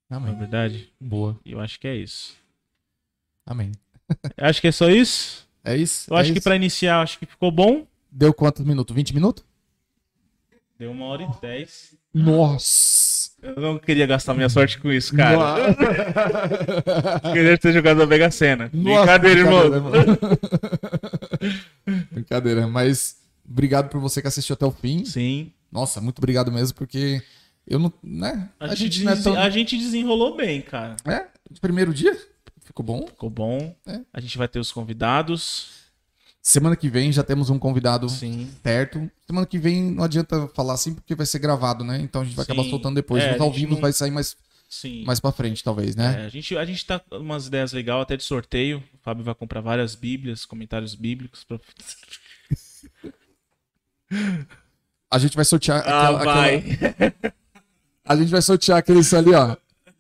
Não 0.09 0.19
é 0.19 0.21
Amém. 0.21 0.35
verdade? 0.37 0.89
Boa. 0.99 1.37
Eu 1.45 1.59
acho 1.59 1.79
que 1.79 1.87
é 1.87 1.95
isso. 1.95 2.35
Amém. 3.45 3.71
Acho 4.37 4.61
que 4.61 4.67
é 4.67 4.71
só 4.71 4.89
isso. 4.89 5.47
É 5.63 5.75
isso? 5.75 6.11
Eu 6.11 6.17
É 6.17 6.21
acho 6.21 6.31
que 6.31 6.39
isso? 6.39 6.43
pra 6.43 6.55
iniciar, 6.55 7.01
acho 7.01 7.17
que 7.17 7.25
ficou 7.25 7.51
bom. 7.51 7.85
Deu 8.11 8.33
quantos 8.33 8.63
minutos? 8.65 8.95
20 8.95 9.13
minutos? 9.13 9.43
Deu 10.77 10.91
uma 10.91 11.05
hora 11.05 11.23
e 11.23 11.41
dez. 11.41 11.95
Nossa! 12.13 13.31
Eu 13.41 13.55
não 13.59 13.79
queria 13.79 14.05
gastar 14.05 14.33
minha 14.33 14.49
sorte 14.49 14.79
com 14.79 14.91
isso, 14.91 15.15
cara. 15.15 15.73
Queria 17.33 17.57
ter 17.57 17.73
jogado 17.73 18.01
a 18.01 18.05
Mega 18.07 18.29
Sena. 18.31 18.69
Brincadeira, 18.73 19.39
irmão. 19.41 19.63
Brincadeira, 22.11 22.67
mas 22.67 23.17
obrigado 23.49 23.89
por 23.89 23.99
você 23.99 24.21
que 24.21 24.27
assistiu 24.27 24.53
até 24.53 24.65
o 24.65 24.71
fim. 24.71 25.03
Sim. 25.05 25.51
Nossa, 25.71 25.99
muito 25.99 26.19
obrigado 26.19 26.51
mesmo, 26.51 26.77
porque 26.77 27.21
eu 27.67 27.79
não. 27.79 27.93
Né? 28.03 28.49
A, 28.59 28.73
gente, 28.75 29.03
não 29.03 29.11
é 29.13 29.15
tão. 29.21 29.39
a 29.39 29.49
gente 29.49 29.77
desenrolou 29.77 30.35
bem, 30.35 30.61
cara. 30.61 30.95
É? 31.05 31.27
Primeiro 31.61 31.93
dia? 31.93 32.15
Ficou 32.63 32.85
bom. 32.85 33.07
Ficou 33.07 33.29
bom. 33.29 33.75
É. 33.85 34.01
A 34.13 34.19
gente 34.21 34.37
vai 34.37 34.47
ter 34.47 34.59
os 34.59 34.71
convidados. 34.71 35.81
Semana 36.41 36.75
que 36.75 36.89
vem 36.89 37.11
já 37.11 37.23
temos 37.23 37.49
um 37.49 37.57
convidado 37.57 38.09
Sim. 38.09 38.49
certo. 38.61 39.09
Semana 39.25 39.45
que 39.47 39.57
vem 39.57 39.81
não 39.91 40.03
adianta 40.03 40.47
falar 40.49 40.73
assim 40.73 40.93
porque 40.93 41.15
vai 41.15 41.25
ser 41.25 41.39
gravado, 41.39 41.83
né? 41.85 41.99
Então 42.01 42.21
a 42.21 42.25
gente 42.25 42.35
vai 42.35 42.43
acabar 42.43 42.63
Sim. 42.63 42.69
soltando 42.69 42.95
depois. 42.95 43.23
É, 43.23 43.31
Mas 43.31 43.39
a 43.41 43.43
ao 43.43 43.49
gente 43.51 43.59
vivo 43.61 43.73
não- 43.75 43.81
vai 43.81 43.93
sair 43.93 44.11
mais, 44.11 44.35
Sim. 44.69 45.05
mais 45.05 45.21
pra 45.21 45.31
frente, 45.31 45.63
talvez, 45.63 45.95
né? 45.95 46.23
É, 46.23 46.25
a, 46.25 46.29
gente, 46.29 46.57
a 46.57 46.65
gente 46.65 46.85
tá 46.85 46.99
com 46.99 47.15
umas 47.17 47.47
ideias 47.47 47.71
legais 47.71 48.01
até 48.01 48.17
de 48.17 48.23
sorteio. 48.23 48.83
O 48.93 48.97
Fábio 49.01 49.23
vai 49.23 49.33
comprar 49.35 49.61
várias 49.61 49.95
bíblias, 49.95 50.43
comentários 50.45 50.95
bíblicos. 50.95 51.45
Pra... 51.45 51.57
A 55.09 55.17
gente 55.19 55.35
vai 55.35 55.45
sortear 55.45 55.83
Ah, 55.87 56.09
aquela- 56.09 56.23
vai. 56.25 56.55
aquela- 56.57 57.33
A 58.05 58.15
gente 58.15 58.29
vai 58.29 58.41
sortear 58.41 58.77
aqueles 58.79 59.13
ali, 59.13 59.33
ó. 59.33 59.55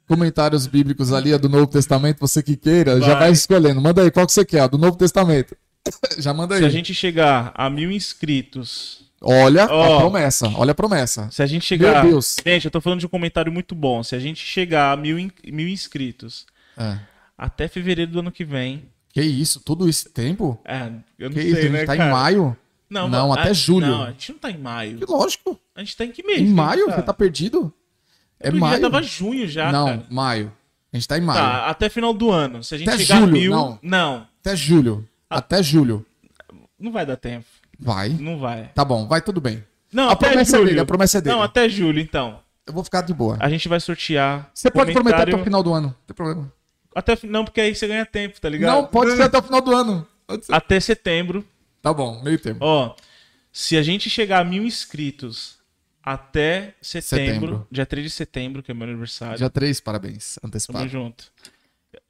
Comentários 0.07 0.67
bíblicos 0.67 1.13
ali, 1.13 1.33
ó, 1.33 1.37
do 1.37 1.47
Novo 1.47 1.67
Testamento, 1.67 2.19
você 2.19 2.43
que 2.43 2.57
queira, 2.57 2.99
já 2.99 3.07
Vai. 3.13 3.19
vai 3.19 3.31
escolhendo. 3.31 3.79
Manda 3.81 4.01
aí, 4.01 4.11
qual 4.11 4.25
que 4.25 4.33
você 4.33 4.43
quer? 4.43 4.61
ó, 4.63 4.67
Do 4.67 4.77
Novo 4.77 4.97
Testamento. 4.97 5.55
já 6.19 6.33
manda 6.33 6.55
aí. 6.55 6.61
Se 6.61 6.65
a 6.65 6.69
gente 6.69 6.93
chegar 6.93 7.51
a 7.55 7.69
mil 7.69 7.91
inscritos. 7.91 9.03
Olha 9.21 9.65
Ó. 9.71 9.95
a 9.97 9.99
promessa, 10.01 10.49
olha 10.49 10.71
a 10.71 10.75
promessa. 10.75 11.29
Se 11.31 11.41
a 11.41 11.45
gente 11.45 11.65
chegar. 11.65 12.03
Meu 12.03 12.11
Deus. 12.11 12.35
Gente, 12.45 12.65
eu 12.65 12.71
tô 12.71 12.81
falando 12.81 12.99
de 12.99 13.05
um 13.05 13.09
comentário 13.09 13.51
muito 13.51 13.73
bom. 13.73 14.03
Se 14.03 14.15
a 14.15 14.19
gente 14.19 14.41
chegar 14.45 14.91
a 14.91 14.97
mil, 14.97 15.17
in- 15.17 15.31
mil 15.45 15.67
inscritos 15.69 16.45
É. 16.77 16.97
até 17.37 17.69
fevereiro 17.69 18.11
do 18.11 18.19
ano 18.19 18.31
que 18.33 18.43
vem. 18.43 18.83
Que 19.13 19.21
isso, 19.21 19.61
todo 19.61 19.87
esse 19.87 20.09
tempo? 20.09 20.59
É, 20.65 20.89
eu 21.17 21.29
não 21.29 21.35
Que 21.37 21.41
sei, 21.41 21.51
isso, 21.51 21.57
a 21.59 21.61
gente 21.61 21.71
né, 21.71 21.85
tá 21.85 21.95
cara? 21.95 22.09
em 22.09 22.11
maio? 22.11 22.57
Não, 22.89 23.07
Não, 23.07 23.31
até 23.31 23.53
julho. 23.53 23.87
Não, 23.87 24.03
a 24.03 24.09
gente 24.11 24.33
não 24.33 24.39
tá 24.39 24.51
em 24.51 24.57
maio. 24.57 24.97
Que 24.97 25.05
lógico. 25.05 25.57
A 25.73 25.79
gente 25.79 25.95
tá 25.95 26.03
em 26.03 26.11
que 26.11 26.21
mês? 26.23 26.41
Em 26.41 26.51
a 26.51 26.55
maio? 26.55 26.85
gente 26.87 26.95
Você 26.95 27.01
tá 27.03 27.13
perdido? 27.13 27.73
É 28.43 28.49
Porque 28.51 28.59
maio. 28.59 28.75
Já 28.75 28.81
tava 28.81 29.01
junho 29.01 29.47
já, 29.47 29.71
não, 29.71 29.85
cara. 29.85 30.05
maio. 30.09 30.53
A 30.91 30.97
gente 30.97 31.07
tá 31.07 31.17
em 31.17 31.21
maio. 31.21 31.39
Tá, 31.39 31.65
até 31.67 31.89
final 31.89 32.13
do 32.13 32.29
ano. 32.29 32.63
Se 32.63 32.75
a 32.75 32.77
gente 32.77 32.89
Até 32.89 32.99
chegar 32.99 33.19
julho, 33.21 33.29
a 33.29 33.31
mil. 33.31 33.51
não. 33.51 33.79
não, 33.81 34.27
Até 34.41 34.55
julho. 34.55 35.09
Ah. 35.29 35.37
Até 35.39 35.63
julho. 35.63 36.05
não 36.79 36.91
vai 36.91 37.05
dar 37.05 37.17
tempo. 37.17 37.45
Vai. 37.79 38.09
Não 38.09 38.37
vai. 38.37 38.69
Tá 38.75 38.85
bom, 38.85 39.07
vai 39.07 39.21
tudo 39.21 39.41
bem. 39.41 39.63
Não, 39.91 40.09
A 40.09 40.13
até 40.13 40.27
promessa 40.27 40.55
é 40.55 40.59
julho. 40.59 40.69
dele, 40.69 40.79
a 40.81 40.85
promessa 40.85 41.17
é 41.17 41.21
dele. 41.21 41.35
Não, 41.35 41.41
até 41.41 41.67
julho, 41.69 41.99
então. 41.99 42.39
Eu 42.67 42.73
vou 42.73 42.83
ficar 42.83 43.01
de 43.01 43.13
boa. 43.13 43.37
A 43.39 43.49
gente 43.49 43.67
vai 43.67 43.79
sortear. 43.79 44.49
Você 44.53 44.69
pode 44.69 44.91
prometer 44.93 45.21
até 45.21 45.35
o 45.35 45.43
final 45.43 45.63
do 45.63 45.73
ano. 45.73 45.87
Não 45.87 45.95
tem 46.05 46.15
problema. 46.15 46.51
Até, 46.95 47.17
não, 47.23 47.43
porque 47.43 47.59
aí 47.61 47.73
você 47.73 47.87
ganha 47.87 48.05
tempo, 48.05 48.39
tá 48.39 48.47
ligado? 48.49 48.75
Não, 48.75 48.85
pode 48.85 49.15
ser 49.15 49.23
até 49.23 49.37
o 49.39 49.41
final 49.41 49.61
do 49.61 49.75
ano. 49.75 50.07
Até 50.49 50.79
setembro. 50.79 51.43
Tá 51.81 51.91
bom, 51.93 52.21
meio 52.23 52.37
tempo. 52.39 52.59
Ó, 52.61 52.95
se 53.51 53.75
a 53.75 53.81
gente 53.83 54.09
chegar 54.09 54.39
a 54.39 54.43
mil 54.43 54.63
inscritos 54.63 55.57
até 56.03 56.73
setembro, 56.81 57.33
Setembro. 57.33 57.67
dia 57.71 57.85
3 57.85 58.05
de 58.05 58.09
setembro, 58.09 58.61
que 58.61 58.71
é 58.71 58.73
meu 58.73 58.87
aniversário, 58.87 59.37
Dia 59.37 59.49
3, 59.49 59.79
parabéns. 59.79 60.35
tamo 60.35 60.49
Antecipado. 60.49 60.87
junto. 60.89 61.25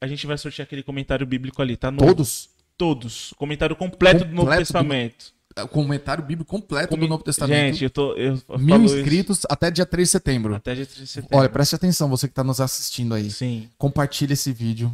A 0.02 0.08
gente 0.08 0.26
vai 0.26 0.38
sortear 0.38 0.66
aquele 0.66 0.82
comentário 0.84 1.26
bíblico 1.26 1.62
ali, 1.62 1.78
tá? 1.78 1.92
Novo. 1.92 2.06
Todos? 2.08 2.50
Todos. 2.78 3.34
Comentário 3.38 3.76
completo, 3.76 4.20
do 4.26 4.32
Novo 4.32 4.38
Completo 4.48 4.62
do- 4.62 4.66
Testamento. 4.66 5.34
O 5.56 5.68
comentário 5.68 6.24
bíblico 6.24 6.50
completo 6.50 6.98
do 6.98 7.08
Novo 7.08 7.24
Testamento. 7.24 7.74
Gente, 7.74 7.84
eu 7.84 7.90
tô. 7.92 8.14
Eu 8.16 8.42
Mil 8.58 8.70
falo 8.70 8.86
isso 8.86 8.98
inscritos 8.98 9.42
até 9.48 9.70
dia 9.70 9.86
3 9.86 10.08
de 10.08 10.12
setembro. 10.12 10.56
Até 10.56 10.74
dia 10.74 10.86
3 10.86 11.00
de 11.02 11.08
setembro. 11.08 11.38
Olha, 11.38 11.48
preste 11.48 11.76
atenção, 11.76 12.10
você 12.10 12.28
que 12.28 12.34
tá 12.34 12.44
nos 12.44 12.60
assistindo 12.60 13.14
aí. 13.14 13.30
Sim. 13.30 13.70
Compartilhe 13.78 14.34
esse 14.34 14.52
vídeo. 14.52 14.92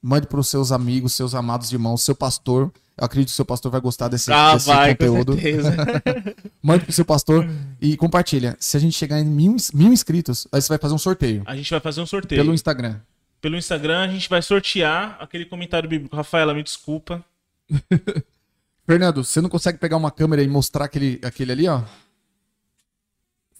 Mande 0.00 0.26
para 0.26 0.38
os 0.40 0.48
seus 0.48 0.70
amigos, 0.70 1.12
seus 1.14 1.34
amados 1.34 1.72
irmãos, 1.72 2.02
seu 2.02 2.14
pastor. 2.14 2.72
Eu 2.96 3.04
acredito 3.04 3.28
que 3.28 3.32
o 3.32 3.36
seu 3.36 3.44
pastor 3.44 3.70
vai 3.70 3.80
gostar 3.80 4.08
desse, 4.08 4.32
Ah, 4.32 4.54
desse 4.54 4.66
vai, 4.66 4.94
com 4.94 5.06
conteúdo. 5.06 5.32
certeza. 5.34 5.74
Mande 6.62 6.84
pro 6.84 6.92
seu 6.92 7.04
pastor 7.04 7.48
e 7.80 7.96
compartilha. 7.96 8.56
Se 8.60 8.76
a 8.76 8.80
gente 8.80 8.96
chegar 8.96 9.18
em 9.20 9.24
mil, 9.24 9.56
mil 9.74 9.92
inscritos, 9.92 10.46
aí 10.52 10.60
você 10.62 10.68
vai 10.68 10.78
fazer 10.78 10.94
um 10.94 10.98
sorteio 10.98 11.42
A 11.46 11.54
gente 11.56 11.70
vai 11.70 11.80
fazer 11.80 12.00
um 12.00 12.06
sorteio. 12.06 12.40
pelo 12.42 12.54
Instagram. 12.54 13.00
Pelo 13.40 13.56
Instagram, 13.56 14.00
a 14.00 14.08
gente 14.08 14.28
vai 14.28 14.42
sortear 14.42 15.16
aquele 15.20 15.44
comentário 15.44 15.88
bíblico. 15.88 16.14
Rafaela, 16.16 16.52
me 16.54 16.62
desculpa. 16.62 17.24
Fernando, 18.86 19.22
você 19.22 19.40
não 19.40 19.48
consegue 19.48 19.78
pegar 19.78 19.96
uma 19.96 20.10
câmera 20.10 20.42
e 20.42 20.48
mostrar 20.48 20.86
aquele, 20.86 21.20
aquele 21.22 21.52
ali, 21.52 21.68
ó? 21.68 21.82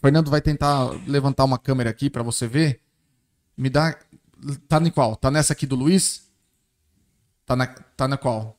Fernando 0.01 0.31
vai 0.31 0.40
tentar 0.40 0.90
levantar 1.06 1.44
uma 1.44 1.59
câmera 1.59 1.90
aqui 1.90 2.09
pra 2.09 2.23
você 2.23 2.47
ver. 2.47 2.81
Me 3.56 3.69
dá. 3.69 3.97
Tá 4.69 4.78
em 4.78 4.90
qual? 4.90 5.16
Tá 5.16 5.31
nessa 5.31 5.52
aqui 5.52 5.66
do 5.66 5.74
Luiz? 5.77 6.27
Tá 7.48 7.56
na, 7.56 7.66
tá 7.66 8.06
na 8.06 8.18
qual? 8.18 8.58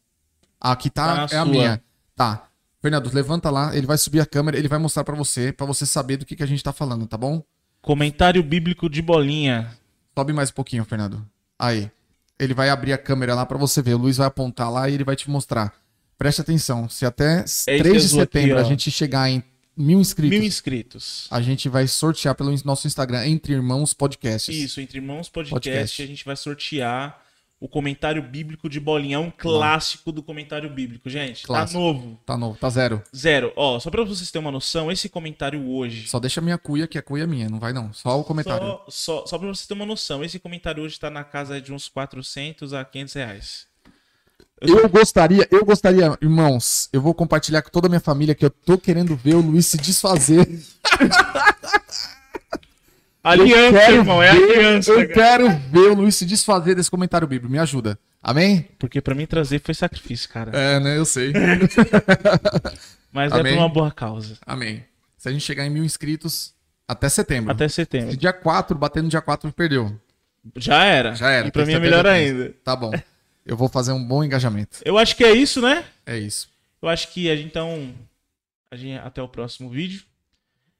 Aqui 0.59 0.89
Tá 0.89 1.27
tá, 1.27 1.35
é 1.35 1.37
a 1.37 1.45
minha. 1.45 1.79
Tá. 2.15 2.47
Fernando, 2.81 3.13
levanta 3.13 3.51
lá, 3.51 3.75
ele 3.77 3.85
vai 3.85 3.99
subir 3.99 4.19
a 4.19 4.25
câmera, 4.25 4.57
ele 4.57 4.67
vai 4.67 4.79
mostrar 4.79 5.03
pra 5.03 5.15
você, 5.15 5.51
pra 5.53 5.67
você 5.67 5.85
saber 5.85 6.17
do 6.17 6.25
que, 6.25 6.35
que 6.35 6.41
a 6.41 6.47
gente 6.47 6.63
tá 6.63 6.73
falando, 6.73 7.05
tá 7.05 7.15
bom? 7.15 7.43
Comentário 7.83 8.41
bíblico 8.41 8.89
de 8.89 8.99
bolinha. 9.01 9.71
Sobe 10.17 10.33
mais 10.33 10.49
um 10.49 10.53
pouquinho, 10.53 10.83
Fernando. 10.83 11.23
Aí. 11.57 11.91
Ele 12.39 12.53
vai 12.53 12.69
abrir 12.69 12.93
a 12.93 12.97
câmera 12.97 13.35
lá 13.35 13.45
pra 13.45 13.57
você 13.57 13.81
ver. 13.81 13.93
O 13.93 13.97
Luiz 13.97 14.17
vai 14.17 14.25
apontar 14.25 14.71
lá 14.71 14.89
e 14.89 14.93
ele 14.93 15.03
vai 15.03 15.15
te 15.15 15.29
mostrar. 15.29 15.73
Preste 16.17 16.41
atenção. 16.41 16.89
Se 16.89 17.05
até 17.05 17.43
3 17.43 17.83
de 17.83 17.89
azul 17.89 18.21
aqui, 18.21 18.39
setembro 18.39 18.57
ó. 18.57 18.61
a 18.61 18.63
gente 18.63 18.89
chegar 18.89 19.29
em 19.29 19.43
mil 19.75 19.99
inscritos, 19.99 20.37
Mil 20.37 20.47
inscritos. 20.47 21.27
a 21.29 21.41
gente 21.41 21.69
vai 21.69 21.85
sortear 21.87 22.33
pelo 22.35 22.53
nosso 22.63 22.87
Instagram, 22.87 23.25
Entre 23.27 23.53
Irmãos 23.53 23.93
Podcasts. 23.93 24.55
Isso, 24.55 24.81
entre 24.81 24.97
irmãos 24.97 25.29
podcast, 25.29 25.53
Podcast. 25.69 26.01
a 26.01 26.05
gente 26.07 26.25
vai 26.25 26.35
sortear 26.35 27.21
o 27.59 27.67
comentário 27.67 28.21
bíblico 28.21 28.69
de 28.69 28.79
bolinha. 28.79 29.17
É 29.17 29.19
um 29.19 29.31
clássico 29.31 30.11
do 30.11 30.23
comentário 30.23 30.69
bíblico, 30.69 31.09
gente. 31.09 31.43
Clássico. 31.43 31.77
Tá 31.77 31.85
novo. 31.85 32.19
Tá 32.25 32.37
novo, 32.37 32.57
tá 32.57 32.69
zero. 32.69 33.03
Zero. 33.15 33.51
Ó, 33.55 33.79
só 33.79 33.89
pra 33.89 34.03
vocês 34.03 34.31
terem 34.31 34.45
uma 34.45 34.51
noção, 34.51 34.91
esse 34.91 35.09
comentário 35.09 35.67
hoje. 35.69 36.07
Só 36.07 36.19
deixa 36.19 36.39
a 36.39 36.43
minha 36.43 36.57
cuia, 36.57 36.87
que 36.87 36.97
a 36.97 37.01
cuia 37.01 37.23
é 37.23 37.27
minha. 37.27 37.49
Não 37.49 37.59
vai 37.59 37.73
não. 37.73 37.91
Só 37.91 38.19
o 38.19 38.23
comentário. 38.23 38.65
Só, 38.65 38.85
só, 38.89 39.25
só 39.25 39.37
pra 39.37 39.47
vocês 39.47 39.67
terem 39.67 39.81
uma 39.81 39.87
noção, 39.87 40.23
esse 40.23 40.39
comentário 40.39 40.83
hoje 40.83 40.99
tá 40.99 41.09
na 41.09 41.23
casa 41.23 41.59
de 41.59 41.73
uns 41.73 41.89
400 41.89 42.73
a 42.73 42.85
500 42.85 43.13
reais. 43.13 43.69
Eu 44.61 44.89
gostaria, 44.89 45.47
eu 45.49 45.63
gostaria, 45.63 46.17
irmãos, 46.21 46.89
eu 46.91 47.01
vou 47.01 47.13
compartilhar 47.13 47.61
com 47.61 47.69
toda 47.69 47.87
a 47.87 47.89
minha 47.89 48.01
família 48.01 48.35
que 48.35 48.43
eu 48.43 48.49
tô 48.49 48.77
querendo 48.77 49.15
ver 49.15 49.35
o 49.35 49.41
Luiz 49.41 49.67
se 49.67 49.77
desfazer. 49.77 50.47
Aliança, 53.23 53.77
Quero 53.79 53.95
irmão, 53.97 54.23
é 54.23 54.31
ver- 54.33 54.43
aliança. 54.59 54.91
Eu 54.91 54.95
cara. 55.09 55.13
quero 55.13 55.49
ver 55.71 55.91
o 55.91 55.93
Luiz 55.95 56.15
se 56.15 56.25
desfazer 56.25 56.75
desse 56.75 56.89
comentário 56.89 57.27
bíblico. 57.27 57.51
Me 57.51 57.59
ajuda. 57.59 57.99
Amém? 58.23 58.67
Porque 58.79 59.01
pra 59.01 59.13
mim 59.15 59.25
trazer 59.25 59.61
foi 59.61 59.73
sacrifício, 59.73 60.29
cara. 60.29 60.51
É, 60.57 60.79
né? 60.79 60.97
Eu 60.97 61.05
sei. 61.05 61.33
Mas 63.11 63.31
é 63.31 63.39
Amém. 63.39 63.53
por 63.55 63.59
uma 63.61 63.69
boa 63.69 63.91
causa. 63.91 64.37
Amém. 64.45 64.83
Se 65.17 65.27
a 65.27 65.31
gente 65.31 65.41
chegar 65.43 65.65
em 65.65 65.69
mil 65.69 65.83
inscritos, 65.83 66.53
até 66.87 67.09
setembro. 67.09 67.51
Até 67.51 67.67
Se 67.67 67.75
setembro. 67.75 68.15
dia 68.15 68.31
4, 68.33 68.77
bater 68.77 69.03
no 69.03 69.09
dia 69.09 69.21
4, 69.21 69.51
perdeu. 69.51 69.99
Já 70.55 70.83
era. 70.85 71.15
Já 71.15 71.29
era. 71.29 71.47
E 71.47 71.51
pra 71.51 71.65
mim 71.65 71.73
é 71.73 71.79
melhor 71.79 72.05
ainda. 72.07 72.53
Tá 72.63 72.75
bom. 72.75 72.91
Eu 73.45 73.57
vou 73.57 73.67
fazer 73.67 73.91
um 73.91 74.03
bom 74.03 74.23
engajamento. 74.23 74.77
Eu 74.85 74.97
acho 74.97 75.15
que 75.15 75.23
é 75.23 75.31
isso, 75.33 75.61
né? 75.61 75.83
É 76.05 76.17
isso. 76.17 76.49
Eu 76.81 76.87
acho 76.87 77.11
que 77.11 77.29
a 77.29 77.35
gente, 77.35 77.47
então. 77.47 77.93
A 78.71 78.75
gente, 78.75 78.97
até 78.99 79.21
o 79.21 79.27
próximo 79.27 79.69
vídeo. 79.69 80.03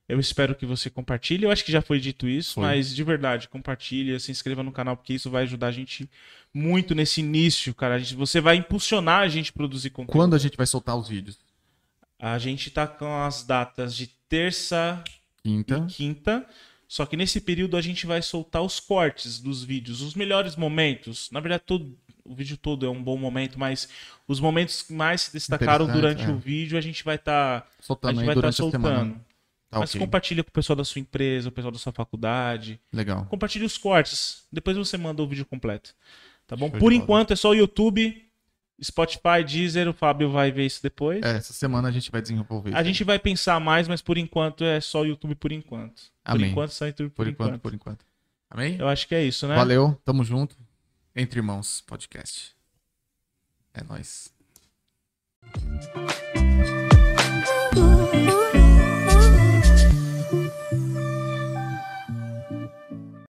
Eu 0.09 0.19
espero 0.19 0.55
que 0.55 0.65
você 0.65 0.89
compartilhe. 0.89 1.43
Eu 1.45 1.51
acho 1.51 1.63
que 1.63 1.71
já 1.71 1.81
foi 1.83 1.99
dito 1.99 2.27
isso, 2.27 2.55
Foi. 2.55 2.63
mas 2.63 2.93
de 2.95 3.03
verdade, 3.03 3.47
compartilha, 3.47 4.19
se 4.19 4.31
inscreva 4.31 4.63
no 4.63 4.71
canal, 4.71 4.97
porque 4.97 5.13
isso 5.13 5.29
vai 5.29 5.43
ajudar 5.43 5.67
a 5.67 5.71
gente 5.71 6.09
muito 6.51 6.95
nesse 6.95 7.19
início, 7.21 7.73
cara. 7.75 7.93
A 7.95 7.99
gente- 7.99 8.15
você 8.15 8.41
vai 8.41 8.55
impulsionar 8.55 9.21
a 9.21 9.27
gente 9.27 9.51
a 9.51 9.53
produzir 9.53 9.91
conteúdo. 9.91 10.11
Quando 10.17 10.33
a 10.35 10.39
gente 10.39 10.57
vai 10.57 10.65
soltar 10.65 10.97
os 10.97 11.07
vídeos? 11.07 11.37
A 12.17 12.39
gente 12.39 12.71
tá 12.71 12.87
com 12.87 13.21
as 13.21 13.43
datas 13.43 13.95
de 13.95 14.07
terça 14.27 15.01
Quinta. 15.43 15.85
e 15.87 15.93
quinta. 15.93 16.45
Só 16.87 17.05
que 17.05 17.15
nesse 17.15 17.39
período 17.39 17.77
a 17.77 17.81
gente 17.81 18.07
vai 18.07 18.19
soltar 18.21 18.63
os 18.63 18.79
cortes 18.79 19.39
dos 19.39 19.63
vídeos, 19.63 20.01
os 20.01 20.15
melhores 20.15 20.55
momentos. 20.55 21.29
Na 21.31 21.39
verdade, 21.39 21.61
todo, 21.67 21.95
o 22.25 22.33
vídeo 22.33 22.57
todo 22.57 22.83
é 22.83 22.89
um 22.89 23.01
bom 23.01 23.15
momento, 23.15 23.59
mas 23.59 23.87
os 24.27 24.39
momentos 24.39 24.81
que 24.81 24.91
mais 24.91 25.21
se 25.21 25.33
destacaram 25.33 25.85
durante 25.85 26.23
é. 26.23 26.29
o 26.29 26.37
vídeo 26.39 26.79
a 26.79 26.81
gente 26.81 27.03
vai 27.03 27.15
estar 27.15 27.59
a 27.59 27.83
Soltando 27.83 28.11
gente 28.15 28.19
aí 28.21 28.25
vai 28.25 28.35
estar 28.35 28.47
a 28.47 28.51
semana. 28.51 28.71
soltando. 28.81 29.28
Tá 29.69 29.79
Mas 29.79 29.91
ok. 29.91 30.01
compartilha 30.01 30.43
com 30.43 30.49
o 30.49 30.53
pessoal 30.53 30.75
da 30.75 30.83
sua 30.83 30.99
empresa, 30.99 31.49
o 31.49 31.51
pessoal 31.51 31.71
da 31.71 31.77
sua 31.77 31.91
faculdade. 31.93 32.79
Legal. 32.91 33.25
Compartilhe 33.25 33.65
os 33.65 33.77
cortes. 33.77 34.43
Depois 34.51 34.75
você 34.75 34.97
manda 34.97 35.21
o 35.21 35.27
vídeo 35.27 35.45
completo. 35.45 35.93
Tá 36.47 36.55
bom? 36.55 36.69
Show 36.69 36.79
Por 36.79 36.79
bola. 36.91 36.95
enquanto 36.95 37.31
é 37.33 37.35
só 37.35 37.49
o 37.49 37.53
YouTube, 37.53 38.27
Spotify, 38.83 39.43
Deezer. 39.47 39.87
O 39.87 39.93
Fábio 39.93 40.31
vai 40.31 40.51
ver 40.51 40.65
isso 40.65 40.81
depois. 40.81 41.21
É, 41.23 41.37
essa 41.37 41.53
semana 41.53 41.87
a 41.87 41.91
gente 41.91 42.09
vai 42.09 42.19
desenvolver. 42.19 42.75
A 42.75 42.81
gente 42.81 43.03
vai 43.03 43.19
pensar 43.19 43.59
mais, 43.59 43.87
mas 43.87 44.01
por 44.01 44.17
enquanto 44.17 44.63
é 44.63 44.81
só 44.81 45.01
o 45.01 45.05
YouTube 45.05 45.35
por 45.35 45.51
enquanto. 45.51 46.01
Por 46.23 46.31
Amém. 46.31 46.49
enquanto 46.49 46.71
só 46.71 46.85
o 46.85 46.87
YouTube 46.87 47.09
por, 47.11 47.15
Por 47.25 47.27
enquanto, 47.27 47.47
enquanto. 47.49 47.61
por 47.61 47.73
enquanto. 47.75 48.05
Amém? 48.49 48.75
Eu 48.79 48.87
acho 48.87 49.07
que 49.07 49.13
é 49.13 49.23
isso, 49.23 49.47
né? 49.47 49.55
Valeu, 49.55 49.95
tamo 50.03 50.23
junto. 50.23 50.55
Entre 51.15 51.37
Irmãos 51.39 51.81
Podcast. 51.81 52.55
É 53.71 53.83
nóis. 53.83 54.33